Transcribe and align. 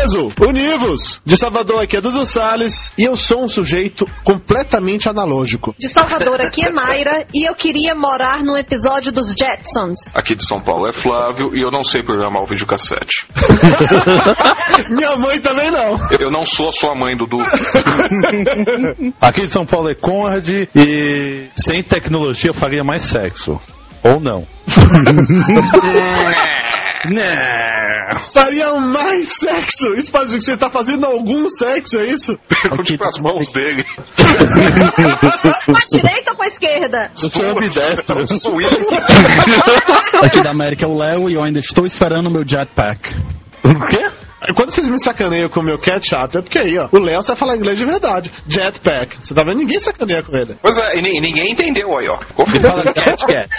peso, 0.00 0.32
univos! 0.40 1.20
De 1.24 1.36
Salvador 1.36 1.82
aqui 1.82 1.96
é 1.96 2.00
Dudu 2.00 2.24
Salles 2.24 2.92
e 2.96 3.04
eu 3.04 3.16
sou 3.16 3.44
um 3.44 3.48
sujeito 3.48 4.08
completamente 4.24 5.08
analógico. 5.08 5.74
De 5.78 5.88
Salvador 5.88 6.40
aqui 6.40 6.64
é 6.64 6.70
Mayra 6.70 7.26
e 7.34 7.48
eu 7.48 7.54
queria 7.54 7.94
morar 7.94 8.42
num 8.42 8.56
episódio 8.56 9.12
dos 9.12 9.34
Jetsons. 9.38 10.14
Aqui 10.14 10.34
de 10.34 10.44
São 10.44 10.62
Paulo 10.62 10.88
é 10.88 10.92
Flávio 10.92 11.54
e 11.54 11.60
eu 11.60 11.70
não 11.70 11.84
sei 11.84 12.02
programar 12.02 12.42
o 12.42 12.46
videocassete. 12.46 13.26
Minha 14.88 15.16
mãe 15.16 15.38
também 15.40 15.70
não. 15.70 15.98
Eu 16.18 16.30
não 16.30 16.46
sou 16.46 16.68
a 16.68 16.72
sua 16.72 16.94
mãe, 16.94 17.16
Dudu. 17.16 17.38
Aqui 19.20 19.46
de 19.46 19.52
São 19.52 19.66
Paulo 19.66 19.90
é 19.90 19.94
Conrad 19.94 20.48
e 20.48 21.46
sem 21.56 21.82
tecnologia 21.82 22.50
eu 22.50 22.54
faria 22.54 22.82
mais 22.82 23.02
sexo. 23.02 23.60
Ou 24.02 24.18
não. 24.18 24.46
Faria 28.32 28.72
mais 28.74 29.32
sexo! 29.32 29.94
Isso 29.94 30.10
faz 30.10 30.32
o 30.32 30.38
que 30.38 30.44
você 30.44 30.56
tá 30.56 30.70
fazendo 30.70 31.06
algum 31.06 31.48
sexo, 31.48 31.98
é 31.98 32.06
isso? 32.06 32.38
Pergunte 32.62 32.96
pras 32.96 33.18
mãos 33.18 33.50
dele. 33.52 33.84
Com 35.66 35.72
a 35.72 35.86
direita 35.90 36.30
ou 36.30 36.36
com 36.36 36.42
a 36.42 36.46
esquerda? 36.46 37.10
Eu 37.22 37.30
sou 37.30 37.50
ambidestro. 37.50 38.18
Eu 38.18 38.26
sou 38.26 38.54
William. 38.54 38.70
Aqui 40.22 40.42
da 40.42 40.50
América 40.50 40.84
é 40.84 40.88
o 40.88 40.96
Léo 40.96 41.30
e 41.30 41.34
eu 41.34 41.42
ainda 41.42 41.58
estou 41.58 41.86
esperando 41.86 42.28
o 42.28 42.30
meu 42.30 42.46
jetpack. 42.46 43.14
O 43.64 43.86
quê? 43.88 44.04
Quando 44.54 44.70
vocês 44.70 44.88
me 44.88 44.98
sacaneiam 44.98 45.48
com 45.48 45.60
o 45.60 45.62
meu 45.62 45.78
ketchup, 45.78 46.38
é 46.38 46.42
porque 46.42 46.58
aí, 46.58 46.78
ó, 46.78 46.88
o 46.90 46.98
Léo 46.98 47.22
sabe 47.22 47.38
falar 47.38 47.56
inglês 47.56 47.78
de 47.78 47.84
verdade. 47.84 48.32
Jetpack. 48.48 49.18
Você 49.22 49.34
tá 49.34 49.44
vendo? 49.44 49.58
Ninguém 49.58 49.78
sacaneia 49.78 50.22
com 50.22 50.34
ele. 50.36 50.54
Pois 50.62 50.78
é, 50.78 50.98
e 50.98 51.02
ni- 51.02 51.20
ninguém 51.20 51.52
entendeu 51.52 51.96
aí, 51.98 52.08
ó. 52.08 52.18
Fala 52.18 52.92
cat 52.92 53.24
cat. 53.26 53.50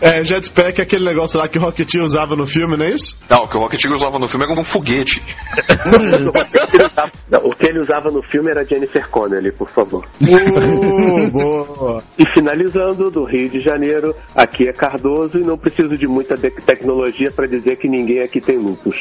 é, 0.00 0.24
jetpack 0.24 0.80
é 0.80 0.84
aquele 0.84 1.04
negócio 1.04 1.38
lá 1.38 1.46
que 1.48 1.58
o 1.58 1.62
Rocketeer 1.62 2.02
usava 2.04 2.34
no 2.34 2.46
filme, 2.46 2.76
não 2.76 2.86
é 2.86 2.90
isso? 2.90 3.16
Não, 3.30 3.38
o 3.44 3.48
que 3.48 3.56
o 3.56 3.60
Rocket 3.60 3.82
Eagle 3.84 3.96
usava 3.98 4.18
no 4.18 4.26
filme 4.26 4.44
era 4.46 4.60
um 4.60 4.64
foguete. 4.64 5.22
Não, 7.30 7.40
o 7.46 7.50
que 7.54 7.66
ele 7.66 7.80
usava 7.80 8.10
no 8.10 8.22
filme 8.28 8.50
era 8.50 8.64
Jennifer 8.64 9.08
Connelly, 9.10 9.52
por 9.52 9.68
favor. 9.68 10.04
Uh, 10.22 11.30
boa. 11.30 12.02
E 12.18 12.24
finalizando, 12.34 13.10
do 13.10 13.24
Rio 13.24 13.48
de 13.50 13.60
Janeiro, 13.60 14.14
aqui 14.34 14.68
é 14.68 14.72
Cardoso 14.72 15.38
e 15.38 15.42
não 15.44 15.56
preciso 15.58 15.96
de 15.96 16.06
muita 16.06 16.36
tecnologia 16.36 17.30
para 17.30 17.46
dizer 17.46 17.76
que 17.76 17.88
ninguém 17.88 18.20
aqui 18.22 18.40
tem 18.40 18.56
lupus. 18.58 18.96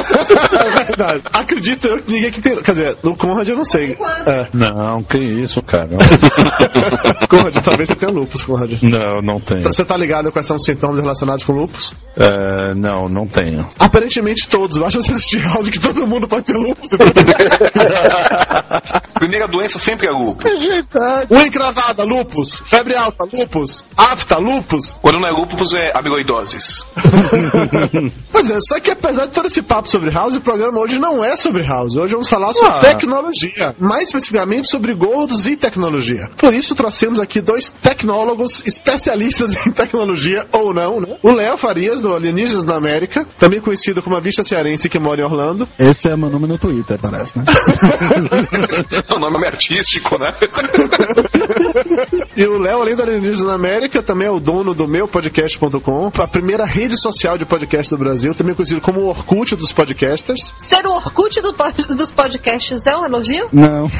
É 0.00 0.84
verdade. 0.84 1.22
Acredito 1.32 1.86
eu 1.88 1.98
que 2.02 2.10
ninguém 2.10 2.28
aqui 2.28 2.40
tem. 2.40 2.56
Quer 2.62 2.72
dizer, 2.72 2.96
no 3.02 3.16
Conrad 3.16 3.48
eu 3.48 3.56
não 3.56 3.64
sei. 3.64 3.96
É. 4.26 4.46
Não, 4.52 5.02
que 5.02 5.18
isso, 5.18 5.62
cara. 5.62 5.88
Conrad, 7.28 7.54
talvez 7.62 7.88
você 7.88 7.94
tenha 7.94 8.12
lupus, 8.12 8.44
Conrad. 8.44 8.72
Não, 8.82 9.20
não 9.22 9.40
tenho. 9.40 9.62
Você 9.62 9.84
tá 9.84 9.96
ligado 9.96 10.30
com 10.30 10.38
esses 10.38 10.64
sintomas 10.64 11.00
relacionados 11.00 11.44
com 11.44 11.52
lupus? 11.52 11.94
É, 12.16 12.74
não, 12.74 13.04
não 13.04 13.26
tenho. 13.26 13.68
Aparentemente 13.78 14.48
todos. 14.48 14.78
Basta 14.78 15.00
você 15.00 15.12
assistir 15.12 15.42
House 15.42 15.68
que 15.70 15.78
todo 15.78 16.06
mundo 16.06 16.28
pode 16.28 16.44
ter 16.44 16.56
lupus. 16.56 16.90
Primeira 19.14 19.46
doença 19.46 19.78
sempre 19.78 20.08
é 20.08 20.10
lúpus. 20.10 20.50
Unha 21.30 21.46
encravada, 21.46 22.04
lupus. 22.04 22.62
Febre 22.66 22.96
alta, 22.96 23.24
lupus. 23.32 23.84
Afta, 23.96 24.38
lupus. 24.38 24.98
Quando 25.00 25.20
não 25.20 25.28
é 25.28 25.30
lúpus, 25.30 25.74
é 25.74 25.92
amiloidoses. 25.94 26.84
Pois 28.30 28.50
é, 28.50 28.58
só 28.60 28.80
que 28.80 28.90
apesar 28.90 29.26
de 29.26 29.32
todo 29.32 29.46
esse 29.46 29.60
papo 29.62 29.88
sobre 29.90 30.10
House, 30.10 30.36
o 30.36 30.40
programa 30.40 30.78
hoje 30.78 30.98
não 30.98 31.24
é 31.24 31.36
sobre 31.36 31.66
House. 31.66 31.96
Hoje 31.96 32.12
vamos 32.12 32.28
falar 32.28 32.52
sobre 32.54 32.74
Ah. 32.76 32.80
tecnologia. 32.80 33.74
Mais 33.78 34.04
especificamente 34.08 34.68
sobre 34.68 34.94
gordos 34.94 35.46
e 35.46 35.56
tecnologia. 35.56 36.30
Por 36.38 36.54
isso 36.54 36.74
trouxemos 36.74 37.20
aqui 37.20 37.40
dois 37.40 37.70
tecnólogos 37.70 38.62
especialistas 38.66 39.54
em 39.66 39.72
tecnologia, 39.72 40.46
ou 40.52 40.72
não, 40.72 41.00
né? 41.00 41.16
O 41.22 41.32
Léo 41.32 41.56
Farias, 41.56 42.00
do 42.00 42.14
Alienígenas 42.14 42.64
na 42.64 42.76
América, 42.76 43.26
também 43.38 43.60
conhecido 43.60 44.00
como 44.02 44.16
a 44.16 44.20
Vista 44.20 44.44
Cearense 44.44 44.88
que 44.88 44.98
mora 44.98 45.20
em 45.20 45.24
Orlando. 45.24 45.66
Esse 45.78 46.08
é 46.08 46.16
meu 46.16 46.30
nome 46.30 46.46
no 46.46 46.58
Twitter, 46.58 46.98
parece, 46.98 47.38
né? 47.38 47.44
o 49.10 49.18
nome 49.18 49.44
é 49.44 49.48
artístico, 49.48 50.18
né? 50.18 50.34
E 52.36 52.44
o 52.44 52.58
Léo, 52.58 52.80
além 52.82 52.94
do 52.94 53.02
Alienígenas 53.02 53.44
na 53.44 53.54
América, 53.54 54.02
também 54.02 54.28
é 54.28 54.30
o 54.30 54.40
dono 54.40 54.74
do 54.74 54.86
meu 54.86 55.06
podcast.com, 55.08 56.10
a 56.18 56.28
primeira 56.28 56.64
rede 56.64 56.96
social 57.00 57.36
de 57.36 57.44
podcast 57.44 57.90
do 57.90 57.98
Brasil, 57.98 58.34
também 58.34 58.54
conhecido 58.54 58.80
como 58.80 59.00
o 59.00 59.08
Orkut 59.08 59.56
dos 59.56 59.72
podcasters. 59.80 60.54
Ser 60.58 60.86
o 60.86 60.92
Orkut 60.92 61.40
do 61.40 61.52
dos 61.94 62.10
podcasts 62.10 62.86
é 62.86 62.94
um 62.96 63.06
elogio? 63.06 63.48
Não. 63.52 63.90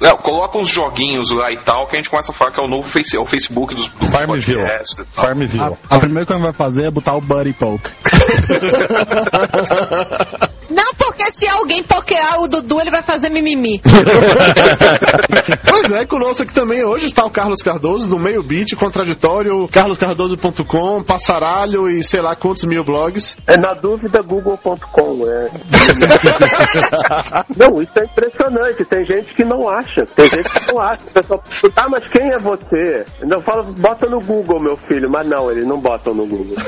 Léo, 0.00 0.16
coloca 0.16 0.56
uns 0.56 0.68
joguinhos 0.68 1.30
lá 1.30 1.52
e 1.52 1.58
tal, 1.58 1.86
que 1.86 1.96
a 1.96 1.98
gente 1.98 2.08
começa 2.08 2.32
a 2.32 2.34
falar 2.34 2.52
que 2.52 2.58
é 2.58 2.62
o 2.62 2.68
novo 2.68 2.88
face, 2.88 3.14
é 3.14 3.20
o 3.20 3.26
Facebook 3.26 3.74
dos, 3.74 3.86
dos 3.88 4.08
Farmville. 4.08 4.64
Farmville. 5.12 5.76
A, 5.90 5.96
a 5.96 6.00
primeira 6.00 6.24
coisa 6.24 6.40
que 6.40 6.46
vai 6.46 6.54
fazer 6.54 6.84
é 6.84 6.90
botar 6.90 7.16
o 7.16 7.20
Buddy 7.20 7.52
Poke. 7.52 7.90
Não, 10.70 10.94
porque 10.94 11.30
se 11.30 11.48
alguém 11.48 11.82
pokear 11.82 12.40
o 12.40 12.48
Dudu, 12.48 12.80
ele 12.80 12.90
vai 12.90 13.02
fazer 13.02 13.30
mimimi. 13.30 13.80
Pois 15.68 15.92
é, 15.92 16.06
conosco 16.06 16.42
aqui 16.42 16.52
também 16.52 16.84
hoje 16.84 17.06
está 17.06 17.24
o 17.24 17.30
Carlos 17.30 17.62
Cardoso, 17.62 18.08
do 18.08 18.18
Meio 18.18 18.42
Beat, 18.42 18.74
Contraditório, 18.76 19.66
carloscardoso.com, 19.68 21.02
Passaralho 21.02 21.88
e 21.88 22.02
sei 22.02 22.20
lá 22.20 22.34
quantos 22.36 22.64
mil 22.64 22.84
blogs. 22.84 23.36
É 23.46 23.56
na 23.56 23.74
dúvida 23.74 24.22
google.com, 24.22 25.26
é. 25.26 25.50
Não, 27.56 27.82
isso 27.82 27.98
é 27.98 28.04
impressionante. 28.04 28.84
Tem 28.84 29.04
gente 29.06 29.34
que 29.34 29.44
não 29.44 29.68
acha. 29.68 30.04
Tem 30.14 30.26
gente 30.26 30.50
que 30.50 30.72
não 30.72 30.80
acha. 30.80 31.02
O 31.08 31.12
pessoal, 31.12 31.42
ah, 31.76 31.86
mas 31.88 32.06
quem 32.08 32.32
é 32.32 32.38
você? 32.38 33.04
Não 33.24 33.40
fala, 33.40 33.62
bota 33.62 34.08
no 34.08 34.20
Google, 34.20 34.60
meu 34.60 34.76
filho. 34.76 35.10
Mas 35.10 35.26
não, 35.26 35.50
eles 35.50 35.66
não 35.66 35.80
botam 35.80 36.14
no 36.14 36.26
Google. 36.26 36.56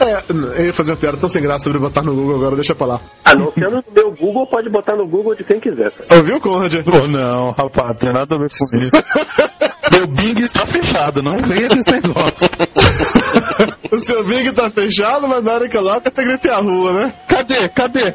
É, 0.00 0.22
eu 0.30 0.66
ia 0.66 0.72
fazer 0.72 0.92
uma 0.92 0.96
piada 0.96 1.16
tão 1.16 1.28
sem 1.28 1.42
graça 1.42 1.64
sobre 1.64 1.80
botar 1.80 2.02
no 2.02 2.14
Google 2.14 2.36
agora, 2.36 2.54
deixa 2.54 2.72
pra 2.72 2.86
lá. 2.86 3.00
Anunciando 3.38 3.76
no 3.76 3.92
meu 3.92 4.10
Google, 4.12 4.46
pode 4.46 4.68
botar 4.70 4.96
no 4.96 5.08
Google 5.08 5.34
de 5.34 5.44
quem 5.44 5.60
quiser. 5.60 5.90
cara. 5.92 6.20
Ouviu, 6.20 6.40
Conrad? 6.40 6.74
Pô, 6.84 7.08
não, 7.08 7.50
rapaz, 7.52 7.96
tem 7.98 8.12
nada 8.12 8.34
a 8.34 8.38
ver 8.38 8.48
com 8.48 8.76
isso. 8.76 8.90
Meu 9.92 10.06
Bing 10.06 10.40
está 10.40 10.66
fechado, 10.66 11.22
não 11.22 11.42
venha 11.42 11.68
com 11.68 11.76
esse 11.78 11.90
negócio. 11.90 12.48
O 13.90 13.98
seu 13.98 14.22
Bing 14.24 14.52
tá 14.52 14.70
fechado, 14.70 15.26
mas 15.28 15.42
na 15.42 15.52
hora 15.54 15.68
que 15.68 15.76
coloca, 15.76 16.10
você 16.10 16.22
grita 16.22 16.52
a 16.52 16.60
rua, 16.60 16.92
né? 16.92 17.12
Cadê? 17.26 17.68
Cadê? 17.70 18.12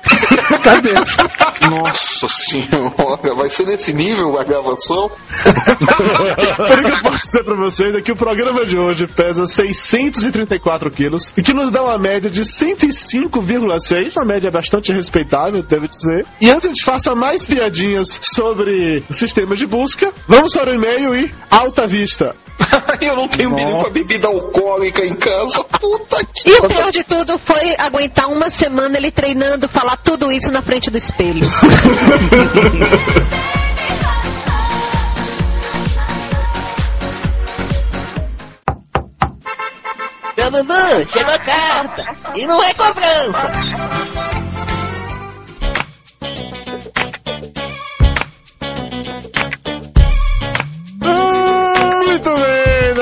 Cadê? 0.64 0.94
Nossa 1.70 2.28
senhora, 2.28 3.34
vai 3.36 3.50
ser 3.50 3.66
nesse 3.66 3.94
nível 3.94 4.40
a 4.40 4.44
gravação? 4.44 5.10
Tudo 5.44 6.84
que 6.84 6.92
eu 6.92 7.02
posso 7.02 7.24
dizer 7.24 7.44
pra 7.44 7.56
vocês 7.56 7.96
é 7.96 8.02
que 8.02 8.12
o 8.12 8.16
programa 8.16 8.66
de 8.66 8.78
hoje 8.78 9.08
pesa 9.08 9.48
634 9.48 10.92
quilos 10.92 11.34
e 11.36 11.42
que 11.42 11.54
nos 11.54 11.72
dá 11.72 11.82
uma 11.82 11.98
média 11.98 12.30
de 12.30 12.42
105,6, 12.42 14.16
uma 14.16 14.26
média 14.26 14.52
bastante 14.52 14.92
respeitável, 14.92 15.64
devo 15.64 15.88
dizer. 15.88 16.26
E 16.40 16.50
antes 16.50 16.62
que 16.62 16.68
a 16.68 16.74
gente 16.74 16.84
faça 16.84 17.16
mais 17.16 17.46
piadinhas 17.46 18.20
sobre 18.22 19.04
o 19.10 19.14
sistema 19.14 19.56
de 19.56 19.66
busca, 19.66 20.12
vamos 20.28 20.54
para 20.54 20.72
o 20.72 20.76
e-mail 20.76 21.16
e 21.16 21.32
alta 21.64 21.88
vista. 21.88 22.36
Eu 23.02 23.16
não 23.16 23.28
tenho 23.28 23.50
nenhuma 23.52 23.90
bebida 23.90 24.28
alcoólica 24.28 25.04
em 25.06 25.16
casa. 25.16 25.64
Puta 25.64 26.24
que. 26.26 26.50
E 26.50 26.54
o 26.58 26.68
pior 26.68 26.92
de 26.92 27.04
tudo 27.04 27.38
foi 27.38 27.76
aguentar 27.78 28.30
uma 28.30 28.50
semana 28.50 28.98
ele 28.98 29.12
treinando 29.12 29.68
falar 29.68 29.98
tudo 29.98 30.32
isso 30.32 30.52
na 30.52 30.62
frente 30.62 30.90
do 30.92 30.98
espelho. 30.98 31.48
Seu 40.36 40.52
Dudu, 40.52 41.12
chegou 41.12 41.34
a 41.34 41.40
carta. 41.40 42.16
E 42.36 42.46
não 42.46 42.62
é 42.62 42.74
cobrança. 42.74 43.52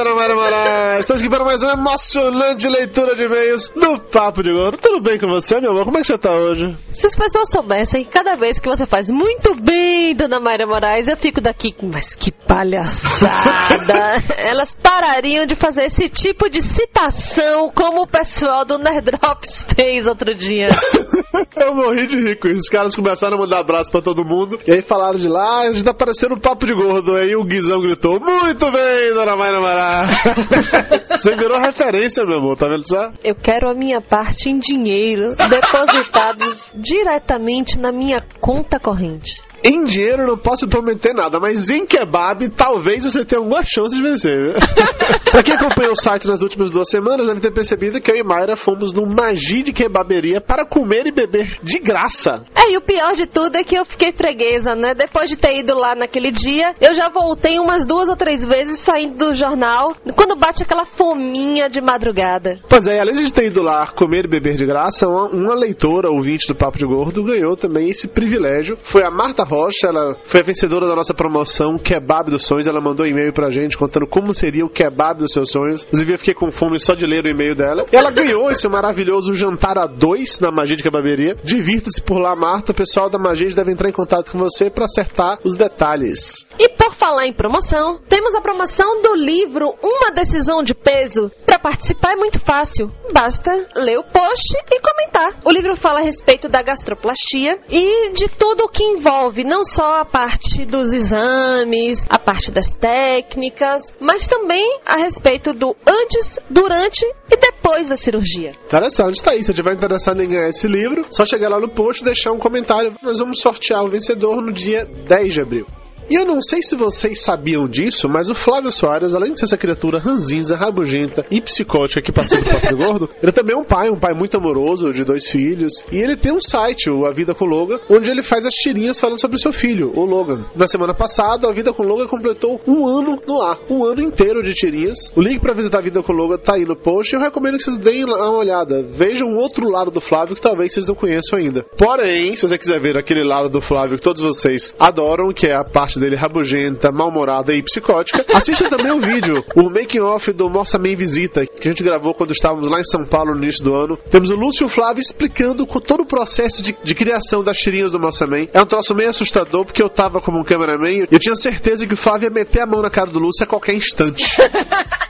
Dona 0.03 0.15
Mara 0.15 0.36
Moraes. 0.36 1.00
Estamos 1.01 1.21
aqui 1.21 1.30
para 1.30 1.45
mais 1.45 1.62
uma 1.62 1.74
emocionante 1.74 2.68
leitura 2.68 3.15
de 3.15 3.24
e-mails 3.24 3.68
do 3.68 4.00
Papo 4.00 4.42
de 4.42 4.51
Gordo. 4.51 4.77
Tudo 4.77 5.00
bem 5.01 5.19
com 5.19 5.27
você, 5.27 5.62
meu 5.62 5.71
amor? 5.71 5.86
Como 5.86 5.98
é 5.98 6.01
que 6.01 6.07
você 6.07 6.18
tá 6.18 6.31
hoje? 6.31 6.75
Se 6.92 7.06
as 7.06 7.15
pessoas 7.15 7.51
soubessem 7.51 8.03
que 8.03 8.09
cada 8.09 8.36
vez 8.36 8.59
que 8.59 8.68
você 8.68 8.86
faz 8.86 9.12
muito 9.12 9.53
bem, 9.56 10.15
dona 10.15 10.39
Mayra 10.39 10.65
Moraes, 10.65 11.07
eu 11.07 11.15
fico 11.15 11.39
daqui, 11.39 11.75
mas 11.83 12.15
que 12.15 12.31
palhaçada! 12.31 14.24
Elas 14.38 14.74
parariam 14.74 15.45
de 15.45 15.53
fazer 15.53 15.83
esse 15.83 16.09
tipo 16.09 16.50
de 16.50 16.62
citação 16.62 17.69
como 17.69 18.01
o 18.01 18.07
pessoal 18.07 18.65
do 18.65 18.80
Nerdrops 18.80 19.65
fez 19.75 20.07
outro 20.07 20.33
dia. 20.33 20.69
Eu 21.56 21.75
morri 21.75 22.07
de 22.07 22.15
rico. 22.18 22.48
Os 22.48 22.68
caras 22.69 22.95
começaram 22.95 23.38
a 23.38 23.39
mandar 23.39 23.59
abraço 23.59 23.92
pra 23.92 24.01
todo 24.01 24.25
mundo. 24.25 24.59
E 24.65 24.71
aí 24.71 24.81
falaram 24.81 25.19
de 25.19 25.27
lá, 25.27 25.62
a 25.62 25.71
gente 25.71 25.83
tá 25.83 25.94
parecendo 25.94 26.36
um 26.36 26.39
papo 26.39 26.65
de 26.65 26.74
gordo. 26.74 27.15
Aí 27.15 27.36
o 27.36 27.44
Guizão 27.44 27.81
gritou: 27.81 28.19
Muito 28.19 28.71
bem, 28.71 29.13
dona 29.13 29.36
Mayra 29.36 29.62
Você 31.12 31.36
virou 31.36 31.60
referência, 31.60 32.26
meu 32.26 32.38
amor, 32.38 32.58
tá 32.58 32.68
vendo 32.68 32.88
só? 32.88 33.12
Eu 33.24 33.36
quero 33.36 33.70
a 33.70 33.74
minha 33.74 34.02
parte 34.02 34.50
em 34.50 34.60
dinheiro, 34.60 35.36
depositados 35.36 36.72
diretamente 36.76 37.80
na 37.80 37.92
minha 37.92 38.24
conta 38.40 38.80
corrente. 38.80 39.42
Em 39.63 39.86
dinheiro 39.86 40.24
eu 40.24 40.28
não 40.28 40.38
posso 40.38 40.68
prometer 40.68 41.13
nada, 41.13 41.40
mas 41.40 41.69
em 41.69 41.86
kebab 41.86 42.50
talvez 42.50 43.06
você 43.06 43.24
tenha 43.24 43.40
alguma 43.40 43.63
chance 43.63 43.96
de 43.96 44.02
vencer. 44.02 44.56
pra 45.30 45.44
quem 45.44 45.56
acompanhou 45.56 45.94
o 45.94 45.96
site 45.96 46.28
nas 46.28 46.42
últimas 46.42 46.72
duas 46.72 46.90
semanas, 46.90 47.28
deve 47.28 47.42
ter 47.42 47.52
percebido 47.52 48.02
que 48.02 48.12
eu 48.12 48.16
e 48.16 48.24
Mayra 48.24 48.56
fomos 48.56 48.92
no 48.92 49.06
Magi 49.06 49.62
de 49.62 49.72
Kebaberia 49.72 50.42
para 50.42 50.66
comer 50.66 51.06
e 51.06 51.12
beber 51.12 51.60
de 51.62 51.80
graça. 51.80 52.44
É, 52.56 52.72
e 52.72 52.78
o 52.78 52.81
pior 52.81 53.13
de 53.13 53.28
tudo 53.28 53.56
é 53.56 53.63
que 53.63 53.75
eu 53.75 53.86
fiquei 53.86 54.12
freguesa, 54.12 54.75
né? 54.75 54.94
Depois 54.94 55.30
de 55.30 55.38
ter 55.38 55.60
ido 55.60 55.78
lá 55.78 55.96
naquele 55.96 56.31
dia, 56.31 56.74
eu 56.81 56.94
já 56.94 57.10
voltei 57.10 57.60
umas 57.60 57.86
duas 57.86 58.10
ou 58.10 58.16
três 58.16 58.44
vezes 58.44 58.80
saindo 58.80 59.16
do 59.16 59.34
jornal, 59.34 59.96
quando 60.16 60.36
bate 60.36 60.63
aquela 60.63 60.86
fominha 60.86 61.69
de 61.69 61.81
madrugada. 61.81 62.60
Pois 62.68 62.88
é, 62.88 63.00
além 63.00 63.16
de 63.16 63.31
ter 63.31 63.46
ido 63.46 63.62
lá 63.62 63.88
comer 63.88 64.25
e 64.25 64.30
beber 64.30 64.56
de 64.56 64.66
graça, 64.66 65.08
uma, 65.08 65.28
uma 65.28 65.54
leitora, 65.54 66.10
ouvinte 66.10 66.48
do 66.48 66.56
Papo 66.56 66.78
de 66.78 66.86
Gordo, 66.86 67.24
ganhou 67.24 67.56
também 67.56 67.90
esse 67.90 68.08
privilégio. 68.08 68.78
Foi 68.81 69.04
a 69.04 69.12
Marta 69.12 69.44
Rocha, 69.51 69.88
ela 69.88 70.15
foi 70.24 70.39
a 70.39 70.44
vencedora 70.44 70.88
da 70.88 70.95
nossa 70.95 71.13
promoção 71.13 71.77
Kebab 71.77 72.31
dos 72.31 72.45
Sonhos. 72.45 72.68
Ela 72.68 72.80
mandou 72.80 73.06
um 73.06 73.09
e-mail 73.09 73.33
pra 73.33 73.50
gente 73.50 73.77
contando 73.77 74.07
como 74.07 74.33
seria 74.33 74.65
o 74.65 74.69
kebab 74.69 75.19
dos 75.19 75.33
seus 75.33 75.51
sonhos. 75.51 75.83
Inclusive, 75.83 76.13
eu 76.13 76.18
fiquei 76.18 76.33
com 76.33 76.50
fome 76.50 76.80
só 76.80 76.94
de 76.94 77.06
ler 77.06 77.25
o 77.25 77.27
e-mail 77.27 77.53
dela. 77.53 77.86
E 77.92 77.95
ela 77.98 78.12
ganhou 78.12 78.50
esse 78.50 78.65
maravilhoso 78.69 79.36
jantar 79.36 79.77
a 79.77 79.86
dois 79.86 80.39
na 80.39 80.51
Magia 80.53 80.77
de 80.77 80.83
Kebaberia. 80.83 81.36
Divirta-se 81.44 82.01
por 82.01 82.18
lá, 82.18 82.33
Marta. 82.33 82.71
O 82.71 82.75
pessoal 82.75 83.09
da 83.09 83.19
Magia 83.19 83.50
deve 83.50 83.74
entrar 83.74 83.89
em 83.89 83.94
contato 83.94 84.31
com 84.31 84.38
você 84.38 84.69
pra 84.69 84.86
acertar 84.86 85.38
os 85.44 85.57
detalhes. 85.57 86.48
E 86.57 86.69
por 86.69 86.94
falar 86.94 87.27
em 87.27 87.33
promoção, 87.33 88.00
temos 88.07 88.33
a 88.36 88.42
promoção 88.42 89.01
do 89.01 89.15
livro 89.15 89.75
Uma 89.83 90.12
Decisão 90.12 90.63
de 90.63 90.74
Peso. 90.74 91.30
Para 91.45 91.59
participar 91.59 92.13
é 92.13 92.15
muito 92.15 92.39
fácil, 92.39 92.89
basta 93.12 93.51
ler 93.75 93.98
o 93.98 94.03
post 94.03 94.56
e 94.71 94.80
comentar. 94.80 95.42
O 95.44 95.51
livro 95.51 95.75
fala 95.75 96.00
a 96.00 96.03
respeito 96.03 96.48
da 96.48 96.62
gastroplastia 96.62 97.59
e 97.69 98.12
de 98.13 98.30
tudo 98.30 98.63
o 98.63 98.69
que 98.69 98.83
envolve, 98.83 99.41
não 99.44 99.64
só 99.64 100.02
a 100.02 100.06
parte 100.06 100.66
dos 100.66 100.92
exames, 100.92 102.06
a 102.10 102.20
parte 102.20 102.52
das 102.52 102.76
técnicas, 102.76 103.94
mas 104.00 104.28
também 104.28 104.80
a 104.86 104.98
respeito 104.98 105.54
do 105.54 105.76
antes, 105.86 106.40
durante 106.50 107.06
e 107.30 107.38
depois 107.38 107.90
da 107.90 107.96
cirurgia. 107.96 108.54
Interessante, 108.66 109.22
tá 109.22 109.32
aí. 109.32 109.44
Se 109.44 109.54
tiver 109.54 109.74
interessado 109.74 110.22
em 110.22 110.28
ganhar 110.28 110.50
esse 110.50 110.68
livro, 110.68 111.06
só 111.10 111.26
chegar 111.26 111.50
lá 111.50 111.60
no 111.60 111.70
post 111.70 112.02
e 112.02 112.06
deixar 112.06 112.32
um 112.32 112.40
comentário. 112.40 112.94
Nós 113.02 113.20
vamos 113.20 113.40
sortear 113.40 113.84
o 113.84 113.88
vencedor 113.88 114.42
no 114.42 114.52
dia 114.52 114.86
10 114.86 115.34
de 115.34 115.42
abril. 115.42 115.68
E 116.12 116.16
eu 116.16 116.25
não 116.25 116.42
sei 116.42 116.62
se 116.62 116.75
vocês 116.75 117.22
sabiam 117.22 117.69
disso, 117.69 118.10
mas 118.10 118.30
o 118.30 118.36
Flávio 118.36 118.69
Soares, 118.69 119.16
além 119.16 119.31
de 119.31 119.40
ser 119.40 119.46
essa 119.46 119.56
criatura 119.58 119.98
ranzinza, 119.98 120.58
rabugenta 120.58 121.25
e 121.31 121.40
psicótica 121.40 122.02
que 122.02 122.12
participa 122.12 122.44
do 122.44 122.60
Papo 122.60 122.75
Gordo, 122.75 123.10
ele 123.24 123.31
também 123.31 123.56
é 123.56 123.58
um 123.58 123.63
pai, 123.63 123.90
um 123.90 123.98
pai 123.98 124.13
muito 124.13 124.36
amoroso, 124.36 124.92
de 124.92 125.06
dois 125.06 125.30
filhos. 125.30 125.86
E 125.90 126.00
ele 126.00 126.18
tem 126.18 126.34
um 126.34 126.42
site, 126.42 126.90
o 126.90 127.06
A 127.06 127.13
Vida 127.13 127.34
com 127.34 127.46
Logan, 127.46 127.80
onde 127.90 128.12
ele 128.12 128.22
faz 128.22 128.46
as 128.46 128.54
tirinhas 128.54 129.00
falando 129.00 129.22
sobre 129.22 129.38
o 129.38 129.40
seu 129.40 129.54
filho, 129.54 129.94
o 129.96 130.04
Logan. 130.04 130.44
Na 130.54 130.68
semana 130.68 130.94
passada, 130.94 131.48
A 131.48 131.54
Vida 131.54 131.72
com 131.72 131.84
Logan 131.84 132.08
completou 132.08 132.60
um 132.68 132.86
ano 132.86 133.18
no 133.25 133.42
ar, 133.42 133.58
um 133.69 133.86
ano 133.86 134.02
inteiro 134.02 134.44
de 134.44 134.54
tirinhas. 134.54 135.13
O 135.16 135.22
link 135.22 135.40
para 135.40 135.54
visitar 135.54 135.78
A 135.78 135.81
Vida 135.81 136.04
com 136.04 136.12
Logan 136.12 136.36
tá 136.36 136.56
aí 136.56 136.66
no 136.66 136.75
post 136.75 137.16
eu 137.16 137.22
recomendo 137.22 137.56
que 137.56 137.63
vocês 137.63 137.78
deem 137.78 138.04
uma 138.04 138.31
olhada. 138.31 138.84
Vejam 138.84 139.30
o 139.30 139.38
outro 139.38 139.69
lado 139.69 139.90
do 139.90 140.02
Flávio 140.02 140.36
que 140.36 140.42
talvez 140.42 140.74
vocês 140.74 140.88
não 140.88 140.96
conheçam 140.96 141.40
ainda. 141.40 141.63
Porém, 141.78 142.36
se 142.36 142.42
você 142.42 142.58
quiser 142.58 142.81
ver 142.81 142.98
aquele 142.98 143.24
lado 143.24 143.48
do 143.48 143.62
Flávio 143.62 143.96
que 143.96 144.04
todos 144.04 144.22
vocês 144.22 144.75
adoram, 144.78 145.31
que 145.31 145.48
é 145.48 145.56
a 145.56 145.63
parte 145.63 146.00
dele 146.01 146.15
rabugenta, 146.15 146.92
mal-humorada 146.92 147.53
e 147.53 147.63
psicótica, 147.63 148.25
assista 148.33 148.68
também 148.68 148.92
o 148.92 149.00
vídeo, 149.00 149.44
o 149.56 149.69
making 149.69 150.00
off 150.00 150.31
do 150.33 150.50
Morsa 150.50 150.77
Man 150.77 150.95
Visita, 150.95 151.45
que 151.45 151.68
a 151.68 151.71
gente 151.71 151.83
gravou 151.83 152.13
quando 152.13 152.31
estávamos 152.31 152.69
lá 152.69 152.80
em 152.80 152.83
São 152.83 153.06
Paulo 153.06 153.33
no 153.33 153.44
início 153.44 153.63
do 153.63 153.74
ano. 153.74 153.98
Temos 154.09 154.30
o 154.30 154.36
Lúcio 154.36 154.68
Flávio 154.68 155.01
explicando 155.01 155.65
todo 155.65 156.01
o 156.01 156.06
processo 156.06 156.62
de, 156.62 156.75
de 156.83 156.95
criação 156.95 157.44
das 157.44 157.57
tirinhas 157.57 157.92
do 157.92 158.00
Morsa 158.00 158.27
Man. 158.27 158.48
É 158.53 158.62
um 158.62 158.65
troço 158.65 158.94
meio 158.94 159.09
assustador, 159.09 159.65
porque 159.65 159.81
eu 159.81 159.89
tava 159.89 160.19
como 160.19 160.39
um 160.39 160.44
cameraman 160.44 160.92
e 160.92 161.07
eu 161.09 161.19
tinha 161.19 161.36
certeza 161.36 161.88
que 161.88 161.94
o 161.94 161.98
Flávio 161.98 162.27
ia 162.27 162.33
meter 162.33 162.62
a 162.62 162.65
mão 162.65 162.81
na 162.81 162.89
cara 162.89 163.09
do 163.09 163.19
Lúcio 163.19 163.44
a 163.44 163.48
qualquer 163.48 163.74
instante. 163.74 164.38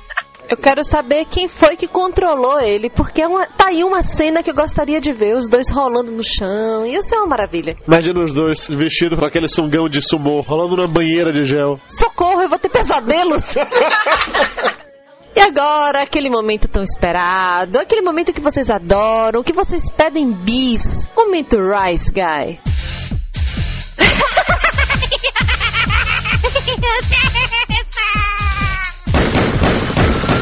Eu 0.51 0.57
quero 0.57 0.83
saber 0.83 1.24
quem 1.27 1.48
foi 1.48 1.77
que 1.77 1.88
controlou 1.88 2.59
ele, 2.59 2.89
porque 2.89 3.21
é 3.21 3.27
uma, 3.27 3.48
tá 3.48 3.69
aí 3.69 3.86
uma 3.86 4.01
cena 4.01 4.44
que 4.44 4.51
eu 4.51 4.53
gostaria 4.53 5.00
de 5.00 5.13
ver, 5.13 5.38
os 5.38 5.48
dois 5.48 5.71
rolando 5.71 6.12
no 6.12 6.25
chão. 6.25 6.86
Ia 6.86 7.01
ser 7.01 7.15
uma 7.15 7.27
maravilha. 7.27 7.77
Imagina 7.88 8.21
os 8.21 8.33
dois 8.33 8.68
vestidos 8.68 9.18
com 9.18 9.24
aquele 9.24 9.48
sungão 9.48 9.88
de 9.88 10.01
sumô, 10.01 10.42
rolando 10.42 10.75
numa 10.75 10.89
banheira 10.89 11.31
de 11.31 11.44
gel. 11.44 11.80
Socorro, 11.88 12.42
eu 12.42 12.50
vou 12.50 12.59
ter 12.59 12.69
pesadelos! 12.69 13.56
E 15.33 15.39
agora, 15.39 16.01
aquele 16.01 16.30
momento 16.30 16.68
tão 16.68 16.83
esperado, 16.83 17.80
aquele 17.80 18.01
momento 18.01 18.33
que 18.33 18.42
vocês 18.42 18.69
adoram, 18.69 19.42
que 19.42 19.53
vocês 19.53 19.89
pedem 19.89 20.30
bis. 20.30 21.07
Momento 21.15 21.56
Rice 21.57 22.12
Guy. 22.12 22.59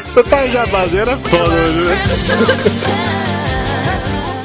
Você 0.06 0.24
tá 0.24 0.46
jabazeira 0.48 1.18
foda, 1.22 1.56
né? 1.56 1.98
Yeah. 4.00 4.39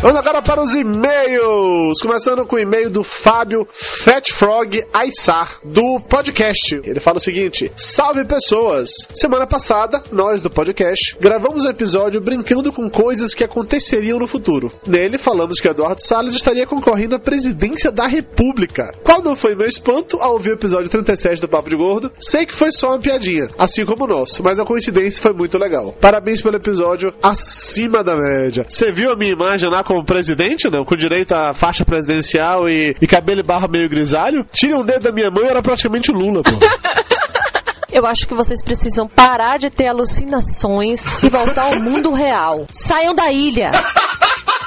Vamos 0.00 0.16
agora 0.16 0.40
para 0.40 0.62
os 0.62 0.76
e-mails. 0.76 2.00
Começando 2.00 2.46
com 2.46 2.54
o 2.54 2.58
e-mail 2.58 2.88
do 2.88 3.02
Fábio 3.02 3.66
Fat 3.72 4.30
Frog 4.30 4.80
Aissar, 4.94 5.58
do 5.64 5.98
podcast. 5.98 6.80
Ele 6.84 7.00
fala 7.00 7.18
o 7.18 7.20
seguinte: 7.20 7.72
Salve 7.74 8.24
pessoas! 8.24 8.90
Semana 9.12 9.44
passada, 9.44 10.00
nós 10.12 10.40
do 10.40 10.48
podcast 10.48 11.16
gravamos 11.20 11.64
um 11.64 11.68
episódio 11.68 12.20
brincando 12.20 12.72
com 12.72 12.88
coisas 12.88 13.34
que 13.34 13.42
aconteceriam 13.42 14.20
no 14.20 14.28
futuro. 14.28 14.70
Nele, 14.86 15.18
falamos 15.18 15.58
que 15.60 15.66
Eduardo 15.66 16.00
Salles 16.00 16.34
estaria 16.34 16.64
concorrendo 16.64 17.16
à 17.16 17.18
presidência 17.18 17.90
da 17.90 18.06
República. 18.06 18.94
Qual 19.02 19.20
não 19.20 19.34
foi 19.34 19.56
meu 19.56 19.66
espanto 19.66 20.16
ao 20.20 20.34
ouvir 20.34 20.50
o 20.50 20.54
episódio 20.54 20.88
37 20.88 21.40
do 21.40 21.48
Papo 21.48 21.70
de 21.70 21.76
Gordo? 21.76 22.12
Sei 22.20 22.46
que 22.46 22.54
foi 22.54 22.70
só 22.70 22.90
uma 22.90 23.00
piadinha, 23.00 23.48
assim 23.58 23.84
como 23.84 24.04
o 24.04 24.06
nosso, 24.06 24.44
mas 24.44 24.60
a 24.60 24.64
coincidência 24.64 25.20
foi 25.20 25.32
muito 25.32 25.58
legal. 25.58 25.92
Parabéns 26.00 26.40
pelo 26.40 26.56
episódio 26.56 27.12
acima 27.20 28.04
da 28.04 28.16
média. 28.16 28.64
Você 28.68 28.92
viu 28.92 29.10
a 29.10 29.16
minha 29.16 29.32
imagem 29.32 29.68
lá 29.68 29.87
como 29.88 30.04
presidente, 30.04 30.68
não? 30.70 30.84
Com 30.84 30.94
direito 30.94 31.32
à 31.32 31.54
faixa 31.54 31.82
presidencial 31.82 32.68
e, 32.68 32.94
e 33.00 33.06
cabelo 33.06 33.40
e 33.40 33.42
barra 33.42 33.66
meio 33.66 33.88
grisalho? 33.88 34.44
Tire 34.52 34.74
um 34.74 34.84
dedo 34.84 35.04
da 35.04 35.12
minha 35.12 35.30
mão 35.30 35.42
e 35.42 35.48
era 35.48 35.62
praticamente 35.62 36.10
o 36.10 36.14
Lula, 36.14 36.42
pô. 36.42 36.50
Eu 37.90 38.04
acho 38.04 38.28
que 38.28 38.34
vocês 38.34 38.62
precisam 38.62 39.08
parar 39.08 39.58
de 39.58 39.70
ter 39.70 39.86
alucinações 39.86 41.22
e 41.22 41.30
voltar 41.30 41.72
ao 41.72 41.80
mundo 41.80 42.12
real. 42.12 42.66
Saiam 42.70 43.14
da 43.14 43.32
ilha. 43.32 43.72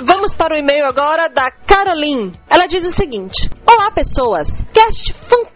Vamos 0.02 0.34
para 0.34 0.56
o 0.56 0.58
e-mail 0.58 0.86
agora 0.86 1.30
da 1.30 1.52
Caroline. 1.52 2.32
Ela 2.50 2.66
diz 2.66 2.84
o 2.84 2.92
seguinte: 2.92 3.48
Olá, 3.66 3.92
pessoas. 3.92 4.66
Cast 4.74 5.14
fantástico. 5.14 5.51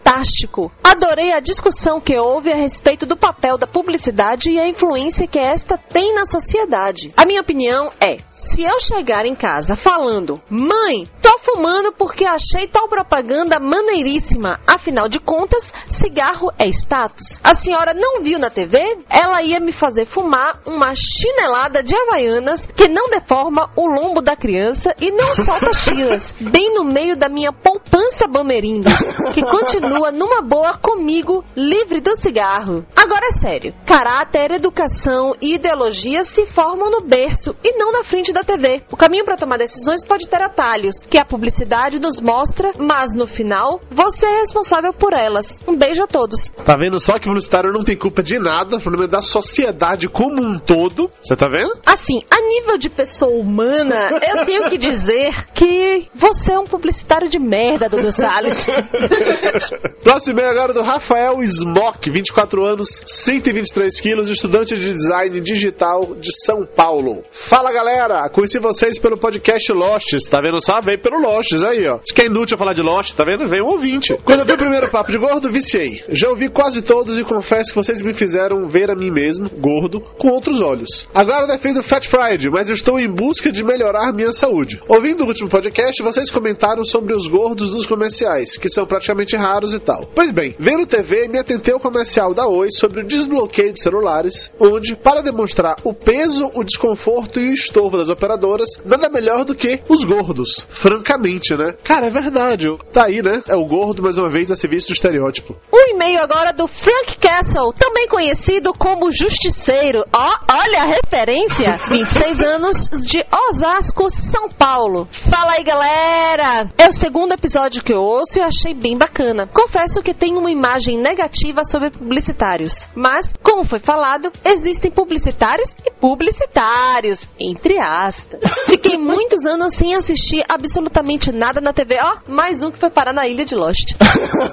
Adorei 0.84 1.32
a 1.32 1.40
discussão 1.40 2.00
que 2.00 2.16
houve 2.16 2.52
a 2.52 2.54
respeito 2.54 3.04
do 3.04 3.16
papel 3.16 3.58
da 3.58 3.66
publicidade 3.66 4.52
e 4.52 4.60
a 4.60 4.68
influência 4.68 5.26
que 5.26 5.38
esta 5.38 5.76
tem 5.76 6.14
na 6.14 6.24
sociedade. 6.24 7.12
A 7.16 7.26
minha 7.26 7.40
opinião 7.40 7.90
é: 8.00 8.18
se 8.30 8.62
eu 8.62 8.78
chegar 8.78 9.26
em 9.26 9.34
casa 9.34 9.74
falando, 9.74 10.40
mãe, 10.48 11.08
tô 11.20 11.38
fumando 11.38 11.90
porque 11.90 12.24
achei 12.24 12.68
tal 12.68 12.88
propaganda 12.88 13.58
maneiríssima, 13.58 14.60
afinal 14.66 15.08
de 15.08 15.18
contas, 15.18 15.72
cigarro 15.88 16.52
é 16.56 16.68
status. 16.68 17.40
A 17.42 17.54
senhora 17.54 17.92
não 17.92 18.22
viu 18.22 18.38
na 18.38 18.48
TV? 18.48 18.98
Ela 19.10 19.42
ia 19.42 19.58
me 19.58 19.72
fazer 19.72 20.06
fumar 20.06 20.60
uma 20.64 20.94
chinelada 20.94 21.82
de 21.82 21.96
havaianas 21.96 22.66
que 22.66 22.88
não 22.88 23.10
deforma 23.10 23.70
o 23.74 23.86
lombo 23.88 24.22
da 24.22 24.36
criança 24.36 24.94
e 25.00 25.10
não 25.10 25.34
solta 25.34 25.72
chilas, 25.74 26.32
bem 26.40 26.74
no 26.74 26.84
meio 26.84 27.16
da 27.16 27.28
minha 27.28 27.52
poupança 27.52 28.28
Bamerindos, 28.28 28.92
que 29.34 29.42
continua 29.42 29.95
numa 30.12 30.42
boa 30.42 30.74
comigo, 30.74 31.44
livre 31.56 32.00
do 32.00 32.14
cigarro. 32.16 32.84
Agora 32.94 33.28
é 33.28 33.32
sério, 33.32 33.74
caráter, 33.84 34.50
educação 34.52 35.34
e 35.40 35.54
ideologia 35.54 36.22
se 36.22 36.46
formam 36.46 36.90
no 36.90 37.00
berço 37.00 37.56
e 37.64 37.76
não 37.76 37.92
na 37.92 38.04
frente 38.04 38.32
da 38.32 38.44
TV. 38.44 38.82
O 38.90 38.96
caminho 38.96 39.24
para 39.24 39.36
tomar 39.36 39.58
decisões 39.58 40.04
pode 40.04 40.28
ter 40.28 40.40
atalhos, 40.40 41.02
que 41.02 41.18
a 41.18 41.24
publicidade 41.24 41.98
nos 41.98 42.20
mostra, 42.20 42.72
mas 42.78 43.14
no 43.14 43.26
final, 43.26 43.80
você 43.90 44.26
é 44.26 44.40
responsável 44.40 44.92
por 44.92 45.12
elas. 45.12 45.60
Um 45.66 45.76
beijo 45.76 46.02
a 46.02 46.06
todos. 46.06 46.48
Tá 46.64 46.76
vendo 46.76 47.00
só 47.00 47.14
que 47.14 47.26
o 47.26 47.30
publicitário 47.30 47.72
não 47.72 47.82
tem 47.82 47.96
culpa 47.96 48.22
de 48.22 48.38
nada, 48.38 48.76
o 48.76 48.80
problema 48.80 49.04
é 49.04 49.08
da 49.08 49.22
sociedade 49.22 50.08
como 50.08 50.42
um 50.42 50.58
todo. 50.58 51.10
Você 51.22 51.34
tá 51.36 51.48
vendo? 51.48 51.72
Assim, 51.84 52.22
a 52.30 52.40
nível 52.40 52.78
de 52.78 52.90
pessoa 52.90 53.32
humana, 53.32 54.20
eu 54.22 54.44
tenho 54.44 54.68
que 54.68 54.78
dizer 54.78 55.46
que 55.52 56.08
você 56.14 56.52
é 56.52 56.58
um 56.58 56.64
publicitário 56.64 57.28
de 57.28 57.38
merda, 57.38 57.88
Dudu 57.88 58.12
Salles. 58.12 58.66
Próximo 59.88 60.38
e-mail 60.38 60.50
agora 60.50 60.72
do 60.72 60.82
Rafael 60.82 61.42
Smock, 61.42 62.10
24 62.10 62.64
anos, 62.64 63.02
123 63.06 64.00
quilos, 64.00 64.28
estudante 64.28 64.76
de 64.76 64.92
design 64.92 65.40
digital 65.40 66.14
de 66.14 66.30
São 66.44 66.64
Paulo. 66.64 67.22
Fala 67.30 67.72
galera, 67.72 68.28
conheci 68.28 68.58
vocês 68.58 68.98
pelo 68.98 69.16
podcast 69.16 69.72
Losts, 69.72 70.28
tá 70.28 70.40
vendo 70.40 70.62
só? 70.62 70.80
Veio 70.80 71.00
pelo 71.00 71.20
Losts 71.20 71.62
aí, 71.62 71.86
ó. 71.86 71.98
Se 72.04 72.12
que 72.12 72.22
é 72.22 72.26
inútil 72.26 72.58
falar 72.58 72.72
de 72.72 72.82
Lost, 72.82 73.14
tá 73.14 73.24
vendo? 73.24 73.48
Vem 73.48 73.62
um 73.62 73.66
ouvinte. 73.66 74.16
Quando 74.24 74.40
eu 74.40 74.46
vi 74.46 74.52
o 74.52 74.58
primeiro 74.58 74.90
papo 74.90 75.12
de 75.12 75.18
gordo, 75.18 75.50
viciei. 75.50 76.02
Já 76.08 76.28
ouvi 76.28 76.48
quase 76.48 76.82
todos 76.82 77.18
e 77.18 77.24
confesso 77.24 77.70
que 77.70 77.76
vocês 77.76 78.02
me 78.02 78.12
fizeram 78.12 78.68
ver 78.68 78.90
a 78.90 78.94
mim 78.94 79.10
mesmo, 79.10 79.48
gordo, 79.58 80.00
com 80.00 80.28
outros 80.28 80.60
olhos. 80.60 81.08
Agora 81.14 81.46
defendo 81.46 81.82
Fat 81.82 82.08
Pride, 82.08 82.50
mas 82.50 82.70
estou 82.70 82.98
em 82.98 83.08
busca 83.08 83.52
de 83.52 83.64
melhorar 83.64 84.12
minha 84.12 84.32
saúde. 84.32 84.80
Ouvindo 84.88 85.24
o 85.24 85.26
último 85.26 85.48
podcast, 85.48 86.02
vocês 86.02 86.30
comentaram 86.30 86.84
sobre 86.84 87.14
os 87.14 87.26
gordos 87.28 87.70
dos 87.70 87.86
comerciais, 87.86 88.56
que 88.56 88.68
são 88.68 88.86
praticamente 88.86 89.36
raros 89.36 89.75
e 89.76 89.80
tal. 89.80 90.06
Pois 90.14 90.30
bem, 90.30 90.54
vendo 90.58 90.86
TV, 90.86 91.28
me 91.28 91.38
atentei 91.38 91.72
ao 91.72 91.80
comercial 91.80 92.34
da 92.34 92.46
Oi 92.46 92.70
sobre 92.70 93.00
o 93.00 93.06
desbloqueio 93.06 93.72
de 93.72 93.80
celulares, 93.80 94.50
onde, 94.58 94.96
para 94.96 95.22
demonstrar 95.22 95.76
o 95.84 95.92
peso, 95.92 96.50
o 96.54 96.64
desconforto 96.64 97.40
e 97.40 97.50
o 97.50 97.54
estorvo 97.54 97.96
das 97.96 98.08
operadoras, 98.08 98.80
nada 98.84 99.08
melhor 99.08 99.44
do 99.44 99.54
que 99.54 99.80
os 99.88 100.04
gordos. 100.04 100.66
Francamente, 100.68 101.54
né? 101.56 101.74
Cara, 101.84 102.06
é 102.06 102.10
verdade. 102.10 102.66
Tá 102.92 103.06
aí, 103.06 103.22
né? 103.22 103.42
É 103.48 103.56
o 103.56 103.64
gordo, 103.64 104.02
mais 104.02 104.18
uma 104.18 104.28
vez, 104.28 104.50
a 104.50 104.56
serviço 104.56 104.88
do 104.88 104.92
estereótipo. 104.92 105.56
Um 105.72 105.94
e-mail 105.94 106.20
agora 106.20 106.52
do 106.52 106.66
Frank 106.66 107.18
Castle, 107.18 107.72
também 107.72 108.08
conhecido 108.08 108.72
como 108.72 109.12
Justiceiro. 109.12 110.04
Ó, 110.12 110.36
olha 110.50 110.82
a 110.82 110.86
referência! 110.86 111.76
26 111.88 112.40
anos 112.42 112.88
de 113.06 113.24
Osasco, 113.48 114.10
São 114.10 114.48
Paulo. 114.48 115.08
Fala 115.10 115.52
aí, 115.52 115.64
galera! 115.64 116.66
É 116.78 116.88
o 116.88 116.92
segundo 116.92 117.32
episódio 117.32 117.82
que 117.82 117.92
eu 117.92 118.00
ouço 118.00 118.38
e 118.38 118.42
achei 118.42 118.74
bem 118.74 118.96
bacana. 118.96 119.46
Confesso 119.66 120.00
que 120.00 120.14
tenho 120.14 120.38
uma 120.38 120.50
imagem 120.52 120.96
negativa 120.96 121.64
sobre 121.64 121.90
publicitários, 121.90 122.88
mas, 122.94 123.34
como 123.42 123.64
foi 123.64 123.80
falado, 123.80 124.30
existem 124.44 124.92
publicitários 124.92 125.74
e 125.84 125.90
publicitários, 125.90 127.26
entre 127.36 127.76
aspas. 127.76 128.38
Fiquei 128.66 128.96
muitos 128.96 129.44
anos 129.44 129.74
sem 129.74 129.96
assistir 129.96 130.44
absolutamente 130.48 131.32
nada 131.32 131.60
na 131.60 131.72
TV. 131.72 131.98
Ó, 132.00 132.18
mais 132.28 132.62
um 132.62 132.70
que 132.70 132.78
foi 132.78 132.90
parar 132.90 133.12
na 133.12 133.26
ilha 133.26 133.44
de 133.44 133.56
Lost. 133.56 133.96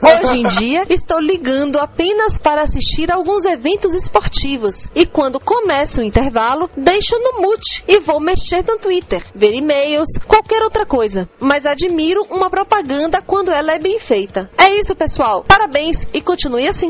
Hoje 0.01 0.39
em 0.39 0.47
dia, 0.47 0.81
estou 0.89 1.19
ligando 1.19 1.77
apenas 1.77 2.39
para 2.39 2.63
assistir 2.63 3.11
alguns 3.11 3.45
eventos 3.45 3.93
esportivos 3.93 4.87
e 4.95 5.05
quando 5.05 5.39
começa 5.39 6.01
o 6.01 6.03
intervalo, 6.03 6.67
deixo 6.75 7.15
no 7.19 7.39
mute 7.39 7.83
e 7.87 7.99
vou 7.99 8.19
mexer 8.19 8.65
no 8.67 8.77
Twitter, 8.77 9.23
ver 9.35 9.53
e-mails, 9.53 10.09
qualquer 10.25 10.63
outra 10.63 10.87
coisa. 10.87 11.29
Mas 11.39 11.67
admiro 11.67 12.25
uma 12.31 12.49
propaganda 12.49 13.21
quando 13.21 13.51
ela 13.51 13.73
é 13.73 13.79
bem 13.79 13.99
feita. 13.99 14.49
É 14.57 14.73
isso, 14.79 14.95
pessoal. 15.03 15.43
Parabéns 15.43 16.07
e 16.13 16.21
continue 16.21 16.65
assim. 16.65 16.89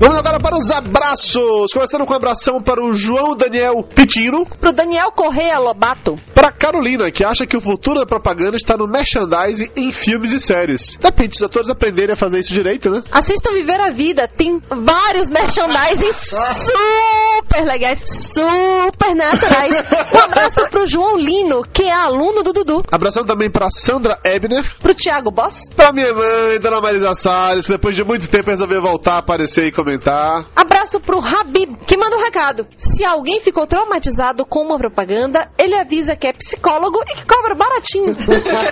Vamos 0.00 0.18
agora 0.18 0.40
para 0.40 0.56
os 0.56 0.70
abraços. 0.70 1.72
Começando 1.72 2.04
com 2.04 2.12
um 2.12 2.16
abração 2.16 2.60
para 2.60 2.84
o 2.84 2.94
João 2.94 3.36
Daniel 3.36 3.82
Pitino. 3.82 4.44
Pro 4.44 4.72
Daniel 4.72 5.12
Correia 5.12 5.58
Lobato. 5.58 6.16
Para 6.34 6.48
a 6.48 6.52
Carolina, 6.52 7.10
que 7.12 7.24
acha 7.24 7.46
que 7.46 7.56
o 7.56 7.60
futuro 7.60 8.00
da 8.00 8.06
propaganda 8.06 8.56
está 8.56 8.76
no 8.76 8.88
merchandising 8.88 9.70
em 9.76 9.92
filmes 9.92 10.32
e 10.32 10.40
séries. 10.40 10.98
Depende, 11.00 11.36
os 11.36 11.42
atores 11.42 11.70
aprenderem 11.70 12.12
a 12.12 12.16
fazer 12.16 12.40
isso 12.40 12.52
direito, 12.52 12.90
né? 12.90 13.02
Assistam 13.10 13.52
Viver 13.52 13.80
a 13.80 13.90
Vida. 13.90 14.28
Tem 14.28 14.60
vários 14.68 15.30
merchandising 15.30 16.12
super 16.12 17.64
legais, 17.64 18.02
super 18.04 19.14
naturais. 19.14 19.84
Um 20.12 20.18
abraço 20.18 20.68
pro 20.70 20.86
João 20.86 21.16
Lino, 21.16 21.62
que 21.72 21.84
é 21.84 21.92
aluno 21.92 22.42
do 22.42 22.52
Dudu. 22.52 22.82
Abração 22.90 23.24
também 23.24 23.50
para 23.50 23.70
Sandra 23.70 24.18
Ebner. 24.24 24.64
Pro 24.80 24.94
Thiago 24.94 25.30
Boss. 25.30 25.68
Para 25.74 25.92
minha 25.92 26.12
mãe, 26.12 26.58
Dona 26.60 26.80
Marisa 26.80 27.14
Salles, 27.14 27.66
que 27.66 27.72
depois 27.72 27.94
de 27.94 28.02
muito 28.02 28.28
tempo 28.28 28.50
resolveu 28.50 28.82
voltar, 28.82 29.18
aparecer 29.18 29.66
e 29.66 29.72
comentar. 29.84 30.46
Abraço 30.56 30.98
pro 30.98 31.18
Habib, 31.18 31.76
que 31.86 31.96
manda 31.96 32.16
um 32.16 32.22
recado. 32.22 32.66
Se 32.78 33.04
alguém 33.04 33.38
ficou 33.38 33.66
traumatizado 33.66 34.44
com 34.46 34.60
uma 34.60 34.78
propaganda, 34.78 35.50
ele 35.58 35.76
avisa 35.76 36.16
que 36.16 36.26
é 36.26 36.32
psicólogo 36.32 36.98
e 37.02 37.14
que 37.16 37.26
cobra 37.26 37.54
baratinho. 37.54 38.16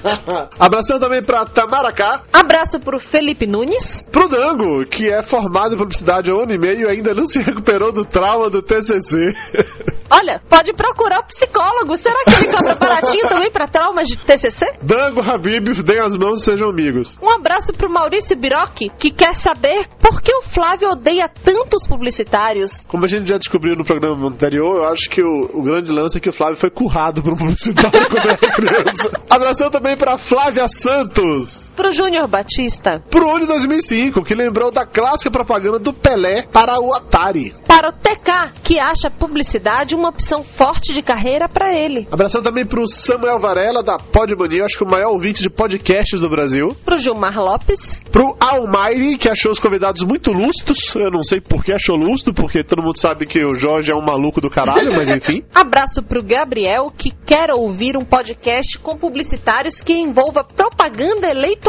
Abração 0.58 0.98
também 0.98 1.22
para 1.22 1.44
Tamara 1.44 1.92
K. 1.92 2.22
Abraço 2.32 2.80
pro 2.80 2.98
Felipe 2.98 3.46
Nunes. 3.46 4.08
Pro 4.10 4.28
Dango, 4.28 4.84
que 4.86 5.10
é 5.10 5.22
formado 5.22 5.74
em 5.74 5.78
publicidade 5.78 6.30
há 6.30 6.34
um 6.34 6.40
ano 6.40 6.52
e 6.52 6.58
meio 6.58 6.88
e 6.88 6.90
ainda 6.90 7.14
não 7.14 7.26
se 7.26 7.40
recuperou 7.40 7.92
do 7.92 8.04
trauma 8.04 8.48
do 8.48 8.62
TCC. 8.62 9.34
Olha, 10.10 10.40
pode 10.48 10.72
procurar 10.74 11.20
o 11.20 11.24
psicólogo. 11.24 11.96
Será 11.96 12.22
que 12.24 12.44
ele 12.44 12.52
cobra 12.52 12.74
baratinho 12.74 13.28
também 13.28 13.50
pra 13.50 13.66
traumas 13.66 14.08
de 14.08 14.16
TCC? 14.16 14.74
Dango, 14.82 15.20
Habib, 15.20 15.68
deem 15.82 16.00
as 16.00 16.16
mãos 16.16 16.40
e 16.40 16.44
sejam 16.44 16.68
amigos. 16.68 17.18
Um 17.22 17.30
abraço 17.30 17.72
pro 17.72 17.88
Maurício 17.88 18.36
Biroc, 18.36 18.76
que 18.98 19.10
quer 19.10 19.34
saber 19.34 19.88
por 19.98 20.20
que 20.20 20.32
o 20.34 20.42
Flávio 20.42 20.90
odeia 20.90 21.01
tantos 21.28 21.86
publicitários. 21.86 22.84
Como 22.86 23.04
a 23.04 23.08
gente 23.08 23.28
já 23.28 23.38
descobriu 23.38 23.74
no 23.76 23.84
programa 23.84 24.28
anterior, 24.28 24.76
eu 24.76 24.84
acho 24.88 25.08
que 25.10 25.22
o, 25.22 25.50
o 25.52 25.62
grande 25.62 25.90
lance 25.90 26.18
é 26.18 26.20
que 26.20 26.28
o 26.28 26.32
Flávio 26.32 26.56
foi 26.56 26.70
currado 26.70 27.22
por 27.22 27.32
um 27.32 27.36
publicitário 27.36 27.90
quando 28.08 28.28
era 28.28 28.36
criança. 28.36 29.10
Abração 29.28 29.70
também 29.70 29.96
pra 29.96 30.16
Flávia 30.16 30.68
Santos. 30.68 31.71
Pro 31.74 31.90
Júnior 31.90 32.28
Batista. 32.28 33.02
Pro 33.08 33.30
ano 33.30 33.40
de 33.40 33.46
2005, 33.46 34.22
que 34.22 34.34
lembrou 34.34 34.70
da 34.70 34.84
clássica 34.84 35.30
propaganda 35.30 35.78
do 35.78 35.92
Pelé 35.92 36.42
para 36.52 36.78
o 36.78 36.92
Atari. 36.92 37.54
Para 37.66 37.88
o 37.88 37.92
TK, 37.92 38.60
que 38.62 38.78
acha 38.78 39.10
publicidade 39.10 39.94
uma 39.94 40.10
opção 40.10 40.44
forte 40.44 40.92
de 40.92 41.02
carreira 41.02 41.48
para 41.48 41.72
ele. 41.72 42.06
Abração 42.10 42.42
também 42.42 42.66
pro 42.66 42.86
Samuel 42.86 43.38
Varela, 43.38 43.82
da 43.82 43.96
Podmania, 43.96 44.64
acho 44.64 44.76
que 44.76 44.84
o 44.84 44.90
maior 44.90 45.12
ouvinte 45.12 45.42
de 45.42 45.48
podcasts 45.48 46.20
do 46.20 46.28
Brasil. 46.28 46.76
Pro 46.84 46.98
Gilmar 46.98 47.38
Lopes. 47.38 48.02
Pro 48.10 48.36
Almighty, 48.38 49.16
que 49.16 49.28
achou 49.30 49.50
os 49.50 49.58
convidados 49.58 50.02
muito 50.02 50.30
lustros. 50.30 50.94
Eu 50.94 51.10
não 51.10 51.22
sei 51.22 51.40
por 51.40 51.64
que 51.64 51.72
achou 51.72 51.96
lustro, 51.96 52.34
porque 52.34 52.62
todo 52.62 52.82
mundo 52.82 52.98
sabe 52.98 53.26
que 53.26 53.42
o 53.44 53.54
Jorge 53.54 53.90
é 53.90 53.96
um 53.96 54.04
maluco 54.04 54.40
do 54.40 54.50
caralho, 54.50 54.92
mas 54.92 55.10
enfim. 55.10 55.42
Abraço 55.54 56.02
pro 56.02 56.22
Gabriel, 56.22 56.92
que 56.96 57.10
quer 57.10 57.50
ouvir 57.50 57.96
um 57.96 58.04
podcast 58.04 58.78
com 58.78 58.96
publicitários 58.96 59.80
que 59.80 59.94
envolva 59.94 60.44
propaganda 60.44 61.30
eleitoral. 61.30 61.61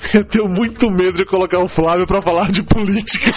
Eu 0.14 0.24
tenho 0.24 0.48
muito 0.48 0.90
medo 0.90 1.18
de 1.18 1.24
colocar 1.24 1.62
o 1.62 1.68
Flávio 1.68 2.06
pra 2.06 2.22
falar 2.22 2.50
de 2.50 2.62
política. 2.62 3.30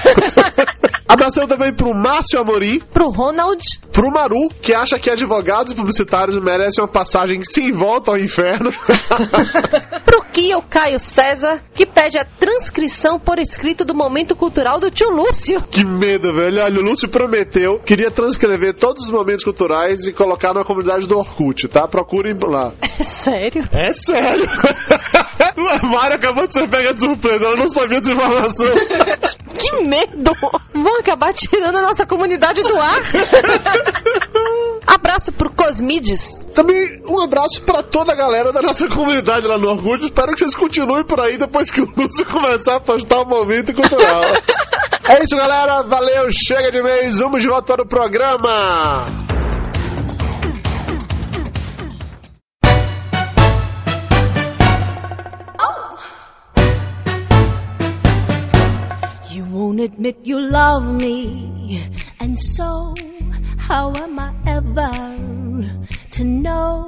Abração 1.08 1.46
também 1.46 1.74
pro 1.74 1.94
Márcio 1.94 2.40
Amorim. 2.40 2.80
Pro 2.80 3.10
Ronald. 3.10 3.62
Pro 3.92 4.10
Maru, 4.10 4.50
que 4.62 4.74
acha 4.74 4.98
que 4.98 5.10
advogados 5.10 5.74
e 5.74 5.76
publicitários 5.76 6.42
merecem 6.42 6.84
uma 6.84 6.90
passagem 6.90 7.44
sem 7.44 7.72
volta 7.72 8.12
ao 8.12 8.18
inferno. 8.18 8.72
pro 10.06 10.21
Kio 10.32 10.62
Caio 10.62 11.00
César, 11.00 11.62
que 11.74 11.86
pede 11.86 12.18
a 12.18 12.26
transcrição 12.26 13.20
por 13.20 13.38
escrito 13.38 13.84
do 13.84 13.94
momento 13.94 14.36
cultural 14.36 14.80
do 14.80 14.90
tio 14.90 15.10
Lúcio. 15.10 15.62
Que 15.70 15.84
medo, 15.84 16.34
velho. 16.34 16.64
Olha, 16.64 16.80
o 16.80 16.84
Lúcio 16.84 17.10
prometeu, 17.10 17.80
queria 17.80 18.10
transcrever 18.10 18.74
todos 18.74 19.06
os 19.06 19.12
momentos 19.12 19.44
culturais 19.44 20.08
e 20.08 20.14
colocar 20.14 20.54
na 20.54 20.64
comunidade 20.64 21.08
do 21.08 21.18
Orkut, 21.18 21.68
tá? 21.68 21.88
Procurem 21.88 22.36
lá. 22.42 22.74
É 23.02 23.04
sério? 23.04 23.68
É 23.72 23.90
sério. 23.94 24.48
Mari 25.90 26.16
acabou 26.16 26.46
de 26.46 26.54
ser 26.54 26.70
pega 26.70 26.94
de 26.94 27.02
surpresa, 27.02 27.46
ela 27.46 27.56
não 27.56 27.68
sabia 27.70 28.00
dessa 28.00 28.14
informação. 28.14 28.68
que 29.62 29.84
medo! 29.84 30.32
Vão 30.74 31.00
acabar 31.00 31.34
tirando 31.34 31.78
a 31.78 31.82
nossa 31.82 32.06
comunidade 32.06 32.64
do 32.64 32.80
ar. 32.80 33.00
abraço 34.88 35.32
pro 35.32 35.52
Cosmides. 35.52 36.46
Também 36.56 37.02
um 37.08 37.20
abraço 37.20 37.62
para 37.62 37.84
toda 37.84 38.12
a 38.12 38.16
galera 38.16 38.52
da 38.52 38.62
nossa 38.62 38.88
comunidade 38.88 39.46
lá 39.46 39.58
no 39.58 39.70
Orkut. 39.70 40.04
Espero 40.04 40.34
que 40.34 40.40
vocês 40.40 40.56
continuem 40.56 41.04
por 41.04 41.20
aí 41.20 41.38
depois 41.38 41.70
que 41.70 41.82
o 41.82 41.94
Lúcio 41.96 42.26
começar 42.26 42.78
a 42.78 42.80
postar 42.80 43.22
o 43.22 43.26
momento 43.26 43.74
cultural. 43.74 44.24
é 45.08 45.24
isso, 45.24 45.36
galera. 45.36 45.84
Valeu, 45.84 46.28
chega 46.32 46.72
de 46.72 46.82
mês. 46.82 47.20
Vamos 47.20 47.42
de 47.42 47.48
volta 47.48 47.74
para 47.74 47.84
o 47.84 47.88
programa. 47.88 49.31
Admit 59.84 60.18
you 60.24 60.40
love 60.40 60.94
me, 61.02 61.82
and 62.20 62.38
so 62.38 62.94
how 63.58 63.92
am 63.96 64.20
I 64.20 64.34
ever 64.46 64.92
to 66.12 66.24
know? 66.24 66.88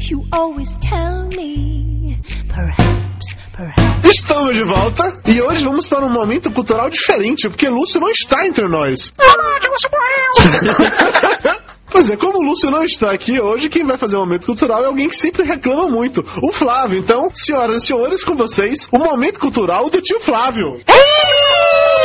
You 0.00 0.24
always 0.32 0.76
tell 0.76 1.28
me, 1.28 2.20
perhaps, 2.48 3.36
perhaps. 3.52 4.08
Estamos 4.08 4.54
de 4.54 4.64
volta 4.64 5.12
e 5.26 5.40
hoje 5.40 5.64
vamos 5.64 5.88
para 5.88 6.04
um 6.04 6.10
momento 6.10 6.50
cultural 6.50 6.88
diferente, 6.90 7.48
porque 7.48 7.68
Lúcio 7.68 8.00
não 8.00 8.10
está 8.10 8.46
entre 8.46 8.68
nós. 8.68 9.12
Ah, 9.18 9.60
que 9.60 9.68
Lúcio 9.68 9.90
morreu! 9.90 11.56
Pois 11.88 12.10
é, 12.10 12.16
como 12.16 12.38
o 12.38 12.42
Lúcio 12.42 12.70
não 12.70 12.84
está 12.84 13.12
aqui 13.12 13.40
hoje, 13.40 13.68
quem 13.68 13.84
vai 13.86 13.96
fazer 13.96 14.16
o 14.16 14.20
momento 14.20 14.44
cultural 14.44 14.82
é 14.82 14.86
alguém 14.86 15.08
que 15.08 15.16
sempre 15.16 15.44
reclama 15.44 15.88
muito, 15.88 16.22
o 16.42 16.52
Flávio. 16.52 16.98
Então, 16.98 17.30
senhoras 17.32 17.82
e 17.82 17.86
senhores, 17.86 18.24
com 18.24 18.36
vocês, 18.36 18.88
o 18.92 18.98
momento 18.98 19.40
cultural 19.40 19.88
do 19.88 20.02
tio 20.02 20.20
Flávio. 20.20 20.74
Tio 20.84 21.45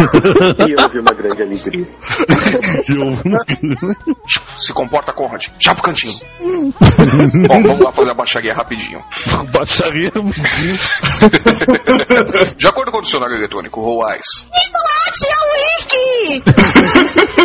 E 0.66 0.74
houve 0.80 1.00
uma 1.00 1.14
grande 1.14 1.42
alegria. 1.42 1.86
Se 4.58 4.72
comporta, 4.72 5.12
Conrad. 5.12 5.48
Já 5.58 5.74
pro 5.74 5.82
cantinho. 5.82 6.18
Bom, 7.48 7.62
vamos 7.62 7.84
lá 7.84 7.92
fazer 7.92 8.10
a 8.10 8.14
baixaria 8.14 8.54
rapidinho. 8.54 9.02
Baixaria. 9.52 10.10
De 12.56 12.66
acordo 12.66 12.92
com 12.92 12.98
o 12.98 13.02
dicionário 13.02 13.36
eletrônico 13.36 13.80
ROAS. 13.80 14.48
Wiki! 15.50 16.42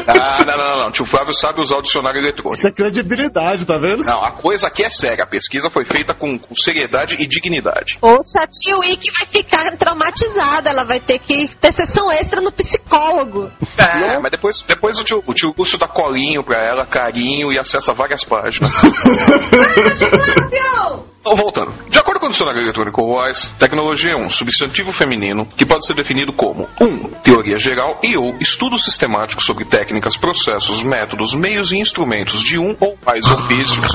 Ah, 0.08 0.46
não, 0.46 0.58
não, 0.58 0.70
não, 0.70 0.80
não. 0.86 0.91
Tio 0.91 1.06
Flávio 1.06 1.34
sabe 1.34 1.62
usar 1.62 1.78
o 1.78 1.82
dicionário 1.82 2.20
eletrônico. 2.20 2.54
Isso 2.54 2.68
é 2.68 2.72
credibilidade, 2.72 3.65
tá 3.65 3.78
vendo? 3.78 4.06
Não, 4.06 4.24
a 4.24 4.32
coisa 4.34 4.68
aqui 4.68 4.84
é 4.84 4.89
séria. 4.89 5.24
A 5.24 5.28
pesquisa 5.28 5.70
foi 5.70 5.84
feita 5.86 6.13
com, 6.13 6.38
com 6.38 6.56
seriedade 6.56 7.15
e 7.20 7.28
dignidade. 7.28 7.98
Poxa, 8.00 8.41
a 8.41 8.48
tia 8.48 8.78
Wiki 8.78 9.10
vai 9.18 9.26
ficar 9.26 9.76
traumatizada. 9.78 10.70
Ela 10.70 10.84
vai 10.84 11.00
ter 11.00 11.20
que 11.20 11.56
ter 11.56 11.72
sessão 11.72 12.12
extra 12.12 12.39
no 12.45 12.51
psicólogo. 12.51 13.51
É, 13.77 14.19
mas 14.19 14.31
depois, 14.31 14.62
depois 14.62 14.99
o 14.99 15.03
tio, 15.03 15.23
o 15.25 15.34
tio 15.34 15.53
Lúcio 15.58 15.77
dá 15.77 15.88
colinho 15.88 16.43
pra 16.43 16.60
ela, 16.60 16.86
carinho 16.86 17.51
e 17.51 17.58
acessa 17.58 17.93
várias 17.93 18.23
páginas. 18.23 18.81
Então, 21.25 21.36
voltando. 21.36 21.73
De 21.89 21.97
acordo 21.97 22.19
com 22.19 22.27
o 22.27 22.29
dicionário 22.29 22.62
eletrônico 22.62 23.01
ROAS, 23.01 23.55
tecnologia 23.58 24.12
é 24.12 24.15
um 24.15 24.29
substantivo 24.29 24.91
feminino 24.91 25.43
que 25.58 25.65
pode 25.65 25.84
ser 25.84 25.95
definido 25.95 26.31
como 26.31 26.69
1. 26.79 26.86
Um, 26.86 27.10
teoria 27.23 27.58
geral 27.58 27.99
e 28.03 28.15
ou 28.15 28.36
estudo 28.39 28.77
sistemático 28.77 29.41
sobre 29.41 29.65
técnicas, 29.65 30.15
processos, 30.15 30.84
métodos, 30.84 31.34
meios 31.34 31.71
e 31.71 31.77
instrumentos 31.77 32.41
de 32.41 32.60
um 32.60 32.77
ou 32.79 32.95
mais 33.03 33.25
ofícios 33.25 33.88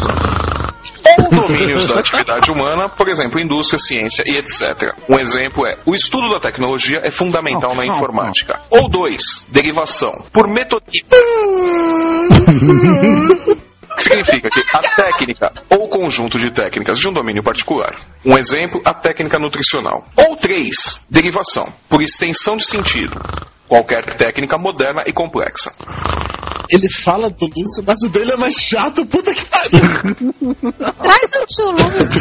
ou 1.19 1.31
domínios 1.31 1.87
da 1.87 2.01
atividade 2.01 2.51
humana, 2.51 2.89
por 2.89 3.09
exemplo, 3.09 3.41
indústria, 3.41 3.79
ciência 3.79 4.25
e 4.27 4.37
etc. 4.37 4.95
Um 5.09 5.19
exemplo 5.19 5.67
é: 5.67 5.77
o 5.85 5.95
estudo 5.95 6.31
da 6.31 6.41
tecnologia 6.41 7.01
é 7.03 7.11
fundamental 7.11 7.75
na 7.75 7.87
informática. 7.87 8.61
Ou 8.71 8.89
dois, 8.89 9.47
derivação. 9.51 10.25
Por 10.33 10.49
metodismo. 10.49 11.11
que 13.97 14.03
significa 14.03 14.49
que 14.49 14.61
a 14.73 14.95
técnica 14.95 15.53
ou 15.69 15.89
conjunto 15.89 16.39
de 16.39 16.53
técnicas 16.53 16.99
de 16.99 17.09
um 17.09 17.13
domínio 17.13 17.43
particular. 17.43 17.97
Um 18.25 18.37
exemplo, 18.37 18.81
a 18.85 18.95
técnica 18.95 19.39
nutricional. 19.39 20.07
Ou 20.17 20.37
três, 20.37 21.01
derivação, 21.09 21.67
por 21.89 22.03
extensão 22.03 22.57
de 22.57 22.65
sentido. 22.65 23.19
Qualquer 23.69 24.05
técnica 24.15 24.59
moderna 24.59 25.05
e 25.07 25.13
complexa. 25.13 25.73
Ele 26.71 26.89
fala 26.91 27.31
tudo 27.31 27.53
isso, 27.57 27.83
mas 27.87 28.03
o 28.03 28.09
dele 28.09 28.33
é 28.33 28.37
mais 28.37 28.55
chato, 28.55 29.05
puta 29.07 29.35
que 29.35 29.45
pariu. 29.45 29.81
Traz 31.03 31.37
o 31.37 31.47
tio 31.47 31.71
Lúcio. 31.71 32.21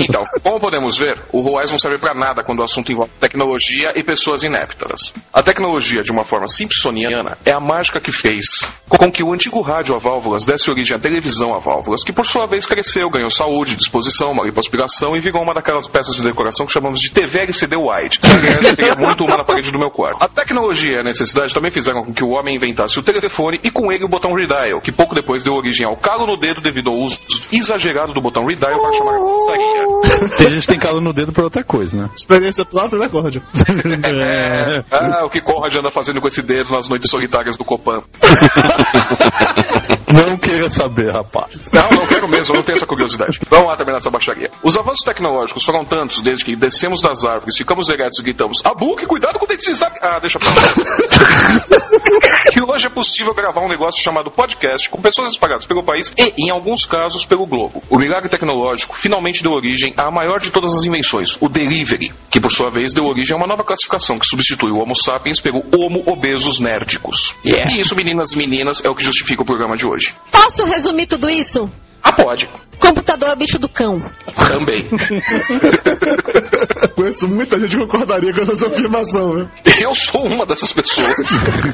Então, 0.00 0.24
como 0.42 0.60
podemos 0.60 0.98
ver, 0.98 1.18
o 1.32 1.40
ROAS 1.40 1.70
não 1.70 1.78
serve 1.78 1.98
pra 1.98 2.14
nada 2.14 2.44
quando 2.44 2.60
o 2.60 2.64
assunto 2.64 2.92
envolve 2.92 3.10
tecnologia 3.18 3.92
e 3.96 4.02
pessoas 4.02 4.42
inéptas. 4.42 5.12
A 5.32 5.42
tecnologia, 5.42 6.02
de 6.02 6.12
uma 6.12 6.24
forma 6.24 6.46
simpsoniana, 6.46 7.38
é 7.44 7.52
a 7.52 7.60
mágica 7.60 8.00
que 8.00 8.12
fez 8.12 8.60
com 8.88 9.10
que 9.10 9.22
o 9.22 9.32
antigo 9.32 9.60
rádio 9.60 9.94
a 9.96 9.98
válvulas 9.98 10.44
desse 10.44 10.70
origem 10.70 10.96
à 10.96 11.00
televisão 11.00 11.50
a 11.54 11.58
válvulas, 11.58 12.04
que 12.04 12.12
por 12.12 12.26
sua 12.26 12.46
vez 12.46 12.66
cresceu, 12.66 13.08
ganhou 13.10 13.30
saúde, 13.30 13.76
disposição, 13.76 14.32
uma 14.32 14.44
lipoaspiração 14.44 15.16
e 15.16 15.20
virou 15.20 15.42
uma 15.42 15.54
daquelas 15.54 15.86
peças 15.86 16.14
de 16.14 16.22
decoração 16.22 16.66
que 16.66 16.72
chamamos 16.72 17.00
de 17.00 17.10
TV 17.10 17.40
LCD 17.40 17.76
Wide. 17.76 18.20
Aliás, 18.22 18.64
eu 18.64 18.76
teria 18.76 18.94
muito 18.94 19.24
uma 19.24 19.38
na 19.38 19.44
parede 19.44 19.72
do 19.72 19.78
meu 19.78 19.90
quarto. 19.90 20.22
A 20.22 20.28
tecnologia 20.28 20.96
e 20.96 21.00
a 21.00 21.02
necessidade 21.02 21.52
também 21.52 21.70
fizeram 21.70 22.04
com 22.04 22.12
que 22.12 22.22
o 22.22 22.30
homem 22.30 22.56
inventasse 22.56 22.98
o 22.98 23.02
telefone 23.12 23.60
e 23.62 23.70
com 23.70 23.92
ele 23.92 24.04
o 24.04 24.08
botão 24.08 24.30
redial, 24.34 24.80
que 24.80 24.92
pouco 24.92 25.14
depois 25.14 25.44
deu 25.44 25.54
origem 25.54 25.86
ao 25.86 25.96
calo 25.96 26.26
no 26.26 26.36
dedo 26.36 26.60
devido 26.60 26.90
ao 26.90 26.96
uso 26.96 27.20
exagerado 27.52 28.12
do 28.12 28.20
botão 28.20 28.44
redial 28.44 28.80
para 28.80 28.92
chamar 28.92 29.14
a 29.14 29.24
pizzaria. 29.24 30.36
Tem 30.36 30.52
gente 30.52 30.66
que 30.66 30.72
tem 30.72 30.78
calo 30.78 31.00
no 31.00 31.12
dedo 31.12 31.32
pra 31.32 31.44
outra 31.44 31.64
coisa, 31.64 32.02
né? 32.02 32.10
Experiência 32.14 32.64
própria, 32.64 32.98
né, 32.98 33.08
Conrad? 33.08 33.36
É. 33.36 34.82
Ah, 34.92 35.24
o 35.24 35.30
que 35.30 35.40
Conrad 35.40 35.74
anda 35.76 35.90
fazendo 35.90 36.20
com 36.20 36.26
esse 36.26 36.42
dedo 36.42 36.70
nas 36.70 36.88
noites 36.88 37.10
solitárias 37.10 37.56
do 37.56 37.64
Copan. 37.64 38.02
Não 40.06 40.36
queira 40.36 40.70
saber, 40.70 41.12
rapaz. 41.12 41.70
Não, 41.72 41.90
não 41.90 42.06
quero 42.06 42.28
mesmo, 42.28 42.54
eu 42.54 42.58
não 42.58 42.64
tenho 42.64 42.76
essa 42.76 42.86
curiosidade. 42.86 43.40
Vamos 43.48 43.66
lá 43.66 43.76
terminar 43.76 43.98
essa 43.98 44.10
baixaria. 44.10 44.48
Os 44.62 44.76
avanços 44.76 45.04
tecnológicos 45.04 45.64
foram 45.64 45.84
tantos 45.84 46.22
desde 46.22 46.44
que 46.44 46.54
descemos 46.54 47.02
das 47.02 47.24
árvores, 47.24 47.56
ficamos 47.56 47.88
eretos 47.88 48.18
e 48.18 48.22
gritamos: 48.22 48.62
Abuque, 48.64 49.06
cuidado 49.06 49.38
com 49.38 49.44
o 49.44 49.48
dente 49.48 49.72
de 49.72 49.84
Ah, 50.02 50.18
deixa 50.20 50.38
pra 50.38 50.48
lá. 50.48 50.56
que 52.52 52.62
hoje 52.62 52.86
é 52.86 52.90
possível 52.90 53.34
gravar 53.34 53.62
um 53.62 53.68
negócio 53.68 54.02
chamado 54.02 54.30
podcast 54.30 54.88
com 54.88 55.00
pessoas 55.00 55.32
espalhadas 55.32 55.66
pelo 55.66 55.82
país 55.82 56.12
e, 56.16 56.32
em 56.38 56.50
alguns 56.50 56.86
casos, 56.86 57.24
pelo 57.24 57.46
globo. 57.46 57.82
O 57.90 57.98
milagre 57.98 58.28
tecnológico 58.28 58.96
finalmente 58.96 59.42
deu 59.42 59.52
origem 59.52 59.92
à 59.96 60.10
maior 60.10 60.38
de 60.38 60.50
todas 60.50 60.72
as 60.74 60.84
invenções, 60.84 61.36
o 61.40 61.48
delivery, 61.48 62.12
que 62.30 62.40
por 62.40 62.50
sua 62.50 62.70
vez 62.70 62.94
deu 62.94 63.04
origem 63.04 63.34
a 63.34 63.36
uma 63.36 63.46
nova 63.46 63.64
classificação 63.64 64.18
que 64.18 64.26
substitui 64.26 64.70
o 64.70 64.78
Homo 64.78 64.94
sapiens 64.94 65.40
pelo 65.40 65.62
Homo 65.74 66.02
obesos 66.06 66.60
nerdicus. 66.60 67.34
E 67.44 67.80
isso, 67.80 67.96
meninas 67.96 68.32
e 68.32 68.36
meninas, 68.36 68.84
é 68.84 68.88
o 68.88 68.94
que 68.94 69.02
justifica 69.02 69.42
o 69.42 69.46
programa 69.46 69.76
de 69.76 69.86
hoje. 69.86 69.95
Posso 70.30 70.64
resumir 70.64 71.06
tudo 71.06 71.28
isso? 71.28 71.70
Ah, 72.02 72.12
pode. 72.12 72.48
Computador 72.78 73.30
é 73.30 73.36
bicho 73.36 73.58
do 73.58 73.68
cão. 73.68 74.00
Também. 74.34 74.84
Conheço 76.94 77.28
muita 77.28 77.58
gente 77.58 77.76
que 77.76 77.86
concordaria 77.86 78.32
com 78.32 78.42
essa 78.42 78.66
afirmação, 78.66 79.34
né? 79.34 79.48
Eu 79.80 79.94
sou 79.94 80.26
uma 80.26 80.46
dessas 80.46 80.72
pessoas. 80.72 81.16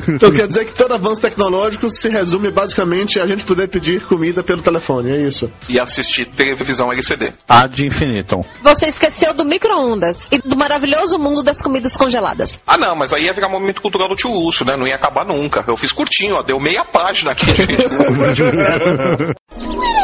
Então 0.08 0.32
quer 0.32 0.46
dizer 0.46 0.66
que 0.66 0.74
todo 0.74 0.92
avanço 0.92 1.22
tecnológico 1.22 1.90
se 1.90 2.08
resume 2.08 2.50
basicamente 2.50 3.20
a 3.20 3.26
gente 3.26 3.44
poder 3.44 3.68
pedir 3.68 4.04
comida 4.06 4.42
pelo 4.42 4.62
telefone, 4.62 5.10
é 5.10 5.16
isso? 5.16 5.50
E 5.68 5.80
assistir 5.80 6.26
televisão 6.26 6.92
LCD. 6.92 7.32
Ad 7.48 7.84
infinitum. 7.84 8.40
Você 8.62 8.86
esqueceu 8.86 9.34
do 9.34 9.44
micro-ondas 9.44 10.28
e 10.30 10.38
do 10.38 10.56
maravilhoso 10.56 11.18
mundo 11.18 11.42
das 11.42 11.62
comidas 11.62 11.96
congeladas. 11.96 12.62
Ah, 12.66 12.76
não, 12.76 12.94
mas 12.94 13.12
aí 13.12 13.24
ia 13.24 13.32
virar 13.32 13.48
movimento 13.48 13.80
cultural 13.80 14.08
do 14.08 14.14
tio 14.14 14.30
Lúcio, 14.30 14.64
né? 14.64 14.76
Não 14.76 14.86
ia 14.86 14.94
acabar 14.94 15.24
nunca. 15.24 15.64
Eu 15.66 15.76
fiz 15.76 15.92
curtinho, 15.92 16.36
ó, 16.36 16.42
deu 16.42 16.60
meia 16.60 16.84
página 16.84 17.32
aqui. 17.32 17.46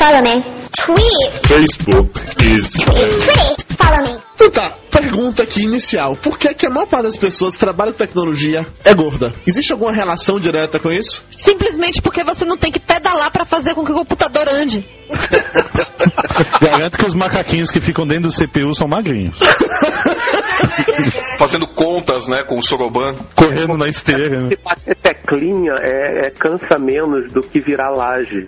Follow 0.00 0.22
me. 0.22 0.42
Tweet. 0.72 1.46
Facebook 1.46 2.20
is 2.50 2.72
Tweet. 2.72 3.66
Follow 3.76 4.02
me. 4.02 4.18
Então 4.34 4.50
tá, 4.50 4.72
pergunta 4.90 5.42
aqui 5.42 5.62
inicial. 5.62 6.16
Por 6.16 6.38
que, 6.38 6.54
que 6.54 6.66
a 6.66 6.70
maior 6.70 6.86
parte 6.86 7.02
das 7.02 7.18
pessoas 7.18 7.52
que 7.52 7.60
trabalham 7.60 7.92
com 7.92 7.98
tecnologia 7.98 8.66
é 8.82 8.94
gorda? 8.94 9.30
Existe 9.46 9.74
alguma 9.74 9.92
relação 9.92 10.40
direta 10.40 10.80
com 10.80 10.90
isso? 10.90 11.22
Simplesmente 11.30 12.00
porque 12.00 12.24
você 12.24 12.46
não 12.46 12.56
tem 12.56 12.72
que 12.72 12.80
pedalar 12.80 13.30
pra 13.30 13.44
fazer 13.44 13.74
com 13.74 13.84
que 13.84 13.92
o 13.92 13.96
computador 13.96 14.48
ande. 14.48 14.82
Garanto 16.62 16.96
que 16.96 17.04
os 17.04 17.14
macaquinhos 17.14 17.70
que 17.70 17.78
ficam 17.78 18.06
dentro 18.06 18.30
do 18.30 18.34
CPU 18.34 18.74
são 18.74 18.88
magrinhos. 18.88 19.38
Fazendo 21.38 21.66
contas, 21.68 22.28
né, 22.28 22.42
com 22.46 22.58
o 22.58 22.62
Soroban. 22.62 23.14
Correndo 23.34 23.76
na 23.76 23.86
esteira. 23.86 24.28
Né? 24.28 24.48
Se 24.50 24.62
bater 24.62 24.96
teclinha 24.96 25.72
é, 25.80 26.26
é 26.26 26.30
cansa 26.30 26.78
menos 26.78 27.32
do 27.32 27.40
que 27.40 27.60
virar 27.60 27.90
laje. 27.90 28.46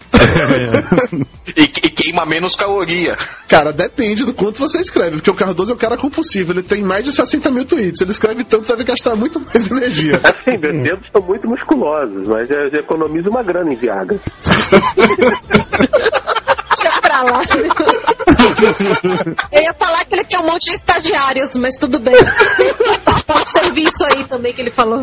E, 1.56 1.62
e 1.62 1.90
queima 1.90 2.24
menos 2.24 2.54
caloria. 2.56 3.16
Cara, 3.48 3.72
depende 3.72 4.24
do 4.24 4.32
quanto 4.32 4.58
você 4.58 4.78
escreve, 4.78 5.16
porque 5.16 5.30
o 5.30 5.34
Cardoso 5.34 5.72
é 5.72 5.74
um 5.74 5.78
cara 5.78 5.96
compulsivo, 5.96 6.52
ele 6.52 6.62
tem 6.62 6.82
mais 6.82 7.04
de 7.04 7.12
60 7.12 7.50
mil 7.50 7.64
tweets, 7.64 8.00
ele 8.00 8.10
escreve 8.10 8.44
tanto, 8.44 8.68
deve 8.68 8.84
gastar 8.84 9.16
muito 9.16 9.40
mais 9.40 9.70
energia. 9.70 10.20
Assim, 10.22 10.56
meus 10.58 10.82
dedos 10.82 11.06
são 11.10 11.26
muito 11.26 11.48
musculosos, 11.48 12.28
mas 12.28 12.50
eu 12.50 12.62
eu 12.72 12.80
economizo 12.80 13.28
uma 13.28 13.42
grana 13.42 13.72
em 13.72 13.76
Viagra. 13.76 14.18
Deixa 16.70 17.00
pra 17.02 17.22
lá. 17.22 17.42
Eu 19.52 19.62
ia 19.62 19.74
falar 19.74 20.04
que 20.04 20.14
ele 20.14 20.24
tem 20.24 20.38
um 20.38 20.46
monte 20.46 20.70
de 20.70 20.76
estagiários, 20.76 21.56
mas 21.56 21.76
tudo 21.76 21.98
bem. 21.98 22.14
Pode 23.26 23.48
servir 23.48 23.82
isso 23.84 24.04
aí 24.12 24.24
também 24.24 24.52
que 24.52 24.60
ele 24.60 24.70
falou. 24.70 25.02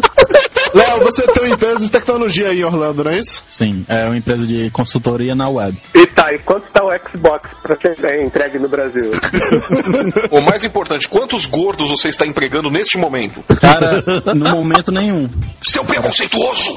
Léo, 0.73 0.99
você 0.99 1.25
tem 1.27 1.43
uma 1.43 1.55
empresa 1.55 1.79
de 1.79 1.89
tecnologia 1.89 2.49
aí 2.49 2.59
em 2.59 2.65
Orlando, 2.65 3.03
não 3.03 3.11
é 3.11 3.17
isso? 3.17 3.43
Sim, 3.47 3.85
é 3.87 4.05
uma 4.05 4.17
empresa 4.17 4.45
de 4.45 4.69
consultoria 4.71 5.33
na 5.33 5.49
web. 5.49 5.75
E 5.95 6.05
tá, 6.07 6.33
e 6.33 6.39
quanto 6.39 6.69
tá 6.71 6.83
o 6.83 6.89
Xbox 6.97 7.49
pra 7.61 7.75
ser 7.75 8.23
entregue 8.23 8.59
no 8.59 8.69
Brasil? 8.69 9.11
O 10.31 10.41
mais 10.41 10.63
importante, 10.63 11.07
quantos 11.07 11.45
gordos 11.45 11.89
você 11.89 12.09
está 12.09 12.25
empregando 12.27 12.69
neste 12.69 12.97
momento? 12.97 13.41
Cara, 13.59 14.03
no 14.35 14.55
momento 14.55 14.91
nenhum. 14.91 15.29
Seu 15.61 15.83
preconceituoso! 15.83 16.75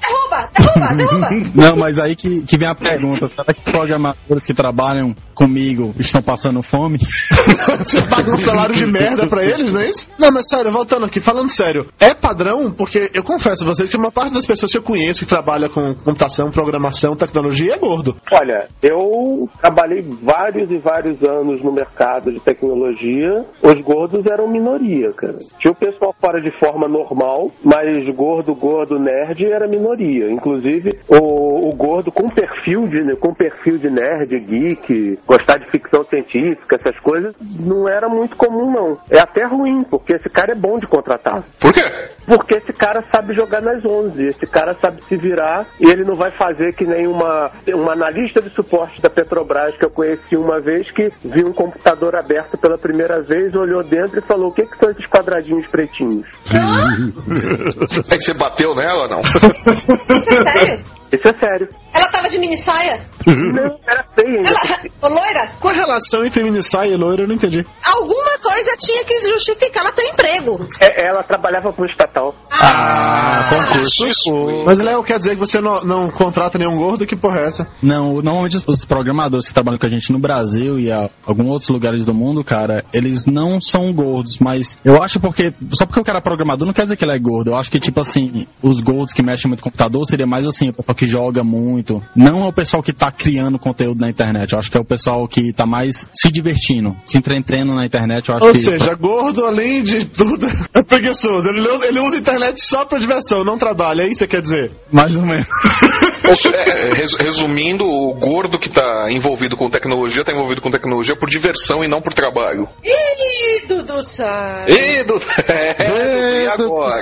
Derruba, 0.00 0.50
derruba, 0.58 0.94
derruba. 0.94 1.30
Não, 1.54 1.76
mas 1.76 1.98
aí 1.98 2.14
que, 2.14 2.44
que 2.44 2.56
vem 2.56 2.68
a 2.68 2.74
pergunta: 2.74 3.28
será 3.28 3.52
que 3.52 3.60
programadores 3.60 4.46
que 4.46 4.54
trabalham 4.54 5.14
comigo 5.34 5.85
estão 5.98 6.22
passando 6.22 6.62
fome? 6.62 6.98
Você 6.98 8.02
paga 8.02 8.32
um 8.32 8.36
salário 8.36 8.74
de 8.74 8.86
merda 8.86 9.26
pra 9.26 9.44
eles, 9.44 9.72
não 9.72 9.80
é 9.80 9.88
isso? 9.88 10.10
Não, 10.18 10.30
mas 10.32 10.48
sério, 10.48 10.70
voltando 10.70 11.04
aqui, 11.04 11.20
falando 11.20 11.48
sério, 11.48 11.86
é 12.00 12.14
padrão, 12.14 12.72
porque 12.72 13.10
eu 13.14 13.22
confesso 13.22 13.64
a 13.64 13.66
vocês 13.66 13.90
que 13.90 13.96
uma 13.96 14.10
parte 14.10 14.32
das 14.32 14.46
pessoas 14.46 14.72
que 14.72 14.78
eu 14.78 14.82
conheço 14.82 15.20
que 15.20 15.26
trabalha 15.26 15.68
com 15.68 15.94
computação, 15.94 16.50
programação, 16.50 17.16
tecnologia 17.16 17.74
é 17.74 17.78
gordo. 17.78 18.16
Olha, 18.32 18.68
eu 18.82 19.48
trabalhei 19.60 20.02
vários 20.22 20.70
e 20.70 20.78
vários 20.78 21.22
anos 21.22 21.62
no 21.62 21.72
mercado 21.72 22.32
de 22.32 22.40
tecnologia. 22.40 23.44
Os 23.62 23.82
gordos 23.82 24.24
eram 24.26 24.48
minoria, 24.48 25.10
cara. 25.12 25.38
Tinha 25.58 25.72
o 25.72 25.76
pessoal 25.76 26.14
fora 26.20 26.40
de 26.40 26.50
forma 26.58 26.88
normal, 26.88 27.50
mas 27.64 28.06
gordo, 28.14 28.54
gordo, 28.54 28.98
nerd 28.98 29.44
era 29.44 29.68
minoria. 29.68 30.30
Inclusive, 30.30 30.90
o, 31.08 31.68
o 31.68 31.74
gordo 31.74 32.10
com 32.10 32.28
perfil 32.28 32.86
de 32.88 33.16
com 33.16 33.34
perfil 33.34 33.78
de 33.78 33.90
nerd, 33.90 34.38
geek, 34.40 35.18
gostar 35.26 35.58
de 35.58 35.70
ficção 35.78 36.04
científica, 36.04 36.76
essas 36.76 36.98
coisas, 37.00 37.34
não 37.58 37.88
era 37.88 38.08
muito 38.08 38.36
comum, 38.36 38.70
não. 38.70 38.98
É 39.10 39.20
até 39.20 39.44
ruim, 39.44 39.82
porque 39.84 40.14
esse 40.14 40.28
cara 40.28 40.52
é 40.52 40.54
bom 40.54 40.78
de 40.78 40.86
contratar. 40.86 41.42
Por 41.60 41.72
quê? 41.72 41.82
Porque 42.26 42.56
esse 42.56 42.72
cara 42.72 43.02
sabe 43.10 43.34
jogar 43.34 43.60
nas 43.60 43.84
11, 43.84 44.22
esse 44.24 44.46
cara 44.46 44.74
sabe 44.80 45.02
se 45.02 45.16
virar 45.16 45.66
e 45.80 45.88
ele 45.88 46.04
não 46.04 46.14
vai 46.14 46.30
fazer 46.36 46.74
que 46.74 46.84
nem 46.84 47.06
uma, 47.06 47.50
uma 47.68 47.92
analista 47.92 48.40
de 48.40 48.50
suporte 48.50 49.00
da 49.00 49.08
Petrobras 49.10 49.76
que 49.76 49.84
eu 49.84 49.90
conheci 49.90 50.36
uma 50.36 50.60
vez 50.60 50.90
que 50.92 51.08
viu 51.24 51.48
um 51.48 51.52
computador 51.52 52.16
aberto 52.16 52.58
pela 52.58 52.78
primeira 52.78 53.20
vez, 53.20 53.54
olhou 53.54 53.84
dentro 53.84 54.18
e 54.18 54.26
falou: 54.26 54.48
O 54.48 54.52
que, 54.52 54.62
que 54.62 54.76
são 54.76 54.90
esses 54.90 55.06
quadradinhos 55.06 55.66
pretinhos? 55.66 56.26
É 58.08 58.16
que 58.16 58.22
você 58.22 58.34
bateu 58.34 58.74
nela 58.74 59.02
ou 59.02 59.08
não? 59.08 59.20
Isso 59.20 59.92
é 59.92 59.96
sério? 59.96 60.95
Isso 61.12 61.28
é 61.28 61.32
sério. 61.32 61.68
Ela 61.94 62.08
tava 62.10 62.28
de 62.28 62.38
mini 62.38 62.56
saia? 62.56 63.00
Não, 63.26 63.78
era 63.88 64.04
ainda. 64.18 64.48
Ela... 64.48 64.80
Ô, 65.02 65.08
loira, 65.08 65.52
Qual 65.60 65.72
a 65.72 65.76
relação 65.76 66.24
entre 66.24 66.42
mini 66.42 66.62
saia 66.62 66.92
e 66.92 66.96
loira? 66.96 67.22
Eu 67.22 67.28
não 67.28 67.34
entendi. 67.34 67.64
alguma 67.84 68.38
coisa 68.42 68.76
tinha 68.78 69.04
que 69.04 69.18
justificar 69.20 69.82
ela 69.84 69.92
ter 69.92 70.02
emprego. 70.08 70.58
É, 70.80 71.08
ela 71.08 71.22
trabalhava 71.22 71.72
com 71.72 71.82
o 71.82 71.86
estatal. 71.86 72.34
Ah, 72.50 73.46
concurso. 73.48 74.64
Mas, 74.64 74.80
Léo, 74.80 75.02
quer 75.02 75.18
dizer 75.18 75.30
que 75.34 75.40
você 75.40 75.60
não, 75.60 75.84
não 75.84 76.10
contrata 76.10 76.58
nenhum 76.58 76.76
gordo? 76.76 77.06
Que 77.06 77.16
porra 77.16 77.40
é 77.40 77.46
essa? 77.46 77.68
Não, 77.82 78.20
normalmente 78.22 78.56
os- 78.56 78.84
programadores 78.84 79.48
que 79.48 79.54
trabalham 79.54 79.78
com 79.78 79.86
a 79.86 79.90
gente 79.90 80.12
no 80.12 80.18
Brasil 80.18 80.78
e 80.78 80.92
a 80.92 81.08
alguns 81.26 81.48
outros 81.48 81.70
lugares 81.70 82.04
do 82.04 82.14
mundo, 82.14 82.44
cara, 82.44 82.84
eles 82.92 83.26
não 83.26 83.60
são 83.60 83.92
gordos, 83.92 84.38
mas 84.38 84.78
eu 84.84 85.02
acho 85.02 85.18
porque. 85.20 85.52
Só 85.72 85.86
porque 85.86 86.00
o 86.00 86.04
cara 86.04 86.18
é 86.18 86.22
programador 86.22 86.66
não 86.66 86.74
quer 86.74 86.82
dizer 86.84 86.96
que 86.96 87.04
ele 87.04 87.12
é 87.14 87.18
gordo. 87.18 87.50
Eu 87.50 87.56
acho 87.56 87.70
que, 87.70 87.80
tipo 87.80 88.00
assim, 88.00 88.46
os 88.62 88.80
gordos 88.80 89.12
que 89.12 89.22
mexem 89.22 89.48
muito 89.48 89.62
com 89.62 89.70
computador 89.70 90.04
seria 90.06 90.26
mais 90.26 90.44
assim, 90.44 90.72
que 90.96 91.06
joga 91.06 91.44
muito. 91.44 92.02
Não 92.16 92.44
é 92.44 92.48
o 92.48 92.52
pessoal 92.52 92.82
que 92.82 92.92
tá 92.92 93.12
criando 93.12 93.58
conteúdo 93.58 94.00
na 94.00 94.08
internet. 94.10 94.52
Eu 94.52 94.58
acho 94.58 94.70
que 94.70 94.76
é 94.76 94.80
o 94.80 94.84
pessoal 94.84 95.28
que 95.28 95.52
tá 95.52 95.66
mais 95.66 96.08
se 96.14 96.30
divertindo, 96.32 96.96
se 97.04 97.18
entretendo 97.18 97.74
na 97.74 97.84
internet, 97.86 98.28
eu 98.28 98.36
acho 98.36 98.46
Ou 98.46 98.52
que. 98.52 98.58
seja, 98.58 98.94
gordo, 98.94 99.44
além 99.44 99.82
de 99.82 100.06
tudo, 100.06 100.46
é 100.74 100.82
preguiçoso. 100.82 101.48
Ele, 101.48 101.60
ele 101.86 102.00
usa 102.00 102.16
a 102.16 102.20
internet 102.20 102.60
só 102.60 102.84
pra 102.84 102.98
diversão, 102.98 103.44
não 103.44 103.58
trabalha. 103.58 104.02
É 104.02 104.06
isso 104.08 104.14
que 104.14 104.18
você 104.18 104.26
quer 104.28 104.42
dizer? 104.42 104.72
Mais 104.90 105.14
ou 105.16 105.22
menos. 105.26 105.46
Ou 106.28 106.34
seja, 106.34 106.56
é, 106.56 106.92
res- 106.94 107.14
resumindo, 107.14 107.84
o 107.84 108.12
gordo 108.14 108.58
que 108.58 108.68
tá 108.68 109.06
envolvido 109.10 109.56
com 109.56 109.68
tecnologia 109.68 110.24
tá 110.24 110.32
envolvido 110.32 110.60
com 110.60 110.70
tecnologia 110.70 111.14
por 111.14 111.28
diversão 111.28 111.84
e 111.84 111.88
não 111.88 112.00
por 112.00 112.12
trabalho. 112.12 112.66
Ih, 112.82 113.66
Dudu 113.68 114.00
Salles. 114.02 114.74
E 114.96 115.04
do... 115.04 115.20
É, 115.48 116.44
e 116.44 116.48
agora? 116.48 116.96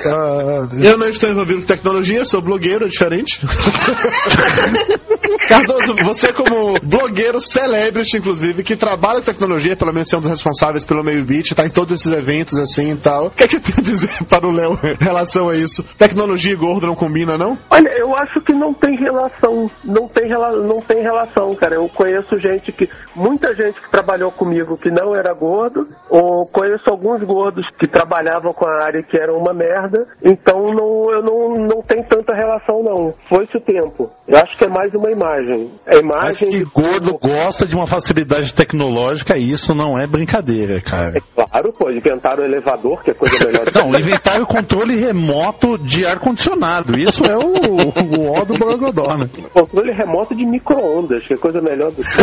Eu 0.82 0.98
não 0.98 1.08
estou 1.08 1.30
envolvido 1.30 1.60
com 1.60 1.66
tecnologia, 1.66 2.24
sou 2.24 2.42
blogueiro, 2.42 2.84
é 2.84 2.88
diferente. 2.88 3.40
Cardoso, 5.48 5.94
você 6.04 6.32
como 6.32 6.78
blogueiro 6.82 7.40
celebrity, 7.40 8.16
inclusive, 8.18 8.62
que 8.62 8.76
trabalha 8.76 9.20
com 9.20 9.26
tecnologia, 9.26 9.76
pelo 9.76 9.92
menos 9.92 10.12
é 10.12 10.16
um 10.16 10.20
dos 10.20 10.30
responsáveis 10.30 10.84
pelo 10.84 11.02
meio 11.02 11.24
beat, 11.24 11.54
tá 11.54 11.64
em 11.64 11.70
todos 11.70 12.00
esses 12.00 12.12
eventos 12.12 12.58
assim 12.58 12.92
e 12.92 12.96
tal. 12.96 13.26
O 13.26 13.30
que, 13.30 13.44
é 13.44 13.46
que 13.46 13.54
você 13.54 13.60
tem 13.60 13.74
a 13.78 13.82
dizer 13.82 14.10
para 14.28 14.46
o 14.46 14.50
Léo 14.52 14.72
em 14.84 15.04
relação 15.04 15.48
a 15.48 15.56
isso? 15.56 15.82
Tecnologia 15.98 16.52
e 16.52 16.56
gordo 16.56 16.86
não 16.86 16.94
combina, 16.94 17.36
não? 17.36 17.58
Olha, 17.70 17.90
eu 17.98 18.14
acho 18.16 18.40
que 18.40 18.52
não 18.52 18.72
tem 18.72 18.96
relação, 18.96 19.70
não 19.84 20.06
tem, 20.08 20.28
rela- 20.28 20.56
não 20.56 20.80
tem 20.80 21.02
relação, 21.02 21.54
cara. 21.54 21.74
Eu 21.74 21.88
conheço 21.88 22.36
gente 22.38 22.72
que, 22.72 22.88
muita 23.14 23.54
gente 23.54 23.80
que 23.80 23.90
trabalhou 23.90 24.30
comigo 24.30 24.76
que 24.76 24.90
não 24.90 25.14
era 25.14 25.32
gordo, 25.34 25.86
ou 26.08 26.46
conheço 26.50 26.88
alguns 26.88 27.22
gordos 27.22 27.66
que 27.78 27.86
trabalhavam 27.88 28.52
com 28.52 28.66
a 28.66 28.84
área 28.84 29.02
que 29.02 29.16
era 29.16 29.32
uma 29.32 29.52
merda, 29.52 30.06
então 30.22 30.72
não, 30.72 31.10
eu 31.10 31.22
não, 31.22 31.66
não 31.66 31.82
tem 31.82 32.02
tanta 32.02 32.34
relação 32.34 32.82
não. 32.82 33.14
Foi-se 33.28 33.56
o 33.56 33.60
tempo. 33.74 34.10
Eu 34.26 34.38
acho 34.38 34.56
que 34.56 34.64
é 34.64 34.68
mais 34.68 34.94
uma 34.94 35.10
imagem. 35.10 35.70
É 35.86 36.00
Mas 36.00 36.40
imagem 36.40 36.48
que 36.50 36.58
de 36.58 36.64
gordo 36.64 37.18
gosta 37.18 37.66
de 37.66 37.74
uma 37.74 37.86
facilidade 37.86 38.54
tecnológica, 38.54 39.36
isso 39.36 39.74
não 39.74 39.98
é 39.98 40.06
brincadeira, 40.06 40.80
cara. 40.80 41.14
Claro, 41.34 41.72
pô, 41.72 41.90
inventaram 41.90 42.42
o 42.42 42.46
elevador, 42.46 43.02
que 43.02 43.10
é 43.10 43.14
coisa 43.14 43.44
melhor. 43.44 43.66
Não, 43.74 43.90
inventaram 43.98 44.44
o 44.44 44.46
controle 44.46 44.96
remoto 44.96 45.76
de 45.78 46.06
ar-condicionado. 46.06 46.96
Isso 46.96 47.24
é 47.24 47.36
o, 47.36 47.42
o 47.42 48.32
ó 48.32 48.44
do 48.44 48.54
Borogodó, 48.54 49.16
né? 49.16 49.26
Controle 49.52 49.92
remoto 49.92 50.34
de 50.34 50.46
micro-ondas, 50.46 51.26
que 51.26 51.34
é 51.34 51.36
coisa 51.36 51.60
melhor 51.60 51.90
do 51.90 52.02
que. 52.02 52.14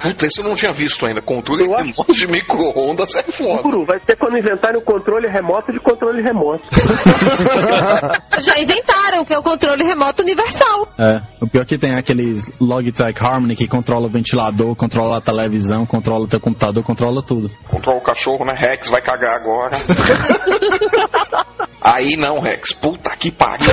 Puta, 0.00 0.26
esse 0.26 0.40
eu 0.40 0.44
não 0.44 0.54
tinha 0.54 0.72
visto 0.72 1.06
ainda. 1.06 1.20
Controle 1.20 1.66
remoto 1.66 2.12
de 2.12 2.26
micro-ondas 2.26 3.14
é 3.16 3.22
foda. 3.22 3.62
Guru, 3.62 3.84
vai 3.84 3.98
ser 3.98 4.16
quando 4.16 4.38
inventarem 4.38 4.80
o 4.80 4.84
controle 4.84 5.28
remoto 5.28 5.72
de 5.72 5.80
controle 5.80 6.22
remoto. 6.22 6.62
Já 8.40 8.58
inventaram, 8.58 9.24
que 9.24 9.34
é 9.34 9.38
o 9.38 9.42
controle 9.42 9.79
remoto 9.82 10.22
universal. 10.22 10.88
É. 10.98 11.20
O 11.40 11.46
pior 11.46 11.62
é 11.62 11.64
que 11.64 11.78
tem 11.78 11.94
aqueles 11.94 12.52
Logitech 12.60 13.18
Harmony 13.18 13.56
que 13.56 13.68
controla 13.68 14.06
o 14.06 14.10
ventilador, 14.10 14.74
controla 14.76 15.18
a 15.18 15.20
televisão, 15.20 15.86
controla 15.86 16.24
o 16.24 16.28
teu 16.28 16.40
computador, 16.40 16.82
controla 16.82 17.22
tudo. 17.22 17.50
Controla 17.68 17.98
o 17.98 18.02
cachorro, 18.02 18.44
né? 18.44 18.54
Rex 18.56 18.88
vai 18.88 19.00
cagar 19.00 19.36
agora. 19.36 19.76
Aí 21.82 22.16
não, 22.16 22.40
Rex. 22.40 22.72
Puta 22.72 23.16
que 23.16 23.30
pariu. 23.30 23.66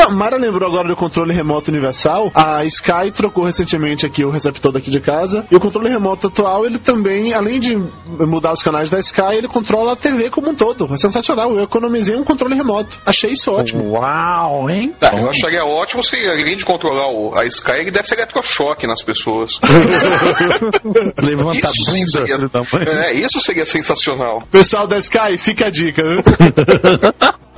Não, 0.00 0.10
Mara 0.16 0.38
lembrou 0.38 0.66
agora 0.66 0.88
do 0.88 0.96
controle 0.96 1.32
remoto 1.34 1.70
universal. 1.70 2.30
A 2.34 2.64
Sky 2.64 3.10
trocou 3.14 3.44
recentemente 3.44 4.06
aqui 4.06 4.24
o 4.24 4.30
receptor 4.30 4.72
daqui 4.72 4.90
de 4.90 4.98
casa. 5.00 5.44
E 5.50 5.56
o 5.56 5.60
controle 5.60 5.90
remoto 5.90 6.28
atual, 6.28 6.64
ele 6.64 6.78
também, 6.78 7.34
além 7.34 7.58
de 7.60 7.76
mudar 8.18 8.52
os 8.52 8.62
canais 8.62 8.88
da 8.88 8.98
Sky, 8.98 9.34
ele 9.34 9.46
controla 9.48 9.92
a 9.92 9.96
TV 9.96 10.30
como 10.30 10.48
um 10.50 10.54
todo. 10.54 10.88
É 10.92 10.96
sensacional. 10.96 11.54
Eu 11.54 11.64
economizei 11.64 12.16
um 12.16 12.24
controle 12.24 12.54
remoto. 12.54 12.98
Achei 13.04 13.32
isso 13.32 13.50
ótimo. 13.52 13.90
Uau, 13.92 14.70
hein? 14.70 14.94
Ah, 15.02 15.20
eu 15.20 15.28
acharia 15.28 15.64
ótimo 15.66 16.02
se 16.02 16.16
além 16.16 16.56
de 16.56 16.64
controlar 16.64 17.10
o- 17.12 17.34
a 17.38 17.44
Sky, 17.44 17.72
ele 17.80 17.90
desse 17.90 18.14
eletrochoque 18.14 18.86
nas 18.86 19.02
pessoas. 19.02 19.58
Levanta 21.22 21.58
Isso 21.58 21.90
a 21.90 21.92
bunda. 21.92 22.06
seria, 22.06 23.02
é, 23.04 23.12
isso 23.12 23.38
seria 23.40 23.66
sensacional. 23.66 24.38
Pessoal 24.50 24.86
da 24.86 24.96
Sky, 24.96 25.36
fica 25.36 25.66
a 25.66 25.70
dica, 25.70 26.02
viu? 26.02 26.22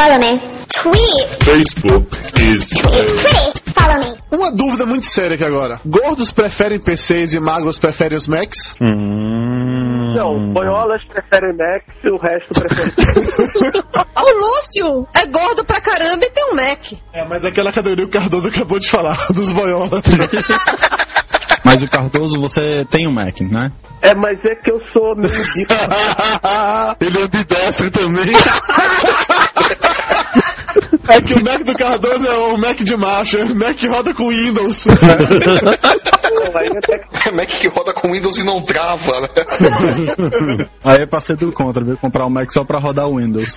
Follow 0.00 0.18
me. 0.18 0.40
Tweet. 0.72 1.26
Facebook 1.44 2.08
is 2.40 2.70
Tweet. 2.70 3.60
Follow 3.76 3.98
me. 3.98 4.16
Uma 4.32 4.50
dúvida 4.50 4.86
muito 4.86 5.04
séria 5.04 5.34
aqui 5.34 5.44
agora. 5.44 5.78
Gordos 5.84 6.32
preferem 6.32 6.80
PCs 6.80 7.34
e 7.34 7.40
magros 7.40 7.78
preferem 7.78 8.16
os 8.16 8.26
Macs? 8.26 8.74
Hum. 8.80 10.14
Não, 10.14 10.54
boiolas 10.54 11.04
preferem 11.04 11.54
Mac 11.54 11.82
e 12.02 12.08
o 12.08 12.16
resto 12.16 12.54
prefere. 12.54 12.92
O 14.16 14.32
Lúcio 14.38 15.06
é 15.14 15.26
gordo 15.26 15.64
pra 15.64 15.80
caramba 15.80 16.24
e 16.24 16.30
tem 16.30 16.44
um 16.50 16.54
Mac. 16.54 16.92
É, 17.12 17.26
mas 17.26 17.44
aquela 17.44 17.70
categoria 17.70 18.06
que 18.08 18.16
o 18.16 18.20
Cardoso 18.20 18.48
acabou 18.48 18.78
de 18.78 18.88
falar, 18.88 19.16
dos 19.32 19.50
boiolas. 19.50 20.04
Mas 21.70 21.84
o 21.84 21.88
Cardoso, 21.88 22.36
você 22.40 22.84
tem 22.90 23.06
um 23.06 23.12
Mac, 23.12 23.42
né? 23.42 23.70
É, 24.02 24.12
mas 24.12 24.44
é 24.44 24.56
que 24.56 24.72
eu 24.72 24.80
sou 24.90 25.14
meio. 25.14 25.30
Ele 27.00 27.16
é 27.16 27.22
ambidestro 27.22 27.88
também. 27.92 28.24
É 31.08 31.20
que 31.20 31.34
o 31.34 31.44
Mac 31.44 31.64
do 31.64 31.74
Cardoso 31.74 32.26
é 32.26 32.38
o 32.38 32.56
Mac 32.56 32.78
de 32.78 32.96
macho, 32.96 33.38
é 33.38 33.44
o 33.44 33.54
Mac 33.54 33.76
que 33.76 33.88
roda 33.88 34.14
com 34.14 34.28
Windows. 34.28 34.84
Que 37.22 37.30
Mac 37.32 37.48
que 37.48 37.68
roda 37.68 37.92
com 37.92 38.12
Windows 38.12 38.38
e 38.38 38.44
não 38.44 38.62
trava, 38.62 39.20
né? 39.22 39.28
Aí 40.84 41.02
é 41.02 41.06
pra 41.06 41.20
ser 41.20 41.36
do 41.36 41.52
contra, 41.52 41.84
viu? 41.84 41.96
Comprar 41.96 42.26
um 42.26 42.30
Mac 42.30 42.50
só 42.52 42.64
pra 42.64 42.80
rodar 42.80 43.08
o 43.08 43.18
Windows. 43.18 43.56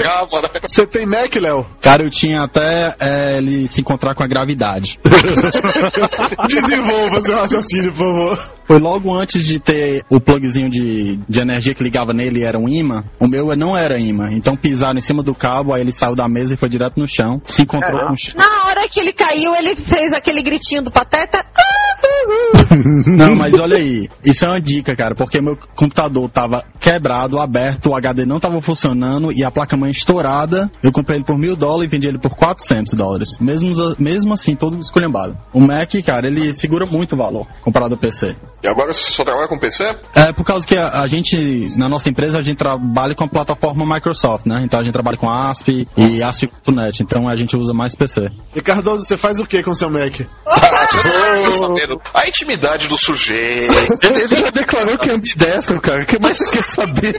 Trava, 0.00 0.42
né? 0.42 0.60
Você 0.66 0.86
tem 0.86 1.06
Mac, 1.06 1.34
Léo? 1.36 1.66
Cara, 1.80 2.02
eu 2.02 2.10
tinha 2.10 2.42
até 2.42 2.94
é, 2.98 3.38
ele 3.38 3.66
se 3.66 3.80
encontrar 3.80 4.14
com 4.14 4.22
a 4.22 4.26
gravidade. 4.26 4.98
Desenvolva 6.48 7.20
seu 7.20 7.36
raciocínio, 7.36 7.92
por 7.92 7.98
favor. 7.98 8.58
Foi 8.64 8.78
logo 8.78 9.14
antes 9.14 9.46
de 9.46 9.58
ter 9.58 10.02
o 10.10 10.20
plugzinho 10.20 10.68
de, 10.68 11.16
de 11.28 11.40
energia 11.40 11.74
que 11.74 11.82
ligava 11.82 12.12
nele 12.12 12.40
e 12.40 12.44
era 12.44 12.58
um 12.58 12.68
imã. 12.68 13.02
O 13.18 13.26
meu 13.26 13.56
não 13.56 13.76
era 13.76 13.98
imã. 13.98 14.26
Então 14.30 14.54
pisaram 14.56 14.98
em 14.98 15.00
cima 15.00 15.22
do 15.22 15.34
cabo, 15.34 15.72
aí 15.72 15.80
ele 15.80 15.92
saiu 15.98 16.14
da 16.14 16.28
mesa 16.28 16.54
e 16.54 16.56
foi 16.56 16.68
direto 16.68 16.98
no 16.98 17.06
chão. 17.06 17.40
Se 17.44 17.62
encontrou 17.62 17.92
Caramba. 17.92 18.08
com 18.08 18.14
o 18.14 18.16
chão. 18.16 18.34
Na 18.36 18.68
hora 18.68 18.88
que 18.88 19.00
ele 19.00 19.12
caiu, 19.12 19.54
ele 19.54 19.74
fez 19.76 20.12
aquele 20.12 20.42
gritinho 20.42 20.82
do 20.82 20.90
pateta. 20.90 21.44
Não, 23.06 23.34
mas 23.34 23.58
olha 23.58 23.76
aí. 23.76 24.08
Isso 24.24 24.44
é 24.44 24.48
uma 24.48 24.60
dica, 24.60 24.94
cara, 24.94 25.14
porque 25.14 25.40
meu 25.40 25.56
computador 25.74 26.28
tava 26.28 26.64
quebrado, 26.78 27.38
aberto, 27.38 27.90
o 27.90 27.96
HD 27.96 28.24
não 28.24 28.38
tava 28.38 28.60
funcionando 28.60 29.32
e 29.32 29.44
a 29.44 29.50
placa-mãe 29.50 29.90
estourada. 29.90 30.70
Eu 30.82 30.92
comprei 30.92 31.18
ele 31.18 31.24
por 31.24 31.36
mil 31.36 31.56
dólares 31.56 31.86
e 31.86 31.90
vendi 31.90 32.06
ele 32.06 32.18
por 32.18 32.34
400 32.34 32.94
dólares. 32.94 33.38
Mesmo, 33.40 33.72
mesmo 33.98 34.32
assim, 34.32 34.54
todo 34.54 34.78
esculhambado. 34.78 35.36
O 35.52 35.60
Mac, 35.60 35.90
cara, 36.04 36.26
ele 36.26 36.54
segura 36.54 36.86
muito 36.86 37.14
o 37.14 37.18
valor 37.18 37.46
comparado 37.62 37.94
ao 37.94 38.00
PC. 38.00 38.36
E 38.62 38.68
agora 38.68 38.92
você 38.92 39.10
só 39.10 39.24
trabalha 39.24 39.48
com 39.48 39.58
PC? 39.58 39.84
É 40.14 40.32
por 40.32 40.44
causa 40.44 40.66
que 40.66 40.76
a, 40.76 41.00
a 41.00 41.06
gente, 41.06 41.76
na 41.76 41.88
nossa 41.88 42.08
empresa, 42.10 42.38
a 42.38 42.42
gente 42.42 42.58
trabalha 42.58 43.14
com 43.14 43.24
a 43.24 43.28
plataforma 43.28 43.84
Microsoft, 43.94 44.46
né? 44.46 44.62
Então 44.64 44.80
a 44.80 44.82
gente 44.82 44.92
trabalha 44.92 45.16
com 45.16 45.28
ASP 45.28 45.87
e 45.96 46.22
ASP.NET, 46.22 47.02
então 47.02 47.28
a 47.28 47.34
gente 47.36 47.56
usa 47.56 47.72
mais 47.72 47.94
PC. 47.94 48.28
E 48.54 48.60
Cardoso, 48.60 49.04
você 49.04 49.16
faz 49.16 49.38
o 49.40 49.44
que 49.44 49.62
com 49.62 49.74
seu 49.74 49.90
Mac? 49.90 50.20
Ah, 50.46 50.86
você 50.86 50.98
não 51.44 51.52
sabendo. 51.52 52.00
A 52.14 52.28
intimidade 52.28 52.86
do 52.88 52.96
sujeito. 52.96 53.72
Ele, 54.02 54.34
já 54.36 54.50
declarou 54.50 54.96
que 54.98 55.10
é 55.10 55.14
ambidestro, 55.14 55.80
cara. 55.80 56.02
O 56.02 56.06
que 56.06 56.20
mais 56.22 56.38
você 56.38 56.56
quer 56.56 56.62
saber? 56.62 57.14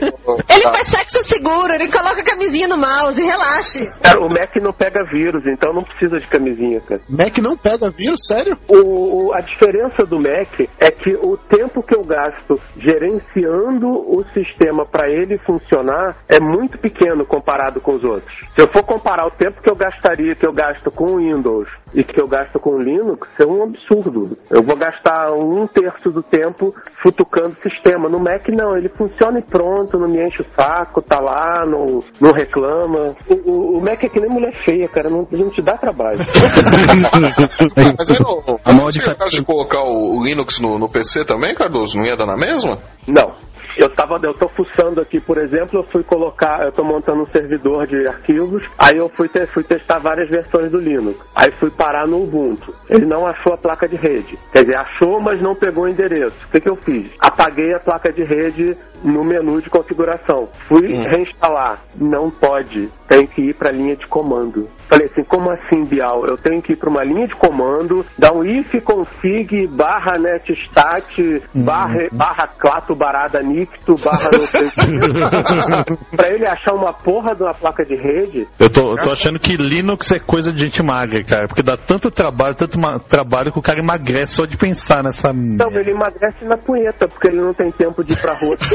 Ele 0.48 0.62
faz 0.62 0.86
sexo 0.86 1.22
seguro, 1.22 1.72
ele 1.72 1.88
coloca 1.88 2.20
a 2.20 2.24
camisinha 2.24 2.68
no 2.68 2.76
mouse, 2.78 3.20
relaxe. 3.22 3.86
Cara, 4.02 4.20
o 4.20 4.28
Mac 4.28 4.54
não 4.62 4.72
pega 4.72 5.04
vírus, 5.12 5.42
então 5.46 5.72
não 5.74 5.82
precisa 5.82 6.18
de 6.18 6.26
camisinha, 6.28 6.80
cara. 6.80 7.00
Mac 7.08 7.36
não 7.38 7.56
pega 7.56 7.90
vírus? 7.90 8.26
Sério? 8.26 8.56
O, 8.68 9.28
o- 9.28 9.34
a 9.34 9.40
diferença 9.40 10.04
do 10.08 10.18
Mac 10.18 10.60
é 10.78 10.90
que 10.90 11.10
o 11.22 11.36
tempo 11.36 11.82
que 11.82 11.94
eu 11.94 12.02
gasto 12.04 12.54
gerenciando 12.78 13.86
o 13.88 14.24
sistema 14.34 14.84
para 14.86 15.08
ele 15.08 15.38
funcionar 15.46 16.16
é 16.28 16.38
muito 16.40 16.78
pequeno 16.78 17.24
comparado 17.26 17.80
com 17.80 17.94
os 17.94 18.04
outros. 18.04 18.34
Se 18.60 18.64
eu 18.64 18.70
for 18.70 18.82
comparar 18.82 19.26
o 19.26 19.30
tempo 19.30 19.62
que 19.62 19.70
eu 19.70 19.74
gastaria, 19.74 20.34
que 20.34 20.44
eu 20.44 20.52
gasto 20.52 20.90
com 20.90 21.04
o 21.04 21.16
Windows 21.16 21.66
e 21.94 22.04
que 22.04 22.20
eu 22.20 22.28
gasto 22.28 22.58
com 22.58 22.70
o 22.70 22.82
Linux, 22.82 23.28
é 23.40 23.46
um 23.46 23.62
absurdo. 23.64 24.36
Eu 24.50 24.62
vou 24.62 24.76
gastar 24.76 25.32
um 25.32 25.66
terço 25.66 26.10
do 26.10 26.22
tempo 26.22 26.74
futucando 27.02 27.50
o 27.50 27.62
sistema. 27.70 28.08
No 28.08 28.18
Mac 28.20 28.48
não, 28.48 28.76
ele 28.76 28.88
funciona 28.90 29.38
e 29.38 29.42
pronto, 29.42 29.98
não 29.98 30.08
me 30.08 30.24
enche 30.26 30.42
o 30.42 30.46
saco, 30.54 31.00
tá 31.02 31.18
lá, 31.20 31.64
não, 31.66 32.00
não 32.20 32.32
reclama. 32.32 33.14
O, 33.28 33.34
o- 33.50 33.78
o 33.78 33.80
Mac 33.80 34.02
é 34.04 34.08
que 34.08 34.20
nem 34.20 34.30
mulher 34.30 34.54
feia, 34.64 34.88
cara, 34.88 35.08
não, 35.08 35.26
não 35.30 35.50
te 35.50 35.62
dá 35.62 35.76
trabalho. 35.76 36.18
Mas 37.98 38.10
aí 38.10 38.18
não. 38.20 38.58
A 38.64 39.16
caso 39.16 39.36
de 39.36 39.44
colocar 39.44 39.82
o 39.82 40.00
o 40.10 40.24
Linux 40.24 40.60
no, 40.60 40.78
no 40.78 40.90
PC 40.90 41.24
também, 41.24 41.54
Cardoso? 41.54 41.98
Não 41.98 42.06
ia 42.06 42.16
dar 42.16 42.26
na 42.26 42.36
mesma? 42.36 42.78
Não. 43.08 43.32
Eu 43.78 43.88
tava, 43.94 44.18
eu 44.22 44.34
tô 44.34 44.48
fuçando 44.48 45.00
aqui, 45.00 45.20
por 45.20 45.38
exemplo, 45.38 45.80
eu 45.80 45.84
fui 45.84 46.02
colocar, 46.02 46.64
eu 46.64 46.72
tô 46.72 46.82
montando 46.82 47.22
um 47.22 47.26
servidor 47.30 47.86
de 47.86 48.06
arquivos, 48.06 48.62
aí 48.78 48.96
eu 48.98 49.08
fui, 49.10 49.28
te, 49.28 49.46
fui 49.46 49.62
testar 49.62 49.98
várias 50.00 50.28
versões 50.28 50.70
do 50.72 50.78
Linux. 50.78 51.18
Aí 51.34 51.50
fui 51.58 51.70
parar 51.80 52.06
no 52.06 52.24
Ubuntu. 52.24 52.74
Ele 52.90 53.06
não 53.06 53.26
achou 53.26 53.54
a 53.54 53.56
placa 53.56 53.88
de 53.88 53.96
rede. 53.96 54.38
Quer 54.52 54.64
dizer, 54.64 54.76
achou, 54.76 55.18
mas 55.18 55.40
não 55.40 55.54
pegou 55.54 55.84
o 55.84 55.88
endereço. 55.88 56.36
O 56.46 56.50
que, 56.50 56.60
que 56.60 56.68
eu 56.68 56.76
fiz? 56.76 57.10
Apaguei 57.18 57.72
a 57.72 57.80
placa 57.80 58.12
de 58.12 58.22
rede 58.22 58.76
no 59.02 59.24
menu 59.24 59.62
de 59.62 59.70
configuração. 59.70 60.46
Fui 60.68 60.86
reinstalar. 60.86 61.80
Não 61.98 62.30
pode. 62.30 62.90
Tem 63.08 63.26
que 63.26 63.40
ir 63.40 63.54
para 63.54 63.70
a 63.70 63.72
linha 63.72 63.96
de 63.96 64.06
comando. 64.06 64.68
Falei 64.88 65.06
assim, 65.06 65.24
como 65.24 65.50
assim, 65.50 65.82
Bial? 65.84 66.26
Eu 66.26 66.36
tenho 66.36 66.60
que 66.60 66.72
ir 66.72 66.76
para 66.76 66.90
uma 66.90 67.02
linha 67.02 67.26
de 67.26 67.34
comando, 67.36 68.04
dar 68.18 68.32
um 68.32 68.44
if 68.44 68.72
config 68.84 69.66
barra 69.68 70.18
netstat 70.18 71.40
barra, 71.54 72.08
barra 72.12 72.48
clato 72.58 72.94
barada 72.94 73.40
nicto 73.42 73.94
barra 74.04 74.30
não 74.32 74.40
sei 74.40 74.62
pra 76.16 76.28
ele 76.30 76.46
achar 76.46 76.74
uma 76.74 76.92
porra 76.92 77.34
de 77.34 77.42
uma 77.42 77.54
placa 77.54 77.84
de 77.84 77.94
rede. 77.94 78.46
Eu 78.58 78.70
tô, 78.70 78.92
eu 78.92 79.02
tô 79.02 79.10
achando 79.10 79.38
que 79.38 79.56
Linux 79.56 80.10
é 80.12 80.18
coisa 80.18 80.52
de 80.52 80.60
gente 80.60 80.82
magra, 80.82 81.22
cara. 81.22 81.46
Porque 81.46 81.62
dá 81.70 81.76
tanto 81.76 82.10
trabalho, 82.10 82.56
tanto 82.56 82.78
trabalho 83.08 83.52
que 83.52 83.58
o 83.58 83.62
cara 83.62 83.80
emagrece 83.80 84.34
só 84.34 84.44
de 84.44 84.56
pensar 84.56 85.02
nessa. 85.04 85.32
Não, 85.32 85.70
ele 85.70 85.92
emagrece 85.92 86.44
na 86.44 86.56
punheta, 86.56 87.06
porque 87.06 87.28
ele 87.28 87.40
não 87.40 87.54
tem 87.54 87.70
tempo 87.70 88.02
de 88.02 88.12
ir 88.12 88.20
pra 88.20 88.34
rua. 88.34 88.56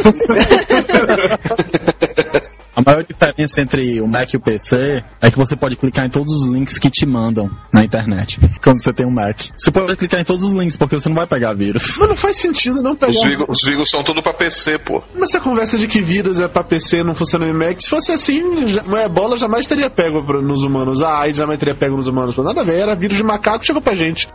A 2.75 2.81
maior 2.81 3.03
diferença 3.03 3.61
entre 3.61 4.01
o 4.01 4.07
Mac 4.07 4.33
e 4.33 4.37
o 4.37 4.41
PC 4.41 5.01
é 5.21 5.31
que 5.31 5.37
você 5.37 5.55
pode 5.55 5.77
clicar 5.77 6.05
em 6.05 6.09
todos 6.09 6.33
os 6.33 6.45
links 6.45 6.77
que 6.77 6.89
te 6.89 7.05
mandam 7.05 7.49
na 7.73 7.85
internet. 7.85 8.37
Quando 8.61 8.83
você 8.83 8.91
tem 8.91 9.05
um 9.05 9.11
Mac. 9.11 9.37
Você 9.57 9.71
pode 9.71 9.95
clicar 9.95 10.19
em 10.19 10.25
todos 10.25 10.43
os 10.43 10.51
links, 10.51 10.75
porque 10.75 10.99
você 10.99 11.07
não 11.07 11.15
vai 11.15 11.25
pegar 11.25 11.53
vírus. 11.53 11.95
Mas 11.97 12.09
não 12.09 12.17
faz 12.17 12.37
sentido 12.37 12.83
não 12.83 12.93
pegar. 12.93 13.11
Os 13.11 13.23
vírus, 13.23 13.47
os 13.47 13.63
vírus 13.63 13.89
são 13.89 14.03
tudo 14.03 14.21
pra 14.21 14.33
PC, 14.33 14.77
pô. 14.79 15.01
Mas 15.13 15.29
essa 15.29 15.39
conversa 15.39 15.77
de 15.77 15.87
que 15.87 16.01
vírus 16.01 16.41
é 16.41 16.49
pra 16.49 16.65
PC 16.65 16.97
e 16.99 17.03
não 17.03 17.15
funciona 17.15 17.47
em 17.47 17.53
Mac, 17.53 17.79
se 17.79 17.89
fosse 17.89 18.11
assim, 18.11 18.67
já, 18.67 18.81
a 18.81 19.05
ebola 19.05 19.37
jamais 19.37 19.65
teria 19.67 19.89
pego 19.89 20.21
nos 20.41 20.63
humanos. 20.63 21.01
A 21.01 21.21
AIDS 21.21 21.37
jamais 21.37 21.57
teria 21.57 21.75
pego 21.75 21.95
nos 21.95 22.07
humanos. 22.07 22.37
Nada 22.37 22.59
a 22.59 22.65
ver, 22.65 22.84
era 22.85 22.95
vírus 22.95 23.17
de 23.17 23.23
macaco 23.23 23.65
chegou 23.65 23.81
pra 23.81 23.95
gente. 23.95 24.29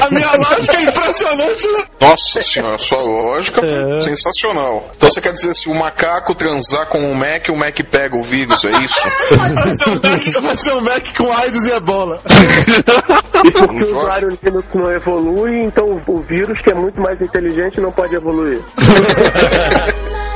a 0.00 0.10
minha 0.10 0.32
lógica 0.36 0.78
é 0.78 0.82
impressionante, 0.82 1.66
né? 1.72 1.84
Nossa 2.00 2.42
senhora, 2.42 2.76
sua 2.78 3.02
lógica 3.02 3.60
foi 3.60 4.00
sensacional. 4.00 4.90
Então 4.96 5.10
você 5.10 5.20
quer 5.20 5.32
dizer 5.32 5.54
se 5.54 5.68
o 5.68 5.74
macaco 5.74 6.34
transar 6.34 6.88
com 6.88 6.98
o 7.10 7.14
Mac, 7.14 7.48
o 7.50 7.56
Mac 7.56 7.76
pega 7.90 8.16
o 8.16 8.22
vírus, 8.22 8.64
é 8.64 8.82
isso? 8.82 9.02
Vai 9.36 9.76
ser 9.76 9.90
um 9.90 9.94
Mac, 9.94 10.42
vai 10.42 10.56
ser 10.56 10.72
um 10.72 10.82
Mac 10.82 11.16
com 11.16 11.32
AIDS 11.32 11.66
e 11.66 11.72
ebola. 11.72 12.20
E 13.44 13.50
porque 13.50 13.84
o 13.84 13.98
usuário 13.98 14.28
Linux 14.40 14.68
não 14.72 14.92
evolui, 14.92 15.64
então 15.64 16.00
o 16.06 16.18
vírus, 16.20 16.56
que 16.62 16.70
é 16.70 16.74
muito 16.74 17.00
mais 17.00 17.20
inteligente, 17.20 17.80
não 17.80 17.90
pode 17.90 18.14
evoluir. 18.14 18.62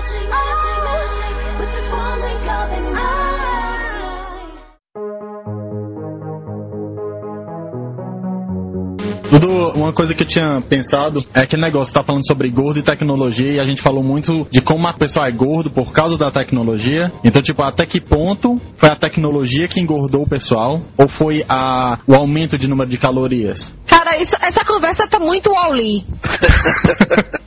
Tudo, 9.29 9.71
uma 9.71 9.93
coisa 9.93 10.15
que 10.15 10.23
eu 10.23 10.27
tinha 10.27 10.61
pensado 10.61 11.25
é 11.35 11.41
aquele 11.41 11.63
negócio, 11.63 11.93
tá 11.93 12.03
falando 12.03 12.27
sobre 12.27 12.49
gordo 12.49 12.79
e 12.79 12.83
tecnologia, 12.83 13.55
e 13.55 13.61
a 13.61 13.65
gente 13.65 13.83
falou 13.83 14.03
muito 14.03 14.47
de 14.51 14.61
como 14.61 14.87
a 14.87 14.93
pessoa 14.93 15.27
é 15.27 15.33
gordo 15.33 15.71
por 15.71 15.93
causa 15.93 16.17
da 16.17 16.31
tecnologia. 16.31 17.13
Então, 17.25 17.43
tipo, 17.43 17.63
até 17.63 17.85
que 17.85 18.01
ponto 18.01 18.61
foi 18.77 18.89
a 18.89 18.97
tecnologia 18.97 19.67
que 19.67 19.81
engordou 19.81 20.23
o 20.23 20.29
pessoal? 20.29 20.81
Ou 20.97 21.09
foi 21.09 21.45
a, 21.49 21.99
o 22.07 22.15
aumento 22.15 22.57
de 22.57 22.69
número 22.69 22.89
de 22.89 22.99
calorias? 22.99 23.75
Cara, 23.87 24.17
isso, 24.21 24.37
essa 24.41 24.65
conversa 24.65 25.09
tá 25.09 25.19
muito 25.19 25.53
all-in. 25.55 26.05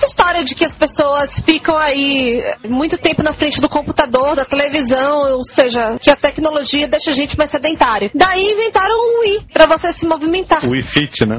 É, 0.00 0.04
essa 0.04 0.06
história 0.06 0.44
de 0.44 0.54
que 0.54 0.64
as 0.64 0.74
pessoas 0.74 1.38
ficam 1.40 1.76
aí 1.76 2.42
muito 2.68 2.96
tempo 2.96 3.22
na 3.22 3.34
frente 3.34 3.60
do 3.60 3.68
computador, 3.68 4.34
da 4.34 4.44
televisão, 4.44 5.32
ou 5.32 5.44
seja, 5.44 5.98
que 6.00 6.10
a 6.10 6.16
tecnologia 6.16 6.88
deixa 6.88 7.10
a 7.10 7.14
gente 7.14 7.36
mais 7.36 7.50
sedentário. 7.50 8.10
Daí 8.14 8.52
inventaram 8.52 8.94
o 8.94 9.20
Wii, 9.20 9.46
pra 9.52 9.66
você 9.66 9.92
se 9.92 10.06
movimentar. 10.06 10.64
O 10.64 10.74
iFit, 10.76 11.26
né? 11.26 11.38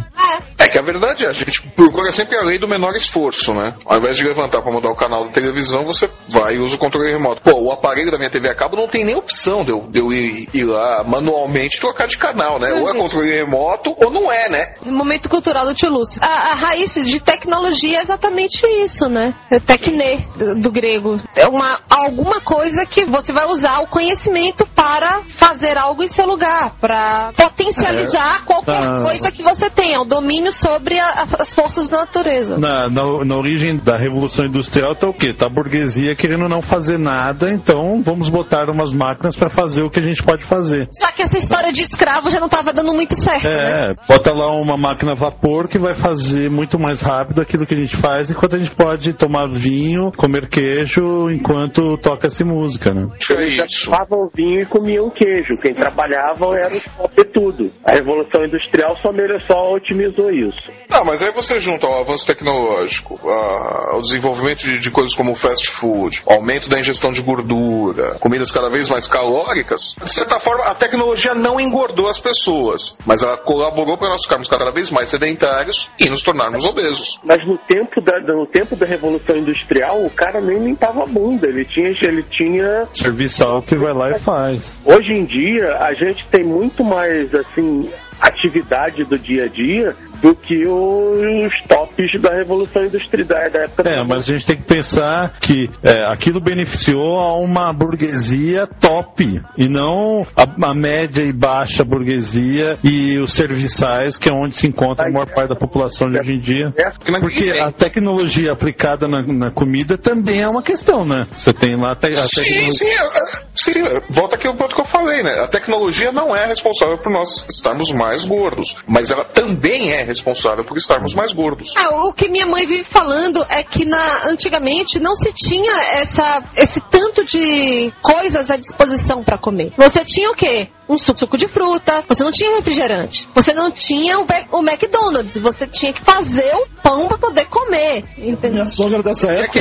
É 0.57 0.69
que 0.69 0.77
a 0.77 0.81
verdade 0.81 1.25
é, 1.25 1.29
a 1.29 1.33
gente 1.33 1.61
procura 1.69 2.11
sempre 2.11 2.37
a 2.37 2.43
lei 2.43 2.59
do 2.59 2.67
menor 2.67 2.95
esforço, 2.95 3.53
né? 3.53 3.75
Ao 3.85 3.97
invés 3.97 4.15
de 4.15 4.23
levantar 4.23 4.61
pra 4.61 4.71
mudar 4.71 4.91
o 4.91 4.95
canal 4.95 5.25
da 5.25 5.31
televisão, 5.31 5.83
você 5.83 6.09
vai 6.29 6.55
e 6.55 6.59
usa 6.59 6.75
o 6.75 6.79
controle 6.79 7.11
remoto. 7.11 7.41
Pô, 7.41 7.59
o 7.59 7.71
aparelho 7.71 8.11
da 8.11 8.17
minha 8.17 8.29
TV 8.29 8.49
a 8.49 8.55
cabo 8.55 8.75
não 8.75 8.87
tem 8.87 9.03
nem 9.03 9.15
opção 9.15 9.63
de 9.63 9.71
eu, 9.71 9.87
de 9.89 9.99
eu 9.99 10.13
ir, 10.13 10.47
ir 10.53 10.65
lá 10.65 11.03
manualmente 11.03 11.79
trocar 11.79 12.07
de 12.07 12.17
canal, 12.17 12.59
né? 12.59 12.71
Ou 12.79 12.89
é 12.89 12.93
controle 12.93 13.31
remoto 13.31 13.95
ou 13.97 14.11
não 14.11 14.31
é, 14.31 14.49
né? 14.49 14.73
Momento 14.85 15.29
cultural 15.29 15.65
do 15.65 15.73
tio 15.73 15.89
Lúcio. 15.89 16.21
A, 16.23 16.51
a 16.51 16.55
raiz 16.55 16.93
de 16.93 17.21
tecnologia 17.21 17.97
é 17.97 18.01
exatamente 18.01 18.50
isso, 18.65 19.07
né? 19.07 19.33
É 19.49 19.59
Tecne, 19.59 20.27
do, 20.61 20.71
grego. 20.71 21.17
É 21.35 21.47
uma, 21.47 21.79
alguma 21.89 22.39
coisa 22.41 22.85
que 22.85 23.05
você 23.05 23.31
vai 23.31 23.45
usar 23.47 23.79
o 23.79 23.87
conhecimento 23.87 24.65
para 24.67 25.21
fazer 25.27 25.77
algo 25.77 26.03
em 26.03 26.07
seu 26.07 26.25
lugar, 26.25 26.71
para 26.79 27.31
potencializar 27.35 28.45
qualquer 28.45 28.71
Ah. 28.81 28.99
coisa 29.01 29.31
que 29.31 29.43
você 29.43 29.69
tenha, 29.69 30.01
o 30.01 30.05
domínio 30.05 30.51
sobre 30.51 30.99
a- 30.99 31.25
as 31.39 31.53
forças 31.53 31.89
da 31.89 31.97
natureza. 31.99 32.57
Na, 32.57 32.89
na, 32.89 33.25
na 33.25 33.35
origem 33.35 33.77
da 33.77 33.97
Revolução 33.97 34.45
Industrial 34.45 34.95
tá 34.95 35.07
o 35.07 35.13
quê? 35.13 35.33
Tá 35.33 35.47
a 35.47 35.49
burguesia 35.49 36.15
querendo 36.15 36.47
não 36.49 36.61
fazer 36.61 36.97
nada, 36.97 37.51
então 37.51 38.01
vamos 38.03 38.29
botar 38.29 38.69
umas 38.69 38.93
máquinas 38.93 39.35
para 39.35 39.49
fazer 39.49 39.83
o 39.83 39.89
que 39.89 39.99
a 39.99 40.03
gente 40.03 40.23
pode 40.23 40.43
fazer. 40.43 40.89
Só 40.91 41.11
que 41.11 41.21
essa 41.21 41.37
história 41.37 41.71
de 41.71 41.81
escravo 41.81 42.29
já 42.29 42.39
não 42.39 42.47
estava 42.47 42.73
dando 42.73 42.93
muito 42.93 43.13
certo, 43.15 43.47
né? 43.47 43.91
É, 43.91 43.93
bota 44.07 44.33
lá 44.33 44.51
uma 44.55 44.77
máquina 44.77 45.11
a 45.11 45.15
vapor 45.15 45.67
que 45.67 45.77
vai 45.79 45.93
fazer 45.93 46.49
muito 46.49 46.79
mais 46.79 47.01
rápido 47.01 47.41
aquilo 47.41 47.65
que 47.65 47.73
a 47.73 47.77
gente 47.77 47.95
faz, 47.97 48.29
enquanto 48.41 48.55
a 48.55 48.57
gente 48.57 48.75
pode 48.75 49.13
tomar 49.13 49.47
vinho, 49.51 50.11
comer 50.17 50.49
queijo, 50.49 51.29
enquanto 51.29 51.95
toca-se 51.99 52.43
música, 52.43 52.91
né? 52.91 53.07
Eles 53.29 53.55
já 53.55 53.65
tomavam 53.85 54.29
vinho 54.33 54.61
e 54.61 54.65
comiam 54.65 55.11
queijo. 55.11 55.53
Quem 55.61 55.75
trabalhava 55.75 56.47
era 56.57 56.73
os 56.75 56.83
tudo. 57.31 57.71
A 57.85 57.93
Revolução 57.93 58.43
Industrial 58.43 58.95
só, 59.01 59.11
melhor, 59.11 59.41
só 59.43 59.73
otimizou 59.73 60.31
isso. 60.31 60.57
Ah, 60.89 61.03
mas 61.05 61.23
aí 61.23 61.31
você 61.31 61.59
junta 61.59 61.87
o 61.87 61.93
avanço 61.99 62.25
tecnológico, 62.27 63.19
a- 63.29 63.97
o 63.97 64.01
desenvolvimento 64.01 64.59
de, 64.65 64.79
de 64.79 64.91
coisas 64.91 65.13
como 65.15 65.35
fast 65.35 65.69
food, 65.69 66.21
o 66.25 66.33
aumento 66.33 66.69
da 66.69 66.79
ingestão 66.79 67.11
de 67.11 67.21
gordura, 67.21 68.17
comidas 68.19 68.51
cada 68.51 68.69
vez 68.69 68.89
mais 68.89 69.07
calóricas. 69.07 69.95
De 70.01 70.11
certa 70.11 70.39
forma, 70.39 70.63
a 70.65 70.75
tecnologia 70.75 71.33
não 71.33 71.59
engordou 71.59 72.07
as 72.07 72.19
pessoas, 72.19 72.97
mas 73.05 73.23
ela 73.23 73.37
colaborou 73.37 73.97
para 73.97 74.09
nós 74.09 74.23
ficarmos 74.23 74.49
cada 74.49 74.71
vez 74.71 74.91
mais 74.91 75.09
sedentários 75.09 75.89
e 75.99 76.09
nos 76.09 76.23
tornarmos 76.23 76.65
obesos. 76.65 77.19
Mas 77.23 77.45
no 77.47 77.57
tempo 77.59 78.01
da, 78.01 78.19
no 78.21 78.45
tempo 78.45 78.75
da 78.75 78.85
Revolução 78.85 79.35
Industrial, 79.35 80.03
o 80.03 80.09
cara 80.09 80.39
nem 80.41 80.63
limpava 80.63 81.03
a 81.03 81.05
bunda. 81.05 81.47
Ele 81.47 81.65
tinha, 81.65 81.89
ele 82.01 82.23
tinha 82.23 82.85
Serviçal 82.93 83.61
que 83.61 83.75
vai 83.75 83.93
lá 83.93 84.11
e 84.11 84.19
faz. 84.19 84.79
Hoje 84.85 85.11
em 85.11 85.25
dia, 85.25 85.77
a 85.77 85.93
gente 85.93 86.27
tem 86.27 86.43
muito 86.43 86.83
mais, 86.83 87.33
assim, 87.33 87.89
atividade 88.19 89.03
do 89.03 89.17
dia 89.17 89.45
a 89.45 89.47
dia 89.47 89.95
do 90.21 90.35
que 90.35 90.67
os 90.67 91.51
tops 91.67 92.21
da 92.21 92.33
Revolução 92.33 92.83
Industrial, 92.85 93.27
da, 93.27 93.59
época 93.59 93.89
É, 93.89 94.03
mas 94.05 94.23
a 94.23 94.31
gente 94.31 94.45
tem 94.45 94.57
que 94.57 94.63
pensar 94.63 95.33
que 95.39 95.69
é, 95.83 96.11
aquilo 96.11 96.39
beneficiou 96.39 97.17
a 97.19 97.35
uma 97.37 97.73
burguesia 97.73 98.67
top 98.67 99.23
e 99.57 99.67
não 99.67 100.23
a, 100.35 100.69
a 100.69 100.73
média 100.73 101.23
e 101.23 101.33
baixa 101.33 101.83
burguesia 101.83 102.77
e 102.83 103.17
os 103.17 103.33
serviçais, 103.33 104.17
que 104.17 104.29
é 104.29 104.33
onde 104.33 104.57
se 104.57 104.67
encontra 104.67 105.07
a 105.07 105.11
maior 105.11 105.27
parte 105.27 105.49
da 105.49 105.55
população 105.55 106.09
de 106.09 106.19
hoje 106.19 106.33
em 106.33 106.39
dia. 106.39 106.73
Porque 107.19 107.51
a 107.59 107.71
tecnologia 107.71 108.51
aplicada 108.51 109.07
na, 109.07 109.21
na 109.21 109.51
comida 109.51 109.97
também 109.97 110.41
é 110.41 110.47
uma 110.47 110.61
questão, 110.63 111.05
né? 111.05 111.27
Você 111.31 111.53
tem 111.53 111.75
lá 111.75 111.93
a, 111.93 111.95
te, 111.95 112.11
a 112.11 112.15
Sim, 112.15 112.41
tecnologia. 112.41 112.71
sim, 112.73 112.85
é, 112.87 113.35
sim. 113.55 113.79
é, 113.79 114.01
Volta 114.09 114.35
aqui 114.35 114.47
ao 114.47 114.55
ponto 114.55 114.75
que 114.75 114.81
eu 114.81 114.85
falei, 114.85 115.23
né? 115.23 115.39
A 115.41 115.47
tecnologia 115.47 116.11
não 116.11 116.35
é 116.35 116.47
responsável 116.47 116.97
por 116.97 117.11
nós 117.11 117.45
estarmos 117.49 117.91
mais 117.91 118.25
gordos, 118.25 118.77
mas 118.87 119.11
ela 119.11 119.23
também 119.23 119.91
é 119.91 120.03
responsável 120.11 120.63
por 120.65 120.77
estarmos 120.77 121.13
mais 121.13 121.33
gordos. 121.33 121.73
Ah, 121.75 122.07
o 122.07 122.13
que 122.13 122.29
minha 122.29 122.45
mãe 122.45 122.65
vive 122.65 122.83
falando 122.83 123.43
é 123.49 123.63
que 123.63 123.85
na, 123.85 124.27
antigamente 124.27 124.99
não 124.99 125.15
se 125.15 125.33
tinha 125.33 125.71
essa, 125.93 126.43
esse 126.55 126.81
tanto 126.81 127.23
de 127.23 127.91
coisas 128.01 128.51
à 128.51 128.57
disposição 128.57 129.23
para 129.23 129.37
comer. 129.37 129.73
Você 129.77 130.03
tinha 130.05 130.29
o 130.29 130.35
quê? 130.35 130.69
Um 130.91 130.97
suco 130.97 131.37
de 131.37 131.47
fruta, 131.47 132.03
você 132.05 132.21
não 132.21 132.33
tinha 132.33 132.57
refrigerante, 132.57 133.29
você 133.33 133.53
não 133.53 133.71
tinha 133.71 134.19
o, 134.19 134.59
McDonald's, 134.61 135.37
você 135.37 135.65
tinha 135.65 135.93
que 135.93 136.01
fazer 136.01 136.53
o 136.53 136.67
pão 136.83 137.07
para 137.07 137.17
poder 137.17 137.45
comer, 137.45 138.03
entendeu? 138.17 138.51
Minha 138.51 138.65
sogra 138.65 139.01
dessa 139.01 139.31
época. 139.31 139.59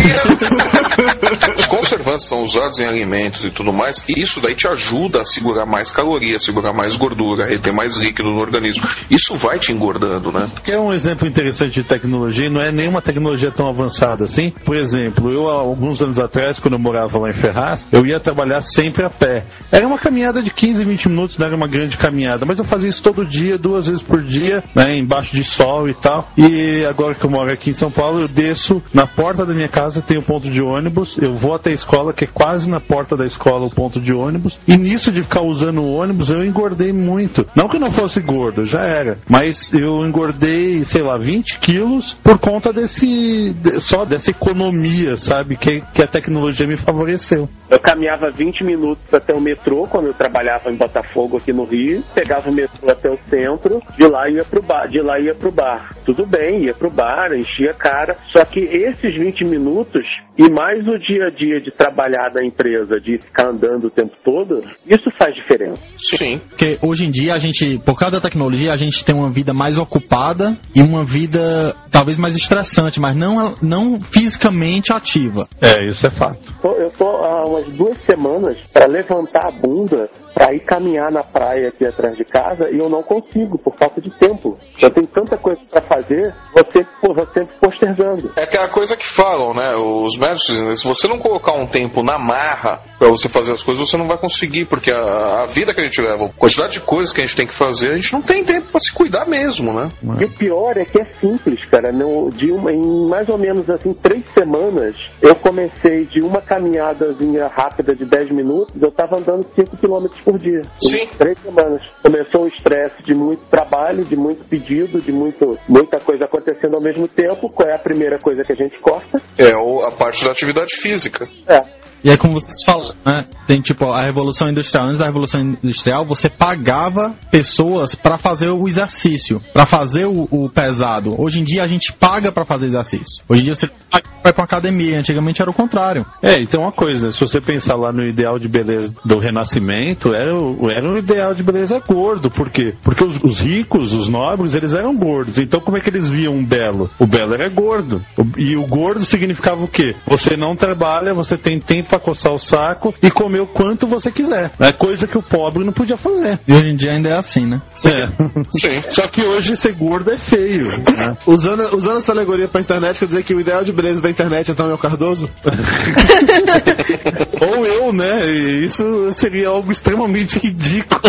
Os 1.56 1.66
conservantes 1.70 2.26
são 2.26 2.42
usados 2.42 2.80
em 2.80 2.84
alimentos 2.84 3.44
e 3.44 3.50
tudo 3.52 3.72
mais, 3.72 4.02
e 4.08 4.20
isso 4.20 4.40
daí 4.40 4.56
te 4.56 4.68
ajuda 4.68 5.20
a 5.20 5.24
segurar 5.24 5.64
mais 5.66 5.92
calorias, 5.92 6.42
segurar 6.42 6.72
mais 6.72 6.96
gordura, 6.96 7.46
reter 7.46 7.72
mais 7.72 7.96
líquido 7.96 8.30
no 8.30 8.40
organismo. 8.40 8.88
Isso 9.08 9.36
vai 9.36 9.60
te 9.60 9.70
engordando, 9.70 10.32
né? 10.32 10.50
Que 10.64 10.72
é 10.72 10.80
um 10.80 10.92
exemplo 10.92 11.28
interessante 11.28 11.74
de 11.74 11.84
tecnologia, 11.84 12.48
e 12.48 12.50
não 12.50 12.60
é 12.60 12.72
nenhuma 12.72 13.00
tecnologia 13.00 13.52
tão 13.52 13.68
avançada 13.68 14.24
assim. 14.24 14.50
Por 14.64 14.74
exemplo, 14.74 15.32
eu 15.32 15.48
há 15.48 15.60
alguns 15.60 16.02
anos 16.02 16.18
atrás, 16.18 16.58
quando 16.58 16.74
eu 16.74 16.80
morava 16.80 17.20
lá 17.20 17.30
em 17.30 17.34
Ferraz, 17.34 17.86
eu 17.92 18.04
ia 18.04 18.18
trabalhar 18.18 18.62
sempre 18.62 19.06
a 19.06 19.10
pé. 19.10 19.46
Era 19.70 19.86
uma 19.86 19.96
caminhada 19.96 20.42
de 20.42 20.52
15, 20.52 20.84
20 20.84 21.08
minutos 21.08 21.19
minutos 21.20 21.38
não 21.38 21.46
era 21.46 21.56
uma 21.56 21.66
grande 21.68 21.96
caminhada, 21.96 22.44
mas 22.46 22.58
eu 22.58 22.64
fazia 22.64 22.88
isso 22.88 23.02
todo 23.02 23.24
dia, 23.24 23.58
duas 23.58 23.86
vezes 23.86 24.02
por 24.02 24.22
dia, 24.22 24.62
né, 24.74 24.96
embaixo 24.96 25.34
de 25.36 25.44
sol 25.44 25.88
e 25.88 25.94
tal. 25.94 26.28
E 26.36 26.84
agora 26.86 27.14
que 27.14 27.24
eu 27.24 27.30
moro 27.30 27.52
aqui 27.52 27.70
em 27.70 27.74
São 27.74 27.90
Paulo, 27.90 28.20
eu 28.22 28.28
desço 28.28 28.82
na 28.94 29.06
porta 29.06 29.44
da 29.44 29.54
minha 29.54 29.68
casa, 29.68 30.00
tem 30.02 30.18
um 30.18 30.22
ponto 30.22 30.50
de 30.50 30.60
ônibus, 30.62 31.18
eu 31.18 31.32
vou 31.32 31.54
até 31.54 31.70
a 31.70 31.74
escola, 31.74 32.12
que 32.12 32.24
é 32.24 32.28
quase 32.28 32.68
na 32.70 32.80
porta 32.80 33.16
da 33.16 33.24
escola 33.26 33.66
o 33.66 33.70
ponto 33.70 34.00
de 34.00 34.12
ônibus. 34.12 34.58
E 34.66 34.76
nisso 34.76 35.12
de 35.12 35.22
ficar 35.22 35.42
usando 35.42 35.80
o 35.82 35.94
ônibus, 35.96 36.30
eu 36.30 36.44
engordei 36.44 36.92
muito. 36.92 37.46
Não 37.54 37.68
que 37.68 37.76
eu 37.76 37.80
não 37.80 37.90
fosse 37.90 38.20
gordo, 38.20 38.64
já 38.64 38.80
era. 38.80 39.18
Mas 39.28 39.72
eu 39.74 40.04
engordei, 40.06 40.84
sei 40.84 41.02
lá, 41.02 41.16
20 41.18 41.58
quilos 41.58 42.14
por 42.22 42.38
conta 42.38 42.72
desse. 42.72 43.52
de- 43.54 43.80
só 43.80 44.04
dessa 44.04 44.30
economia, 44.30 45.16
sabe? 45.16 45.56
Que, 45.56 45.80
que 45.92 46.02
a 46.02 46.06
tecnologia 46.06 46.66
me 46.66 46.76
favoreceu. 46.76 47.48
Eu 47.68 47.78
caminhava 47.80 48.30
20 48.30 48.64
minutos 48.64 49.02
até 49.12 49.32
o 49.34 49.40
metrô, 49.40 49.86
quando 49.88 50.06
eu 50.06 50.14
trabalhava 50.14 50.70
em 50.70 50.76
Botafogo, 50.76 51.09
aqui 51.36 51.52
no 51.52 51.64
Rio. 51.64 52.02
Pegava 52.14 52.50
o 52.50 52.54
metrô 52.54 52.90
até 52.90 53.10
o 53.10 53.16
centro, 53.28 53.82
de 53.96 54.06
lá 54.06 54.28
ia 54.28 54.44
pro 54.44 54.62
bar. 54.62 54.86
De 54.88 55.00
lá 55.00 55.18
ia 55.20 55.34
pro 55.34 55.50
bar. 55.50 55.90
Tudo 56.04 56.26
bem, 56.26 56.64
ia 56.64 56.74
pro 56.74 56.90
bar, 56.90 57.32
enchia 57.32 57.70
a 57.70 57.74
cara. 57.74 58.16
Só 58.36 58.44
que 58.44 58.60
esses 58.60 59.14
20 59.14 59.44
minutos, 59.44 60.04
e 60.38 60.50
mais 60.50 60.86
o 60.86 60.98
dia 60.98 61.26
a 61.26 61.30
dia 61.30 61.60
de 61.60 61.70
trabalhar 61.70 62.32
na 62.34 62.44
empresa, 62.44 63.00
de 63.00 63.18
ficar 63.18 63.48
andando 63.48 63.86
o 63.86 63.90
tempo 63.90 64.16
todo, 64.24 64.62
isso 64.86 65.10
faz 65.18 65.34
diferença. 65.34 65.82
Sim. 65.98 66.40
Porque 66.48 66.78
hoje 66.82 67.06
em 67.06 67.10
dia 67.10 67.34
a 67.34 67.38
gente, 67.38 67.78
por 67.78 67.98
causa 67.98 68.16
da 68.16 68.20
tecnologia, 68.20 68.72
a 68.72 68.76
gente 68.76 69.04
tem 69.04 69.14
uma 69.14 69.30
vida 69.30 69.52
mais 69.52 69.78
ocupada 69.78 70.56
e 70.74 70.80
uma 70.80 71.04
vida 71.04 71.74
talvez 71.90 72.18
mais 72.18 72.36
estressante, 72.36 73.00
mas 73.00 73.16
não, 73.16 73.54
não 73.62 74.00
fisicamente 74.00 74.92
ativa. 74.92 75.46
É, 75.60 75.88
isso 75.88 76.06
é 76.06 76.10
fato. 76.10 76.40
Eu 76.64 76.90
tô 76.90 77.06
há 77.06 77.44
umas 77.44 77.66
duas 77.74 77.98
semanas 77.98 78.70
para 78.72 78.86
levantar 78.86 79.48
a 79.48 79.60
bunda 79.60 80.08
para 80.34 80.54
ir 80.54 80.60
caminhar 80.60 80.89
na 81.10 81.22
praia 81.22 81.68
aqui 81.68 81.84
atrás 81.84 82.16
de 82.16 82.24
casa 82.24 82.68
e 82.70 82.78
eu 82.78 82.88
não 82.88 83.02
consigo 83.02 83.58
por 83.58 83.74
falta 83.76 84.00
de 84.00 84.10
tempo. 84.10 84.58
Eu 84.80 84.90
tenho 84.90 85.06
tanta 85.06 85.36
coisa 85.36 85.60
para 85.70 85.80
fazer, 85.80 86.34
você 86.52 86.86
vou 87.02 87.26
sempre 87.26 87.54
postergando. 87.60 88.30
É 88.36 88.44
aquela 88.44 88.68
coisa 88.68 88.96
que 88.96 89.06
falam, 89.06 89.54
né? 89.54 89.74
Os 89.76 90.16
médicos 90.16 90.46
dizem, 90.46 90.68
né, 90.68 90.76
se 90.76 90.86
você 90.86 91.06
não 91.06 91.18
colocar 91.18 91.52
um 91.52 91.66
tempo 91.66 92.02
na 92.02 92.18
marra 92.18 92.80
pra 92.98 93.08
você 93.08 93.28
fazer 93.28 93.52
as 93.52 93.62
coisas, 93.62 93.88
você 93.88 93.96
não 93.96 94.06
vai 94.06 94.18
conseguir, 94.18 94.66
porque 94.66 94.90
a, 94.90 95.42
a 95.42 95.46
vida 95.46 95.72
que 95.74 95.80
a 95.80 95.84
gente 95.84 96.00
leva, 96.00 96.26
a 96.26 96.28
quantidade 96.28 96.74
de 96.74 96.80
coisas 96.80 97.12
que 97.12 97.20
a 97.20 97.24
gente 97.24 97.36
tem 97.36 97.46
que 97.46 97.54
fazer, 97.54 97.90
a 97.90 97.94
gente 97.94 98.12
não 98.12 98.22
tem 98.22 98.44
tempo 98.44 98.68
pra 98.70 98.80
se 98.80 98.92
cuidar 98.92 99.26
mesmo, 99.26 99.72
né? 99.72 99.88
E 100.20 100.24
o 100.24 100.34
pior 100.34 100.76
é 100.76 100.84
que 100.84 101.00
é 101.00 101.04
simples, 101.04 101.64
cara. 101.66 101.92
No, 101.92 102.30
de 102.30 102.50
uma, 102.50 102.72
em 102.72 103.08
mais 103.08 103.28
ou 103.28 103.38
menos 103.38 103.68
assim 103.68 103.92
três 103.92 104.24
semanas, 104.32 104.96
eu 105.20 105.34
comecei 105.34 106.04
de 106.06 106.20
uma 106.20 106.40
caminhadazinha 106.40 107.48
rápida 107.48 107.94
de 107.94 108.04
10 108.04 108.30
minutos, 108.30 108.80
eu 108.80 108.90
tava 108.90 109.18
andando 109.18 109.44
5 109.44 109.76
km 109.76 110.06
por 110.24 110.38
dia. 110.38 110.62
Sim. 110.82 111.06
Três 111.18 111.38
semanas. 111.40 111.82
Começou 112.02 112.44
o 112.44 112.48
estresse 112.48 113.02
de 113.02 113.14
muito 113.14 113.44
trabalho, 113.50 114.04
de 114.04 114.16
muito 114.16 114.44
pedido, 114.44 115.00
de 115.00 115.12
muito, 115.12 115.58
muita 115.68 115.98
coisa 116.00 116.24
acontecendo 116.24 116.74
ao 116.76 116.82
mesmo 116.82 117.06
tempo. 117.06 117.48
Qual 117.52 117.68
é 117.68 117.74
a 117.74 117.78
primeira 117.78 118.18
coisa 118.18 118.42
que 118.42 118.52
a 118.52 118.56
gente 118.56 118.78
corta? 118.78 119.20
É 119.38 119.52
a 119.86 119.90
parte 119.90 120.24
da 120.24 120.32
atividade 120.32 120.74
física. 120.76 121.28
É. 121.46 121.79
E 122.02 122.10
é 122.10 122.16
como 122.16 122.34
vocês 122.34 122.62
falam, 122.64 122.92
né? 123.04 123.26
Tem 123.46 123.60
tipo 123.60 123.86
a 123.90 124.02
Revolução 124.04 124.48
Industrial. 124.48 124.86
Antes 124.86 124.98
da 124.98 125.04
Revolução 125.06 125.40
Industrial, 125.40 126.04
você 126.04 126.28
pagava 126.30 127.14
pessoas 127.30 127.94
para 127.94 128.16
fazer 128.16 128.48
o 128.50 128.66
exercício, 128.66 129.40
para 129.52 129.66
fazer 129.66 130.06
o, 130.06 130.26
o 130.30 130.48
pesado. 130.48 131.20
Hoje 131.20 131.40
em 131.40 131.44
dia 131.44 131.62
a 131.62 131.66
gente 131.66 131.92
paga 131.92 132.32
para 132.32 132.44
fazer 132.44 132.66
exercício. 132.66 133.22
Hoje 133.28 133.42
em 133.42 133.44
dia 133.44 133.54
você 133.54 133.68
paga 133.90 134.32
pra 134.34 134.44
academia. 134.44 134.98
Antigamente 134.98 135.42
era 135.42 135.50
o 135.50 135.54
contrário. 135.54 136.04
É, 136.22 136.40
e 136.40 136.46
tem 136.46 136.58
uma 136.60 136.72
coisa, 136.72 137.10
se 137.10 137.20
você 137.20 137.40
pensar 137.40 137.74
lá 137.74 137.92
no 137.92 138.02
ideal 138.06 138.38
de 138.38 138.48
beleza 138.48 138.94
do 139.04 139.18
Renascimento, 139.18 140.14
era, 140.14 140.34
o- 140.34 140.70
era 140.70 140.90
um 140.90 140.96
ideal 140.96 141.34
de 141.34 141.42
beleza 141.42 141.78
gordo. 141.86 142.30
Por 142.30 142.50
quê? 142.50 142.74
Porque 142.82 143.04
os, 143.04 143.18
os 143.22 143.40
ricos, 143.40 143.92
os 143.92 144.08
nobres, 144.08 144.54
eles 144.54 144.74
eram 144.74 144.96
gordos. 144.96 145.38
Então 145.38 145.60
como 145.60 145.76
é 145.76 145.80
que 145.80 145.88
eles 145.90 146.08
viam 146.08 146.34
um 146.34 146.44
belo? 146.44 146.88
O 146.98 147.06
belo 147.06 147.34
era 147.34 147.48
gordo. 147.48 148.02
O- 148.16 148.40
E 148.40 148.56
o 148.56 148.66
gordo 148.66 149.04
significava 149.04 149.62
o 149.64 149.68
quê? 149.68 149.94
Você 150.06 150.36
não 150.36 150.54
trabalha, 150.56 151.12
você 151.12 151.36
tem 151.36 151.58
tempo 151.58 151.89
pra 151.90 151.98
coçar 152.00 152.32
o 152.32 152.38
saco 152.38 152.94
e 153.02 153.10
comer 153.10 153.40
o 153.40 153.46
quanto 153.46 153.86
você 153.86 154.10
quiser. 154.12 154.52
É 154.60 154.72
coisa 154.72 155.06
que 155.06 155.18
o 155.18 155.22
pobre 155.22 155.64
não 155.64 155.72
podia 155.72 155.96
fazer. 155.96 156.38
E 156.46 156.52
hoje 156.52 156.70
em 156.70 156.76
dia 156.76 156.92
ainda 156.92 157.08
é 157.10 157.16
assim, 157.16 157.44
né? 157.46 157.60
É. 157.84 158.08
Sim. 158.52 158.80
Só 158.88 159.08
que 159.08 159.22
hoje 159.22 159.56
ser 159.56 159.72
gordo 159.74 160.10
é 160.10 160.16
feio. 160.16 160.68
né? 160.68 161.16
Usando, 161.26 161.74
usando 161.74 161.96
essa 161.96 162.12
alegoria 162.12 162.46
pra 162.48 162.60
internet, 162.60 162.98
quer 163.00 163.06
dizer 163.06 163.24
que 163.24 163.34
o 163.34 163.40
ideal 163.40 163.64
de 163.64 163.72
beleza 163.72 164.00
da 164.00 164.08
internet 164.08 164.50
então 164.52 164.70
é 164.70 164.74
o 164.74 164.78
Cardoso? 164.78 165.28
Ou 167.40 167.66
eu, 167.66 167.92
né? 167.92 168.20
Isso 168.62 169.10
seria 169.10 169.48
algo 169.48 169.72
extremamente 169.72 170.38
ridículo. 170.38 171.00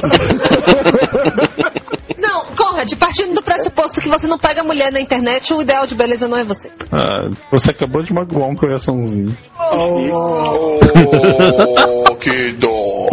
Não, 2.17 2.43
Conrad, 2.55 2.91
partindo 2.99 3.34
do 3.34 3.41
pressuposto 3.41 3.99
que 4.01 4.09
você 4.09 4.27
não 4.27 4.38
pega 4.38 4.63
mulher 4.63 4.91
na 4.91 4.99
internet, 5.01 5.53
o 5.53 5.61
ideal 5.61 5.86
de 5.86 5.95
beleza 5.95 6.27
não 6.27 6.38
é 6.38 6.43
você. 6.43 6.71
Ah, 6.91 7.29
você 7.51 7.71
acabou 7.71 8.03
de 8.03 8.13
magoar 8.13 8.49
um 8.49 8.55
coraçãozinho. 8.55 9.36
Oh, 9.59 10.70
que 12.19 12.53
dó. 12.59 13.07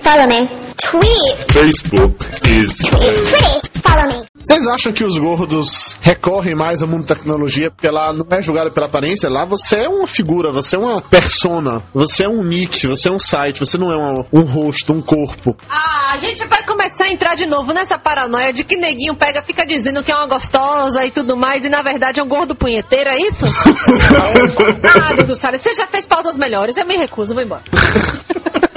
Follow 0.00 0.26
me. 0.26 0.69
Tweet. 0.82 1.52
Facebook 1.52 2.16
is 2.46 2.78
Tweet. 2.78 3.70
Follow 3.82 4.08
me. 4.08 4.30
Vocês 4.42 4.66
acham 4.66 4.90
que 4.90 5.04
os 5.04 5.18
gordos 5.18 5.98
recorrem 6.00 6.56
mais 6.56 6.80
ao 6.80 6.88
mundo 6.88 7.04
da 7.04 7.14
tecnologia 7.14 7.70
porque 7.70 7.90
lá 7.90 8.10
não 8.10 8.26
é 8.30 8.40
julgado 8.40 8.72
pela 8.72 8.86
aparência? 8.86 9.28
Lá 9.28 9.44
você 9.44 9.76
é 9.76 9.88
uma 9.88 10.06
figura, 10.06 10.50
você 10.50 10.76
é 10.76 10.78
uma 10.78 11.02
persona, 11.02 11.82
você 11.92 12.24
é 12.24 12.28
um 12.28 12.42
nick, 12.42 12.86
você 12.86 13.10
é 13.10 13.12
um 13.12 13.18
site, 13.18 13.60
você 13.60 13.76
não 13.76 13.92
é 13.92 13.96
um, 13.96 14.24
um 14.32 14.44
rosto, 14.44 14.94
um 14.94 15.02
corpo. 15.02 15.54
Ah, 15.68 16.12
a 16.14 16.16
gente 16.16 16.46
vai 16.46 16.64
começar 16.64 17.04
a 17.04 17.12
entrar 17.12 17.34
de 17.34 17.46
novo 17.46 17.74
nessa 17.74 17.98
paranoia 17.98 18.50
de 18.50 18.64
que 18.64 18.76
neguinho 18.76 19.14
pega, 19.14 19.42
fica 19.42 19.66
dizendo 19.66 20.02
que 20.02 20.10
é 20.10 20.14
uma 20.14 20.28
gostosa 20.28 21.04
e 21.04 21.10
tudo 21.10 21.36
mais, 21.36 21.66
e 21.66 21.68
na 21.68 21.82
verdade 21.82 22.20
é 22.20 22.24
um 22.24 22.28
gordo 22.28 22.54
punheteiro, 22.54 23.10
é 23.10 23.18
isso? 23.18 23.44
ah, 25.04 25.12
Dudu 25.12 25.34
Salles, 25.34 25.60
você 25.60 25.74
já 25.74 25.86
fez 25.86 26.06
pautas 26.06 26.38
melhores, 26.38 26.78
eu 26.78 26.86
me 26.86 26.96
recuso, 26.96 27.34
vou 27.34 27.42
embora. 27.42 27.62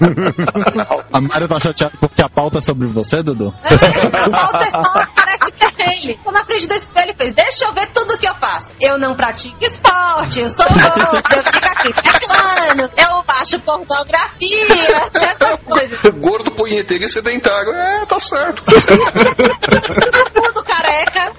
A 1.12 1.20
Mário 1.20 1.48
tá 1.48 1.58
chateada 1.58 1.94
porque 2.00 2.22
a 2.22 2.28
pauta 2.28 2.58
é 2.58 2.60
sobre 2.60 2.86
você, 2.88 3.22
Dudu? 3.22 3.54
A 3.62 4.30
pauta 4.30 4.64
é 4.64 4.70
só, 4.70 5.06
parece 5.14 5.52
que 5.52 5.82
é 5.82 6.04
ele. 6.04 6.18
Tô 6.22 6.30
na 6.30 6.44
frente 6.44 6.66
do 6.66 6.74
espelho 6.74 7.12
e 7.12 7.14
fez, 7.14 7.32
deixa 7.32 7.66
eu 7.66 7.72
ver 7.72 7.88
tudo 7.92 8.18
que 8.18 8.28
eu 8.28 8.34
faço. 8.34 8.74
Eu 8.80 8.98
não 8.98 9.14
pratico 9.14 9.64
esporte, 9.64 10.40
eu 10.40 10.50
sou 10.50 10.66
gordo, 10.66 11.22
eu 11.36 11.42
fico 11.42 11.66
aqui 11.66 11.92
teclando, 11.92 12.90
eu 12.96 13.22
baixo 13.24 13.58
pornografia, 13.60 15.02
essas 15.14 15.60
coisas. 15.60 15.98
Gordo, 16.20 16.50
punheteiro 16.52 17.04
e 17.04 17.08
sedentário. 17.08 17.72
É, 17.74 18.02
tá 18.06 18.18
certo. 18.18 18.62
Tudo 20.34 20.64
careca. 20.64 21.32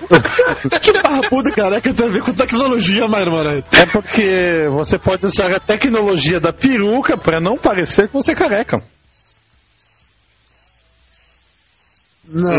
Que 0.81 1.01
parrapuda 1.01 1.51
careca 1.51 1.93
tem 1.93 2.07
a 2.07 2.11
ver 2.11 2.21
com 2.21 2.33
tecnologia, 2.33 3.07
Mayra 3.07 3.31
Moraes? 3.31 3.67
É 3.71 3.85
porque 3.85 4.67
você 4.69 4.97
pode 4.97 5.25
usar 5.25 5.55
a 5.55 5.59
tecnologia 5.59 6.39
da 6.39 6.51
peruca 6.51 7.17
pra 7.17 7.39
não 7.39 7.57
parecer 7.57 8.07
que 8.07 8.13
você 8.13 8.33
é 8.33 8.35
careca. 8.49 8.77
Não, 12.27 12.51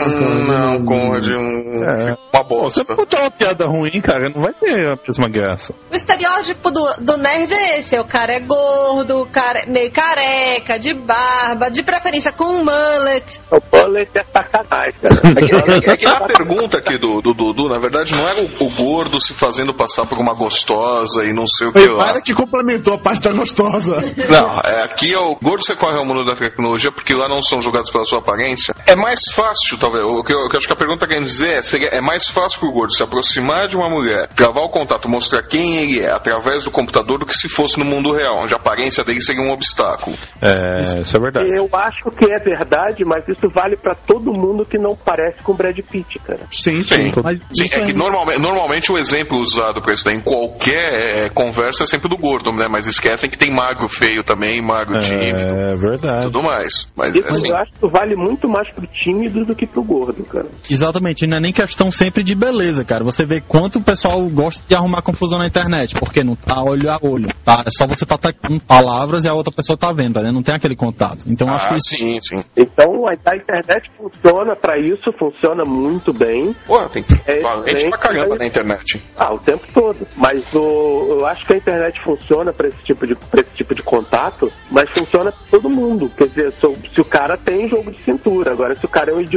Não, 0.46 0.84
Conrad, 0.84 1.26
um, 1.28 1.84
É. 1.84 2.16
uma 2.32 2.44
Pô, 2.44 2.60
você 2.62 2.84
bosta. 2.84 2.94
botar 2.94 3.20
uma 3.22 3.30
piada 3.30 3.66
ruim, 3.66 4.00
cara, 4.00 4.28
não 4.28 4.42
vai 4.42 4.52
ter 4.52 4.86
a 4.92 4.98
mesma 5.06 5.28
graça. 5.28 5.74
O 5.90 5.94
estereótipo 5.94 6.70
do, 6.70 6.86
do 7.00 7.16
nerd 7.16 7.52
é 7.52 7.78
esse: 7.78 7.98
o 7.98 8.06
cara 8.06 8.34
é 8.34 8.40
gordo, 8.40 9.22
o 9.22 9.26
cara 9.26 9.64
é 9.64 9.66
meio 9.66 9.90
careca, 9.92 10.78
de 10.78 10.94
barba, 10.94 11.68
de 11.70 11.82
preferência 11.82 12.30
com 12.32 12.44
um 12.44 12.64
mullet. 12.64 13.40
O 13.50 13.60
bullet 13.60 14.10
é 14.16 14.24
sacanagem, 14.24 15.00
cara. 15.00 15.76
É 15.76 15.80
que, 15.80 15.90
é 15.90 15.96
que 15.96 16.04
na 16.04 16.20
pergunta 16.26 16.78
aqui 16.78 16.98
do 16.98 17.20
do 17.20 17.32
Dudu, 17.34 17.68
na 17.68 17.78
verdade, 17.80 18.12
não 18.14 18.28
era 18.28 18.40
o, 18.42 18.64
o 18.66 18.70
gordo 18.70 19.20
se 19.20 19.34
fazendo 19.34 19.74
passar 19.74 20.06
por 20.06 20.18
uma 20.18 20.34
gostosa 20.34 21.24
e 21.24 21.32
não 21.32 21.46
sei 21.46 21.66
o 21.68 21.72
que 21.72 21.86
lá. 21.90 22.04
Mayra 22.06 22.22
que 22.22 22.34
complementou 22.34 22.94
a 22.94 22.98
parte 22.98 23.22
da 23.22 23.32
gostosa. 23.32 23.96
Não, 24.28 24.54
é, 24.64 24.84
aqui 24.84 25.12
é 25.12 25.18
o 25.18 25.34
gordo 25.36 25.62
se 25.64 25.72
recorre 25.72 25.96
ao 25.98 26.04
mundo 26.04 26.24
da 26.24 26.36
tecnologia 26.36 26.92
porque 26.92 27.14
lá 27.14 27.28
não 27.28 27.42
são 27.42 27.60
julgados 27.60 27.90
pela 27.90 28.04
sua 28.04 28.18
aparência. 28.20 28.74
É 28.86 28.94
mais 28.94 29.20
fácil, 29.32 29.55
talvez. 29.78 30.04
O 30.04 30.22
que 30.22 30.32
eu, 30.32 30.38
o 30.40 30.48
que 30.48 30.56
eu 30.56 30.58
acho 30.58 30.66
que 30.66 30.72
a 30.72 30.76
pergunta 30.76 31.06
quer 31.06 31.18
dizer 31.22 31.54
é: 31.54 31.62
seria, 31.62 31.88
é 31.92 32.00
mais 32.00 32.28
fácil 32.28 32.60
pro 32.60 32.72
gordo 32.72 32.92
se 32.92 33.02
aproximar 33.02 33.66
de 33.66 33.76
uma 33.76 33.88
mulher, 33.88 34.28
gravar 34.36 34.62
o 34.62 34.70
contato, 34.70 35.08
mostrar 35.08 35.42
quem 35.42 35.76
ele 35.78 36.00
é 36.00 36.10
através 36.12 36.64
do 36.64 36.70
computador 36.70 37.18
do 37.18 37.26
que 37.26 37.34
se 37.36 37.48
fosse 37.48 37.78
no 37.78 37.84
mundo 37.84 38.12
real, 38.12 38.42
onde 38.42 38.54
a 38.54 38.58
aparência 38.58 39.04
dele 39.04 39.20
seria 39.20 39.42
um 39.42 39.50
obstáculo. 39.50 40.16
É, 40.42 41.00
isso 41.00 41.16
é 41.16 41.20
verdade. 41.20 41.46
Eu 41.56 41.68
acho 41.72 42.10
que 42.10 42.24
é 42.32 42.38
verdade, 42.38 43.04
mas 43.04 43.26
isso 43.28 43.48
vale 43.54 43.76
pra 43.76 43.94
todo 43.94 44.32
mundo 44.32 44.64
que 44.64 44.78
não 44.78 44.96
parece 44.96 45.42
com 45.42 45.54
Brad 45.54 45.76
Pitt, 45.90 46.18
cara. 46.20 46.46
Sim, 46.50 46.82
Sim. 46.82 47.12
Mas 47.22 47.40
Sim, 47.52 47.64
isso 47.64 47.78
é 47.78 47.82
que 47.84 47.92
é- 47.92 47.94
normalmente, 47.94 48.40
normalmente 48.40 48.92
o 48.92 48.98
exemplo 48.98 49.38
usado 49.38 49.80
pra 49.80 49.92
isso 49.92 50.04
daí 50.04 50.16
em 50.16 50.20
qualquer 50.20 51.26
é, 51.26 51.30
conversa 51.30 51.84
é 51.84 51.86
sempre 51.86 52.08
do 52.08 52.16
gordo, 52.16 52.50
né? 52.52 52.68
Mas 52.70 52.86
esquecem 52.86 53.30
que 53.30 53.38
tem 53.38 53.52
magro 53.52 53.88
feio 53.88 54.22
também, 54.24 54.60
magro 54.60 54.98
tímido, 54.98 55.38
É 55.38 55.74
verdade. 55.74 56.26
tudo 56.26 56.42
mais. 56.42 56.92
Mas 56.96 57.14
Isso 57.14 57.28
assim, 57.28 57.48
eu 57.48 57.56
acho 57.56 57.72
que 57.78 57.88
vale 57.88 58.14
muito 58.16 58.48
mais 58.48 58.70
pro 58.74 58.86
tímido 58.86 59.44
do 59.46 59.54
que 59.56 59.66
pro 59.66 59.82
gordo, 59.82 60.24
cara. 60.24 60.46
Exatamente, 60.70 61.26
não 61.26 61.36
é 61.36 61.40
nem 61.40 61.52
questão 61.52 61.90
sempre 61.90 62.22
de 62.22 62.34
beleza, 62.34 62.84
cara. 62.84 63.04
Você 63.04 63.24
vê 63.24 63.40
quanto 63.40 63.78
o 63.78 63.82
pessoal 63.84 64.20
gosta 64.28 64.64
de 64.68 64.74
arrumar 64.74 65.02
confusão 65.02 65.38
na 65.38 65.46
internet, 65.46 65.94
porque 65.98 66.22
não 66.24 66.34
tá 66.36 66.62
olho 66.62 66.90
a 66.90 66.98
olho, 67.02 67.28
tá? 67.44 67.62
É 67.66 67.70
só 67.70 67.86
você 67.86 68.04
tá 68.04 68.16
atacando 68.16 68.60
palavras 68.62 69.24
e 69.24 69.28
a 69.28 69.34
outra 69.34 69.52
pessoa 69.52 69.76
tá 69.76 69.92
vendo, 69.92 70.20
né? 70.20 70.30
Não 70.32 70.42
tem 70.42 70.54
aquele 70.54 70.76
contato. 70.76 71.24
Então 71.26 71.48
acho 71.48 71.66
Ah, 71.66 71.68
que 71.70 71.76
isso 71.76 71.96
sim, 71.96 72.18
sim. 72.20 72.44
Então 72.56 73.06
a, 73.08 73.12
internet 73.34 73.86
funciona 73.96 74.56
pra 74.56 74.78
isso, 74.78 75.10
funciona 75.18 75.62
muito 75.66 76.12
bem. 76.12 76.54
Pô, 76.66 76.78
tem 76.88 77.04
É, 77.26 77.36
tem- 77.74 77.90
pra 77.90 77.98
caramba 77.98 78.36
na 78.36 78.46
internet. 78.46 79.00
Ah, 79.16 79.32
o 79.34 79.38
tempo 79.38 79.64
todo. 79.72 80.06
Mas 80.16 80.52
o, 80.54 81.18
eu 81.20 81.26
acho 81.26 81.46
que 81.46 81.54
a 81.54 81.56
internet 81.56 82.00
funciona 82.02 82.52
para 82.52 82.68
esse 82.68 82.82
tipo 82.84 83.06
de 83.06 83.14
pra 83.14 83.40
esse 83.40 83.54
tipo 83.56 83.74
de 83.74 83.82
contato, 83.82 84.50
mas 84.70 84.88
funciona 84.90 85.30
pra 85.32 85.40
todo 85.50 85.68
mundo. 85.70 86.10
Quer 86.16 86.24
dizer, 86.28 86.52
se, 86.52 86.66
o- 86.66 86.76
se 86.94 87.00
o 87.00 87.04
cara 87.04 87.36
tem 87.36 87.68
jogo 87.68 87.90
de 87.90 87.98
cintura, 87.98 88.52
agora 88.52 88.74
se 88.74 88.84
o 88.84 88.88
cara 88.88 89.10
é 89.10 89.14
um 89.14 89.20
idiota, 89.20 89.35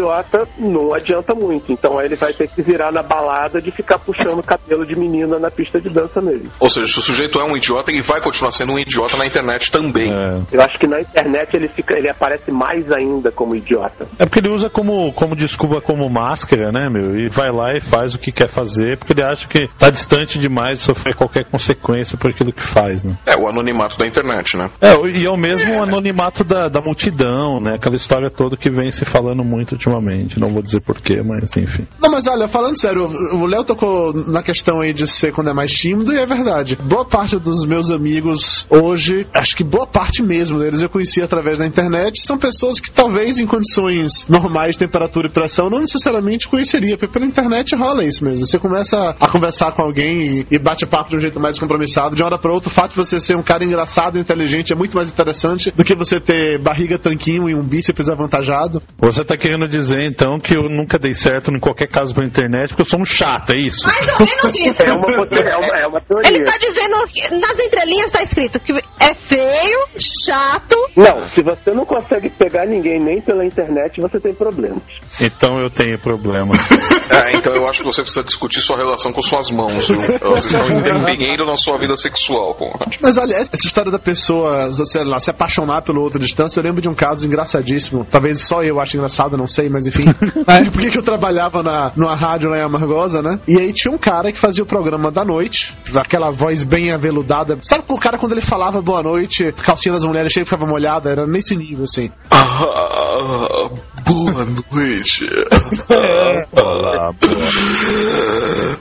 não 0.57 0.93
adianta 0.93 1.33
muito. 1.33 1.71
Então 1.71 1.99
aí 1.99 2.05
ele 2.05 2.15
vai 2.15 2.33
ter 2.33 2.47
que 2.47 2.61
virar 2.61 2.91
na 2.91 3.01
balada 3.01 3.61
de 3.61 3.71
ficar 3.71 3.99
puxando 3.99 4.39
o 4.39 4.43
cabelo 4.43 4.85
de 4.85 4.97
menina 4.97 5.39
na 5.39 5.49
pista 5.49 5.79
de 5.79 5.89
dança 5.89 6.21
mesmo. 6.21 6.51
Ou 6.59 6.69
seja, 6.69 6.87
se 6.87 6.99
o 6.99 7.01
sujeito 7.01 7.39
é 7.39 7.43
um 7.43 7.55
idiota, 7.55 7.91
ele 7.91 8.01
vai 8.01 8.21
continuar 8.21 8.51
sendo 8.51 8.73
um 8.73 8.79
idiota 8.79 9.17
na 9.17 9.25
internet 9.25 9.71
também. 9.71 10.11
É. 10.11 10.41
Eu 10.51 10.61
acho 10.61 10.77
que 10.77 10.87
na 10.87 11.01
internet 11.01 11.55
ele 11.55 11.67
fica, 11.67 11.95
ele 11.97 12.09
aparece 12.09 12.51
mais 12.51 12.91
ainda 12.91 13.31
como 13.31 13.55
idiota. 13.55 14.07
É 14.17 14.25
porque 14.25 14.39
ele 14.39 14.53
usa 14.53 14.69
como, 14.69 15.11
como 15.13 15.35
desculpa, 15.35 15.81
como 15.81 16.09
máscara, 16.09 16.71
né, 16.71 16.89
meu? 16.89 17.19
E 17.19 17.27
vai 17.29 17.51
lá 17.51 17.75
e 17.75 17.79
faz 17.79 18.15
o 18.15 18.19
que 18.19 18.31
quer 18.31 18.47
fazer, 18.47 18.97
porque 18.97 19.13
ele 19.13 19.23
acha 19.23 19.47
que 19.47 19.67
tá 19.77 19.89
distante 19.89 20.37
demais 20.37 20.79
de 20.79 20.85
sofrer 20.85 21.15
qualquer 21.15 21.45
consequência 21.45 22.17
por 22.17 22.29
aquilo 22.29 22.51
que 22.51 22.61
faz, 22.61 23.03
né? 23.03 23.15
É, 23.25 23.35
o 23.35 23.47
anonimato 23.47 23.97
da 23.97 24.05
internet, 24.05 24.57
né? 24.57 24.65
É, 24.81 24.93
e 25.07 25.25
é 25.25 25.31
o 25.31 25.37
mesmo 25.37 25.81
anonimato 25.81 26.43
da, 26.43 26.67
da 26.67 26.81
multidão, 26.81 27.59
né? 27.59 27.75
Aquela 27.75 27.95
história 27.95 28.29
toda 28.29 28.57
que 28.57 28.69
vem 28.69 28.91
se 28.91 29.05
falando 29.05 29.43
muito 29.43 29.77
ultimamente. 29.89 30.39
Não 30.39 30.53
vou 30.53 30.61
dizer 30.61 30.81
porquê, 30.81 31.21
mas 31.21 31.55
enfim. 31.57 31.85
Não, 32.01 32.11
mas 32.11 32.27
olha, 32.27 32.47
falando 32.47 32.79
sério, 32.79 33.07
o 33.07 33.45
Léo 33.45 33.63
tocou 33.63 34.13
na 34.13 34.43
questão 34.43 34.81
aí 34.81 34.93
de 34.93 35.07
ser 35.07 35.33
quando 35.33 35.49
é 35.49 35.53
mais 35.53 35.71
tímido, 35.71 36.13
e 36.13 36.17
é 36.17 36.25
verdade. 36.25 36.75
Boa 36.75 37.05
parte 37.05 37.37
dos 37.37 37.65
meus 37.65 37.91
amigos 37.91 38.65
hoje, 38.69 39.25
acho 39.35 39.55
que 39.55 39.63
boa 39.63 39.87
parte 39.87 40.21
mesmo 40.23 40.59
deles 40.59 40.81
eu 40.81 40.89
conheci 40.89 41.21
através 41.21 41.59
da 41.59 41.65
internet, 41.65 42.21
são 42.21 42.37
pessoas 42.37 42.79
que 42.79 42.91
talvez 42.91 43.39
em 43.39 43.45
condições 43.45 44.25
normais 44.27 44.77
temperatura 44.77 45.27
e 45.27 45.31
pressão 45.31 45.69
não 45.69 45.79
necessariamente 45.79 46.47
conheceria, 46.47 46.97
porque 46.97 47.11
pela 47.11 47.25
internet 47.25 47.75
rola 47.75 48.03
isso 48.03 48.23
mesmo. 48.23 48.45
Você 48.45 48.59
começa 48.59 48.97
a 49.19 49.29
conversar 49.29 49.71
com 49.73 49.81
alguém 49.81 50.45
e, 50.49 50.59
bate 50.59 50.85
papo 50.85 51.09
de 51.09 51.17
um 51.17 51.19
jeito 51.19 51.39
mais 51.39 51.53
descompromissado, 51.53 52.15
de 52.15 52.21
uma 52.21 52.27
hora 52.27 52.37
pra 52.37 52.53
outra, 52.53 52.69
o 52.69 52.71
fato 52.71 52.91
de 52.91 52.97
você 52.97 53.19
ser 53.19 53.35
um 53.35 53.41
cara 53.41 53.63
engraçado 53.63 54.17
e 54.17 54.21
inteligente 54.21 54.73
é 54.73 54.75
muito 54.75 54.95
mais 54.95 55.11
interessante 55.11 55.71
do 55.71 55.83
que 55.83 55.95
você 55.95 56.19
ter 56.19 56.59
barriga 56.59 56.97
tanquinho 56.97 57.49
e 57.49 57.55
um 57.55 57.63
bíceps 57.63 58.09
avantajado. 58.09 58.81
Você 58.99 59.23
tá 59.23 59.35
querendo 59.37 59.67
dizer, 59.67 59.78
então, 59.91 60.37
que 60.37 60.55
eu 60.55 60.69
nunca 60.69 60.97
dei 60.99 61.13
certo 61.13 61.51
em 61.51 61.59
qualquer 61.59 61.87
caso 61.87 62.13
pela 62.13 62.27
internet 62.27 62.69
porque 62.69 62.81
eu 62.81 62.89
sou 62.89 62.99
um 62.99 63.05
chato, 63.05 63.51
é 63.53 63.59
isso? 63.59 63.87
Mais 63.87 64.07
ou 64.19 64.25
menos 64.25 64.55
isso. 64.59 64.83
É 64.83 64.93
uma, 64.93 65.07
é 65.07 65.57
uma, 65.57 65.79
é 65.79 65.87
uma 65.87 66.01
teoria. 66.01 66.29
Ele 66.29 66.43
tá 66.43 66.57
dizendo 66.57 66.95
que 67.07 67.33
nas 67.35 67.59
entrelinhas 67.59 68.11
tá 68.11 68.21
escrito 68.21 68.59
que 68.59 68.73
é 68.99 69.13
feio, 69.13 69.87
chato. 69.97 70.75
Não, 70.95 71.23
se 71.23 71.41
você 71.41 71.71
não 71.71 71.85
consegue 71.85 72.29
pegar 72.29 72.65
ninguém 72.65 72.99
nem 72.99 73.21
pela 73.21 73.45
internet, 73.45 73.99
você 74.01 74.19
tem 74.19 74.33
problemas. 74.33 74.81
Então 75.21 75.59
eu 75.59 75.69
tenho 75.69 75.97
problema. 75.99 76.53
É, 77.09 77.35
então 77.35 77.51
eu 77.55 77.67
acho 77.67 77.79
que 77.79 77.85
você 77.85 78.03
precisa 78.03 78.23
discutir 78.23 78.61
sua 78.61 78.77
relação 78.77 79.11
com 79.11 79.19
suas 79.19 79.49
mãos, 79.49 79.87
viu? 79.87 79.99
Elas 80.21 80.45
estão 80.45 80.69
interferindo 80.69 81.43
na 81.43 81.55
sua 81.55 81.75
vida 81.79 81.97
sexual, 81.97 82.53
Conrad. 82.53 82.97
Mas 83.01 83.17
olha, 83.17 83.33
essa 83.33 83.55
história 83.55 83.91
da 83.91 83.97
pessoa, 83.97 84.69
sei 84.71 85.03
lá, 85.03 85.19
se 85.19 85.31
apaixonar 85.31 85.81
pelo 85.81 86.03
outro 86.03 86.19
distância, 86.19 86.59
eu 86.59 86.63
lembro 86.63 86.81
de 86.81 86.87
um 86.87 86.93
caso 86.93 87.25
engraçadíssimo. 87.25 88.05
Talvez 88.05 88.41
só 88.41 88.61
eu 88.61 88.79
ache 88.79 88.95
engraçado, 88.95 89.35
não 89.35 89.47
sei, 89.47 89.68
mas 89.69 89.87
enfim. 89.87 90.03
Na 90.47 90.55
época 90.55 90.89
que 90.89 90.97
eu 90.97 91.03
trabalhava 91.03 91.63
na, 91.63 91.91
numa 91.95 92.15
rádio 92.15 92.49
lá 92.49 92.57
em 92.57 92.63
Amargosa, 92.63 93.21
né? 93.21 93.39
E 93.47 93.57
aí 93.57 93.71
tinha 93.73 93.93
um 93.93 93.97
cara 93.97 94.31
que 94.31 94.37
fazia 94.37 94.63
o 94.63 94.67
programa 94.67 95.11
da 95.11 95.23
noite, 95.23 95.75
daquela 95.91 96.31
voz 96.31 96.63
bem 96.63 96.91
aveludada. 96.91 97.57
Sabe 97.61 97.83
o 97.87 97.97
cara 97.97 98.17
quando 98.17 98.33
ele 98.33 98.41
falava 98.41 98.81
boa 98.81 99.01
noite, 99.01 99.51
calcinha 99.63 99.93
das 99.93 100.03
mulheres 100.03 100.31
cheia 100.31 100.45
ficava 100.45 100.65
molhada? 100.65 101.09
Era 101.09 101.25
nesse 101.27 101.55
nível, 101.55 101.83
assim. 101.83 102.09
Ah, 102.31 103.69
boa 104.05 104.45
noite. 104.45 105.25
Olá, 106.51 107.13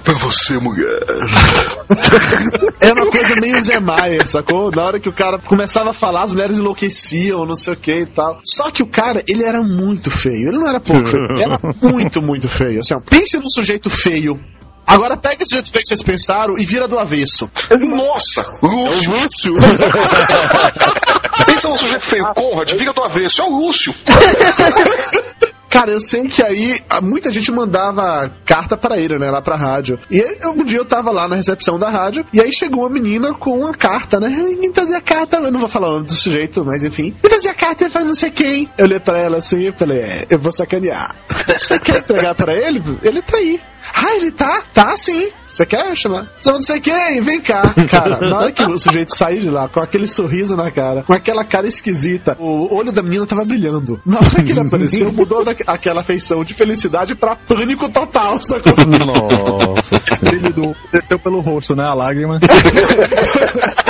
Pra 0.04 0.14
você, 0.14 0.58
mulher. 0.58 0.98
Era 2.80 3.02
uma 3.02 3.10
coisa 3.10 3.34
meio 3.40 3.60
Zé 3.60 3.80
Maia, 3.80 4.26
sacou? 4.26 4.70
Na 4.70 4.84
hora 4.84 5.00
que 5.00 5.08
o 5.08 5.12
cara 5.12 5.38
começava 5.38 5.90
a 5.90 5.92
falar, 5.92 6.24
as 6.24 6.32
mulheres 6.32 6.58
enlouqueciam, 6.58 7.44
não 7.44 7.54
sei 7.54 7.74
o 7.74 7.76
que 7.76 7.92
e 7.92 8.06
tal. 8.06 8.38
Só 8.44 8.70
que 8.70 8.82
o 8.82 8.90
cara, 8.90 9.22
ele 9.26 9.44
era 9.44 9.62
muito 9.62 10.10
feio. 10.10 10.48
Ele 10.48 10.58
não 10.58 10.68
era 10.68 10.77
pouco 10.80 11.06
feio. 11.06 11.24
Ele 11.30 11.42
era 11.42 11.58
muito, 11.82 12.22
muito 12.22 12.48
feio. 12.48 12.80
Assim, 12.80 12.94
ó, 12.94 13.00
pense 13.00 13.38
num 13.38 13.50
sujeito 13.50 13.90
feio. 13.90 14.38
Agora 14.86 15.18
pega 15.18 15.42
esse 15.42 15.50
sujeito 15.50 15.70
feio 15.70 15.82
que 15.82 15.88
vocês 15.88 16.02
pensaram 16.02 16.58
e 16.58 16.64
vira 16.64 16.88
do 16.88 16.98
avesso. 16.98 17.50
Nossa, 17.78 18.42
Lúcio. 18.62 19.54
Pensa 21.44 21.68
num 21.68 21.76
sujeito 21.76 22.04
feio, 22.04 22.24
Conrad, 22.34 22.70
vira 22.72 22.92
do 22.92 23.04
avesso, 23.04 23.42
é 23.42 23.44
o 23.44 23.50
Lúcio. 23.50 23.94
Cara, 25.70 25.92
eu 25.92 26.00
sei 26.00 26.26
que 26.28 26.42
aí 26.42 26.80
ah, 26.88 27.00
muita 27.00 27.30
gente 27.30 27.52
mandava 27.52 28.30
carta 28.44 28.76
pra 28.76 28.98
ele, 28.98 29.18
né, 29.18 29.30
lá 29.30 29.42
pra 29.42 29.56
rádio. 29.56 29.98
E 30.10 30.22
um 30.46 30.64
dia 30.64 30.78
eu 30.78 30.84
tava 30.84 31.10
lá 31.10 31.28
na 31.28 31.36
recepção 31.36 31.78
da 31.78 31.88
rádio, 31.90 32.24
e 32.32 32.40
aí 32.40 32.52
chegou 32.52 32.80
uma 32.80 32.90
menina 32.90 33.34
com 33.34 33.58
uma 33.58 33.72
carta, 33.72 34.18
né? 34.18 34.28
"Ai, 34.28 34.54
Me 34.54 34.70
trazia 34.70 35.00
carta, 35.00 35.36
eu 35.36 35.50
não 35.52 35.60
vou 35.60 35.68
falar 35.68 35.88
o 35.90 35.92
nome 35.94 36.06
do 36.06 36.14
sujeito, 36.14 36.64
mas 36.64 36.82
enfim. 36.82 37.14
Me 37.22 37.28
trazia 37.28 37.54
carta, 37.54 37.84
ele 37.84 37.90
faz 37.90 38.04
não 38.04 38.14
sei 38.14 38.30
quem. 38.30 38.68
Eu 38.76 38.86
olhei 38.86 38.98
pra 39.00 39.18
ela 39.18 39.38
assim 39.38 39.68
e 39.68 39.72
falei, 39.72 40.00
é, 40.00 40.26
eu 40.30 40.38
vou 40.38 40.50
sacanear. 40.52 41.14
Você 41.48 41.78
quer 41.78 41.98
entregar 41.98 42.34
pra 42.34 42.54
ele? 42.54 42.82
Ele 43.02 43.22
tá 43.22 43.36
aí. 43.36 43.60
Ah, 43.94 44.14
ele 44.14 44.30
tá? 44.30 44.62
Tá 44.72 44.96
sim. 44.96 45.28
Você 45.46 45.64
quer 45.66 45.96
chamar? 45.96 46.26
Só 46.38 46.52
não 46.52 46.62
sei 46.62 46.80
quem, 46.80 47.20
vem 47.20 47.40
cá. 47.40 47.74
Cara, 47.90 48.18
na 48.20 48.38
hora 48.38 48.52
que 48.52 48.64
o 48.64 48.78
sujeito 48.78 49.16
saiu 49.16 49.40
de 49.40 49.50
lá, 49.50 49.68
com 49.68 49.80
aquele 49.80 50.06
sorriso 50.06 50.56
na 50.56 50.70
cara, 50.70 51.02
com 51.02 51.12
aquela 51.12 51.44
cara 51.44 51.66
esquisita, 51.66 52.36
o 52.38 52.74
olho 52.74 52.92
da 52.92 53.02
menina 53.02 53.26
tava 53.26 53.44
brilhando. 53.44 54.00
Na 54.04 54.18
hora 54.18 54.42
que 54.42 54.52
ele 54.52 54.60
apareceu, 54.60 55.12
mudou 55.12 55.44
da, 55.44 55.54
aquela 55.66 56.02
feição 56.02 56.44
de 56.44 56.54
felicidade 56.54 57.14
pra 57.14 57.34
pânico 57.36 57.88
total, 57.88 58.38
sacou? 58.40 58.72
Nossa 58.86 59.98
senhora. 59.98 60.50
Do 60.50 60.74
desceu 60.92 61.18
pelo 61.18 61.40
rosto, 61.40 61.74
né? 61.74 61.84
A 61.84 61.94
lágrima. 61.94 62.38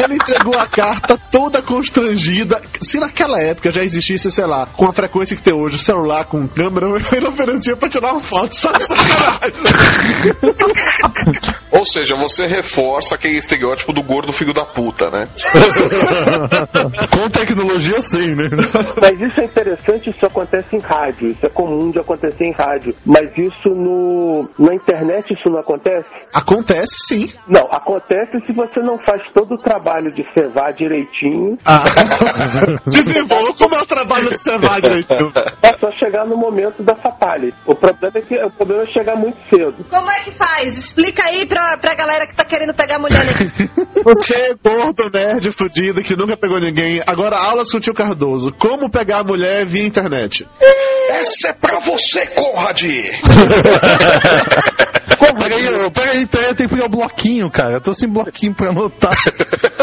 Ele 0.03 0.14
entregou 0.14 0.59
a 0.59 0.66
carta 0.66 1.18
toda 1.30 1.62
constrangida. 1.62 2.61
Se 2.80 2.99
naquela 2.99 3.40
época 3.40 3.70
já 3.70 3.82
existisse, 3.82 4.30
sei 4.30 4.46
lá, 4.46 4.66
com 4.66 4.86
a 4.86 4.92
frequência 4.92 5.36
que 5.36 5.42
tem 5.42 5.53
hoje, 5.53 5.78
celular 5.78 6.24
com 6.26 6.46
câmera, 6.49 6.86
ele 7.12 7.26
oferecia 7.26 7.76
pra 7.76 7.88
tirar 7.88 8.12
uma 8.12 8.20
foto, 8.20 8.55
só 8.55 8.72
de 8.72 8.84
sacanagem. 8.84 9.53
Ou 11.70 11.84
seja, 11.84 12.14
você 12.16 12.47
reforça 12.47 13.14
aquele 13.14 13.36
estereótipo 13.36 13.93
do 13.93 14.03
gordo 14.03 14.32
filho 14.32 14.53
da 14.53 14.64
puta, 14.64 15.11
né? 15.11 15.24
Com 17.12 17.28
tecnologia, 17.30 18.01
sim, 18.01 18.34
né? 18.34 18.49
Mas 19.01 19.20
isso 19.20 19.41
é 19.41 19.45
interessante, 19.45 20.11
isso 20.11 20.26
acontece 20.26 20.76
em 20.76 20.80
rádio, 20.80 21.28
isso 21.28 21.47
é 21.47 21.49
comum 21.49 21.91
de 21.91 21.99
acontecer 21.99 22.45
em 22.45 22.53
rádio. 22.53 22.95
Mas 23.05 23.30
isso 23.36 23.68
no 23.68 24.49
na 24.59 24.74
internet 24.74 25.32
isso 25.32 25.49
não 25.51 25.59
acontece? 25.59 26.09
Acontece 26.32 26.95
sim. 27.07 27.26
Não, 27.47 27.68
acontece 27.70 28.41
se 28.47 28.53
você 28.53 28.80
não 28.80 28.99
faz 28.99 29.22
todo 29.32 29.55
o 29.55 29.59
trabalho 29.59 30.11
de 30.12 30.24
cevar 30.32 30.72
direitinho. 30.72 31.59
Ah. 31.64 31.84
Desenvolva 32.86 33.55
como 33.55 33.74
é 33.74 33.82
o 33.82 33.86
trabalho 33.86 34.30
de 34.30 34.41
cevar 34.41 34.80
direitinho. 34.80 35.32
É 35.62 35.76
só 35.76 35.91
chegar 35.93 36.26
no 36.26 36.36
momento 36.36 36.82
da 36.82 36.95
fatalha. 36.95 37.53
O 37.66 37.74
problema 37.74 38.18
é 38.18 38.20
que 38.20 38.36
o 38.36 38.51
problema 38.51 38.82
é 38.82 38.86
chegar 38.86 39.16
muito 39.16 39.36
cedo. 39.49 39.78
Como 39.89 40.11
é 40.11 40.24
que 40.24 40.33
faz? 40.33 40.76
Explica 40.76 41.24
aí 41.26 41.47
pra, 41.47 41.79
pra 41.79 41.95
galera 41.95 42.26
que 42.26 42.35
tá 42.35 42.45
querendo 42.45 42.74
pegar 42.74 42.97
a 42.97 42.99
mulher 42.99 43.20
ali. 43.20 43.35
Você 44.05 44.35
é 44.35 44.55
gordo, 44.55 45.11
nerd, 45.12 45.51
fudido, 45.53 46.03
que 46.03 46.16
nunca 46.16 46.37
pegou 46.37 46.61
ninguém. 46.61 47.01
Agora, 47.07 47.39
aulas 47.39 47.70
com 47.70 47.79
o 47.79 47.81
tio 47.81 47.95
Cardoso. 47.95 48.53
Como 48.53 48.91
pegar 48.91 49.18
a 49.18 49.24
mulher 49.24 49.66
via 49.66 49.87
internet. 49.87 50.47
Essa 51.11 51.49
é 51.49 51.53
pra 51.53 51.79
você, 51.79 52.26
Conrad! 52.26 52.85
Pega 55.18 55.57
aí, 55.57 56.26
pega 56.26 56.47
aí, 56.49 56.55
tem 56.55 56.68
que 56.68 56.74
pegar 56.74 56.87
o 56.87 56.89
bloquinho, 56.89 57.51
cara. 57.51 57.74
Eu 57.74 57.81
tô 57.81 57.93
sem 57.93 58.09
bloquinho 58.09 58.55
pra 58.55 58.70
anotar. 58.70 59.14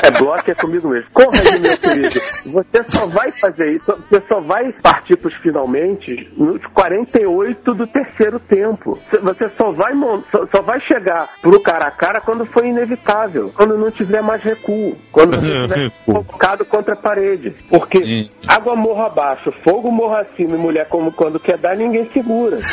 É 0.01 0.11
bloco 0.11 0.51
é 0.51 0.55
comigo 0.55 0.89
mesmo. 0.89 1.09
Corre, 1.13 1.59
meu 1.59 1.77
querido. 1.77 2.19
Você 2.53 2.83
só 2.87 3.05
vai 3.07 3.31
fazer 3.31 3.75
isso, 3.75 3.91
você 4.09 4.21
só 4.27 4.39
vai 4.41 4.71
partir 4.81 5.17
pros 5.17 5.33
finalmente 5.41 6.31
nos 6.37 6.61
48 6.73 7.73
do 7.73 7.87
terceiro 7.87 8.39
tempo. 8.39 8.99
Você 9.23 9.49
só 9.57 9.71
vai, 9.71 9.84
mon- 9.93 10.21
só, 10.31 10.45
só 10.47 10.61
vai 10.61 10.79
chegar 10.81 11.29
pro 11.41 11.61
cara 11.61 11.87
a 11.87 11.91
cara 11.91 12.19
quando 12.21 12.45
for 12.45 12.65
inevitável. 12.65 13.51
Quando 13.55 13.77
não 13.77 13.91
tiver 13.91 14.21
mais 14.21 14.41
recuo. 14.43 14.95
Quando 15.11 15.35
você 15.39 15.47
estiver 15.47 15.91
focado 16.05 16.65
contra 16.65 16.93
a 16.93 16.97
parede. 16.97 17.51
Porque 17.69 18.03
Sim. 18.03 18.21
água 18.47 18.75
morra 18.75 19.07
abaixo, 19.07 19.51
fogo 19.63 19.91
morra 19.91 20.21
acima 20.21 20.55
e 20.55 20.59
mulher 20.59 20.87
como 20.89 21.11
quando 21.11 21.39
quer 21.39 21.57
dar, 21.57 21.75
ninguém 21.75 22.05
segura. 22.05 22.57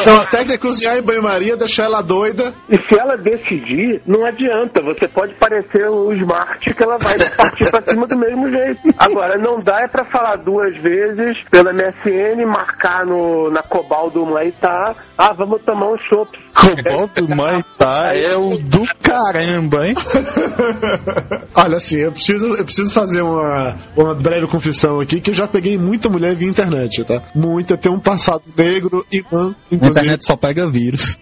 Então, 0.00 0.20
a 0.20 0.26
técnica 0.26 0.54
é 0.54 0.58
cozinhar 0.58 0.96
em 0.96 1.02
banho-maria, 1.02 1.56
deixar 1.56 1.84
ela 1.84 2.02
doida. 2.02 2.52
E 2.68 2.76
se 2.76 2.98
ela 3.00 3.16
decidir, 3.16 4.02
não 4.06 4.24
adianta. 4.24 4.80
Você 4.82 5.08
pode 5.08 5.34
parecer 5.34 5.88
o 5.88 6.12
Smart 6.12 6.74
que 6.74 6.82
ela 6.82 6.96
vai 6.98 7.16
partir 7.36 7.70
pra 7.70 7.80
cima 7.82 8.06
do 8.06 8.18
mesmo 8.18 8.48
jeito. 8.48 8.80
Agora, 8.98 9.38
não 9.38 9.62
dá 9.62 9.78
é 9.82 9.88
pra 9.88 10.04
falar 10.04 10.36
duas 10.36 10.76
vezes 10.78 11.36
pela 11.50 11.72
MSN, 11.72 12.44
marcar 12.46 13.04
no, 13.06 13.50
na 13.50 13.62
Cobal 13.62 14.10
do 14.10 14.26
Maitá, 14.26 14.94
ah, 15.16 15.32
vamos 15.32 15.62
tomar 15.64 15.88
um 15.90 15.97
chopp. 16.08 16.30
Cobalto 16.54 17.28
Maitá 17.28 18.12
é 18.14 18.36
o 18.36 18.56
do 18.58 18.82
caramba, 19.02 19.86
hein? 19.86 19.94
Olha, 21.54 21.76
assim, 21.76 21.96
eu 21.98 22.12
preciso, 22.12 22.46
eu 22.54 22.64
preciso 22.64 22.92
fazer 22.92 23.22
uma, 23.22 23.76
uma 23.96 24.14
breve 24.14 24.46
confissão 24.48 25.00
aqui, 25.00 25.20
que 25.20 25.30
eu 25.30 25.34
já 25.34 25.46
peguei 25.46 25.78
muita 25.78 26.08
mulher 26.08 26.36
via 26.36 26.48
internet, 26.48 27.04
tá? 27.04 27.22
Muita, 27.34 27.76
tem 27.76 27.92
um 27.92 28.00
passado 28.00 28.42
negro 28.56 29.04
e 29.12 29.22
A 29.32 29.74
internet 29.74 30.24
só 30.24 30.36
pega 30.36 30.68
vírus. 30.70 31.18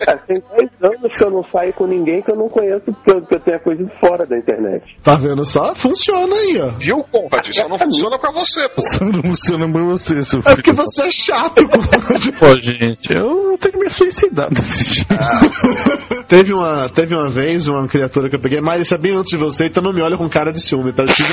É, 0.00 0.16
tem 0.26 0.42
10 0.56 0.70
anos 0.96 1.16
que 1.16 1.24
eu 1.24 1.30
não 1.30 1.42
saio 1.48 1.72
com 1.74 1.86
ninguém 1.86 2.22
que 2.22 2.30
eu 2.30 2.36
não 2.36 2.48
conheço, 2.48 2.84
porque 2.84 3.12
eu, 3.12 3.22
que 3.22 3.34
eu 3.34 3.40
tenho 3.40 3.60
coisa 3.60 3.84
de 3.84 4.00
fora 4.00 4.26
da 4.26 4.36
internet. 4.38 4.84
Tá 5.02 5.14
vendo 5.16 5.44
só? 5.44 5.74
Funciona 5.74 6.34
aí, 6.36 6.60
ó. 6.60 6.68
Viu, 6.78 6.96
Conrad? 7.10 7.46
Só 7.52 7.68
não 7.68 7.78
funciona 7.78 8.18
pra 8.18 8.30
você, 8.32 8.68
pô. 8.68 8.80
Isso 8.80 9.04
não 9.04 9.22
funciona 9.22 9.70
pra 9.72 9.84
você, 9.84 10.22
seu 10.22 10.40
É 10.40 10.42
filho. 10.42 10.56
porque 10.56 10.72
você 10.72 11.04
é 11.06 11.10
chato, 11.10 11.66
Conrad. 11.68 12.38
Pô, 12.38 12.48
gente, 12.60 12.85
eu 13.10 13.58
tenho 13.58 13.72
que 13.72 13.78
me 13.78 13.90
suicidar 13.90 14.50
desse 14.50 14.84
jeito. 14.94 15.06
Teve 16.28 16.52
uma, 16.52 16.88
teve 16.88 17.14
uma 17.14 17.28
vez 17.28 17.68
uma 17.68 17.86
criatura 17.86 18.28
que 18.28 18.34
eu 18.34 18.40
peguei, 18.40 18.60
mas 18.60 18.82
isso 18.82 18.94
é 18.94 18.98
bem 18.98 19.12
antes 19.16 19.30
de 19.30 19.36
você, 19.38 19.66
então 19.66 19.80
não 19.80 19.92
me 19.92 20.02
olha 20.02 20.16
com 20.16 20.28
cara 20.28 20.50
de 20.50 20.60
ciúme, 20.60 20.92
tá? 20.92 21.04
Eu 21.04 21.06
tive- 21.14 21.32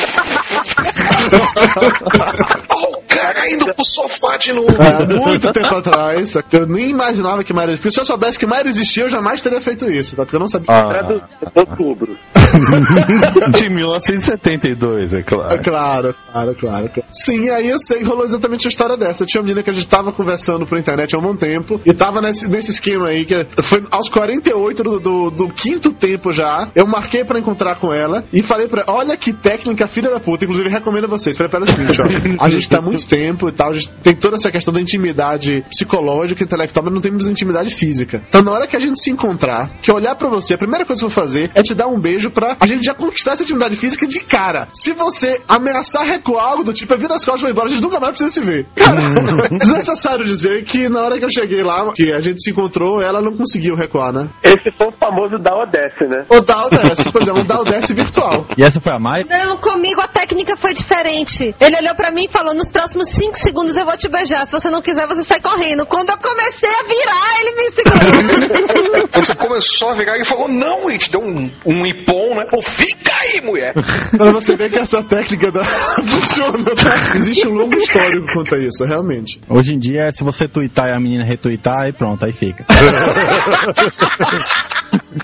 Ó, 3.43 3.47
o 3.47 3.49
cara 3.49 3.51
indo 3.51 3.65
pro 3.65 3.85
sofá 3.85 4.37
de 4.37 4.53
novo. 4.53 4.69
Há 4.79 5.05
muito 5.05 5.51
tempo 5.51 5.75
atrás, 5.75 6.35
eu 6.51 6.67
nem 6.67 6.89
imaginava 6.89 7.43
que 7.43 7.53
existia. 7.53 7.91
Se 7.91 7.99
eu 7.99 8.05
soubesse 8.05 8.39
que 8.39 8.45
Mayra 8.45 8.69
existia, 8.69 9.03
eu 9.03 9.09
jamais 9.09 9.41
teria 9.41 9.61
feito 9.61 9.89
isso, 9.89 10.15
tá? 10.15 10.23
Porque 10.23 10.35
eu 10.35 10.39
não 10.39 10.47
sabia. 10.47 10.67
Ah, 10.69 11.27
outubro. 11.55 12.17
de 13.53 13.69
1972, 13.69 15.13
é 15.13 15.19
É 15.19 15.23
claro. 15.23 15.63
claro, 15.63 16.15
claro, 16.31 16.55
claro, 16.55 16.89
claro. 16.89 17.09
Sim, 17.11 17.49
aí 17.49 17.69
eu 17.69 17.79
sei 17.79 17.99
que 17.99 18.05
rolou 18.05 18.25
exatamente 18.25 18.67
a 18.67 18.69
história 18.69 18.97
dessa. 18.97 19.25
Tinha 19.25 19.41
uma 19.41 19.45
menina 19.45 19.63
que 19.63 19.69
a 19.69 19.73
gente 19.73 19.87
tava 19.87 20.11
conversando 20.11 20.65
por 20.65 20.77
internet 20.77 21.15
há 21.15 21.19
um 21.19 21.21
bom 21.21 21.35
tempo 21.35 21.79
e 21.85 21.93
tava 21.93 22.21
nesse, 22.21 22.49
nesse 22.49 22.71
esquema 22.71 23.07
aí, 23.07 23.25
que 23.25 23.61
foi 23.61 23.83
aos 23.91 24.09
48 24.09 24.83
do, 24.83 24.99
do, 24.99 25.31
do 25.31 25.49
quinto 25.49 25.91
tempo 25.91 26.31
já. 26.31 26.69
Eu 26.75 26.85
marquei 26.85 27.23
pra 27.23 27.39
encontrar 27.39 27.77
com 27.77 27.93
ela 27.93 28.23
e 28.31 28.41
falei 28.41 28.67
pra 28.67 28.83
ela: 28.83 28.97
olha 28.97 29.17
que 29.17 29.33
técnica 29.33 29.87
filha 29.87 30.09
da 30.09 30.19
puta. 30.19 30.45
Inclusive, 30.45 30.69
recomendo 30.69 31.05
a 31.05 31.09
vocês. 31.09 31.35
Falei 31.37 31.49
pra 31.49 31.59
ela 31.59 31.65
o 31.65 31.69
seguinte: 31.69 31.97
ó, 32.01 32.43
a 32.43 32.49
gente 32.49 32.69
tá 32.69 32.79
há 32.79 32.81
muito 32.81 33.07
tempo 33.07 33.32
e 33.49 33.51
tal, 33.51 33.69
a 33.69 33.73
gente 33.73 33.89
tem 33.89 34.15
toda 34.15 34.35
essa 34.35 34.51
questão 34.51 34.73
da 34.73 34.81
intimidade 34.81 35.63
psicológica, 35.69 36.43
intelectual, 36.43 36.85
mas 36.85 36.93
não 36.93 37.01
temos 37.01 37.27
intimidade 37.27 37.73
física. 37.73 38.21
Então, 38.27 38.41
na 38.41 38.51
hora 38.51 38.67
que 38.67 38.75
a 38.75 38.79
gente 38.79 38.99
se 38.99 39.11
encontrar, 39.11 39.77
que 39.81 39.91
eu 39.91 39.95
olhar 39.95 40.15
pra 40.15 40.29
você, 40.29 40.53
a 40.53 40.57
primeira 40.57 40.85
coisa 40.85 41.01
que 41.01 41.05
eu 41.05 41.09
vou 41.09 41.23
fazer 41.23 41.51
é 41.55 41.61
te 41.61 41.73
dar 41.73 41.87
um 41.87 41.99
beijo 41.99 42.29
pra 42.29 42.57
a 42.59 42.67
gente 42.67 42.85
já 42.85 42.93
conquistar 42.93 43.33
essa 43.33 43.43
intimidade 43.43 43.75
física 43.75 44.07
de 44.07 44.19
cara. 44.19 44.67
Se 44.73 44.93
você 44.93 45.41
ameaçar 45.47 46.03
recuar 46.05 46.45
algo 46.45 46.63
do 46.63 46.73
tipo, 46.73 46.93
é 46.93 46.97
vira 46.97 47.15
as 47.15 47.25
costas 47.25 47.41
e 47.41 47.43
vai 47.43 47.51
embora, 47.51 47.67
a 47.67 47.69
gente 47.69 47.81
nunca 47.81 47.99
mais 47.99 48.17
precisa 48.17 48.31
se 48.31 48.45
ver. 48.45 48.65
Cara, 48.75 49.01
desnecessário 49.57 50.25
dizer 50.25 50.63
que 50.63 50.89
na 50.89 51.01
hora 51.01 51.17
que 51.17 51.25
eu 51.25 51.29
cheguei 51.29 51.63
lá, 51.63 51.91
que 51.93 52.11
a 52.11 52.21
gente 52.21 52.41
se 52.41 52.51
encontrou, 52.51 53.01
ela 53.01 53.21
não 53.21 53.35
conseguiu 53.35 53.75
recuar, 53.75 54.13
né? 54.13 54.29
Esse 54.43 54.71
foi 54.71 54.87
o 54.87 54.91
famoso 54.91 55.37
da 55.37 55.55
Odesse, 55.55 56.05
né? 56.05 56.25
O 56.29 56.41
Daldes, 56.41 57.07
pois 57.11 57.27
é, 57.27 57.33
um 57.33 57.45
Daldes 57.45 57.91
virtual. 57.91 58.45
E 58.57 58.63
essa 58.63 58.79
foi 58.79 58.93
a 58.93 58.99
Mai? 58.99 59.23
Não, 59.23 59.57
comigo 59.57 60.01
a 60.01 60.07
técnica 60.07 60.55
foi 60.57 60.73
diferente. 60.73 61.55
Ele 61.59 61.77
olhou 61.77 61.95
pra 61.95 62.11
mim 62.11 62.25
e 62.25 62.31
falou: 62.31 62.53
nos 62.53 62.71
próximos 62.71 63.09
5 63.23 63.37
segundos 63.37 63.77
eu 63.77 63.85
vou 63.85 63.95
te 63.95 64.09
beijar. 64.09 64.45
Se 64.45 64.51
você 64.51 64.69
não 64.69 64.81
quiser, 64.81 65.07
você 65.07 65.23
sai 65.23 65.39
correndo. 65.39 65.85
Quando 65.85 66.09
eu 66.09 66.17
comecei 66.17 66.69
a 66.69 66.83
virar, 66.83 67.39
ele 67.39 67.51
me 67.55 67.71
segurou. 67.71 69.03
Você 69.23 69.35
começou 69.35 69.89
a 69.89 69.95
virar, 69.95 70.15
ele 70.15 70.25
falou, 70.25 70.47
não, 70.49 70.89
e 70.89 70.97
te 70.97 71.09
deu 71.11 71.21
um, 71.21 71.49
um 71.65 71.85
ipom, 71.85 72.35
né? 72.35 72.45
Falou, 72.49 72.61
fica 72.63 73.11
aí, 73.21 73.41
mulher. 73.41 73.73
Pra 74.17 74.31
você 74.31 74.55
ver 74.57 74.69
que 74.71 74.79
essa 74.79 75.01
técnica 75.03 75.51
da... 75.51 75.63
funciona, 76.03 76.75
tá? 76.75 77.15
Existe 77.15 77.47
um 77.47 77.53
longo 77.53 77.75
histórico 77.77 78.25
quanto 78.33 78.55
a 78.55 78.59
isso, 78.59 78.83
realmente. 78.85 79.39
Hoje 79.49 79.73
em 79.73 79.79
dia, 79.79 80.09
se 80.11 80.23
você 80.23 80.47
twittar 80.47 80.89
e 80.89 80.91
a 80.91 80.99
menina 80.99 81.23
retweetar, 81.23 81.83
aí 81.83 81.93
pronto, 81.93 82.25
aí 82.25 82.33
fica. 82.33 82.65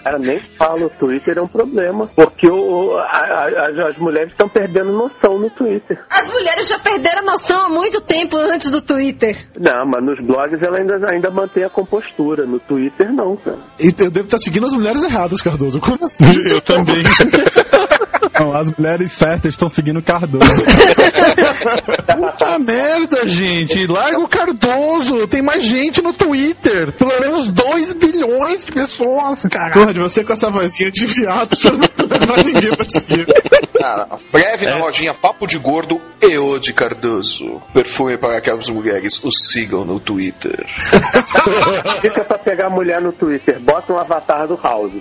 Cara, 0.04 0.20
nem 0.20 0.38
falo, 0.38 0.86
o 0.86 0.90
Twitter 0.90 1.38
é 1.38 1.42
um 1.42 1.48
problema. 1.48 2.08
Porque 2.16 2.48
o, 2.50 2.96
a- 2.98 3.02
a- 3.04 3.90
as 3.90 3.98
mulheres 3.98 4.32
estão 4.32 4.48
perdendo 4.48 4.92
noção 4.92 5.40
no 5.40 5.50
Twitter. 5.50 6.00
As 6.10 6.28
mulheres 6.30 6.68
já 6.68 6.80
perderam 6.80 7.20
a 7.22 7.32
noção 7.32 7.66
há 7.66 7.70
muito 7.70 7.89
tempo 8.02 8.38
antes 8.38 8.70
do 8.70 8.82
Twitter. 8.82 9.36
Não, 9.60 9.86
mas 9.86 10.04
nos 10.04 10.26
blogs 10.26 10.62
ela 10.62 10.78
ainda, 10.78 10.96
ainda 11.12 11.32
mantém 11.32 11.64
a 11.64 11.70
compostura. 11.70 12.46
No 12.46 12.60
Twitter, 12.60 13.12
não, 13.14 13.36
cara. 13.36 13.60
E 13.80 13.88
eu 13.88 14.12
devo 14.12 14.26
estar 14.26 14.38
seguindo 14.38 14.66
as 14.66 14.74
mulheres 14.74 15.04
erradas, 15.04 15.42
Cardoso. 15.42 15.80
Como 15.80 15.98
assim? 16.04 16.26
Eu 16.52 16.62
também. 16.62 17.04
Não, 18.40 18.58
as 18.58 18.72
mulheres 18.72 19.12
certas 19.12 19.54
estão 19.54 19.68
seguindo 19.68 20.00
o 20.00 20.04
Cardoso. 20.04 20.66
Puta 22.16 22.60
merda, 22.60 23.28
gente. 23.28 23.86
Larga 23.86 24.20
o 24.20 24.28
Cardoso. 24.30 25.28
Tem 25.28 25.42
mais 25.42 25.66
gente 25.66 26.02
no 26.02 26.14
Twitter. 26.14 26.94
Pelo 26.94 27.20
menos 27.20 27.50
2 27.50 27.94
bilhões 27.94 28.66
de 28.66 28.72
pessoas, 28.72 29.44
cara. 29.44 29.74
Porra, 29.74 29.94
de 29.94 30.00
você 30.00 30.24
com 30.24 30.32
essa 30.32 30.50
vozinha 30.50 30.90
de 30.90 31.06
viado, 31.06 31.54
você 31.54 31.70
não 31.70 31.80
vai 31.80 31.90
levar 32.20 32.46
ninguém 32.46 32.70
pra 32.70 32.86
te 32.86 32.94
seguir. 32.94 33.26
Ah, 33.82 34.18
breve 34.32 34.66
na 34.66 34.78
lojinha 34.80 35.14
Papo 35.14 35.48
de 35.48 35.58
Gordo 35.58 36.02
e 36.22 36.60
de 36.60 36.74
Cardoso. 36.74 37.62
Perfume 37.74 38.18
para 38.20 38.40
que 38.42 38.52
as 38.52 38.70
mulheres 38.70 39.24
o 39.24 39.32
sigam 39.32 39.86
no 39.86 40.00
Twitter. 40.00 40.66
Fica 42.02 42.24
pra 42.24 42.38
pegar 42.38 42.68
a 42.68 42.70
mulher 42.70 43.02
no 43.02 43.12
Twitter. 43.12 43.60
Bota 43.62 43.94
um 43.94 44.00
avatar 44.00 44.48
do 44.48 44.56
House. 44.62 44.94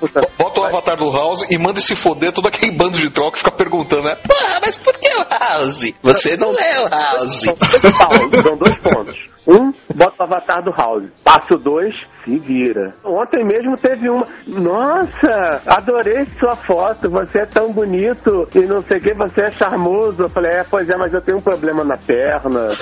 Puta, 0.00 0.20
Bota 0.38 0.60
o 0.60 0.64
avatar 0.64 0.96
do 0.96 1.10
House 1.10 1.50
e 1.50 1.58
manda 1.58 1.80
se 1.80 1.94
foder 1.94 2.32
todo 2.32 2.46
aquele 2.46 2.76
bando 2.76 2.98
de 2.98 3.10
troca 3.10 3.36
e 3.36 3.38
fica 3.38 3.50
perguntando, 3.50 4.02
né? 4.02 4.16
Porra, 4.16 4.60
mas 4.60 4.76
por 4.76 4.94
que 4.98 5.08
o 5.08 5.24
House? 5.28 5.92
Você 6.02 6.36
não 6.36 6.52
é 6.52 6.84
o 6.84 6.88
House. 6.88 7.40
São 7.40 7.54
dois 7.54 7.96
pontos, 7.96 8.42
são 8.42 8.56
dois 8.56 8.78
pontos. 8.78 9.16
Um, 9.48 9.72
bota 9.94 10.14
o 10.20 10.22
avatar 10.24 10.62
do 10.62 10.70
House. 10.72 11.08
Passo 11.24 11.56
dois, 11.56 11.94
se 12.26 12.38
vira. 12.38 12.92
Ontem 13.04 13.44
mesmo 13.44 13.76
teve 13.76 14.10
uma. 14.10 14.26
Nossa, 14.48 15.62
adorei 15.66 16.24
sua 16.38 16.56
foto. 16.56 17.08
Você 17.08 17.38
é 17.38 17.46
tão 17.46 17.72
bonito 17.72 18.48
e 18.54 18.66
não 18.66 18.82
sei 18.82 18.98
o 18.98 19.00
que, 19.00 19.14
você 19.14 19.42
é 19.42 19.50
charmoso. 19.52 20.24
Eu 20.24 20.28
falei, 20.28 20.50
é, 20.58 20.64
pois 20.68 20.90
é, 20.90 20.96
mas 20.96 21.14
eu 21.14 21.20
tenho 21.20 21.38
um 21.38 21.42
problema 21.42 21.84
na 21.84 21.96
perna. 21.96 22.66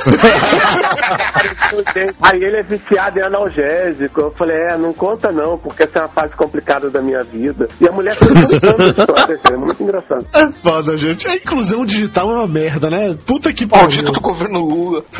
Aí 2.22 2.42
ele 2.42 2.56
é 2.56 2.62
viciado 2.62 3.18
em 3.18 3.22
analgésico. 3.22 4.22
Eu 4.22 4.30
falei, 4.32 4.56
é, 4.70 4.78
não 4.78 4.94
conta 4.94 5.30
não, 5.30 5.58
porque 5.58 5.82
essa 5.82 5.98
é 5.98 6.02
uma 6.02 6.08
fase 6.08 6.34
complicada 6.34 6.88
da 6.90 7.02
minha 7.02 7.20
vida. 7.20 7.68
E 7.80 7.86
a 7.86 7.92
mulher 7.92 8.16
foi 8.16 8.28
contando 8.28 8.94
é 9.52 9.56
muito 9.56 9.82
engraçado. 9.82 10.26
É 10.34 10.50
foda, 10.52 10.96
gente. 10.96 11.28
A 11.28 11.34
inclusão 11.34 11.84
digital 11.84 12.30
é 12.30 12.36
uma 12.36 12.48
merda, 12.48 12.88
né? 12.88 13.14
Puta 13.26 13.52
que 13.52 13.66
Maldito 13.66 14.04
pariu. 14.04 14.12
do 14.12 14.20
governo 14.20 14.60
Lula. 14.60 15.04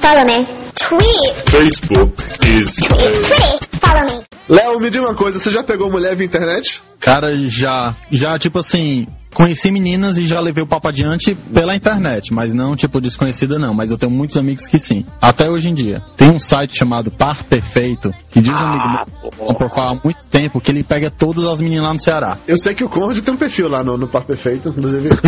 Follow 0.00 0.24
me. 0.26 0.61
Tweet. 0.74 1.34
Facebook 1.50 2.14
is 2.44 2.76
Tweet. 2.76 3.68
Follow 3.80 4.04
me. 4.04 4.24
Léo, 4.48 4.80
me 4.80 4.90
diga 4.90 5.04
uma 5.04 5.14
coisa, 5.16 5.38
você 5.38 5.52
já 5.52 5.62
pegou 5.62 5.90
mulher 5.90 6.16
via 6.16 6.26
internet? 6.26 6.82
Cara, 7.00 7.32
já, 7.32 7.94
já, 8.10 8.38
tipo 8.38 8.58
assim, 8.58 9.06
conheci 9.34 9.70
meninas 9.70 10.18
e 10.18 10.26
já 10.26 10.40
levei 10.40 10.62
o 10.62 10.66
papo 10.66 10.88
adiante 10.88 11.34
pela 11.34 11.74
internet, 11.74 12.32
mas 12.32 12.54
não, 12.54 12.74
tipo, 12.74 13.00
desconhecida 13.00 13.58
não, 13.58 13.74
mas 13.74 13.90
eu 13.90 13.98
tenho 13.98 14.12
muitos 14.12 14.36
amigos 14.36 14.66
que 14.66 14.78
sim. 14.78 15.04
Até 15.20 15.50
hoje 15.50 15.70
em 15.70 15.74
dia. 15.74 16.00
Tem 16.16 16.30
um 16.30 16.38
site 16.38 16.76
chamado 16.76 17.10
Par 17.10 17.44
Perfeito, 17.44 18.12
que 18.30 18.40
diz 18.40 18.60
um 18.60 18.64
amigo 18.64 18.88
meu, 18.88 19.48
um 19.48 19.54
profile 19.54 19.86
há 19.86 20.00
muito 20.04 20.26
tempo, 20.28 20.60
que 20.60 20.70
ele 20.70 20.82
pega 20.82 21.10
todas 21.10 21.44
as 21.44 21.60
meninas 21.60 21.86
lá 21.86 21.92
no 21.94 22.00
Ceará. 22.00 22.38
Eu 22.46 22.58
sei 22.58 22.74
que 22.74 22.84
o 22.84 22.88
Conrad 22.88 23.18
tem 23.18 23.34
um 23.34 23.36
perfil 23.36 23.68
lá 23.68 23.82
no, 23.82 23.96
no 23.96 24.08
Par 24.08 24.24
Perfeito, 24.24 24.68
inclusive. 24.68 25.10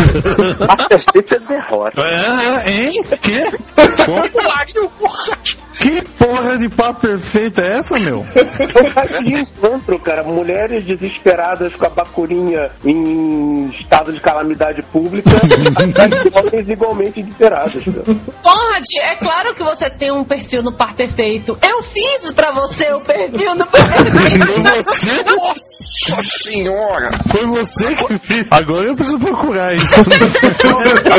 A 0.67 0.87
perfeita 0.87 1.39
derrota. 1.39 2.01
É, 2.01 2.71
hein? 2.71 3.03
Que? 3.21 3.45
Que 5.79 6.01
porra 6.17 6.57
de 6.57 6.69
papo 6.69 7.01
perfeita 7.01 7.61
é 7.61 7.77
essa, 7.77 7.99
meu? 7.99 8.19
Um 8.19 8.91
site 8.91 9.23
de 9.23 9.41
encontro, 9.41 9.99
cara. 9.99 10.23
Mulheres 10.23 10.85
desesperadas 10.85 11.75
com 11.75 11.85
a 11.85 11.89
bacurinha 11.89 12.71
em 12.83 13.69
estado 13.69 13.94
de 14.03 14.19
calamidade 14.19 14.81
pública, 14.83 15.29
homens 16.33 16.69
igualmente. 16.69 17.23
Cara. 17.39 17.65
Conrad, 18.41 18.83
é 19.01 19.15
claro 19.15 19.53
que 19.55 19.63
você 19.63 19.89
tem 19.89 20.11
um 20.11 20.23
perfil 20.23 20.61
no 20.63 20.75
Par 20.77 20.95
Perfeito. 20.95 21.57
Eu 21.67 21.81
fiz 21.81 22.31
pra 22.31 22.53
você 22.53 22.91
o 22.93 23.01
perfil 23.01 23.55
no 23.55 23.65
Par 23.65 23.87
Perfeito. 23.87 24.47
Foi 24.61 24.61
você? 24.83 25.23
Nossa 25.23 26.21
senhora! 26.21 27.11
Foi 27.27 27.45
você 27.45 27.95
que 27.95 28.17
fez. 28.17 28.47
Agora 28.51 28.87
eu 28.87 28.95
preciso 28.95 29.19
procurar 29.19 29.73
isso. 29.73 30.05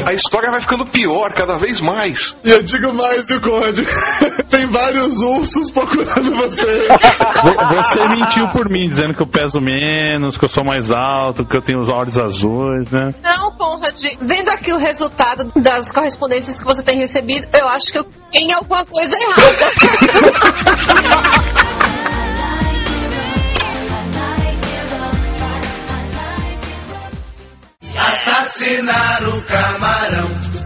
A, 0.07 0.11
a 0.11 0.15
história 0.15 0.51
vai 0.51 0.61
ficando 0.61 0.85
pior 0.87 1.33
cada 1.33 1.59
vez 1.59 1.81
mais. 1.81 2.37
E 2.45 2.51
eu 2.51 2.63
digo 2.63 2.93
mais, 2.95 3.29
o 3.31 3.41
Conrad. 3.41 3.79
Tem 4.51 4.67
vários 4.71 5.21
ursos 5.21 5.71
procurando 5.71 6.35
você. 6.37 6.89
Vo- 7.43 7.77
Você 7.77 8.09
mentiu 8.09 8.49
por 8.49 8.69
mim, 8.71 8.87
dizendo 8.89 9.15
que 9.15 9.23
eu 9.23 9.27
peso 9.27 9.61
menos, 9.61 10.37
que 10.39 10.45
eu 10.45 10.49
sou 10.49 10.65
mais 10.65 10.91
alto, 10.93 11.45
que 11.45 11.57
eu 11.57 11.61
tenho 11.63 11.81
os 11.81 11.89
olhos 11.89 12.19
azuis, 12.19 12.47
né? 12.91 13.15
Não, 13.23 13.51
Conrad, 13.53 14.05
vendo 14.21 14.49
aqui 14.51 14.73
o 14.73 14.79
resultado 14.79 15.53
das 15.57 15.93
correspondências 15.93 16.59
que 16.59 16.65
você 16.65 16.83
tem 16.83 16.99
recebido, 16.99 17.49
eu 17.53 17.69
acho 17.69 17.93
que 17.93 17.99
eu 17.99 18.05
tenho 18.31 18.57
alguma 18.57 18.85
coisa 18.85 19.17
errada. 19.17 19.67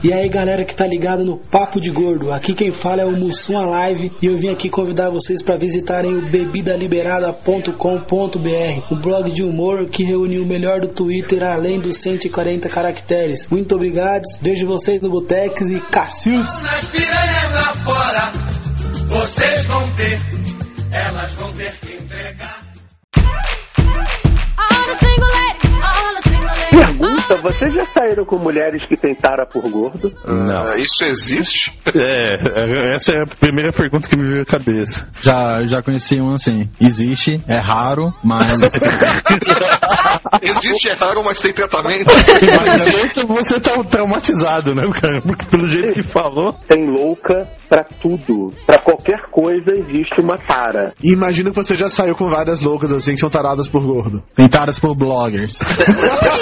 E 0.03 0.12
aí 0.12 0.28
galera 0.28 0.64
que 0.64 0.74
tá 0.74 0.86
ligado 0.86 1.24
no 1.24 1.36
Papo 1.36 1.80
de 1.80 1.91
Gordo, 1.91 2.32
aqui 2.32 2.55
quem 2.55 2.72
fala 2.72 3.03
é 3.03 3.05
o 3.05 3.12
Mussum 3.12 3.59
Alive 3.59 4.12
e 4.22 4.26
eu 4.26 4.38
vim 4.38 4.49
aqui 4.49 4.70
convidar 4.70 5.11
vocês 5.11 5.43
para 5.43 5.57
visitarem 5.57 6.14
o 6.14 6.22
bebidaliberada.com.br, 6.22 8.95
um 8.95 8.97
blog 8.97 9.30
de 9.30 9.43
humor 9.43 9.88
que 9.88 10.05
reúne 10.05 10.38
o 10.38 10.47
melhor 10.47 10.80
do 10.80 10.88
Twitter 10.88 11.43
além 11.43 11.80
dos 11.80 11.99
140 11.99 12.68
caracteres. 12.68 13.49
Muito 13.49 13.74
obrigado, 13.74 14.22
vejo 14.41 14.66
vocês 14.66 15.01
no 15.01 15.11
Botex 15.11 15.68
e 15.68 15.80
cacildes! 15.80 16.62
Nas 16.62 16.84
piranhas 16.84 17.53
lá 17.53 17.74
fora, 17.84 18.32
vocês 19.09 19.64
vão 19.64 19.84
ver, 19.86 20.20
elas 20.93 21.32
vão 21.34 21.53
que 21.53 21.89
Pergunta, 26.70 27.36
vocês 27.42 27.72
já 27.72 27.84
saíram 27.84 28.24
com 28.24 28.38
mulheres 28.38 28.86
que 28.86 28.96
tentaram 28.96 29.44
por 29.46 29.68
gordo? 29.68 30.12
Não. 30.24 30.74
Isso 30.76 31.04
existe? 31.04 31.72
É, 31.86 32.94
essa 32.94 33.12
é 33.12 33.22
a 33.22 33.26
primeira 33.26 33.72
pergunta 33.72 34.08
que 34.08 34.16
me 34.16 34.28
veio 34.28 34.42
à 34.42 34.46
cabeça. 34.46 35.08
Já, 35.20 35.62
já 35.64 35.82
conheci 35.82 36.20
um 36.20 36.32
assim. 36.32 36.70
Existe, 36.80 37.36
é 37.48 37.58
raro, 37.58 38.12
mas. 38.22 38.60
Existe, 40.42 40.88
é 40.88 40.94
raro, 40.94 41.22
mas 41.24 41.40
tem 41.40 41.52
tratamento. 41.52 42.10
Mas 42.88 43.12
você 43.24 43.60
tá 43.60 43.72
traumatizado, 43.84 44.74
né, 44.74 44.82
cara? 45.00 45.20
Porque 45.20 45.46
pelo 45.46 45.70
jeito 45.70 45.92
que 45.92 46.02
falou. 46.02 46.54
Tem 46.66 46.86
louca 46.86 47.48
pra 47.68 47.84
tudo. 47.84 48.50
Pra 48.66 48.78
qualquer 48.82 49.30
coisa 49.30 49.72
existe 49.72 50.20
uma 50.20 50.38
tara. 50.38 50.92
E 51.02 51.12
imagino 51.12 51.50
que 51.50 51.56
você 51.56 51.76
já 51.76 51.88
saiu 51.88 52.14
com 52.14 52.28
várias 52.28 52.60
loucas 52.60 52.92
assim 52.92 53.12
que 53.12 53.20
são 53.20 53.30
taradas 53.30 53.68
por 53.68 53.82
gordo. 53.82 54.22
Tentadas 54.34 54.78
por 54.78 54.94
bloggers. 54.94 55.58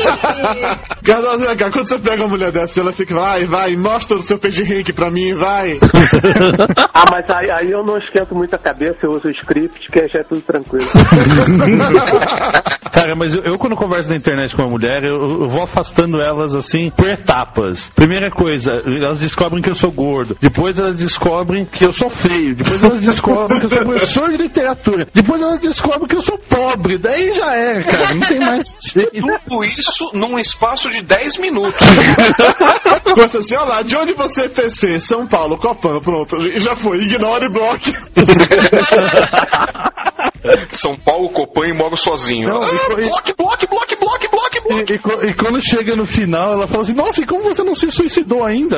Cardoso, 1.05 1.47
vem 1.47 1.57
cá, 1.57 1.71
quando 1.71 1.89
você 1.89 1.99
pega 1.99 2.23
uma 2.23 2.29
mulher 2.29 2.53
dessa, 2.53 2.81
ela 2.81 2.93
fica, 2.93 3.14
vai, 3.14 3.47
vai, 3.47 3.77
mostra 3.77 4.16
o 4.16 4.23
seu 4.23 4.39
peixe 4.39 4.62
rink 4.62 4.93
pra 4.93 5.11
mim, 5.11 5.35
vai. 5.37 5.79
Ah, 6.95 7.05
mas 7.12 7.31
aí, 7.31 7.49
aí 7.51 7.71
eu 7.71 7.85
não 7.85 7.97
esquento 7.97 8.35
muito 8.35 8.53
a 8.55 8.59
cabeça, 8.59 8.99
eu 9.05 9.11
uso 9.11 9.29
o 9.29 9.31
script, 9.31 9.89
que 9.89 10.01
aí 10.01 10.09
já 10.12 10.21
é 10.21 10.23
tudo 10.25 10.41
tranquilo. 10.41 10.87
Cara, 12.93 13.14
mas 13.16 13.37
eu, 13.37 13.43
eu 13.45 13.59
quando 13.59 13.77
converso 13.77 14.11
na 14.11 14.16
internet 14.16 14.57
com 14.57 14.62
uma 14.62 14.71
mulher, 14.71 15.05
eu, 15.05 15.14
eu 15.14 15.47
vou 15.47 15.62
afastando 15.62 16.21
elas 16.21 16.57
assim 16.57 16.91
por 16.91 17.09
etapas. 17.09 17.91
Primeira 17.95 18.31
coisa, 18.31 18.73
elas 18.85 19.21
descobrem 19.21 19.62
que 19.62 19.71
eu 19.71 19.75
sou 19.75 19.93
gordo. 19.93 20.37
Depois 20.41 20.79
elas 20.79 20.97
descobrem 20.97 21.64
que 21.64 21.85
eu 21.85 21.93
sou 21.93 22.11
feio. 22.11 22.57
Depois 22.57 22.83
elas 22.83 23.01
descobrem 23.01 23.61
que 23.61 23.66
eu 23.66 23.71
sou 23.71 23.85
professor 23.85 24.31
de 24.31 24.37
literatura. 24.39 25.07
Depois 25.12 25.41
elas 25.41 25.61
descobrem 25.61 26.09
que 26.09 26.16
eu 26.16 26.21
sou 26.21 26.39
pobre. 26.39 26.99
Daí 26.99 27.33
já 27.33 27.55
era, 27.55 27.85
cara. 27.85 28.14
Não 28.14 28.23
tem 28.23 28.41
mais 28.41 28.77
jeito. 28.81 29.25
Tudo 29.49 29.64
isso 29.64 30.08
num 30.15 30.39
espaço 30.39 30.91
de 30.91 31.03
10 31.03 31.39
minutos. 31.39 31.81
Você 33.17 33.39
assim, 33.39 33.57
olha 33.57 33.69
lá, 33.69 33.83
de 33.83 33.97
onde 33.97 34.15
você 34.15 34.45
é 34.45 34.49
TC? 34.49 35.01
São 35.01 35.27
Paulo, 35.27 35.59
Copan, 35.59 36.01
pronto. 36.01 36.37
Já 36.61 36.77
foi, 36.77 36.99
ignore 36.99 37.49
bloque. 37.49 37.93
São 40.71 40.97
Paulo, 40.97 41.29
Copan 41.31 41.67
e 41.67 41.73
moro 41.73 41.97
sozinho. 41.97 42.49
Não, 42.49 42.63
ah, 42.63 42.71
bloque, 42.71 43.35
bloque, 43.37 43.67
bloque, 43.67 43.67
bloque, 43.67 43.97
bloque, 43.97 44.29
bloque. 44.31 44.48
E, 44.71 44.93
e 44.93 45.29
e 45.31 45.35
quando 45.35 45.61
chega 45.61 45.97
no 45.97 46.05
final, 46.05 46.53
ela 46.53 46.66
fala 46.66 46.83
assim: 46.83 46.95
Nossa, 46.95 47.23
e 47.23 47.27
como 47.27 47.45
você 47.45 47.62
não 47.62 47.75
se 47.75 47.91
suicidou 47.91 48.45
ainda? 48.45 48.77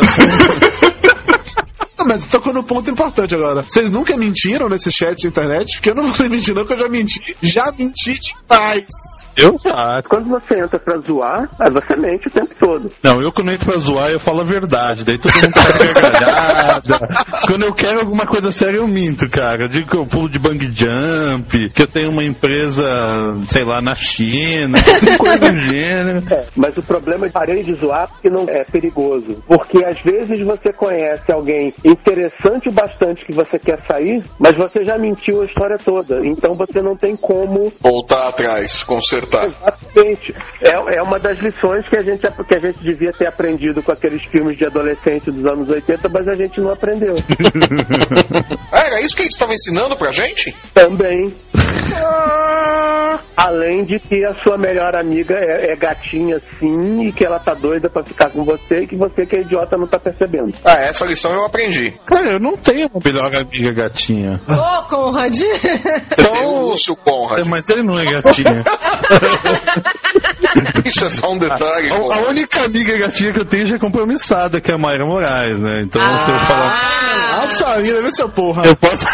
Não, 1.99 2.07
mas 2.07 2.27
tocou 2.27 2.53
no 2.53 2.65
ponto 2.65 2.91
importante 2.91 3.35
agora. 3.37 3.63
Vocês 3.63 3.91
nunca 3.91 4.17
mentiram 4.17 4.69
nesse 4.69 4.91
chat 4.91 5.17
de 5.19 5.29
internet? 5.29 5.77
Porque 5.77 5.91
eu 5.91 5.95
não 5.95 6.13
vou 6.13 6.29
mentir 6.29 6.55
não, 6.55 6.65
que 6.65 6.73
eu 6.73 6.79
já 6.79 6.89
menti. 6.89 7.37
Já 7.43 7.73
menti 7.77 8.15
demais. 8.15 9.29
Eu 9.37 9.57
já. 9.59 10.03
Quando 10.09 10.29
você 10.29 10.59
entra 10.59 10.79
pra 10.79 10.99
zoar, 10.99 11.49
aí 11.61 11.71
você 11.71 11.97
mente 11.97 12.29
o 12.29 12.31
tempo 12.31 12.55
todo. 12.59 12.91
Não, 13.03 13.21
eu 13.21 13.31
quando 13.33 13.53
entro 13.53 13.67
pra 13.67 13.79
zoar, 13.79 14.11
eu 14.11 14.19
falo 14.19 14.41
a 14.41 14.45
verdade. 14.45 15.05
Daí 15.05 15.19
todo 15.19 15.33
mundo 15.35 15.53
fica 15.59 16.11
gargalhada. 16.11 16.99
Quando 17.47 17.65
eu 17.65 17.73
quero 17.73 18.01
alguma 18.01 18.27
coisa 18.27 18.51
séria, 18.51 18.79
eu 18.79 18.89
minto, 18.89 19.29
cara. 19.29 19.65
Eu 19.65 19.69
digo 19.69 19.89
que 19.89 19.97
eu 19.97 20.07
pulo 20.07 20.29
de 20.29 20.39
bang 20.39 20.71
jump, 20.73 21.71
que 21.71 21.83
eu 21.83 21.87
tenho 21.87 22.11
uma 22.11 22.25
empresa, 22.25 22.85
sei 23.45 23.65
lá, 23.65 23.81
na 23.81 23.95
China, 23.95 24.79
coisa 25.19 25.53
do 25.53 25.59
gênero. 25.81 26.19
É, 26.33 26.47
mas 26.57 26.77
o 26.77 26.83
problema 26.83 27.27
é 27.27 27.31
parei 27.31 27.63
de 27.63 27.75
zoar 27.75 28.09
porque 28.09 28.29
não 28.29 28.45
é 28.49 28.65
perigoso. 28.65 29.43
Porque 29.47 29.85
às 29.85 30.01
vezes 30.03 30.45
você 30.45 30.73
conhece 30.73 31.31
alguém 31.33 31.73
interessante 31.85 32.69
o 32.69 32.73
bastante 32.73 33.25
que 33.25 33.35
você 33.35 33.59
quer 33.59 33.81
sair, 33.87 34.23
mas 34.39 34.57
você 34.57 34.85
já 34.85 34.99
mentiu 34.99 35.43
a 35.43 35.45
história 35.45 35.77
toda. 35.79 36.19
Então 36.27 36.55
você 36.55 36.81
não 36.81 36.97
tem 36.97 37.17
como 37.17 37.71
Voltar 37.81 38.29
atrás, 38.29 38.83
consertar. 38.83 39.47
Exatamente. 39.47 40.35
É, 40.67 40.99
é 40.99 41.03
uma 41.03 41.19
das 41.19 41.39
lições 41.39 41.89
que 41.89 41.97
a, 41.97 42.03
gente, 42.03 42.21
que 42.21 42.55
a 42.55 42.59
gente 42.59 42.79
devia 42.83 43.13
ter 43.13 43.27
aprendido 43.27 43.83
com 43.83 43.93
aqueles 43.93 44.25
filmes 44.31 44.57
de 44.57 44.67
adolescente 44.67 45.31
dos 45.31 45.45
anos 45.45 45.69
80, 45.69 46.09
mas 46.09 46.29
a 46.29 46.35
gente 46.35 46.61
não 46.61 46.73
aprendeu. 46.73 47.15
Ah, 48.73 48.85
era 48.91 49.01
isso 49.01 49.17
que 49.17 49.23
eles 49.23 49.35
estavam 49.35 49.55
ensinando 49.55 49.97
pra 49.97 50.11
gente? 50.11 50.55
Também. 50.75 51.33
Além 53.37 53.85
de 53.85 53.99
que 53.99 54.25
a 54.27 54.35
sua 54.35 54.59
melhor 54.59 54.95
amiga 54.95 55.35
é, 55.35 55.73
é 55.73 55.77
gatinha 55.77 56.39
sim 56.59 57.07
e 57.07 57.13
que 57.13 57.25
ela 57.25 57.39
tá 57.39 57.55
doida 57.55 57.89
pra 57.89 58.05
ficar 58.05 58.31
com 58.31 58.45
você 58.45 58.83
e 58.83 58.87
que 58.87 58.97
você 58.97 59.25
que 59.25 59.35
é 59.35 59.41
idiota 59.41 59.79
não 59.79 59.89
tá 59.89 59.99
percebendo. 59.99 60.53
Ah, 60.63 60.79
essa 60.83 61.07
lição 61.07 61.33
eu 61.33 61.47
aprendi. 61.47 61.91
Cara, 62.05 62.35
eu 62.35 62.41
não 62.41 62.59
tenho 62.59 62.89
uma 62.89 63.01
melhor 63.03 63.35
amiga 63.35 63.73
gatinha. 63.73 64.39
Ô, 64.47 64.83
Conrad! 64.89 65.35
Você 65.35 66.23
tem 66.23 66.47
o 66.47 66.61
Lúcio 66.69 66.95
Conrad. 66.97 67.47
Mas 67.49 67.69
ele 67.71 67.83
não 67.83 67.95
é 67.95 68.05
gatinha. 68.05 68.59
Isso 70.85 71.05
é 71.05 71.09
só 71.09 71.33
um 71.33 71.39
detalhe. 71.39 71.89
A, 71.93 71.97
a 71.97 72.29
única 72.29 72.65
amiga 72.65 72.97
gatinha 72.99 73.33
que 73.33 73.41
eu 73.41 73.45
tenho 73.45 73.65
já 73.65 73.77
é 73.77 73.79
compromissada, 73.79 74.61
que 74.61 74.71
é 74.71 74.75
a 74.75 74.79
Mayra 74.79 75.07
Moraes, 75.07 75.61
né? 75.61 75.83
Então 75.85 76.03
se 76.19 76.31
eu 76.31 76.37
falar. 76.41 77.41
Ah, 77.41 77.47
sua 77.47 77.81
vida, 77.81 78.03
vê 78.03 78.11
seu 78.11 78.29
porra. 78.29 78.65
Eu 78.67 78.77
posso. 78.77 79.07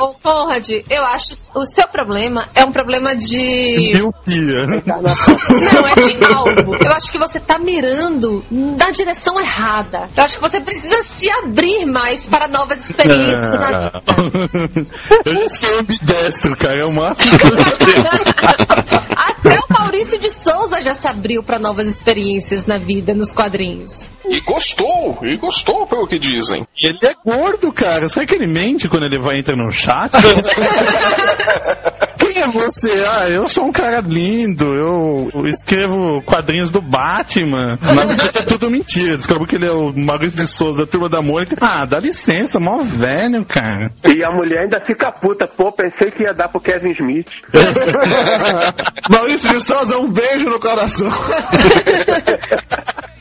Ô, 0.00 0.14
Conrad, 0.22 0.68
eu 0.88 1.04
acho 1.06 1.36
que 1.36 1.42
o 1.54 1.64
seu 1.64 1.86
problema 1.88 2.48
é 2.54 2.64
um 2.64 2.72
problema 2.72 3.14
de. 3.14 3.92
Miopia. 3.94 4.66
Não, 4.66 5.88
é 5.88 5.94
de 5.94 6.24
alvo. 6.32 6.74
Eu 6.76 6.92
acho 6.92 7.10
que 7.10 7.18
você 7.18 7.40
tá 7.40 7.58
mirando 7.58 8.44
na 8.50 8.90
direção 8.90 9.38
errada. 9.40 10.08
Eu 10.16 10.24
acho 10.24 10.36
que 10.36 10.42
você 10.42 10.60
precisa 10.60 11.02
se 11.02 11.30
abrir 11.30 11.86
mais 11.86 12.28
para 12.28 12.48
novas 12.48 12.84
experiências 12.84 13.58
na 13.58 13.90
vida. 13.90 14.02
Eu 15.24 15.36
já 15.36 15.48
sou 15.48 15.78
ambidestro, 15.78 16.56
cara. 16.56 16.82
É 16.82 16.84
o 16.84 16.92
máximo 16.92 17.36
que 17.38 17.46
eu. 17.46 17.56
Até 19.16 19.58
o 19.58 19.66
Maurício 19.96 20.18
de 20.18 20.30
Souza 20.30 20.82
já 20.82 20.92
se 20.92 21.08
abriu 21.08 21.42
para 21.42 21.58
novas 21.58 21.88
experiências 21.88 22.66
na 22.66 22.76
vida, 22.76 23.14
nos 23.14 23.32
quadrinhos. 23.32 24.10
E 24.26 24.40
gostou, 24.40 25.18
e 25.22 25.38
gostou 25.38 25.86
pelo 25.86 26.06
que 26.06 26.18
dizem. 26.18 26.66
E 26.78 26.86
ele 26.86 26.98
é 27.02 27.14
gordo, 27.24 27.72
cara. 27.72 28.06
Será 28.06 28.26
que 28.26 28.34
ele 28.34 28.46
mente 28.46 28.90
quando 28.90 29.04
ele 29.04 29.18
vai 29.18 29.38
entrar 29.38 29.56
no 29.56 29.72
chat? 29.72 30.12
Quem 32.36 32.42
é 32.42 32.48
você? 32.48 32.90
Ah, 33.08 33.28
eu 33.30 33.46
sou 33.46 33.64
um 33.64 33.72
cara 33.72 34.00
lindo. 34.00 34.74
Eu 34.74 35.30
escrevo 35.46 36.20
quadrinhos 36.20 36.70
do 36.70 36.82
Batman. 36.82 37.78
Na 37.80 37.94
verdade 37.94 38.40
é 38.40 38.42
tudo 38.42 38.70
mentira. 38.70 39.16
Descobriu 39.16 39.46
que 39.46 39.56
ele 39.56 39.66
é 39.66 39.72
o 39.72 39.90
Maurício 39.96 40.42
de 40.42 40.46
Souza 40.46 40.84
da 40.84 40.86
Turma 40.86 41.08
da 41.08 41.22
Mônica. 41.22 41.56
Ah, 41.62 41.86
dá 41.86 41.98
licença, 41.98 42.60
mó 42.60 42.82
velho, 42.82 43.42
cara. 43.46 43.90
E 44.04 44.22
a 44.22 44.30
mulher 44.32 44.64
ainda 44.64 44.84
fica 44.84 45.10
puta. 45.12 45.46
Pô, 45.46 45.72
pensei 45.72 46.10
que 46.10 46.24
ia 46.24 46.34
dar 46.34 46.50
pro 46.50 46.60
Kevin 46.60 46.90
Smith. 46.90 47.30
Maurício 49.08 49.48
de 49.48 49.64
Souza, 49.64 49.96
um 49.96 50.12
beijo 50.12 50.50
no 50.50 50.60
coração. 50.60 51.08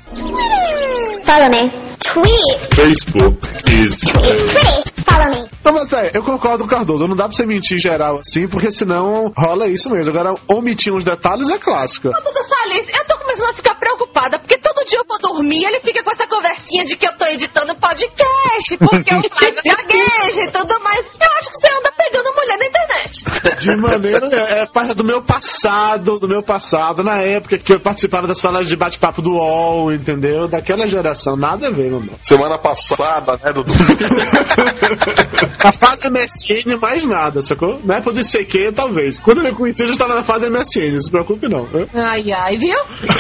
Follow 1.24 1.50
me. 1.50 1.70
Tweet. 2.00 2.76
Facebook 2.76 3.48
is 3.80 4.04
Pretty. 4.12 5.04
Follow 5.04 5.30
me. 5.32 5.50
Então, 5.60 5.74
mas 5.74 5.92
é, 5.94 6.12
eu 6.14 6.24
concordo 6.24 6.60
com 6.60 6.70
o 6.70 6.70
Cardoso. 6.70 7.08
Não 7.08 7.16
dá 7.16 7.26
pra 7.26 7.34
você 7.34 7.46
mentir 7.46 7.78
geral 7.78 8.16
assim, 8.16 8.48
porque 8.48 8.72
senão 8.72 9.34
rola 9.36 9.68
isso 9.68 9.90
mesmo. 9.90 10.12
Agora, 10.12 10.36
omitir 10.48 10.94
uns 10.94 11.04
detalhes 11.04 11.50
é 11.50 11.58
clássico. 11.58 12.10
Salles, 12.12 12.88
eu 12.90 13.06
tô 13.06 13.15
começando 13.36 13.50
a 13.50 13.54
ficar 13.54 13.76
preocupada, 13.76 14.40
porque 14.40 14.58
todo 14.58 14.86
dia 14.86 15.00
eu 15.00 15.06
vou 15.08 15.20
dormir 15.20 15.60
e 15.60 15.66
ele 15.66 15.80
fica 15.82 16.02
com 16.04 16.12
essa 16.12 16.26
conversinha 16.28 16.86
de 16.86 16.96
que 16.96 17.06
eu 17.06 17.12
tô 17.18 17.26
editando 17.26 17.76
podcast, 17.76 18.78
porque 18.78 19.14
o 19.16 19.30
Flávio 19.30 19.62
gagueja 19.64 20.42
e 20.42 20.52
tudo 20.52 20.80
mais. 20.82 21.12
Eu 21.20 21.28
acho 21.40 21.50
que 21.50 21.58
você 21.58 21.68
anda 21.72 21.92
pegando 21.98 22.34
mulher 22.34 22.58
na 22.58 22.66
internet. 22.66 23.26
De 23.60 23.76
maneira. 23.76 24.30
É, 24.32 24.62
é 24.62 24.66
parte 24.66 24.94
do 24.96 25.04
meu 25.04 25.22
passado, 25.22 26.20
do 26.20 26.28
meu 26.28 26.42
passado, 26.42 27.04
na 27.04 27.20
época 27.22 27.58
que 27.58 27.74
eu 27.74 27.80
participava 27.80 28.28
das 28.28 28.40
salas 28.40 28.68
de 28.68 28.76
bate-papo 28.76 29.22
do 29.22 29.34
UOL, 29.34 29.94
entendeu? 29.94 30.48
Daquela 30.48 30.88
geração. 30.88 31.36
Nada 31.36 31.68
a 31.68 31.72
ver, 31.72 31.90
meu 31.90 32.00
irmão. 32.00 32.16
Semana 32.22 32.58
passada, 32.58 33.34
né, 33.44 33.52
Dudu? 33.52 33.72
A 35.66 35.72
fase 35.72 36.10
MSN, 36.10 36.80
mais 36.80 37.06
nada, 37.06 37.42
sacou? 37.42 37.80
Na 37.84 37.96
época 37.96 38.14
do 38.14 38.22
ICQ, 38.22 38.72
talvez. 38.74 39.20
Quando 39.20 39.40
eu 39.40 39.46
me 39.46 39.54
conheci, 39.54 39.82
eu 39.82 39.88
já 39.88 39.94
estava 39.94 40.14
na 40.16 40.24
fase 40.24 40.50
MSN, 40.50 40.94
não 40.94 41.00
se 41.00 41.12
preocupe 41.12 41.48
não. 41.48 41.68
Ai, 41.94 42.32
ai, 42.32 42.56
viu? 42.58 42.78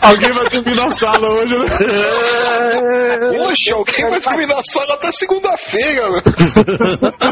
Alguém 0.00 0.30
vai 0.32 0.48
dormir 0.48 0.76
na 0.76 0.90
sala 0.90 1.28
hoje, 1.28 1.58
né? 1.58 1.66
Poxa, 3.38 3.74
alguém 3.74 4.08
vai 4.08 4.20
dormir 4.20 4.46
na 4.46 4.62
sala 4.62 4.94
até 4.94 5.12
segunda-feira, 5.12 6.08
meu. 6.10 6.22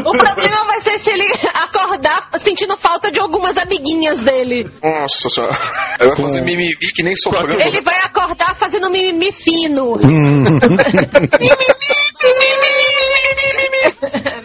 O 0.05 0.11
problema 0.11 0.63
vai 0.65 0.79
ser 0.81 0.99
se 0.99 1.11
ele 1.11 1.25
acordar 1.53 2.29
sentindo 2.37 2.77
falta 2.77 3.11
de 3.11 3.19
algumas 3.19 3.57
amiguinhas 3.57 4.21
dele. 4.21 4.69
Nossa 4.83 5.29
senhora. 5.29 5.57
Ele 5.99 6.09
vai 6.09 6.17
fazer 6.17 6.41
mimimi 6.41 6.69
que 6.95 7.03
nem 7.03 7.15
soprano. 7.15 7.59
Ele 7.59 7.81
vai 7.81 7.97
acordar 8.03 8.55
fazendo 8.55 8.89
mimimi 8.89 9.31
fino. 9.31 9.95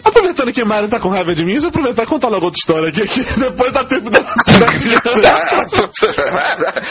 Aproveitando 0.03 0.51
que 0.51 0.63
Mário 0.63 0.89
tá 0.89 0.99
com 0.99 1.09
raiva 1.09 1.35
de 1.35 1.43
mim, 1.43 1.55
eu 1.55 1.67
aproveitar 1.67 2.03
e 2.03 2.07
contar 2.07 2.29
logo 2.29 2.45
outra 2.45 2.57
história 2.57 2.89
aqui, 2.89 3.05
que 3.07 3.39
depois 3.39 3.71
dá 3.71 3.83
tempo 3.83 4.09
da 4.09 4.23
cidade 4.37 4.89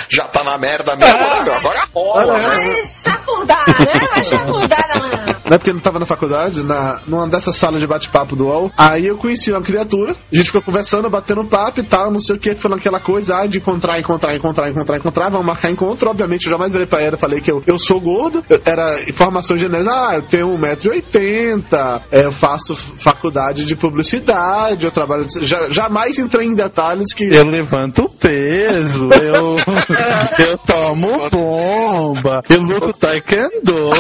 Já 0.08 0.28
tá 0.28 0.44
na 0.44 0.58
merda 0.58 0.94
mesmo, 0.96 1.18
meu? 1.44 1.54
Agora 1.54 1.88
rola. 1.94 2.38
né? 2.38 2.48
Vai 2.74 2.84
chapurdar, 2.86 3.64
né? 3.66 4.00
Vai 4.10 4.24
chapurdar 4.24 4.88
na... 4.88 5.24
Não 5.46 5.54
é 5.56 5.58
porque 5.58 5.70
eu 5.70 5.74
não 5.74 5.80
tava 5.82 5.98
na 5.98 6.06
faculdade, 6.06 6.62
na, 6.62 7.00
numa 7.06 7.28
dessas 7.28 7.56
salas 7.56 7.80
de 7.80 7.86
bate-papo 7.86 8.34
do 8.34 8.46
UOL. 8.46 8.70
Aí 8.78 9.06
eu 9.06 9.16
conheci 9.18 9.50
uma 9.52 9.60
criatura, 9.60 10.12
a 10.32 10.36
gente 10.36 10.46
ficou 10.46 10.62
conversando, 10.62 11.08
batendo 11.10 11.44
papo 11.44 11.80
e 11.80 11.82
tal, 11.82 12.10
não 12.10 12.18
sei 12.18 12.36
o 12.36 12.38
que, 12.38 12.54
falando 12.54 12.78
aquela 12.78 13.00
coisa 13.00 13.36
ah, 13.36 13.46
de 13.46 13.58
encontrar, 13.58 13.98
encontrar, 14.00 14.34
encontrar, 14.34 14.70
encontrar, 14.70 14.96
encontrar, 14.96 15.30
vamos 15.30 15.46
marcar 15.46 15.70
encontro. 15.70 16.08
Obviamente, 16.10 16.46
eu 16.46 16.50
jamais 16.50 16.72
virei 16.72 16.86
pra 16.88 17.02
ela, 17.02 17.16
falei 17.16 17.40
que 17.40 17.50
eu, 17.52 17.62
eu 17.66 17.78
sou 17.78 18.00
gordo, 18.00 18.42
eu- 18.48 18.60
era 18.64 19.02
informação 19.08 19.56
genérica, 19.56 19.90
ah, 19.92 20.14
eu 20.16 20.22
tenho 20.22 20.48
1,80m, 20.58 22.02
é, 22.10 22.24
eu 22.24 22.32
faço 22.32 22.74
faculdade 22.74 23.64
de 23.66 23.76
publicidade, 23.76 24.84
eu 24.86 24.90
trabalho. 24.90 25.26
Já, 25.42 25.68
jamais 25.70 26.18
entrei 26.18 26.46
em 26.46 26.54
detalhes 26.54 27.12
que. 27.12 27.24
Eu 27.24 27.44
levanto 27.44 28.08
peso, 28.18 29.08
eu, 29.22 29.56
eu 30.46 30.58
tomo 30.58 31.13
bomba, 31.30 32.40
eu 32.48 32.60
luto 32.60 32.92
taekwondo. 32.92 33.90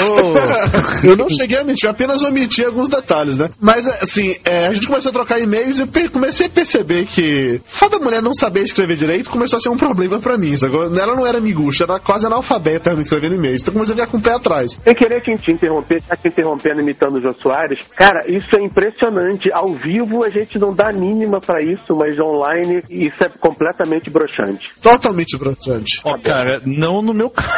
eu 1.04 1.16
não 1.16 1.28
cheguei 1.28 1.58
a 1.58 1.64
mentir, 1.64 1.86
eu 1.86 1.92
apenas 1.92 2.22
omiti 2.22 2.64
alguns 2.64 2.88
detalhes, 2.88 3.36
né? 3.36 3.50
Mas, 3.60 3.86
assim, 3.86 4.36
é, 4.44 4.66
a 4.66 4.72
gente 4.72 4.86
começou 4.86 5.10
a 5.10 5.12
trocar 5.12 5.40
e-mails 5.40 5.78
e 5.78 6.08
comecei 6.08 6.46
a 6.46 6.50
perceber 6.50 7.06
que 7.06 7.60
foda 7.64 7.98
mulher 7.98 8.22
não 8.22 8.34
saber 8.34 8.60
escrever 8.60 8.96
direito 8.96 9.30
começou 9.30 9.56
a 9.56 9.60
ser 9.60 9.68
um 9.68 9.76
problema 9.76 10.18
pra 10.18 10.36
mim. 10.36 10.56
Sacou? 10.56 10.84
Ela 10.84 11.14
não 11.14 11.26
era 11.26 11.40
miguxa, 11.40 11.84
era 11.84 12.00
quase 12.00 12.26
analfabeta 12.26 12.92
escrevendo 12.94 13.34
e-mails. 13.34 13.62
Então 13.62 13.72
comecei 13.72 13.94
a 13.94 13.98
ficar 13.98 14.10
com 14.10 14.18
o 14.18 14.22
pé 14.22 14.32
atrás. 14.32 14.78
Sem 14.82 14.94
querer 14.94 15.20
te, 15.20 15.32
te 15.38 15.52
interromper, 15.52 16.02
tá 16.02 16.16
te 16.16 16.28
interrompendo 16.28 16.80
imitando 16.80 17.16
o 17.16 17.20
Jô 17.20 17.32
Soares. 17.34 17.86
Cara, 17.96 18.24
isso 18.28 18.54
é 18.56 18.62
impressionante. 18.62 19.50
Ao 19.52 19.72
vivo 19.74 20.24
a 20.24 20.28
gente 20.28 20.58
não 20.58 20.74
dá 20.74 20.92
mínima 20.92 21.40
pra 21.40 21.60
isso, 21.60 21.94
mas 21.96 22.18
online 22.18 22.82
isso 22.88 23.22
é 23.22 23.28
completamente 23.28 24.10
broxante. 24.10 24.70
Totalmente 24.80 25.36
broxante. 25.38 26.00
Ó, 26.04 26.16
cara, 26.18 26.60
não 26.64 27.02
no 27.04 27.14
meu 27.14 27.30
caso. 27.30 27.48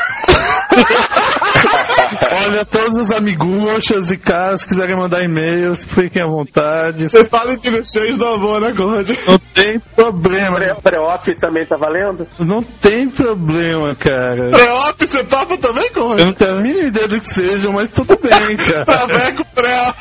Olha, 2.49 2.65
todos 2.65 2.99
os 2.99 3.11
amiguchas 3.13 4.11
e 4.11 4.17
caras 4.19 4.63
que 4.63 4.69
quiserem 4.71 4.97
mandar 4.97 5.23
e-mails, 5.25 5.85
fiquem 5.85 6.23
à 6.23 6.27
vontade. 6.29 7.09
Você 7.09 7.25
fala 7.25 7.55
em 7.55 7.59
vocês 7.59 8.19
do 8.19 8.27
amor, 8.27 8.61
né, 8.61 8.75
Conrad? 8.77 9.09
Não 9.27 9.39
tem 9.55 9.81
problema. 9.95 10.57
Pré- 10.57 10.75
Pré-op 10.83 11.35
também 11.41 11.65
tá 11.67 11.77
valendo? 11.77 12.27
Não 12.39 12.63
tem 12.63 13.09
problema, 13.11 13.95
cara. 13.95 14.51
Pré-op, 14.51 15.07
você 15.07 15.25
topa 15.25 15.57
também, 15.59 15.91
Conrad? 15.93 16.19
Eu 16.21 16.27
não 16.27 16.35
tenho 16.35 16.59
a 16.59 16.61
mínima 16.61 16.89
ideia 16.89 17.09
do 17.09 17.19
que 17.21 17.29
seja, 17.29 17.71
mas 17.71 17.91
tudo 17.91 18.19
bem, 18.21 18.57
cara. 18.69 18.85
Traveco 18.85 19.45
pré 19.55 19.93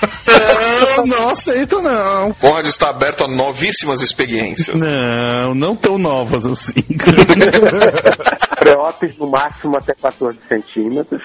Eu 0.98 1.06
não 1.08 1.30
aceito, 1.30 1.82
não. 1.82 2.34
Conrad 2.34 2.66
está 2.68 2.90
aberto 2.90 3.24
a 3.26 3.32
novíssimas 3.32 4.02
experiências. 4.02 4.80
Não, 4.80 5.54
não 5.56 5.76
tão 5.76 5.98
novas 5.98 6.46
assim. 6.46 6.84
Pré-ops 8.66 9.16
no 9.20 9.30
máximo 9.30 9.78
até 9.78 9.94
14 9.94 10.40
centímetros. 10.48 11.22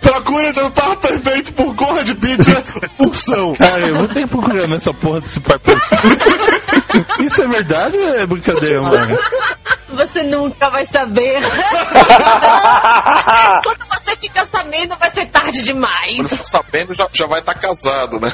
Procura 0.00 0.52
de 0.52 0.60
um 0.60 0.70
par 0.70 0.96
perfeito 0.96 1.52
por 1.54 1.74
Conrad 1.76 2.10
Pizza, 2.10 2.62
porção. 2.96 3.54
Cara, 3.54 3.88
eu 3.88 3.96
vou 3.98 4.08
ter 4.08 4.24
que 4.24 4.30
procurar 4.30 4.66
nessa 4.66 4.92
porra 4.92 5.20
desse 5.20 5.40
pai 5.40 5.58
Isso 7.20 7.42
é 7.42 7.48
verdade 7.48 7.96
ou 7.96 8.08
é 8.08 8.26
brincadeira, 8.26 8.82
mano? 8.82 9.18
Você 9.94 10.22
nunca 10.24 10.70
vai 10.70 10.84
saber. 10.84 11.38
Quando 13.64 13.86
você 13.88 14.16
fica 14.16 14.44
sabendo, 14.46 14.96
vai 14.96 15.10
ser 15.10 15.26
tarde 15.26 15.52
Quando 15.52 15.64
demais. 15.64 16.28
ficar 16.28 16.44
sabendo, 16.44 16.94
já, 16.94 17.06
já 17.12 17.26
vai 17.26 17.40
estar 17.40 17.54
casado, 17.54 18.18
né? 18.18 18.30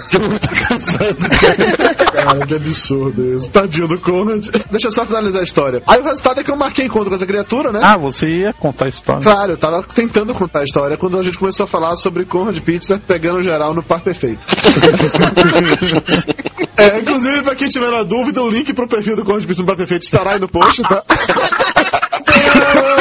Cara, 2.14 2.46
que 2.46 2.54
absurdo 2.54 3.34
isso. 3.34 3.50
Tadinho 3.50 3.88
do 3.88 3.98
Conrad. 4.00 4.46
Deixa 4.70 4.88
eu 4.88 4.92
só 4.92 5.04
finalizar 5.04 5.40
a 5.40 5.44
história. 5.44 5.82
Aí 5.86 6.00
o 6.00 6.04
resultado 6.04 6.40
é 6.40 6.44
que 6.44 6.50
eu 6.50 6.56
marquei 6.56 6.86
encontro 6.86 7.10
com 7.10 7.16
essa 7.16 7.26
criatura, 7.26 7.70
né? 7.72 7.80
Ah, 7.82 7.98
você 7.98 8.26
ia 8.26 8.52
contar 8.70 8.86
a 8.86 8.88
história. 8.88 9.22
Claro, 9.22 9.52
eu 9.52 9.56
tava 9.56 9.82
tentando 9.82 10.34
contar 10.34 10.60
a 10.60 10.64
história 10.64 10.96
quando 10.96 11.18
a 11.18 11.22
gente 11.22 11.38
começou 11.38 11.64
a 11.64 11.66
falar 11.66 11.96
sobre 11.96 12.24
Conrad 12.24 12.58
Pizza 12.60 13.00
pegando 13.06 13.42
geral 13.42 13.74
no 13.74 13.82
par 13.82 14.00
perfeito. 14.02 14.46
é, 16.76 17.00
inclusive, 17.00 17.42
pra 17.42 17.54
quem 17.54 17.68
tiver 17.68 17.90
na 17.90 18.02
dúvida, 18.02 18.42
o 18.42 18.48
link 18.48 18.72
pro 18.72 18.88
perfil 18.88 19.16
do 19.16 19.24
Conrad 19.24 19.44
Pizza 19.44 19.60
no 19.60 19.66
par 19.66 19.76
perfeito 19.76 20.02
estará 20.02 20.34
aí 20.34 20.40
no 20.40 20.48
post, 20.48 20.82
tá? 20.82 21.02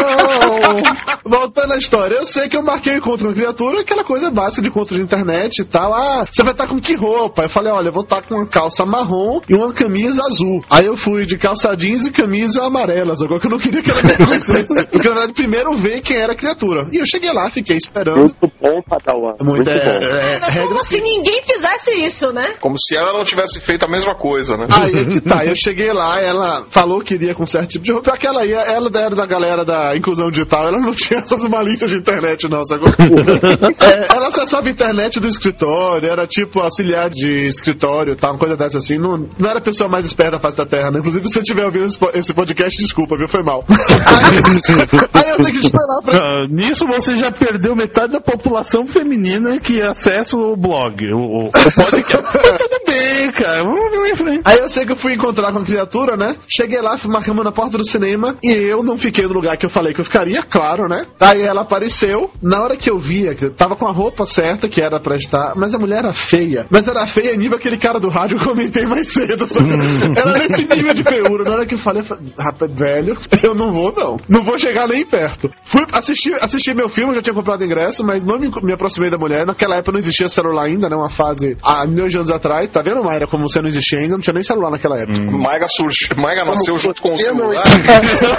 Voltando 1.29 1.73
à 1.73 1.77
história, 1.77 2.15
eu 2.15 2.25
sei 2.25 2.49
que 2.49 2.57
eu 2.57 2.63
marquei 2.63 2.93
o 2.93 2.97
encontro 2.97 3.27
com 3.27 3.31
a 3.31 3.35
criatura, 3.35 3.81
aquela 3.81 4.03
coisa 4.03 4.31
básica 4.31 4.63
de 4.63 4.69
encontro 4.69 4.95
de 4.97 5.03
internet 5.03 5.61
e 5.61 5.65
tal. 5.65 5.93
Ah, 5.93 6.25
você 6.25 6.41
vai 6.41 6.53
estar 6.53 6.67
com 6.67 6.81
que 6.81 6.95
roupa? 6.95 7.43
Eu 7.43 7.49
falei, 7.49 7.71
olha, 7.71 7.89
eu 7.89 7.93
vou 7.93 8.01
estar 8.01 8.23
com 8.23 8.33
uma 8.33 8.47
calça 8.47 8.83
marrom 8.83 9.39
e 9.47 9.53
uma 9.53 9.71
camisa 9.71 10.23
azul. 10.23 10.63
Aí 10.71 10.87
eu 10.87 10.97
fui 10.97 11.27
de 11.27 11.37
calça 11.37 11.75
jeans 11.77 12.07
e 12.07 12.11
camisa 12.11 12.63
amarelas, 12.65 13.21
agora 13.21 13.39
que 13.39 13.45
eu 13.45 13.51
não 13.51 13.59
queria 13.59 13.83
que 13.83 13.91
ela 13.91 14.01
me 14.01 14.17
conhecesse. 14.17 14.87
Porque, 14.87 15.07
na 15.07 15.13
verdade, 15.13 15.33
primeiro 15.33 15.71
ver 15.73 16.01
quem 16.01 16.17
era 16.17 16.33
a 16.33 16.35
criatura. 16.35 16.87
E 16.91 16.97
eu 16.97 17.05
cheguei 17.05 17.31
lá, 17.31 17.51
fiquei 17.51 17.77
esperando. 17.77 18.21
Muito 18.21 18.51
bom, 18.59 18.81
Padawan. 18.81 19.35
Muito, 19.41 19.69
Muito 19.69 19.69
é, 19.69 19.85
bom. 19.85 20.05
é, 20.05 20.39
Mas 20.39 20.53
regra 20.53 20.67
como 20.69 20.83
se 20.83 20.99
ninguém 20.99 21.43
fizesse 21.43 21.91
isso, 21.91 22.33
né? 22.33 22.55
Como 22.59 22.75
se 22.79 22.95
ela 22.97 23.13
não 23.13 23.21
tivesse 23.21 23.59
feito 23.59 23.85
a 23.85 23.87
mesma 23.87 24.15
coisa, 24.15 24.55
né? 24.57 24.67
Aí 24.81 24.99
é 24.99 25.05
que 25.05 25.21
tá, 25.21 25.45
eu 25.45 25.55
cheguei 25.55 25.93
lá, 25.93 26.19
ela 26.19 26.65
falou 26.71 27.01
que 27.01 27.13
iria 27.13 27.35
com 27.35 27.45
certo 27.45 27.69
tipo 27.69 27.85
de 27.85 27.91
roupa, 27.91 28.13
aquela 28.13 28.41
aí, 28.41 28.51
ela 28.51 28.89
era 28.95 29.15
da 29.15 29.27
galera 29.27 29.63
da 29.63 29.95
inclusão 29.95 30.31
digital, 30.31 30.65
ela 30.65 30.79
não 30.79 30.91
tinha 30.91 31.18
essas 31.19 31.45
malícias 31.47 31.89
de 31.91 31.97
internet 31.97 32.47
não, 32.49 32.63
sacou? 32.63 32.89
É, 33.79 34.15
ela 34.15 34.27
acessava 34.27 34.67
a 34.67 34.71
internet 34.71 35.19
do 35.19 35.27
escritório, 35.27 36.09
era 36.09 36.25
tipo 36.27 36.59
auxiliar 36.59 37.09
de 37.09 37.45
escritório, 37.45 38.15
tal, 38.15 38.31
uma 38.31 38.39
coisa 38.39 38.55
dessa 38.57 38.77
assim, 38.77 38.97
não, 38.97 39.27
não 39.37 39.49
era 39.49 39.59
a 39.59 39.63
pessoa 39.63 39.89
mais 39.89 40.05
esperta 40.05 40.31
da 40.31 40.39
face 40.39 40.57
da 40.57 40.65
terra, 40.65 40.91
né? 40.91 40.99
Inclusive, 40.99 41.27
se 41.27 41.33
você 41.33 41.39
estiver 41.39 41.65
ouvindo 41.65 41.85
esse, 41.85 41.97
po- 41.97 42.11
esse 42.13 42.33
podcast, 42.33 42.77
desculpa, 42.81 43.17
viu? 43.17 43.27
Foi 43.27 43.43
mal. 43.43 43.63
Aí, 43.69 44.37
aí 45.13 45.29
eu 45.31 45.37
tenho 45.37 45.61
que 45.61 45.69
falar 45.69 46.01
pra 46.03 46.17
Ah, 46.17 46.47
nisso 46.49 46.85
você 46.91 47.15
já 47.15 47.31
perdeu 47.31 47.75
metade 47.75 48.13
da 48.13 48.21
população 48.21 48.85
feminina 48.85 49.59
que 49.59 49.81
acessa 49.81 50.37
o 50.37 50.55
blog, 50.55 50.95
o, 51.13 51.47
o, 51.47 51.51
podcast. 51.51 52.23
Mas 52.33 52.61
tudo 52.61 52.81
bem, 52.85 53.31
cara. 53.31 53.63
Vamos 53.63 54.09
em 54.09 54.15
frente. 54.15 54.41
Aí 54.45 54.57
eu 54.59 54.69
sei 54.69 54.85
que 54.85 54.91
eu 54.91 54.95
fui 54.95 55.13
encontrar 55.13 55.51
com 55.51 55.59
a 55.59 55.65
criatura, 55.65 56.15
né? 56.17 56.35
Cheguei 56.47 56.81
lá, 56.81 56.97
fui 56.97 57.11
marcamos 57.11 57.43
na 57.43 57.51
porta 57.51 57.77
do 57.77 57.85
cinema 57.85 58.35
e 58.43 58.51
eu 58.51 58.83
não 58.83 58.97
fiquei 58.97 59.25
no 59.27 59.33
lugar 59.33 59.57
que 59.57 59.65
eu 59.65 59.69
falei 59.69 59.93
que 59.93 59.99
eu 59.99 60.05
ficaria, 60.05 60.41
claro, 60.43 60.87
né? 60.87 61.05
Aí 61.19 61.41
ela 61.41 61.61
apareceu. 61.61 62.29
Na 62.41 62.61
hora 62.61 62.75
que 62.75 62.89
eu 62.89 62.97
via, 62.99 63.35
que 63.35 63.45
eu 63.45 63.53
tava 63.53 63.75
com 63.75 63.87
a 63.87 63.91
roupa 63.91 64.25
certa 64.25 64.67
que 64.67 64.81
era 64.81 64.99
pra 64.99 65.15
estar, 65.15 65.53
mas 65.55 65.73
a 65.73 65.79
mulher 65.79 65.99
era 65.99 66.13
feia. 66.13 66.65
Mas 66.69 66.87
era 66.87 67.05
feia 67.07 67.35
nível 67.35 67.57
aquele 67.57 67.77
cara 67.77 67.99
do 67.99 68.09
rádio 68.09 68.37
que 68.37 68.43
eu 68.45 68.49
comentei 68.49 68.85
mais 68.85 69.07
cedo. 69.07 69.47
sabe? 69.47 69.69
Era 70.15 70.37
nesse 70.37 70.67
nível 70.67 70.93
de 70.93 71.03
feiura. 71.03 71.43
Na 71.43 71.51
hora 71.51 71.65
que 71.65 71.75
eu 71.75 71.77
falei, 71.77 72.01
eu 72.01 72.05
falei, 72.05 72.33
rapaz, 72.37 72.71
velho, 72.73 73.17
eu 73.43 73.55
não 73.55 73.71
vou 73.71 73.93
não. 73.93 74.17
Não 74.27 74.43
vou 74.43 74.57
chegar 74.57 74.87
nem 74.87 75.05
perto. 75.05 75.49
Fui 75.63 75.85
assistir, 75.91 76.33
assistir 76.41 76.75
meu 76.75 76.89
filme, 76.89 77.13
já 77.13 77.21
tinha 77.21 77.33
comprado 77.33 77.63
ingresso, 77.63 78.03
mas 78.05 78.23
não 78.23 78.39
me, 78.39 78.49
me 78.63 78.73
aproximei 78.73 79.09
da 79.09 79.17
mulher. 79.17 79.45
Naquela 79.45 79.75
época 79.77 79.91
não 79.93 79.99
existia 79.99 80.29
celular 80.29 80.65
ainda, 80.65 80.89
né? 80.89 80.95
Uma 80.95 81.09
fase 81.09 81.57
há 81.63 81.85
milhões 81.85 82.11
de 82.11 82.17
anos 82.17 82.31
atrás. 82.31 82.69
Tá 82.69 82.81
vendo, 82.81 83.03
Mayra, 83.03 83.27
como 83.27 83.47
você 83.47 83.61
não 83.61 83.67
existia 83.67 83.99
ainda? 83.99 84.13
Não 84.13 84.21
tinha 84.21 84.33
nem 84.33 84.43
celular 84.43 84.71
naquela 84.71 84.99
época. 84.99 85.19
Maiga 85.31 85.67
surgiu. 85.67 86.09
Maiga 86.17 86.45
nasceu 86.45 86.77
junto 86.77 87.01
com 87.01 87.13
o 87.13 87.17
celular. 87.17 87.63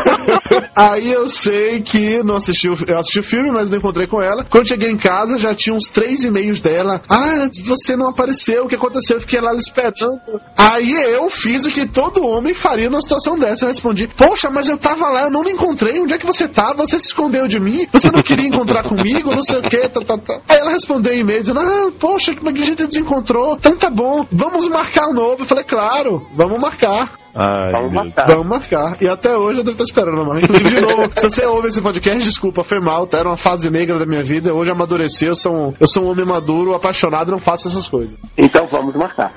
Aí 0.75 1.13
eu 1.13 1.29
sei 1.29 1.81
que 1.81 2.23
não 2.23 2.37
assisti 2.37 2.60
o, 2.69 2.77
eu 2.87 2.99
assisti 2.99 3.21
o 3.21 3.23
filme, 3.23 3.51
mas 3.51 3.71
não 3.71 3.79
encontrei 3.79 4.07
com 4.07 4.21
ela. 4.21 4.45
Quando 4.45 4.69
cheguei 4.69 4.91
em 4.91 4.97
casa, 4.97 5.39
já 5.39 5.55
tinha 5.55 5.75
uns 5.75 5.89
três 5.89 6.25
e-mails 6.25 6.61
dela. 6.61 7.01
Ah, 7.09 7.49
você 7.65 7.97
não 7.97 8.09
apareceu, 8.09 8.65
o 8.65 8.69
que 8.69 8.75
aconteceu? 8.77 9.17
Eu 9.17 9.21
fiquei 9.21 9.41
lá 9.41 9.55
esperando. 9.55 10.21
Aí 10.57 10.93
eu 10.93 11.29
fiz 11.31 11.65
o 11.65 11.71
que 11.71 11.87
todo 11.87 12.27
homem 12.27 12.55
faria 12.55 12.91
numa 12.91 13.01
situação 13.01 13.39
dessa. 13.39 13.65
Eu 13.65 13.69
respondi: 13.69 14.09
Poxa, 14.17 14.51
mas 14.51 14.69
eu 14.69 14.77
tava 14.77 15.09
lá, 15.09 15.25
eu 15.25 15.31
não 15.31 15.43
me 15.43 15.53
encontrei. 15.53 16.01
Onde 16.01 16.15
é 16.15 16.19
que 16.19 16.27
você 16.27 16.49
tava? 16.49 16.87
Você 16.87 16.99
se 16.99 17.07
escondeu 17.07 17.47
de 17.49 17.59
mim? 17.61 17.87
Você 17.93 18.11
não 18.11 18.23
queria 18.23 18.47
encontrar 18.47 18.85
comigo? 18.85 19.35
Não 19.35 19.43
sei 19.43 19.59
o 19.59 19.63
que, 19.63 19.89
tá, 19.89 20.01
tá, 20.01 20.19
tá. 20.19 20.41
Aí 20.49 20.59
ela 20.59 20.71
respondeu 20.71 21.13
em 21.13 21.21
e-mail 21.21 21.41
dizendo: 21.41 21.61
Ah, 21.61 21.91
poxa, 21.99 22.35
como 22.35 22.51
é 22.51 22.53
que 22.53 22.63
a 22.63 22.67
gente 22.67 22.87
desencontrou? 22.87 23.55
Então 23.55 23.77
tá 23.77 23.91
bom, 23.91 24.27
vamos 24.31 24.69
marcar 24.69 25.09
um 25.09 25.15
novo. 25.15 25.43
Eu 25.43 25.47
falei, 25.47 25.65
claro, 25.65 26.27
vamos 26.35 26.59
marcar. 26.59 27.13
Ai, 27.35 27.73
Vamos 27.73 27.93
marcar. 27.93 28.27
Vamos 28.27 28.47
marcar. 28.47 28.97
E 29.01 29.09
até 29.09 29.37
hoje 29.37 29.61
eu 29.61 29.65
devo 29.65 29.83
estar 29.83 29.85
esperando, 29.85 30.27
mano. 30.27 30.41
Inclusive, 30.41 30.71
de 30.75 30.81
novo, 30.81 31.11
se 31.15 31.31
você 31.31 31.47
ouve 31.47 31.69
esse 31.69 31.81
podcast, 31.81 32.29
desculpa, 32.41 32.65
foi 32.65 32.81
mal, 32.81 33.07
tá? 33.07 33.19
Era 33.19 33.29
uma 33.29 33.37
fase 33.37 33.69
negra 33.69 33.99
da 33.99 34.07
minha 34.07 34.23
vida. 34.23 34.55
Hoje 34.55 34.71
amadureci, 34.71 35.27
eu 35.27 35.35
sou 35.35 35.53
um, 35.55 35.75
eu 35.79 35.87
sou 35.87 36.05
um 36.05 36.09
homem 36.11 36.25
maduro, 36.25 36.75
apaixonado, 36.75 37.31
não 37.31 37.39
faço 37.39 37.69
essas 37.69 37.87
coisas. 37.87 38.19
Então 38.39 38.67
vamos 38.67 38.95
marcar. 38.95 39.31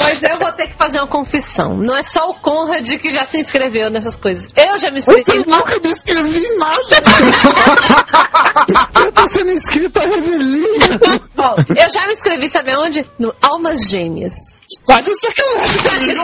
Mas 0.00 0.22
eu 0.22 0.38
vou 0.38 0.50
ter 0.52 0.68
que 0.68 0.78
fazer 0.78 0.98
uma 1.00 1.08
confissão. 1.08 1.76
Não 1.76 1.94
é 1.94 2.02
só 2.02 2.30
o 2.30 2.40
Conrad 2.40 2.88
que 2.98 3.10
já 3.10 3.26
se 3.26 3.38
inscreveu 3.38 3.90
nessas 3.90 4.16
coisas. 4.16 4.48
Eu 4.56 4.78
já 4.78 4.90
me 4.90 5.00
inscrevi. 5.00 5.24
Você 5.24 5.44
nunca 5.44 5.78
me 5.78 5.90
inscrevi 5.90 6.38
em 6.38 6.58
nada. 6.58 6.78
eu 9.04 9.12
tô 9.12 9.26
sendo 9.26 9.50
inscrito 9.50 9.98
a 9.98 10.06
Revelia. 10.06 10.68
Bom, 11.36 11.54
eu 11.68 11.90
já 11.92 12.06
me 12.06 12.12
inscrevi, 12.12 12.48
sabe 12.48 12.74
onde? 12.78 13.04
No 13.18 13.34
Almas 13.42 13.86
Gêmeas. 13.90 14.62
Quase 14.86 15.12
sacanagem. 15.20 16.16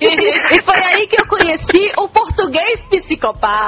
e 0.00 0.62
foi 0.62 0.76
aí 0.76 1.06
que 1.06 1.20
eu 1.20 1.26
conheci 1.28 1.92
o 1.96 2.08
português 2.08 2.84
psicopata. 2.86 3.67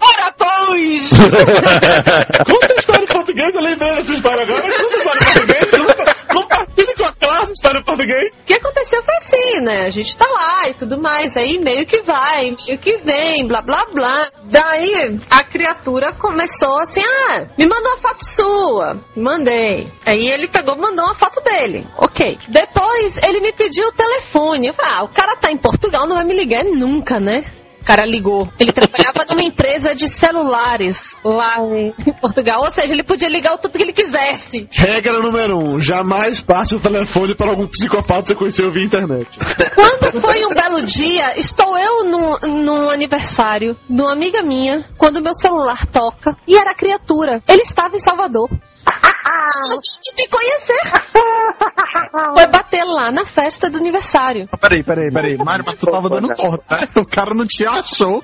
Ora, 0.00 0.32
pois! 0.38 1.10
Conta 2.46 2.72
a 2.72 2.76
história 2.78 3.04
em 3.04 3.06
português, 3.06 3.54
eu 3.54 3.60
lembrei 3.60 3.94
dessa 3.94 4.14
história 4.14 4.42
agora. 4.42 4.62
Conta 4.62 4.96
a 4.96 4.98
história 4.98 5.20
em 5.20 5.32
português, 5.32 5.70
conta, 5.70 6.14
compartilha 6.26 6.94
com 6.96 7.04
a 7.04 7.12
classe 7.12 7.50
a 7.50 7.52
história 7.52 7.78
em 7.78 7.82
português. 7.84 8.30
O 8.32 8.44
que 8.46 8.54
aconteceu 8.54 9.02
foi 9.02 9.14
assim, 9.16 9.60
né? 9.60 9.84
A 9.84 9.90
gente 9.90 10.16
tá 10.16 10.26
lá 10.26 10.68
e 10.70 10.74
tudo 10.74 11.00
mais, 11.00 11.36
aí 11.36 11.58
meio 11.58 11.86
que 11.86 12.00
vai, 12.00 12.56
meio 12.66 12.78
que 12.78 12.96
vem, 12.98 13.46
blá 13.46 13.60
blá 13.60 13.84
blá. 13.92 14.28
Daí 14.44 15.18
a 15.30 15.44
criatura 15.44 16.14
começou 16.14 16.78
assim: 16.78 17.02
ah, 17.04 17.46
me 17.58 17.66
mandou 17.66 17.90
uma 17.90 17.98
foto 17.98 18.24
sua. 18.24 19.00
Mandei. 19.14 19.88
Aí 20.06 20.26
ele 20.26 20.48
pegou, 20.48 20.76
mandou 20.78 21.04
uma 21.04 21.14
foto 21.14 21.42
dele. 21.42 21.86
Ok. 21.98 22.38
Depois 22.48 23.18
ele 23.22 23.40
me 23.40 23.52
pediu 23.52 23.88
o 23.88 23.92
telefone. 23.92 24.68
Eu 24.68 24.74
falei: 24.74 24.92
ah, 24.94 25.04
o 25.04 25.08
cara 25.08 25.36
tá 25.36 25.50
em 25.50 25.58
Portugal, 25.58 26.06
não 26.06 26.16
vai 26.16 26.24
me 26.24 26.34
ligar 26.34 26.64
nunca, 26.64 27.20
né? 27.20 27.44
O 27.86 27.94
cara 27.96 28.04
ligou. 28.04 28.48
Ele 28.58 28.72
trabalhava 28.72 29.24
numa 29.30 29.44
empresa 29.44 29.94
de 29.94 30.08
celulares 30.08 31.14
lá 31.24 31.54
em 31.60 32.12
Portugal. 32.20 32.62
Ou 32.64 32.70
seja, 32.70 32.92
ele 32.92 33.04
podia 33.04 33.28
ligar 33.28 33.54
o 33.54 33.58
tanto 33.58 33.78
que 33.78 33.84
ele 33.84 33.92
quisesse. 33.92 34.66
Regra 34.72 35.22
número 35.22 35.56
um: 35.56 35.80
jamais 35.80 36.40
passe 36.40 36.74
o 36.74 36.80
telefone 36.80 37.36
para 37.36 37.48
algum 37.48 37.68
psicopata 37.68 38.22
que 38.22 38.28
você 38.30 38.34
conheceu 38.34 38.72
via 38.72 38.82
internet. 38.82 39.28
Quando 39.72 40.20
foi 40.20 40.44
um 40.44 40.52
belo 40.52 40.82
dia, 40.82 41.38
estou 41.38 41.78
eu 41.78 42.04
num, 42.04 42.64
num 42.64 42.90
aniversário 42.90 43.76
de 43.88 44.02
uma 44.02 44.12
amiga 44.12 44.42
minha, 44.42 44.84
quando 44.98 45.22
meu 45.22 45.34
celular 45.34 45.86
toca, 45.86 46.36
e 46.44 46.58
era 46.58 46.72
a 46.72 46.74
criatura. 46.74 47.40
Ele 47.46 47.62
estava 47.62 47.94
em 47.94 48.00
Salvador. 48.00 48.50
Tinha 49.46 49.80
que 50.02 50.22
me 50.22 50.28
conhecer. 50.28 50.76
Foi 52.34 52.46
bater 52.48 52.84
lá 52.84 53.10
na 53.10 53.24
festa 53.24 53.70
do 53.70 53.78
aniversário. 53.78 54.48
Peraí, 54.60 54.82
peraí, 54.82 55.12
peraí. 55.12 55.36
Mário, 55.36 55.64
mas 55.66 55.76
tu 55.76 55.86
tava 55.86 56.08
dando 56.08 56.28
corda, 56.34 56.62
né? 56.70 56.88
O 56.96 57.06
cara 57.06 57.34
não 57.34 57.46
te 57.46 57.64
achou. 57.64 58.22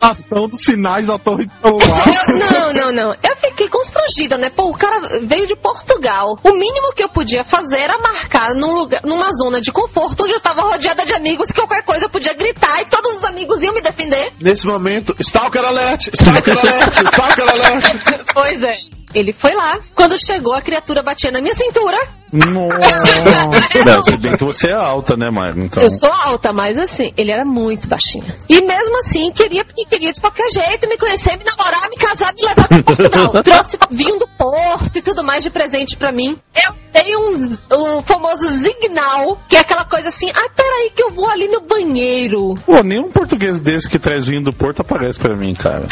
Ação 0.00 0.48
dos 0.48 0.60
sinais 0.60 1.06
da 1.06 1.18
torre 1.18 1.46
de 1.46 1.52
celular. 1.52 2.52
Não, 2.52 2.72
não, 2.72 2.92
não. 2.92 3.14
Eu 3.22 3.36
fiquei 3.36 3.68
constrangida, 3.68 4.38
né? 4.38 4.50
Pô, 4.50 4.70
o 4.70 4.76
cara 4.76 5.00
veio 5.22 5.46
de 5.46 5.56
Portugal. 5.56 6.38
O 6.42 6.52
mínimo 6.52 6.92
que 6.94 7.02
eu 7.02 7.08
podia 7.08 7.44
fazer 7.44 7.78
era 7.78 7.98
marcar 7.98 8.54
num 8.54 8.72
lugar, 8.72 9.02
numa 9.04 9.32
zona 9.32 9.60
de 9.60 9.72
conforto 9.72 10.24
onde 10.24 10.34
eu 10.34 10.40
tava 10.40 10.62
rodeada 10.62 11.04
de 11.04 11.14
amigos 11.14 11.50
que 11.50 11.60
qualquer 11.60 11.84
coisa 11.84 12.06
eu 12.06 12.10
podia 12.10 12.34
gritar 12.34 12.80
e 12.82 12.86
todos 12.86 13.16
os 13.16 13.24
amigos 13.24 13.62
iam 13.62 13.74
me 13.74 13.80
defender. 13.80 14.32
Nesse 14.40 14.66
momento, 14.66 15.14
Stalker 15.18 15.64
Alert! 15.64 16.08
Stalker 16.12 16.58
Alert! 16.58 16.94
Stalker 16.94 17.48
Alert! 17.48 18.22
Pois 18.32 18.62
é. 18.62 19.01
Ele 19.14 19.32
foi 19.32 19.52
lá. 19.54 19.78
Quando 19.94 20.18
chegou, 20.18 20.54
a 20.54 20.62
criatura 20.62 21.02
batia 21.02 21.30
na 21.30 21.40
minha 21.40 21.54
cintura. 21.54 21.98
Nossa. 22.32 23.84
Não, 23.84 24.02
se 24.02 24.16
bem 24.16 24.32
que 24.32 24.44
você 24.44 24.68
é 24.68 24.74
alta, 24.74 25.14
né, 25.16 25.28
Mário? 25.30 25.64
Então. 25.64 25.82
Eu 25.82 25.90
sou 25.90 26.10
alta, 26.10 26.50
mas 26.50 26.78
assim, 26.78 27.12
ele 27.16 27.30
era 27.30 27.44
muito 27.44 27.86
baixinho. 27.86 28.24
E 28.48 28.64
mesmo 28.64 28.98
assim, 28.98 29.30
queria 29.32 29.64
porque 29.64 29.84
queria 29.84 30.12
de 30.12 30.20
qualquer 30.20 30.48
jeito 30.50 30.88
me 30.88 30.96
conhecer, 30.96 31.36
me 31.36 31.44
namorar, 31.44 31.90
me 31.90 31.96
casar, 31.96 32.32
me 32.32 32.48
levar 32.48 32.68
pra 32.68 32.82
Portugal. 32.82 33.32
Trouxe 33.44 33.78
vinho 33.90 34.18
do 34.18 34.26
Porto 34.38 34.96
e 34.96 35.02
tudo 35.02 35.22
mais 35.22 35.42
de 35.42 35.50
presente 35.50 35.96
pra 35.96 36.10
mim. 36.10 36.38
Eu 36.54 36.74
dei 36.92 37.14
um, 37.16 37.98
um 37.98 38.02
famoso 38.02 38.48
signal, 38.48 39.38
que 39.46 39.56
é 39.56 39.60
aquela 39.60 39.84
coisa 39.84 40.08
assim, 40.08 40.30
ah, 40.30 40.48
peraí 40.56 40.90
que 40.90 41.02
eu 41.02 41.10
vou 41.10 41.28
ali 41.28 41.48
no 41.48 41.60
banheiro. 41.60 42.54
Pô, 42.64 42.82
nenhum 42.82 43.10
português 43.10 43.60
desse 43.60 43.88
que 43.88 43.98
traz 43.98 44.26
vinho 44.26 44.42
do 44.42 44.52
Porto 44.52 44.80
aparece 44.80 45.18
pra 45.18 45.36
mim, 45.36 45.52
cara. 45.54 45.86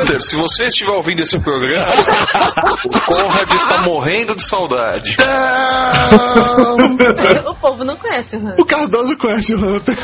Hunter, 0.00 0.20
se 0.20 0.36
você 0.36 0.64
estiver 0.64 0.92
ouvindo 0.92 1.22
esse 1.22 1.38
programa, 1.38 1.86
o 2.84 3.00
Conrad 3.00 3.52
está 3.52 3.82
morrendo 3.82 4.34
de 4.34 4.42
saudade. 4.42 5.16
o 7.46 7.54
povo 7.54 7.84
não 7.84 7.96
conhece 7.96 8.36
o 8.36 8.40
Hunter. 8.40 8.60
O 8.60 8.64
Cardoso 8.64 9.16
conhece 9.16 9.54
o 9.54 9.58
Hunter. 9.58 9.96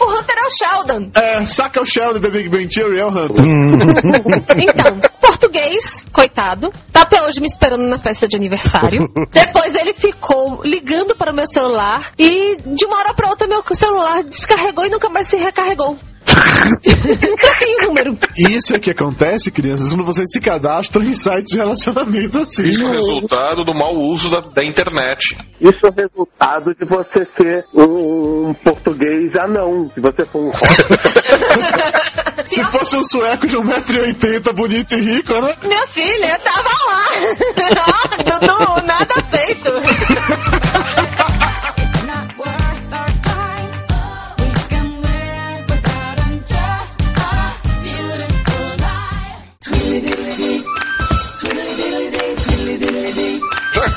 O 0.00 0.04
Hunter 0.10 0.36
é 0.36 0.46
o 0.46 0.50
Sheldon. 0.50 1.10
É, 1.14 1.44
saca 1.44 1.80
o 1.80 1.84
Sheldon 1.84 2.20
da 2.20 2.30
Big 2.30 2.48
Bang 2.48 2.68
Theory, 2.68 3.00
é 3.00 3.04
o 3.04 3.08
Hunter. 3.08 3.44
Então, 4.56 4.98
português, 5.20 6.06
coitado, 6.12 6.70
tá 6.92 7.02
até 7.02 7.22
hoje 7.22 7.40
me 7.40 7.46
esperando 7.46 7.84
na 7.86 7.98
festa 7.98 8.26
de 8.28 8.36
aniversário. 8.36 9.08
Depois 9.30 9.74
ele 9.74 9.92
ficou 9.94 10.62
ligando 10.64 11.14
para 11.16 11.32
o 11.32 11.36
meu 11.36 11.46
celular 11.46 12.12
e 12.18 12.56
de 12.66 12.84
uma 12.84 12.98
hora 12.98 13.14
para 13.14 13.28
outra 13.28 13.46
meu 13.46 13.62
celular 13.72 14.22
descarregou 14.24 14.84
e 14.84 14.90
nunca 14.90 15.08
mais 15.08 15.28
se 15.28 15.36
recarregou. 15.36 15.98
O 16.30 17.86
número. 17.86 18.16
Isso 18.36 18.74
é 18.74 18.78
que 18.78 18.90
acontece, 18.90 19.50
crianças, 19.50 19.90
quando 19.90 20.04
vocês 20.04 20.30
se 20.30 20.40
cadastram 20.40 21.02
em 21.04 21.14
sites 21.14 21.52
de 21.52 21.58
relacionamento 21.58 22.38
assim. 22.38 22.66
Isso 22.66 22.86
é 22.86 22.92
resultado 22.92 23.64
do 23.64 23.74
mau 23.74 23.94
uso 23.96 24.30
da, 24.30 24.40
da 24.40 24.64
internet. 24.64 25.36
Isso 25.60 25.86
é 25.86 25.90
resultado 26.02 26.74
de 26.74 26.86
você 26.86 27.26
ser 27.36 27.64
um, 27.74 28.48
um 28.48 28.54
português 28.54 29.32
anão. 29.38 29.90
Se 29.94 30.00
você 30.00 30.24
for 30.26 30.46
um 30.46 30.50
Se 32.46 32.64
fosse 32.70 32.96
um 32.96 33.04
sueco 33.04 33.46
de 33.46 33.56
1,80m, 33.56 34.52
bonito 34.54 34.94
e 34.94 35.00
rico, 35.00 35.32
né? 35.40 35.54
Minha 35.62 35.86
filha, 35.86 36.32
eu 36.32 36.40
tava 36.40 36.68
lá. 36.88 37.04
Ó, 37.86 38.08
Dudu, 38.24 38.86
nada 38.86 39.22
feito. 39.30 39.70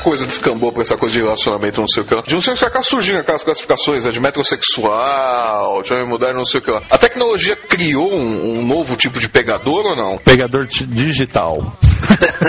Coisa 0.03 0.25
descambou 0.25 0.71
pra 0.71 0.81
essa 0.81 0.97
coisa 0.97 1.13
de 1.17 1.21
relacionamento, 1.23 1.79
não 1.79 1.87
sei 1.87 2.03
o 2.03 2.05
que 2.05 2.13
lá. 2.13 2.21
De 2.21 2.35
uns 2.35 2.43
tempos 2.45 2.59
pra 2.59 2.69
cá 2.69 2.83
surgiram 2.83 3.19
aquelas 3.19 3.43
classificações 3.43 4.05
né, 4.05 4.11
de 4.11 4.19
metrosexual, 4.19 5.81
de 5.81 5.93
homem 5.93 6.07
moderno, 6.09 6.37
não 6.37 6.43
sei 6.43 6.59
o 6.59 6.63
que 6.63 6.71
lá. 6.71 6.81
A 6.89 6.97
tecnologia 6.97 7.55
criou 7.55 8.11
um, 8.13 8.59
um 8.59 8.65
novo 8.65 8.95
tipo 8.95 9.19
de 9.19 9.29
pegador 9.29 9.85
ou 9.85 9.95
não? 9.95 10.17
Pegador 10.17 10.65
digital. 10.67 11.57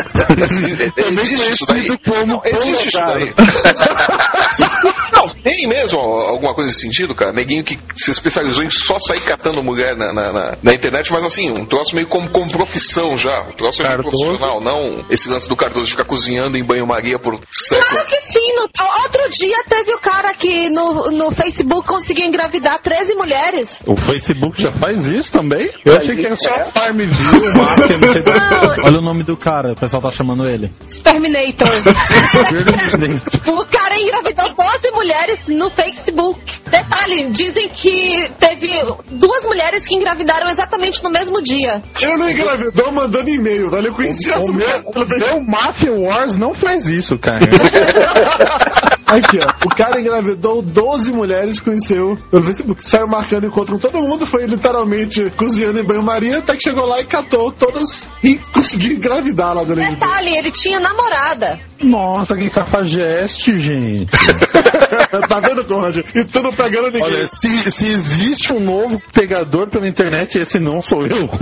existe 1.21 1.49
isso 1.49 1.67
daí? 1.67 1.89
Não, 2.27 2.41
existe 2.45 2.89
isso 2.89 2.99
daí. 3.07 3.33
Não, 5.13 5.29
tem 5.29 5.69
mesmo 5.69 5.99
alguma 6.01 6.55
coisa 6.55 6.69
nesse 6.69 6.81
sentido, 6.81 7.15
cara? 7.15 7.33
Neguinho 7.33 7.65
que 7.65 7.79
se 7.97 8.11
especializou 8.11 8.65
em 8.65 8.71
só 8.71 8.99
sair 8.99 9.21
catando 9.21 9.63
mulher 9.63 9.97
na, 9.97 10.13
na, 10.13 10.33
na- 10.33 10.57
na 10.63 10.73
internet, 10.73 11.11
mas 11.13 11.25
assim, 11.25 11.51
um 11.51 11.65
troço 11.65 11.95
meio 11.95 12.07
como, 12.09 12.29
como 12.31 12.51
profissão 12.51 13.17
já. 13.17 13.43
Um 13.49 13.53
troço 13.53 13.83
é 13.83 13.89
meio 13.89 14.03
Cardoso. 14.03 14.25
profissional, 14.25 14.61
não 14.61 15.05
esse 15.11 15.29
lance 15.29 15.49
do 15.49 15.57
Cardoso 15.57 15.87
de 15.87 15.91
ficar 15.93 16.05
cozinhando 16.05 16.57
em 16.59 16.65
banho-maria 16.65 17.19
por 17.19 17.39
Claro 17.69 18.07
que 18.07 18.21
sim. 18.21 18.55
No, 18.55 18.63
outro 19.03 19.31
dia 19.31 19.65
teve 19.69 19.95
o 19.95 19.99
cara 19.99 20.35
que 20.35 20.71
no, 20.71 21.11
no 21.11 21.31
Facebook 21.31 21.87
conseguiu 21.87 22.27
engravidar 22.27 22.81
13 22.81 23.15
mulheres. 23.15 23.83
O 23.87 23.97
Facebook 23.97 24.61
já 24.61 24.73
faz 24.73 25.07
isso 25.07 25.33
também? 25.33 25.69
Eu 25.85 25.97
achei 25.97 26.17
que 26.17 26.27
era 26.27 26.37
só 26.37 26.51
Farmville, 26.65 27.11
sei 27.13 28.23
das 28.23 28.45
Olha 28.85 28.99
o 28.99 29.03
nome 29.03 29.23
do 29.23 29.37
cara, 29.37 29.73
o 29.73 29.77
pessoal 29.77 30.03
tá 30.03 30.11
chamando 30.11 30.47
ele. 30.47 30.71
Terminator. 31.03 31.69
o 33.53 33.67
cara 33.67 33.99
engravidou 33.99 34.55
12 34.55 34.91
mulheres 34.93 35.49
no 35.49 35.71
Facebook. 35.71 36.41
Detalhe, 36.71 37.31
dizem 37.31 37.69
que 37.69 38.31
teve 38.39 38.71
duas 39.11 39.45
mulheres 39.45 39.87
que 39.87 39.95
engravidaram 39.95 40.49
exatamente 40.49 41.03
no 41.03 41.11
mesmo 41.11 41.43
dia. 41.43 41.83
Eu 42.01 42.19
não 42.19 42.29
engravidou 42.29 42.93
mandando 42.93 43.29
e-mail, 43.29 43.71
tá? 43.71 43.79
Eu 43.79 43.93
conheci 43.93 44.31
as 44.31 44.49
O 44.49 44.53
meu, 44.53 44.55
mulheres. 44.55 44.85
o 44.85 45.35
meu 45.35 45.45
Mafia 45.45 45.93
Wars 45.93 46.37
não 46.37 46.55
faz 46.55 46.89
isso, 46.89 47.19
cara. 47.19 47.34
Aqui, 49.07 49.39
ó. 49.39 49.67
O 49.67 49.69
cara 49.77 50.01
engravidou 50.01 50.61
12 50.63 51.13
mulheres, 51.13 51.61
conheceu 51.61 52.17
pelo 52.31 52.45
Facebook. 52.45 52.83
Saiu 52.83 53.07
marcando 53.07 53.47
encontro 53.47 53.75
com 53.75 53.81
todo 53.81 54.03
mundo, 54.03 54.27
foi 54.27 54.47
literalmente 54.47 55.31
cozinhando 55.37 55.79
em 55.79 55.85
banho-maria, 55.85 56.39
até 56.39 56.57
que 56.57 56.63
chegou 56.63 56.87
lá 56.87 57.01
e 57.01 57.05
catou 57.05 57.53
todas 57.53 58.11
e 58.23 58.37
conseguiu 58.53 58.97
engravidar 58.97 59.55
lá 59.55 59.63
dentro. 59.63 59.85
de 59.85 59.91
Detalhe, 59.91 60.37
ele 60.37 60.51
tinha 60.51 60.81
namorada. 60.81 61.61
Nossa, 61.83 62.35
que 62.35 62.49
cafajeste, 62.49 63.59
gente. 63.59 64.11
tá 65.29 65.41
vendo, 65.41 65.65
Conrad? 65.67 65.97
E 66.15 66.25
tu 66.25 66.43
não 66.43 66.51
pegando 66.51 66.87
ninguém. 66.87 67.03
Olha, 67.03 67.27
se, 67.27 67.71
se 67.71 67.87
existe 67.87 68.53
um 68.53 68.61
novo 68.61 69.01
pegador 69.13 69.69
pela 69.71 69.87
internet, 69.87 70.39
esse 70.39 70.59
não 70.59 70.81
sou 70.81 71.07
eu. 71.07 71.29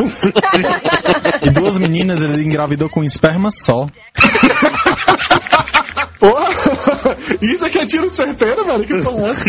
E 1.43 1.51
duas 1.51 1.79
meninas 1.79 2.21
ele 2.21 2.45
engravidou 2.45 2.89
com 2.89 3.03
esperma 3.03 3.51
só. 3.51 3.87
Porra! 6.23 6.55
Isso 7.43 7.67
aqui 7.67 7.81
é 7.81 7.87
tiro 7.87 8.09
certeiro, 8.09 8.65
velho. 8.65 8.87
Que 8.87 9.03
porra 9.03 9.27
é 9.27 9.31
essa? 9.31 9.45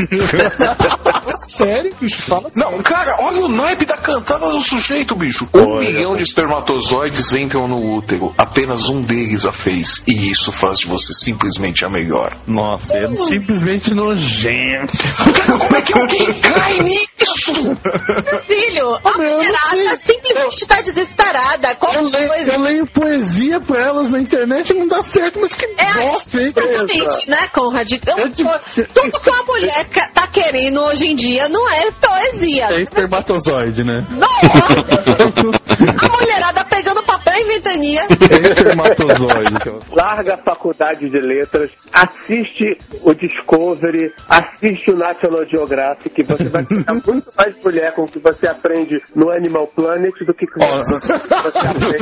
Sério, 1.45 1.95
bicho? 2.01 2.23
Fala 2.23 2.47
Não, 2.55 2.81
cara, 2.81 3.15
olha 3.19 3.45
o 3.45 3.47
naipe 3.47 3.85
da 3.85 3.95
cantada 3.95 4.49
do 4.49 4.59
sujeito, 4.59 5.15
bicho. 5.15 5.47
Um 5.53 5.77
milhão 5.77 6.15
de 6.15 6.23
espermatozoides 6.23 7.31
entram 7.35 7.67
no 7.67 7.95
útero. 7.97 8.33
Apenas 8.37 8.89
um 8.89 9.03
deles 9.03 9.45
a 9.45 9.51
fez. 9.51 10.03
E 10.07 10.31
isso 10.31 10.51
faz 10.51 10.79
de 10.79 10.87
você 10.87 11.13
simplesmente 11.13 11.85
a 11.85 11.89
melhor. 11.89 12.35
Nossa, 12.47 12.97
é 12.97 13.07
simplesmente 13.25 13.93
nojento. 13.93 14.97
Como 15.59 15.75
é 15.75 15.81
que 15.81 15.99
alguém 15.99 16.33
cai 16.39 16.79
nisso? 16.79 17.12
A 19.03 19.17
mulherada 19.17 19.97
simplesmente 19.97 20.67
tá 20.67 20.81
desesperada. 20.81 21.75
Qual 21.79 21.93
Eu 21.93 22.03
leio, 22.03 22.27
coisa? 22.27 22.53
eu 22.53 22.59
leio 22.59 22.85
poesia 22.87 23.59
pra 23.59 23.81
elas 23.81 24.09
na 24.09 24.19
internet 24.19 24.69
e 24.71 24.73
não 24.79 24.87
dá 24.87 25.01
certo, 25.03 25.39
mas 25.39 25.53
que 25.55 25.65
É, 25.77 26.11
bosta, 26.11 26.39
hein? 26.39 26.47
exatamente, 26.47 27.29
né, 27.29 27.47
Conrad? 27.53 27.91
Então, 27.91 28.17
Eu 28.17 28.29
te- 28.31 28.43
tudo 28.93 29.19
que 29.19 29.29
uma 29.29 29.43
mulher 29.43 29.87
tá 30.13 30.27
querendo 30.27 30.81
hoje 30.81 31.07
em 31.07 31.15
dia 31.15 31.47
não 31.49 31.69
é 31.69 31.91
poesia. 31.91 32.67
É 32.71 32.81
espermatozoide, 32.81 33.83
né? 33.83 34.05
Não! 34.09 34.27
A 36.03 36.07
mulherada 36.19 36.63
pegando 36.65 37.01
papel 37.33 37.39
e 37.39 37.53
ventania. 37.53 38.01
É 38.33 38.47
espermatozoide. 38.47 39.57
ela- 39.67 39.79
Larga 39.91 40.33
a 40.35 40.37
faculdade 40.37 41.09
de 41.09 41.17
letras, 41.19 41.71
assiste 41.93 42.77
o 43.03 43.13
Discovery, 43.13 44.11
assiste 44.29 44.91
o 44.91 44.95
National 44.97 45.45
Geographic, 45.45 46.23
você 46.23 46.45
vai 46.45 46.63
ficar 46.65 46.93
muito 47.05 47.29
mais 47.37 47.63
mulher 47.63 47.93
com 47.93 48.03
o 48.03 48.07
que 48.07 48.19
você 48.19 48.47
aprende 48.47 48.99
no 49.15 49.31
Animal 49.31 49.67
Planet 49.67 50.13
do 50.25 50.33
que 50.33 50.45
com 50.47 50.63
o 50.63 50.67
que 50.67 50.83
você 50.83 51.13
aprende 51.13 51.97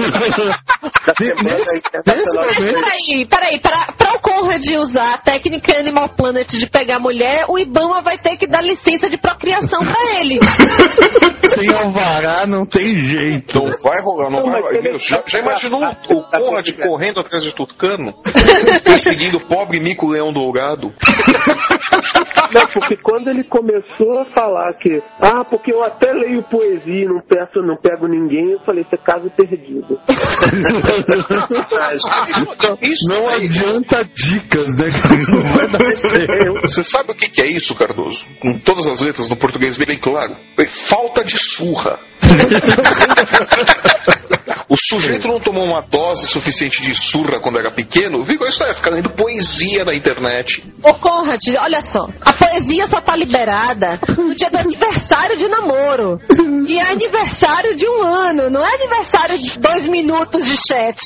semana. 1.16 1.58
Mas 2.06 2.66
peraí, 2.66 3.26
peraí, 3.28 3.60
para, 3.62 3.92
para 3.98 4.16
o 4.16 4.20
Conrad 4.20 4.66
usar 4.78 5.16
a 5.16 5.18
técnica 5.18 5.78
Animal 5.78 6.10
Planet 6.16 6.48
de 6.50 6.70
pegar 6.70 7.00
mulher, 7.00 7.46
o 7.50 7.58
Ibama 7.60 8.02
vai 8.02 8.18
ter 8.18 8.38
que 8.38 8.48
dar 8.48 8.62
licença 8.64 9.10
de 9.10 9.18
procriação 9.18 9.80
pra 9.82 10.20
ele. 10.20 10.40
Sem 11.48 11.70
alvará 11.74 12.46
não 12.48 12.66
tem 12.66 12.96
jeito. 12.96 13.60
Não 13.60 13.72
vai 13.84 14.02
rolar, 14.02 14.30
não, 14.32 14.40
Não, 14.40 14.52
vai 14.52 14.62
rolar. 14.62 14.74
ele- 14.76 14.90
já, 15.28 15.38
já 15.38 15.39
imaginou 15.39 15.82
o 16.09 16.24
Conrad 16.24 16.69
correndo 16.78 17.19
atrás 17.19 17.43
de 17.43 17.53
Tucano? 17.53 18.13
Perseguindo 18.84 19.38
o 19.38 19.47
pobre 19.47 19.80
mico 19.80 20.07
leão 20.07 20.32
dourado? 20.32 20.93
Não, 22.53 22.67
porque 22.67 22.95
quando 22.97 23.30
ele 23.30 23.45
começou 23.45 24.19
a 24.19 24.26
falar 24.34 24.74
que, 24.74 25.01
ah, 25.22 25.45
porque 25.45 25.74
eu 25.74 25.82
até 25.84 26.11
leio 26.11 26.43
poesia 26.43 27.03
e 27.03 27.07
não 27.07 27.22
peço, 27.22 27.61
não 27.61 27.78
pego 27.78 28.07
ninguém, 28.07 28.51
eu 28.51 28.59
falei, 28.59 28.84
isso 28.84 28.93
é 28.93 28.97
caso 28.97 29.32
perdido. 29.32 29.97
Isso 32.84 33.09
Não 33.09 33.28
adianta 33.30 34.03
dicas, 34.03 34.76
né? 34.76 34.88
Que 34.91 35.32
não 35.32 35.41
vai 35.55 35.67
dar 35.67 35.86
certo. 35.86 36.61
Você 36.63 36.84
sabe 36.84 37.11
o 37.11 37.15
que, 37.15 37.30
que 37.30 37.41
é 37.41 37.47
isso, 37.47 37.74
Cardoso? 37.74 38.26
Com 38.41 38.59
todas 38.59 38.86
as 38.86 38.99
letras 38.99 39.30
no 39.30 39.38
português 39.38 39.78
bem 39.78 39.97
claro. 39.97 40.36
É 40.59 40.67
falta 40.67 41.24
de 41.24 41.38
surra. 41.38 41.99
O 44.72 44.76
sujeito 44.78 45.28
não 45.28 45.38
tomou 45.38 45.65
uma 45.65 45.82
dose 45.82 46.26
suficiente 46.26 46.82
de 46.82 46.95
surra 46.95 47.41
quando 47.41 47.59
era 47.59 47.74
pequeno, 47.74 48.24
viu? 48.24 48.39
Isso 48.47 48.63
é 48.63 48.74
ficar 48.74 48.91
lendo 48.91 49.11
poesia 49.11 49.84
na 49.84 49.93
internet. 49.93 50.63
Ô 50.82 50.93
Conrad, 50.93 51.41
olha 51.61 51.82
só, 51.82 52.07
a 52.22 52.32
poesia 52.32 52.88
só 52.88 53.01
tá 53.01 53.13
liberada 53.13 53.99
no 54.17 54.34
dia 54.34 54.49
do 54.49 54.57
aniversário 54.57 55.36
de 55.36 55.45
namoro. 55.49 56.22
E 56.69 56.78
é 56.78 56.89
aniversário 56.89 57.76
de 57.76 57.86
um 57.86 58.05
ano, 58.05 58.49
não 58.49 58.65
é 58.65 58.76
aniversário 58.76 59.38
de 59.38 59.59
dois 59.59 59.89
minutos 59.89 60.45
de 60.45 60.55
chat. 60.55 60.97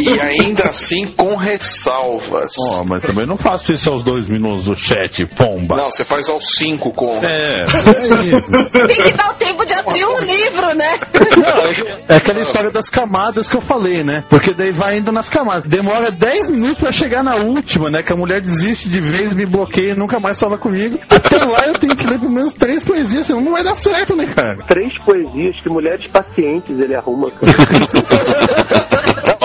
E 0.00 0.20
ainda 0.20 0.68
assim 0.68 1.08
com 1.08 1.36
ressalvas. 1.36 2.52
Ó, 2.60 2.84
mas 2.88 3.02
também 3.02 3.26
não 3.26 3.36
faço 3.36 3.72
isso 3.72 3.90
aos 3.90 4.04
dois 4.04 4.28
minutos 4.28 4.66
do 4.66 4.76
chat, 4.76 5.26
pomba. 5.34 5.74
Não, 5.74 5.88
você 5.88 6.04
faz 6.04 6.28
aos 6.28 6.54
cinco 6.54 6.92
com. 6.92 7.10
É, 7.10 7.62
é 7.62 8.06
isso. 8.06 8.86
Tem 8.86 8.96
que 9.02 9.12
dar 9.14 9.30
o 9.30 9.34
tempo 9.34 9.64
de 9.64 9.72
abrir 9.72 10.04
um 10.04 10.20
livro, 10.20 10.74
né? 10.74 10.94
É 12.08 12.16
aquela 12.16 12.38
história 12.38 12.70
das 12.84 12.90
camadas 12.90 13.48
que 13.48 13.56
eu 13.56 13.60
falei, 13.60 14.04
né? 14.04 14.24
Porque 14.28 14.52
daí 14.52 14.70
vai 14.70 14.98
indo 14.98 15.10
nas 15.10 15.30
camadas. 15.30 15.64
Demora 15.64 16.10
10 16.10 16.50
minutos 16.50 16.80
pra 16.80 16.92
chegar 16.92 17.22
na 17.22 17.36
última, 17.36 17.88
né? 17.88 18.02
Que 18.02 18.12
a 18.12 18.16
mulher 18.16 18.42
desiste 18.42 18.90
de 18.90 19.00
vez, 19.00 19.34
me 19.34 19.46
bloqueia 19.46 19.92
e 19.92 19.98
nunca 19.98 20.20
mais 20.20 20.38
fala 20.38 20.58
comigo. 20.58 20.98
Até 21.08 21.38
lá 21.38 21.66
eu 21.66 21.78
tenho 21.78 21.96
que 21.96 22.06
ler 22.06 22.18
pelo 22.18 22.32
menos 22.32 22.52
três 22.52 22.84
poesias, 22.84 23.26
senão 23.26 23.40
não 23.40 23.52
vai 23.52 23.64
dar 23.64 23.74
certo, 23.74 24.14
né, 24.14 24.26
cara? 24.26 24.58
Três 24.68 24.92
poesias 25.04 25.56
que 25.62 25.70
mulheres 25.70 26.10
pacientes 26.12 26.78
ele 26.78 26.94
arruma. 26.94 27.30
cara. 27.30 28.90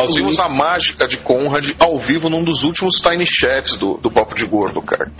Nós 0.09 0.15
vimos 0.15 0.39
a 0.39 0.49
mágica 0.49 1.07
de 1.07 1.17
Conrad 1.17 1.69
ao 1.79 1.97
vivo 1.97 2.29
num 2.29 2.43
dos 2.43 2.63
últimos 2.63 2.95
Tiny 2.95 3.25
Chats 3.27 3.73
do, 3.77 3.97
do 3.97 4.11
Papo 4.11 4.33
de 4.35 4.45
Gordo, 4.45 4.81
cara. 4.81 5.11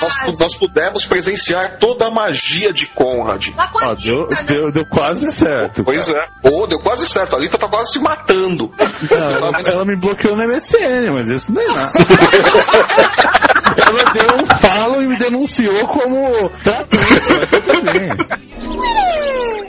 Nós, 0.00 0.38
nós 0.38 0.54
pudemos 0.56 1.04
presenciar 1.06 1.78
toda 1.78 2.06
a 2.06 2.10
magia 2.10 2.72
de 2.72 2.86
Conrad. 2.86 3.48
Tá 3.48 3.70
com 3.70 3.78
a 3.78 3.90
Ó, 3.90 3.94
deu, 3.94 4.26
né? 4.28 4.44
deu, 4.46 4.72
deu 4.72 4.84
quase 4.86 5.30
certo. 5.32 5.82
Pois 5.84 6.08
é. 6.08 6.48
Ô, 6.48 6.66
deu 6.66 6.78
quase 6.80 7.06
certo. 7.06 7.36
A 7.36 7.38
Lita 7.38 7.58
tá 7.58 7.68
quase 7.68 7.92
se 7.92 7.98
matando. 8.00 8.70
Não, 9.10 9.30
ela, 9.30 9.50
ela 9.66 9.84
me 9.84 9.96
bloqueou 9.96 10.36
no 10.36 10.46
MSN, 10.46 11.12
mas 11.12 11.30
isso 11.30 11.52
não 11.52 11.62
é 11.62 11.66
nada. 11.66 11.92
ela 13.86 14.04
deu 14.12 14.36
um 14.42 14.46
follow 14.46 15.02
e 15.02 15.06
me 15.06 15.16
denunciou 15.16 15.86
como 15.88 16.48
tradutor. 16.62 16.98
mas 17.38 17.50
tudo 17.50 17.82
bem. 17.92 18.08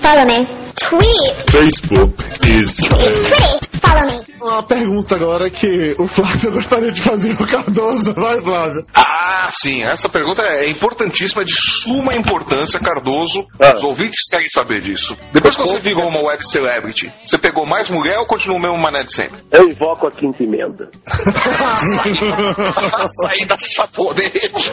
Follow 0.06 0.26
me. 0.26 0.46
Tweet. 0.76 1.34
Facebook 1.50 2.14
is 2.46 2.78
Tweet. 2.78 3.66
Follow 3.82 4.06
me. 4.06 4.35
Uma 4.46 4.62
pergunta 4.62 5.16
agora 5.16 5.50
que 5.50 5.96
o 5.98 6.06
Flávio 6.08 6.52
gostaria 6.54 6.92
de 6.92 7.02
fazer 7.02 7.32
ao 7.32 7.48
Cardoso. 7.48 8.14
Vai, 8.14 8.40
Flávio. 8.42 8.86
Ah, 8.94 9.48
sim. 9.50 9.82
Essa 9.82 10.08
pergunta 10.08 10.44
é 10.44 10.70
importantíssima, 10.70 11.42
é 11.42 11.46
de 11.46 11.56
suma 11.56 12.16
importância, 12.16 12.80
Cardoso. 12.80 13.48
Os 13.74 13.84
ouvintes 13.84 14.30
querem 14.30 14.48
saber 14.48 14.82
disso. 14.82 15.18
Depois 15.34 15.56
que 15.56 15.64
você 15.64 15.80
virou 15.80 16.08
uma 16.08 16.22
web 16.22 16.48
celebrity, 16.48 17.12
você 17.24 17.40
pegou 17.40 17.66
mais 17.66 17.90
mulher 17.90 18.20
ou 18.20 18.28
continua 18.28 18.58
o 18.58 18.62
mesmo 18.62 18.78
mané 18.78 19.04
de 19.04 19.14
sempre? 19.14 19.42
Eu 19.52 19.68
invoco 19.68 20.06
a 20.06 20.12
quinta 20.12 20.44
emenda. 20.44 20.92
Saída 23.08 23.56
sabonete. 23.58 24.70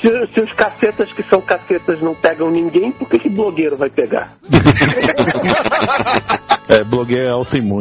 Se, 0.00 0.26
se 0.32 0.40
os 0.40 0.52
cacetas 0.56 1.12
que 1.12 1.22
são 1.28 1.42
cacetas 1.42 2.00
não 2.00 2.14
pegam 2.14 2.50
ninguém, 2.50 2.92
por 2.92 3.06
que, 3.10 3.18
que 3.18 3.28
blogueiro 3.28 3.76
vai 3.76 3.90
pegar? 3.90 4.32
É, 6.66 6.82
blogueiro 6.82 7.24
é 7.24 7.30
autoimune. 7.30 7.73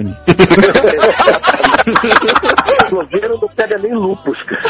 Blogueiro 2.90 3.40
não 3.42 3.48
pega 3.50 3.78
nem 3.78 3.94
lupus, 3.94 4.42
cara. 4.44 4.62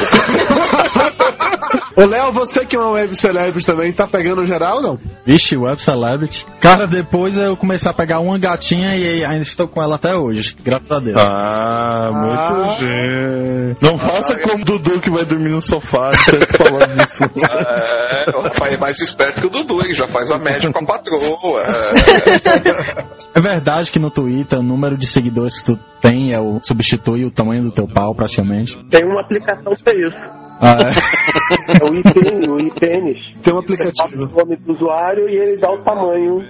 Ô, 1.96 2.06
Léo, 2.06 2.32
você 2.32 2.66
que 2.66 2.76
é 2.76 2.80
uma 2.80 2.92
web 2.92 3.16
celebrity 3.16 3.66
também, 3.66 3.92
tá 3.94 4.08
pegando 4.08 4.46
geral 4.46 4.78
ou 4.78 4.82
não? 4.84 4.98
Vixe, 5.26 5.56
web 5.56 5.82
celebrity. 5.82 6.46
Cara, 6.60 6.86
depois 6.88 7.38
eu 7.38 7.56
comecei 7.56 7.90
a 7.90 7.94
pegar 7.94 8.20
uma 8.20 8.38
gatinha 8.38 8.96
e 8.96 9.24
ainda 9.24 9.42
estou 9.44 9.68
com 9.68 9.82
ela 9.82 9.96
até 9.96 10.16
hoje. 10.16 10.56
Graças 10.64 10.92
a 10.92 11.00
Deus. 11.00 11.18
Ah, 11.20 12.10
muito 12.12 12.70
Ah. 12.72 12.78
bem. 12.80 13.78
Não 13.82 13.98
faça 13.98 14.38
como 14.42 14.62
o 14.62 14.66
Dudu 14.66 15.00
que 15.02 15.12
vai 15.12 15.26
dormir 15.26 15.50
no 15.52 15.62
sofá, 15.62 16.12
sempre 16.12 16.48
falando 16.58 16.94
disso. 16.98 17.24
É, 17.24 18.38
o 18.38 18.42
rapaz 18.42 18.74
é 18.74 18.78
mais 18.78 19.00
esperto 19.02 19.42
que 19.42 19.48
o 19.48 19.50
Dudu, 19.50 19.82
ele 19.84 19.94
já 19.94 20.08
faz 20.08 20.32
a 20.32 20.38
média 20.38 20.72
com 20.72 20.84
a 20.84 20.86
patroa. 20.86 21.62
É. 21.64 23.40
É 23.40 23.42
verdade 23.42 23.92
que 23.92 24.00
no 24.00 24.10
Twitter 24.12 24.60
o 24.60 24.64
número 24.64 24.98
de 24.98 25.08
seguidores 25.08 25.60
que 25.62 25.74
tu 25.74 25.80
tem 26.04 26.34
é 26.34 26.40
o, 26.40 26.60
substitui 26.62 27.24
o 27.24 27.32
tamanho 27.32 27.64
do 27.64 27.72
teu 27.72 27.88
pau 27.88 28.14
praticamente. 28.14 28.78
Tem 28.90 29.06
uma 29.06 29.22
aplicação 29.22 29.72
pra 29.82 29.94
isso. 29.94 30.14
Ah, 30.60 30.78
é? 30.82 31.82
É 31.82 31.90
o 31.90 31.96
IPN, 31.96 32.52
o 32.52 32.60
IPNs. 32.60 33.18
Tem 33.44 33.54
um 33.54 33.60
aplicativo. 33.60 34.24
o 34.24 34.38
nome 34.38 34.56
do 34.58 34.74
usuário 34.74 35.30
e 35.30 35.36
ele 35.38 35.56
dá 35.60 35.72
o 35.72 35.78
tamanho. 35.84 36.46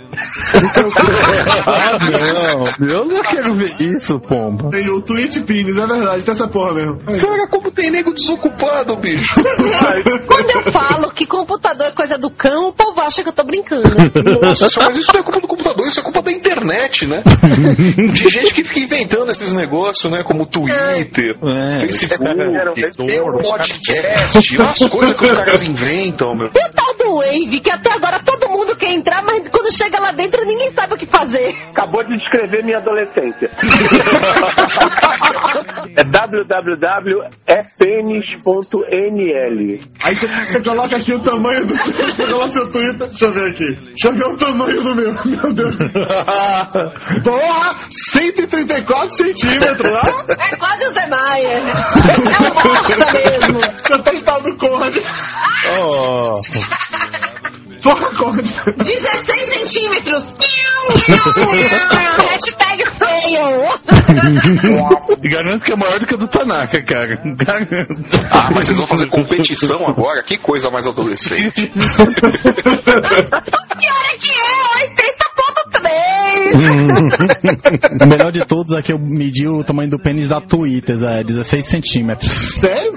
ah, 1.68 1.98
não. 2.80 2.88
Eu 2.88 3.06
não 3.06 3.22
quero 3.24 3.54
ver 3.56 3.76
isso, 3.80 4.20
pomba. 4.20 4.70
Tem 4.70 4.90
o 4.90 5.02
Twitch 5.02 5.40
Pins, 5.46 5.78
é 5.78 5.88
verdade, 5.88 6.24
tem 6.26 6.32
essa 6.32 6.48
porra 6.48 6.74
mesmo. 6.74 6.98
Cara, 7.00 7.48
como 7.48 7.72
tem 7.72 7.90
nego 7.92 8.14
desocupado, 8.14 8.96
bicho. 8.98 9.42
Quando 10.28 10.50
eu 10.52 10.64
falo 10.72 11.12
que 11.12 11.26
computador 11.26 11.88
é 11.88 11.92
coisa 11.92 12.18
do 12.18 12.30
cão, 12.30 12.70
o 12.70 12.74
povo 12.74 13.02
acha 13.02 13.24
que 13.24 13.30
eu 13.30 13.34
tô 13.34 13.44
brincando. 13.44 13.84
Nossa, 14.42 14.82
mas 14.84 14.98
isso 14.98 15.12
não 15.14 15.22
é 15.22 15.24
culpa 15.24 15.40
do 15.42 15.48
computador, 15.48 15.88
isso 15.88 16.00
é 16.00 16.04
culpa 16.04 16.22
da 16.22 16.32
internet, 16.32 17.08
né? 17.08 17.22
De 18.14 18.30
gente 18.30 18.54
que 18.54 18.64
fica 18.64 18.80
inventando 18.80 19.30
esses 19.32 19.54
negócios, 19.54 20.12
né? 20.12 20.24
Como 20.24 20.46
Twitter, 20.46 21.36
É, 21.48 21.80
Facebook, 21.80 22.42
é, 22.42 22.90
tem 22.90 23.22
um 23.22 23.42
podcast, 23.42 24.58
umas 24.58 24.78
coisas 24.90 25.18
que 25.18 25.24
os 25.24 25.32
caras 25.32 25.62
inventam, 25.62 26.36
meu. 26.36 26.50
Tal 26.84 26.96
do 26.98 27.16
Wave, 27.16 27.62
que 27.62 27.72
até 27.72 27.94
agora 27.94 28.20
todo 28.20 28.50
mundo 28.50 28.76
quer 28.76 28.94
entrar, 28.94 29.24
mas 29.24 29.48
quando 29.48 29.72
chega 29.72 30.00
lá 30.02 30.12
dentro 30.12 30.46
ninguém 30.46 30.70
sabe 30.72 30.96
o 30.96 30.98
que 30.98 31.06
fazer. 31.06 31.56
Acabou 31.72 32.04
de 32.04 32.16
descrever 32.16 32.64
minha 32.64 32.78
adolescência. 32.78 33.50
É 35.96 36.04
www.epenis.nl. 36.04 37.30
Aí 40.02 40.16
você, 40.16 40.28
você 40.28 40.64
coloca 40.64 40.96
aqui 40.98 41.14
o 41.14 41.20
tamanho 41.20 41.68
do 41.68 41.76
seu, 41.76 41.94
você 42.06 42.26
coloca 42.26 42.52
seu 42.52 42.72
Twitter. 42.72 43.08
Deixa 43.08 43.26
eu 43.26 43.34
ver 43.34 43.52
aqui. 43.52 43.76
Deixa 43.76 44.10
eu 44.10 44.16
ver 44.16 44.26
o 44.26 44.38
tamanho 44.38 44.82
do 44.82 44.96
meu. 44.96 45.14
Meu 45.14 45.54
Deus. 45.54 45.76
Porra! 47.24 47.76
134 47.92 49.10
centímetros, 49.12 49.92
ah? 49.92 50.26
É 50.40 50.56
quase 50.56 50.86
o 50.86 50.90
Zé 50.92 51.08
Maia. 51.08 51.62
É 52.34 52.40
uma 52.40 52.50
bosta 52.64 53.14
mesmo. 53.14 53.60
Você 53.84 54.00
tá 54.02 54.14
estado 54.14 54.44
do 54.44 54.58
Conrad. 54.58 54.96
Oh. 55.80 56.42
Porra, 57.84 58.16
Conrad. 58.16 58.48
16 58.78 59.42
centímetros. 59.46 60.36
Hashtag 62.30 62.84
fail. 62.92 63.68
E 65.22 65.30
garanto 65.36 65.64
que 65.66 65.72
é 65.74 65.76
maior 65.76 66.00
do 66.00 66.06
que 66.08 66.14
a 66.14 66.18
do 66.18 66.28
Tanaka, 66.28 66.82
cara. 66.86 67.22
Garanto. 67.36 67.94
Ah, 68.32 68.50
mas 68.56 68.68
vocês 68.68 68.78
vão 68.78 68.88
fazer 68.88 69.10
competição 69.10 69.86
agora? 69.86 70.24
Que 70.24 70.38
coisa 70.38 70.70
mais 70.72 70.88
adolescente. 70.88 71.68
Que 71.68 71.80
hora 73.90 74.18
que 74.20 74.30
é? 74.30 74.54
80.3. 74.88 75.34
O 78.04 78.08
melhor 78.08 78.32
de 78.32 78.46
todos 78.46 78.74
é 78.78 78.82
que 78.82 78.94
eu 78.94 79.00
medi 79.00 79.48
o 79.48 79.64
tamanho 79.64 79.90
do 79.90 80.00
pênis 80.00 80.28
da 80.28 80.40
Twitter, 80.40 80.96
é 81.04 81.24
16 81.24 81.66
centímetros. 81.66 82.32
Sério? 82.32 82.94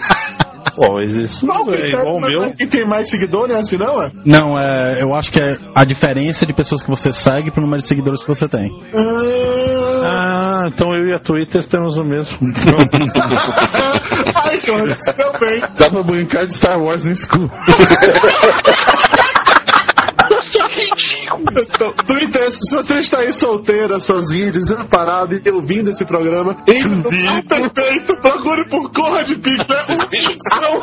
Pô, 0.74 0.94
mas 0.94 1.14
isso 1.14 1.46
Não, 1.46 1.64
é 1.72 1.88
igual 1.88 2.16
o 2.16 2.20
meu. 2.20 2.52
E 2.58 2.66
tem 2.66 2.86
mais 2.86 3.08
seguidor, 3.08 3.48
né? 3.48 3.56
Assim 3.56 3.76
não, 3.76 4.02
é? 4.02 4.10
Não, 4.24 4.58
é, 4.58 5.02
eu 5.02 5.14
acho 5.14 5.30
que 5.32 5.40
é 5.40 5.54
a 5.74 5.84
diferença 5.84 6.44
de 6.44 6.52
pessoas 6.52 6.82
que 6.82 6.88
você 6.90 7.12
segue 7.12 7.50
pro 7.50 7.62
número 7.62 7.80
de 7.80 7.86
seguidores 7.86 8.22
que 8.22 8.28
você 8.28 8.48
tem. 8.48 8.70
Ah, 10.04 10.64
então 10.66 10.94
eu 10.94 11.08
e 11.08 11.14
a 11.14 11.18
Twitter 11.18 11.64
temos 11.64 11.98
o 11.98 12.02
mesmo. 12.02 12.38
Ai, 14.34 14.58
Conrad, 14.60 14.94
se 14.94 15.12
deu 15.16 15.32
bem. 15.38 15.60
Dá 15.60 15.90
pra 15.90 16.02
brincar 16.02 16.46
de 16.46 16.54
Star 16.54 16.78
Wars 16.78 17.04
no 17.04 17.12
escuro. 17.12 17.50
Então, 21.56 21.92
Twitter, 22.06 22.50
se 22.50 22.76
você 22.76 22.98
está 22.98 23.20
aí 23.20 23.32
solteira, 23.32 23.98
sozinha, 23.98 24.50
desamparado 24.52 25.34
e 25.34 25.50
ouvindo 25.50 25.90
esse 25.90 26.04
programa, 26.04 26.56
entre 26.66 26.88
no 26.88 27.70
Peito, 27.70 28.16
procure 28.20 28.68
por 28.68 28.92
Conrad 28.92 29.30
Pickler, 29.30 29.86
uma 29.88 30.06
ficção. 30.06 30.82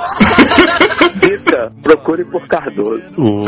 Rita, 1.21 1.71
procure 1.81 2.25
por 2.25 2.47
Cardoso. 2.47 3.03
Oh, 3.17 3.43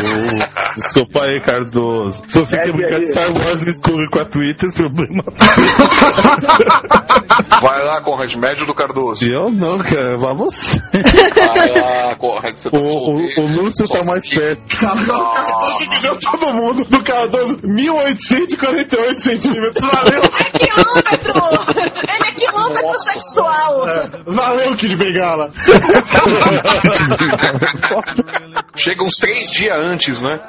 desculpa 0.76 1.26
aí, 1.26 1.41
Cardoso. 1.41 2.24
Se 2.28 2.40
você 2.40 2.58
quer 2.58 2.66
Segue 2.68 2.78
brincar 2.78 2.99
de 2.99 3.08
Star 3.08 3.32
Wars 3.34 3.62
no 3.62 3.70
escuro 3.70 4.10
com 4.12 4.20
a 4.20 4.26
Twitter, 4.26 4.70
esse 4.70 4.78
problema. 4.78 5.24
Vai 7.62 7.84
lá, 7.84 8.02
Conrad, 8.02 8.34
médio 8.36 8.66
do 8.66 8.76
Cardoso. 8.76 9.26
Eu 9.26 9.52
não, 9.52 9.78
cara. 9.80 10.18
Vá 10.18 10.34
você. 10.34 10.80
Vai 11.36 11.70
lá, 11.70 12.16
Conrad, 12.18 12.56
você 12.56 12.70
tá 12.70 12.78
O, 12.78 12.82
o, 12.82 13.41
o 13.41 13.48
Lúcio 13.48 13.88
tá 13.88 14.04
mais 14.04 14.28
perto. 14.30 14.64
Cardoso 14.80 15.86
humilhou 15.86 16.18
todo 16.18 16.54
mundo. 16.54 16.86
Do 16.86 17.04
Cardoso, 17.04 17.15
1848 17.64 19.22
centímetros. 19.22 19.84
Valeu. 19.84 20.22
É 20.22 20.52
quilômetro. 20.58 21.42
Ele 22.08 22.28
é 22.28 22.32
quilômetro 22.34 22.96
sexual. 23.00 23.86
Valeu, 24.26 24.76
Kid 24.76 24.96
Bengala. 24.96 25.52
Chega 28.76 29.04
uns 29.04 29.16
três 29.16 29.52
dias 29.52 29.78
antes, 29.78 30.22
né? 30.22 30.40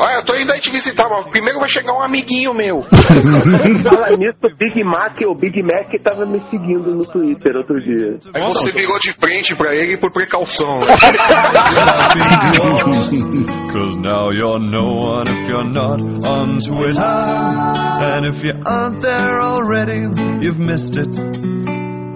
ah, 0.00 0.14
eu 0.16 0.24
tô 0.24 0.34
indo 0.36 0.52
aí 0.52 0.60
te 0.60 0.70
visitar, 0.70 1.08
mas 1.08 1.26
primeiro 1.28 1.58
vai 1.60 1.68
chegar 1.68 1.92
um 1.92 2.02
amiguinho 2.02 2.52
meu. 2.52 2.82
Fala 2.82 4.08
nisso, 4.16 4.40
o 4.42 4.56
Big 4.56 4.82
Mac, 4.84 5.16
o 5.26 5.34
Big 5.34 5.60
Mac 5.62 5.88
tava 6.02 6.26
me 6.26 6.42
seguindo 6.50 6.94
no 6.94 7.04
Twitter 7.04 7.56
outro 7.56 7.80
dia. 7.80 8.18
Aí 8.34 8.42
você 8.42 8.72
virou 8.72 8.98
de 8.98 9.12
frente 9.12 9.54
pra 9.54 9.72
ele 9.74 9.96
por 9.96 10.12
precaução. 10.12 10.74
Cause 13.74 13.98
now 13.98 14.30
you're 14.30 14.60
no 14.70 14.92
one 14.92 15.26
if 15.28 15.48
you're 15.48 15.70
not 15.70 16.00
on 16.00 16.58
Twitter. 16.58 17.00
And 17.00 18.28
if 18.28 18.42
you 18.42 18.52
aren't 18.64 19.00
there 19.02 19.40
already, 19.40 20.00
you've 20.44 20.58
missed 20.58 20.96
it. 20.96 21.08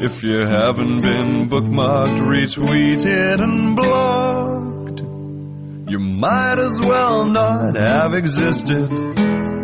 If 0.00 0.22
you 0.22 0.46
haven't 0.46 1.02
been 1.02 1.48
bookmarked, 1.48 2.18
retweeted, 2.18 3.40
and 3.40 3.76
blocked, 3.76 5.00
you 5.90 5.98
might 5.98 6.58
as 6.58 6.80
well 6.80 7.26
not 7.26 7.76
have 7.76 8.14
existed. 8.14 8.90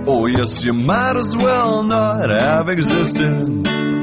Oh, 0.06 0.27
yes, 0.27 0.65
you 0.65 0.73
might 0.73 1.16
as 1.16 1.36
well 1.36 1.82
not 1.82 2.31
have 2.31 2.69
existed. 2.69 3.94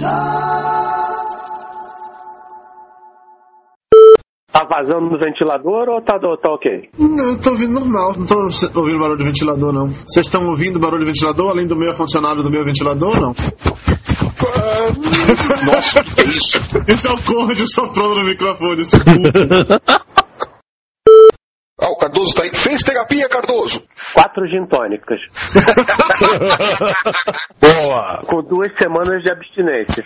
Tá 0.00 0.37
vazando 4.78 5.10
no 5.10 5.18
ventilador 5.18 5.88
ou 5.88 6.00
tá, 6.00 6.18
tá 6.18 6.52
ok? 6.52 6.88
Não, 6.98 7.30
eu 7.30 7.40
tô 7.40 7.50
ouvindo 7.50 7.80
normal. 7.80 8.14
Não 8.16 8.26
tô 8.26 8.36
ouvindo 8.80 8.98
barulho 8.98 9.18
de 9.18 9.24
ventilador, 9.24 9.72
não. 9.72 9.88
Vocês 9.88 10.26
estão 10.26 10.46
ouvindo 10.46 10.78
barulho 10.78 11.04
de 11.04 11.12
ventilador, 11.12 11.50
além 11.50 11.66
do 11.66 11.76
meu 11.76 11.90
ar-condicionado 11.90 12.42
do 12.42 12.50
meu 12.50 12.64
ventilador 12.64 13.08
ou 13.08 13.20
não? 13.20 13.34
Nossa, 15.66 16.04
que 16.04 16.20
é 16.20 16.24
isso? 16.26 16.58
Esse 16.86 17.08
é 17.08 17.12
o 17.12 17.16
Conrad 17.22 17.58
soprando 17.66 18.14
no 18.20 18.26
microfone, 18.26 18.82
esse 18.82 18.98
burro. 18.98 19.22
Ah, 21.80 21.90
o 21.90 21.96
Cardoso 21.96 22.34
tá 22.34 22.42
aí. 22.42 22.50
Fez 22.52 22.82
terapia, 22.82 23.28
Cardoso? 23.28 23.84
Quatro 24.12 24.48
gin 24.48 24.66
tônicas. 24.66 25.20
Boa! 27.60 28.20
Com 28.26 28.42
duas 28.42 28.72
semanas 28.76 29.22
de 29.22 29.30
abstinência. 29.30 30.04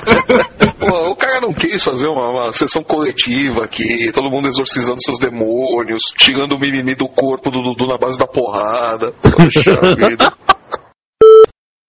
Pô, 0.80 1.10
o 1.10 1.16
cara 1.16 1.42
não 1.42 1.52
quis 1.52 1.84
fazer 1.84 2.08
uma, 2.08 2.30
uma 2.30 2.52
sessão 2.52 2.82
coletiva 2.82 3.64
aqui, 3.64 4.10
todo 4.12 4.30
mundo 4.30 4.48
exorcizando 4.48 5.02
seus 5.02 5.18
demônios, 5.18 6.04
tirando 6.16 6.52
o 6.52 6.58
mimimi 6.58 6.94
do 6.94 7.08
corpo 7.08 7.50
do 7.50 7.60
Dudu 7.60 7.86
na 7.86 7.98
base 7.98 8.18
da 8.18 8.26
porrada. 8.26 9.12
Poxa 9.12 9.72
vida. 9.96 10.32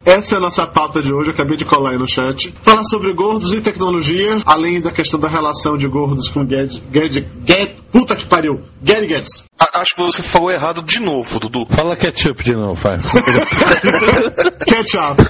Essa 0.06 0.36
é 0.36 0.38
a 0.38 0.41
nossa 0.41 0.68
pauta 0.68 1.02
de 1.02 1.11
hoje, 1.11 1.30
eu 1.30 1.34
acabei 1.34 1.57
de 1.57 1.65
colar 1.65 1.91
aí 1.91 1.98
no 1.98 2.07
chat. 2.07 2.53
Falar 2.61 2.84
sobre 2.84 3.11
gordos 3.15 3.52
e 3.52 3.60
tecnologia, 3.61 4.40
além 4.45 4.80
da 4.80 4.91
questão 4.91 5.19
da 5.19 5.27
relação 5.27 5.76
de 5.77 5.88
gordos 5.88 6.30
com 6.30 6.45
Gad... 6.45 6.72
Gad... 6.91 7.18
Gad... 7.44 7.76
Puta 7.91 8.15
que 8.15 8.27
pariu! 8.27 8.61
Gadgets! 8.84 9.48
A- 9.60 9.80
Acho 9.80 9.95
que 9.95 10.03
você 10.03 10.22
falou 10.22 10.52
errado 10.52 10.84
de 10.84 10.99
novo, 10.99 11.40
Dudu. 11.40 11.65
Fala 11.73 11.95
ketchup 11.95 12.44
de 12.44 12.53
novo, 12.53 12.73
vai. 12.76 12.98
Ketchup! 14.68 15.22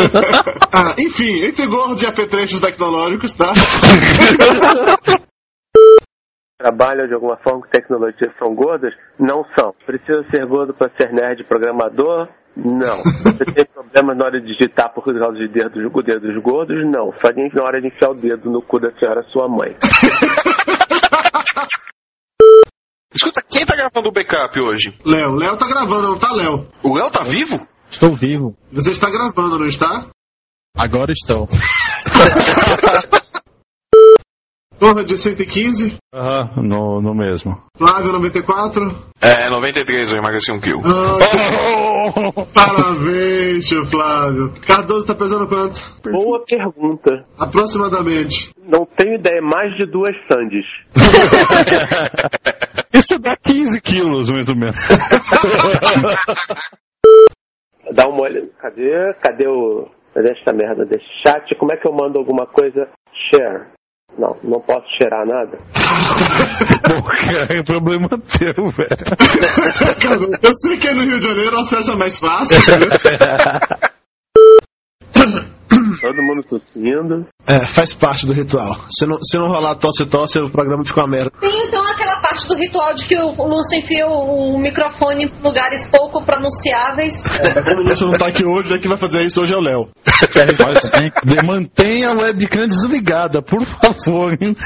ah, 0.72 0.94
enfim, 0.98 1.42
entre 1.44 1.66
gordos 1.66 2.02
e 2.02 2.06
apetrechos 2.06 2.60
tecnológicos, 2.60 3.34
tá? 3.34 3.52
Trabalham 6.58 7.06
de 7.08 7.14
alguma 7.14 7.36
forma 7.38 7.60
com 7.62 7.68
tecnologia 7.68 8.32
são 8.38 8.54
gordas? 8.54 8.94
Não 9.18 9.44
são. 9.58 9.74
Precisa 9.84 10.24
ser 10.30 10.46
gordo 10.46 10.72
para 10.72 10.90
ser 10.96 11.12
nerd 11.12 11.44
programador? 11.44 12.28
Não. 12.56 12.96
Você 13.02 13.44
tem 13.52 13.66
problemas 13.66 14.16
na 14.16 14.24
hora 14.26 14.40
de 14.40 14.46
digitar 14.46 14.92
por 14.94 15.04
causa 15.04 15.36
de 15.36 15.48
dedos, 15.48 15.82
dedos 16.04 16.42
gordos? 16.42 16.76
Não. 16.84 17.12
Só 17.20 17.32
na 17.54 17.64
hora 17.64 17.80
de 17.80 17.88
enfiar 17.88 18.10
o 18.10 18.14
dedo 18.14 18.50
no 18.50 18.62
cu 18.62 18.78
da 18.78 18.92
senhora 18.98 19.22
sua 19.32 19.48
mãe. 19.48 19.76
Escuta, 23.14 23.42
quem 23.48 23.64
tá 23.64 23.76
gravando 23.76 24.08
o 24.08 24.12
backup 24.12 24.60
hoje? 24.60 24.92
Léo, 25.04 25.36
Léo 25.36 25.56
tá 25.56 25.68
gravando, 25.68 26.08
não 26.08 26.18
tá, 26.18 26.32
Léo? 26.32 26.66
O 26.82 26.94
Léo 26.96 27.10
tá 27.10 27.22
vivo? 27.22 27.64
Estou 27.88 28.16
vivo. 28.16 28.56
Você 28.72 28.90
está 28.90 29.08
gravando, 29.08 29.56
não 29.58 29.66
está? 29.66 30.08
Agora 30.76 31.12
estou. 31.12 31.48
Torre 34.84 35.02
de 35.04 35.16
115, 35.16 35.96
Aham, 36.12 36.62
no, 36.62 37.00
no 37.00 37.14
mesmo. 37.14 37.56
Flávio 37.74 38.12
94. 38.12 38.84
É, 39.18 39.48
93 39.48 40.12
eu 40.12 40.18
emagreci 40.18 40.52
um 40.52 40.60
quilo. 40.60 40.82
Ah, 40.84 41.16
parabéns, 42.52 43.66
tio 43.66 43.82
Flávio. 43.86 44.52
Cardoso 44.66 45.06
tá 45.06 45.14
pesando 45.14 45.48
quanto? 45.48 45.80
Boa 46.02 46.44
pergunta. 46.46 47.24
Aproximadamente. 47.38 48.52
Não 48.62 48.84
tenho 48.84 49.14
ideia, 49.14 49.40
mais 49.40 49.74
de 49.78 49.86
duas 49.86 50.14
sandes. 50.30 50.66
Isso 52.92 53.18
dá 53.18 53.38
15 53.42 53.80
quilos, 53.80 54.28
mais 54.30 54.50
ou 54.50 54.54
menos. 54.54 54.76
Dá 57.90 58.06
uma 58.08 58.22
olhada. 58.22 58.48
Cadê? 58.60 59.14
Cadê 59.22 59.48
o. 59.48 59.88
Cadê 60.12 60.30
esta 60.32 60.52
merda 60.52 60.84
desse 60.84 61.06
chat? 61.26 61.54
Como 61.56 61.72
é 61.72 61.76
que 61.78 61.88
eu 61.88 61.92
mando 61.92 62.18
alguma 62.18 62.46
coisa? 62.46 62.88
Share. 63.30 63.68
Não, 64.18 64.36
não 64.44 64.60
posso 64.60 64.86
cheirar 64.96 65.26
nada. 65.26 65.58
Pô, 66.82 67.02
cara, 67.02 67.58
é 67.58 67.62
problema 67.64 68.08
teu, 68.08 68.68
velho. 68.68 68.88
Eu 70.42 70.54
sei 70.54 70.76
que 70.78 70.88
é 70.88 70.94
no 70.94 71.02
Rio 71.02 71.18
de 71.18 71.26
Janeiro 71.26 71.56
o 71.56 71.60
acesso 71.60 71.92
é 71.92 71.96
mais 71.96 72.18
fácil. 72.18 72.56
né? 72.78 72.86
Todo 76.00 76.22
mundo 76.22 76.42
tossindo. 76.44 77.26
É, 77.46 77.66
faz 77.66 77.94
parte 77.94 78.26
do 78.26 78.32
ritual. 78.32 78.76
Se 78.90 79.06
não, 79.06 79.16
se 79.22 79.36
não 79.38 79.48
rolar 79.48 79.76
tosse-tosse, 79.76 80.38
o 80.38 80.50
programa 80.50 80.84
fica 80.84 81.00
uma 81.00 81.08
merda. 81.08 81.32
Tem 81.40 81.66
então 81.66 81.82
aquela 81.82 82.20
parte 82.34 82.48
do 82.48 82.56
ritual 82.56 82.92
de 82.94 83.06
que 83.06 83.16
o 83.16 83.30
Lúcio 83.46 83.78
enfia 83.78 84.08
o, 84.08 84.56
o 84.56 84.58
microfone 84.58 85.26
em 85.26 85.28
lugares 85.42 85.88
pouco 85.88 86.26
pronunciáveis. 86.26 87.24
É, 87.38 87.62
como 87.62 87.82
o 87.82 87.84
Lúcio 87.84 88.08
não 88.08 88.18
tá 88.18 88.26
aqui 88.26 88.44
hoje, 88.44 88.74
é 88.74 88.78
que 88.78 88.88
vai 88.88 88.98
fazer 88.98 89.22
isso 89.22 89.40
hoje 89.40 89.54
é 89.54 89.56
o 89.56 89.60
Léo. 89.60 89.88
Mantenha 91.46 92.10
a 92.10 92.14
webcam 92.14 92.66
desligada, 92.66 93.40
por 93.40 93.62
favor. 93.62 94.36
hein? 94.40 94.56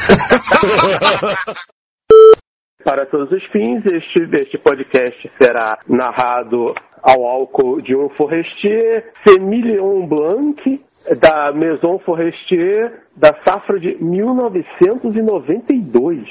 Para 2.82 3.04
todos 3.06 3.30
os 3.30 3.44
fins, 3.50 3.84
este, 3.84 4.20
este 4.36 4.56
podcast 4.58 5.30
será 5.36 5.78
narrado 5.86 6.74
ao 7.02 7.26
álcool 7.26 7.82
de 7.82 7.94
um 7.94 8.08
Forestier 8.16 9.12
Semillon 9.26 10.06
Blanc 10.06 10.80
da 11.20 11.52
Maison 11.52 11.98
Forestier 11.98 13.02
da 13.16 13.34
safra 13.44 13.78
de 13.78 13.94
1992. 14.02 16.26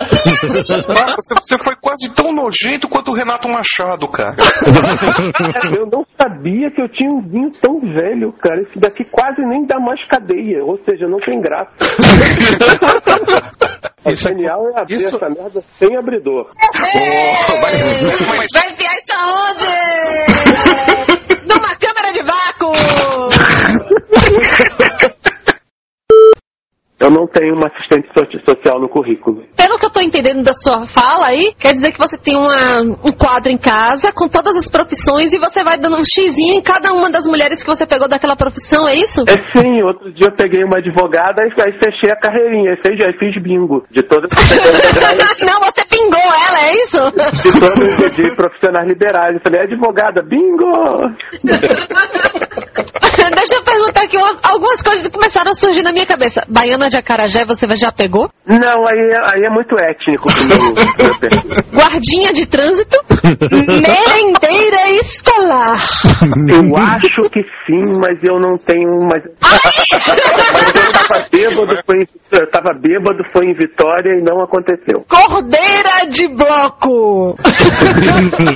Nossa, 0.88 1.16
você- 1.40 1.58
foi 1.62 1.74
quase 1.80 2.12
tão 2.14 2.32
nojento 2.32 2.88
quanto 2.88 3.10
o 3.10 3.14
Renato 3.14 3.48
Machado, 3.48 4.08
cara. 4.10 4.34
Eu 5.76 5.86
não 5.86 6.04
sabia 6.20 6.70
que 6.70 6.80
eu 6.82 6.88
tinha 6.88 7.10
um 7.10 7.20
vinho 7.22 7.50
tão 7.60 7.78
velho, 7.80 8.32
cara. 8.32 8.60
Esse 8.62 8.78
daqui 8.78 9.04
quase 9.10 9.42
nem 9.42 9.66
dá 9.66 9.78
mais 9.78 10.02
cadeia, 10.06 10.64
ou 10.64 10.78
seja, 10.84 11.06
não 11.06 11.18
tem 11.18 11.40
graça. 11.40 11.70
O 14.06 14.12
genial 14.12 14.68
é 14.68 14.80
abrir 14.82 14.96
essa 15.02 15.30
merda 15.30 15.62
sem 15.78 15.96
abridor. 15.96 16.46
Vai 17.62 17.74
enfiar 18.70 18.92
isso 18.98 19.14
aonde? 19.18 19.64
Numa 21.46 21.74
câmera 21.76 22.12
de 22.12 22.22
vácuo! 22.22 22.74
Eu 27.04 27.10
não 27.10 27.26
tenho 27.26 27.54
uma 27.54 27.68
assistente 27.68 28.08
so- 28.16 28.40
social 28.48 28.80
no 28.80 28.88
currículo. 28.88 29.44
Pelo 29.54 29.78
que 29.78 29.84
eu 29.84 29.90
tô 29.92 30.00
entendendo 30.00 30.42
da 30.42 30.54
sua 30.54 30.86
fala 30.86 31.26
aí, 31.26 31.52
quer 31.60 31.72
dizer 31.72 31.92
que 31.92 31.98
você 31.98 32.16
tem 32.16 32.34
uma, 32.34 32.80
um 33.04 33.12
quadro 33.12 33.52
em 33.52 33.58
casa 33.58 34.10
com 34.10 34.26
todas 34.26 34.56
as 34.56 34.70
profissões 34.70 35.34
e 35.34 35.38
você 35.38 35.62
vai 35.62 35.76
dando 35.76 35.98
um 35.98 36.02
xizinho 36.02 36.54
em 36.54 36.62
cada 36.62 36.94
uma 36.94 37.10
das 37.10 37.28
mulheres 37.28 37.62
que 37.62 37.68
você 37.68 37.86
pegou 37.86 38.08
daquela 38.08 38.34
profissão, 38.36 38.88
é 38.88 38.94
isso? 38.94 39.22
É 39.28 39.36
sim, 39.52 39.82
outro 39.82 40.10
dia 40.14 40.28
eu 40.28 40.36
peguei 40.36 40.64
uma 40.64 40.78
advogada 40.78 41.42
e 41.44 41.52
aí 41.60 41.78
fechei 41.78 42.10
a 42.10 42.16
carreirinha, 42.16 42.70
aí 42.70 42.76
fiz, 42.80 42.98
aí 43.04 43.12
fiz 43.18 43.42
bingo 43.42 43.84
de 43.90 44.02
todas 44.02 44.30
Não, 45.44 45.60
você 45.60 45.84
pingou 45.84 46.16
ela, 46.16 46.58
é 46.64 46.72
isso? 46.72 47.02
de 47.04 47.60
todos 47.60 48.16
de 48.16 48.34
profissionais 48.34 48.88
liberais. 48.88 49.34
Eu 49.34 49.42
falei, 49.42 49.60
advogada, 49.60 50.22
bingo! 50.22 50.72
Deixa 53.30 53.56
eu 53.56 53.62
perguntar 53.64 54.02
aqui, 54.04 54.16
uma- 54.16 54.38
algumas 54.42 54.82
coisas 54.82 55.08
começaram 55.08 55.50
a 55.50 55.54
surgir 55.54 55.82
na 55.82 55.92
minha 55.92 56.06
cabeça. 56.06 56.42
Baiana 56.48 56.88
de 56.88 56.98
acarajé, 56.98 57.44
você 57.44 57.66
já 57.76 57.90
pegou? 57.92 58.28
Não, 58.46 58.86
aí, 58.86 58.98
é- 58.98 59.34
aí 59.34 59.44
é 59.44 59.50
muito 59.50 59.74
étnico 59.78 60.28
meu, 60.48 60.74
perfil. 61.20 61.50
Guardinha 61.72 62.32
de 62.32 62.46
trânsito? 62.46 62.96
Merendeira 63.24 64.90
escolar. 65.00 65.78
Eu 66.48 66.76
acho 66.76 67.30
que 67.30 67.42
sim, 67.66 67.98
mas 68.00 68.22
eu 68.22 68.38
não 68.40 68.56
tenho. 68.58 68.88
Mas, 69.08 69.22
mas 69.40 69.74
eu 69.90 70.82
tava 71.10 71.28
bêbado, 71.30 71.82
foi 71.86 71.96
em, 71.96 72.06
eu 72.32 72.50
tava 72.50 72.74
bêbado, 72.80 73.24
foi 73.32 73.46
em 73.46 73.54
Vitória 73.54 74.10
e 74.18 74.22
não 74.22 74.42
aconteceu. 74.42 75.04
Cordeira 75.08 76.06
de 76.10 76.28
bloco. 76.28 77.34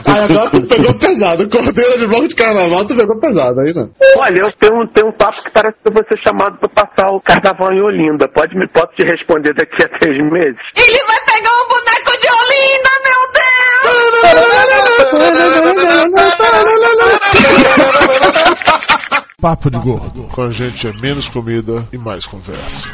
Aí 0.06 0.20
agora 0.24 0.50
tu 0.50 0.66
pegou 0.66 0.94
pesado. 0.98 1.48
Cordeira 1.48 1.98
de 1.98 2.06
bloco 2.06 2.28
de 2.28 2.34
carnaval, 2.34 2.86
tu 2.86 2.96
pegou 2.96 3.18
pesado 3.20 3.60
aí, 3.60 3.72
né? 3.74 3.88
Olha, 4.16 4.38
eu 4.42 4.52
tenho, 4.60 4.86
tenho 4.88 5.08
um 5.08 5.12
papo 5.12 5.42
que 5.42 5.50
parece 5.50 5.76
que 5.82 5.88
eu 5.88 5.92
vou 5.92 6.04
ser 6.04 6.18
chamado 6.26 6.58
pra 6.58 6.68
passar 6.68 7.10
o 7.10 7.20
carnaval 7.20 7.72
em 7.72 7.82
Olinda. 7.82 8.28
Pode 8.28 8.54
me 8.56 8.66
posso 8.68 8.92
te 8.94 9.04
responder 9.04 9.54
daqui 9.54 9.82
a 9.84 9.88
três 9.98 10.18
meses? 10.30 10.60
Ele 10.76 11.02
vai 11.06 11.18
pegar 11.26 11.52
um 11.52 11.66
boneco 11.68 12.12
de 12.18 12.28
Olinda, 12.38 12.90
meu 13.04 13.22
Deus! 13.32 13.48
Papo 19.40 19.70
de 19.70 19.78
gordo. 19.78 20.26
Com 20.34 20.42
a 20.42 20.50
gente 20.50 20.88
é 20.88 20.92
menos 20.92 21.28
comida 21.28 21.88
e 21.92 21.98
mais 21.98 22.26
conversa. 22.26 22.88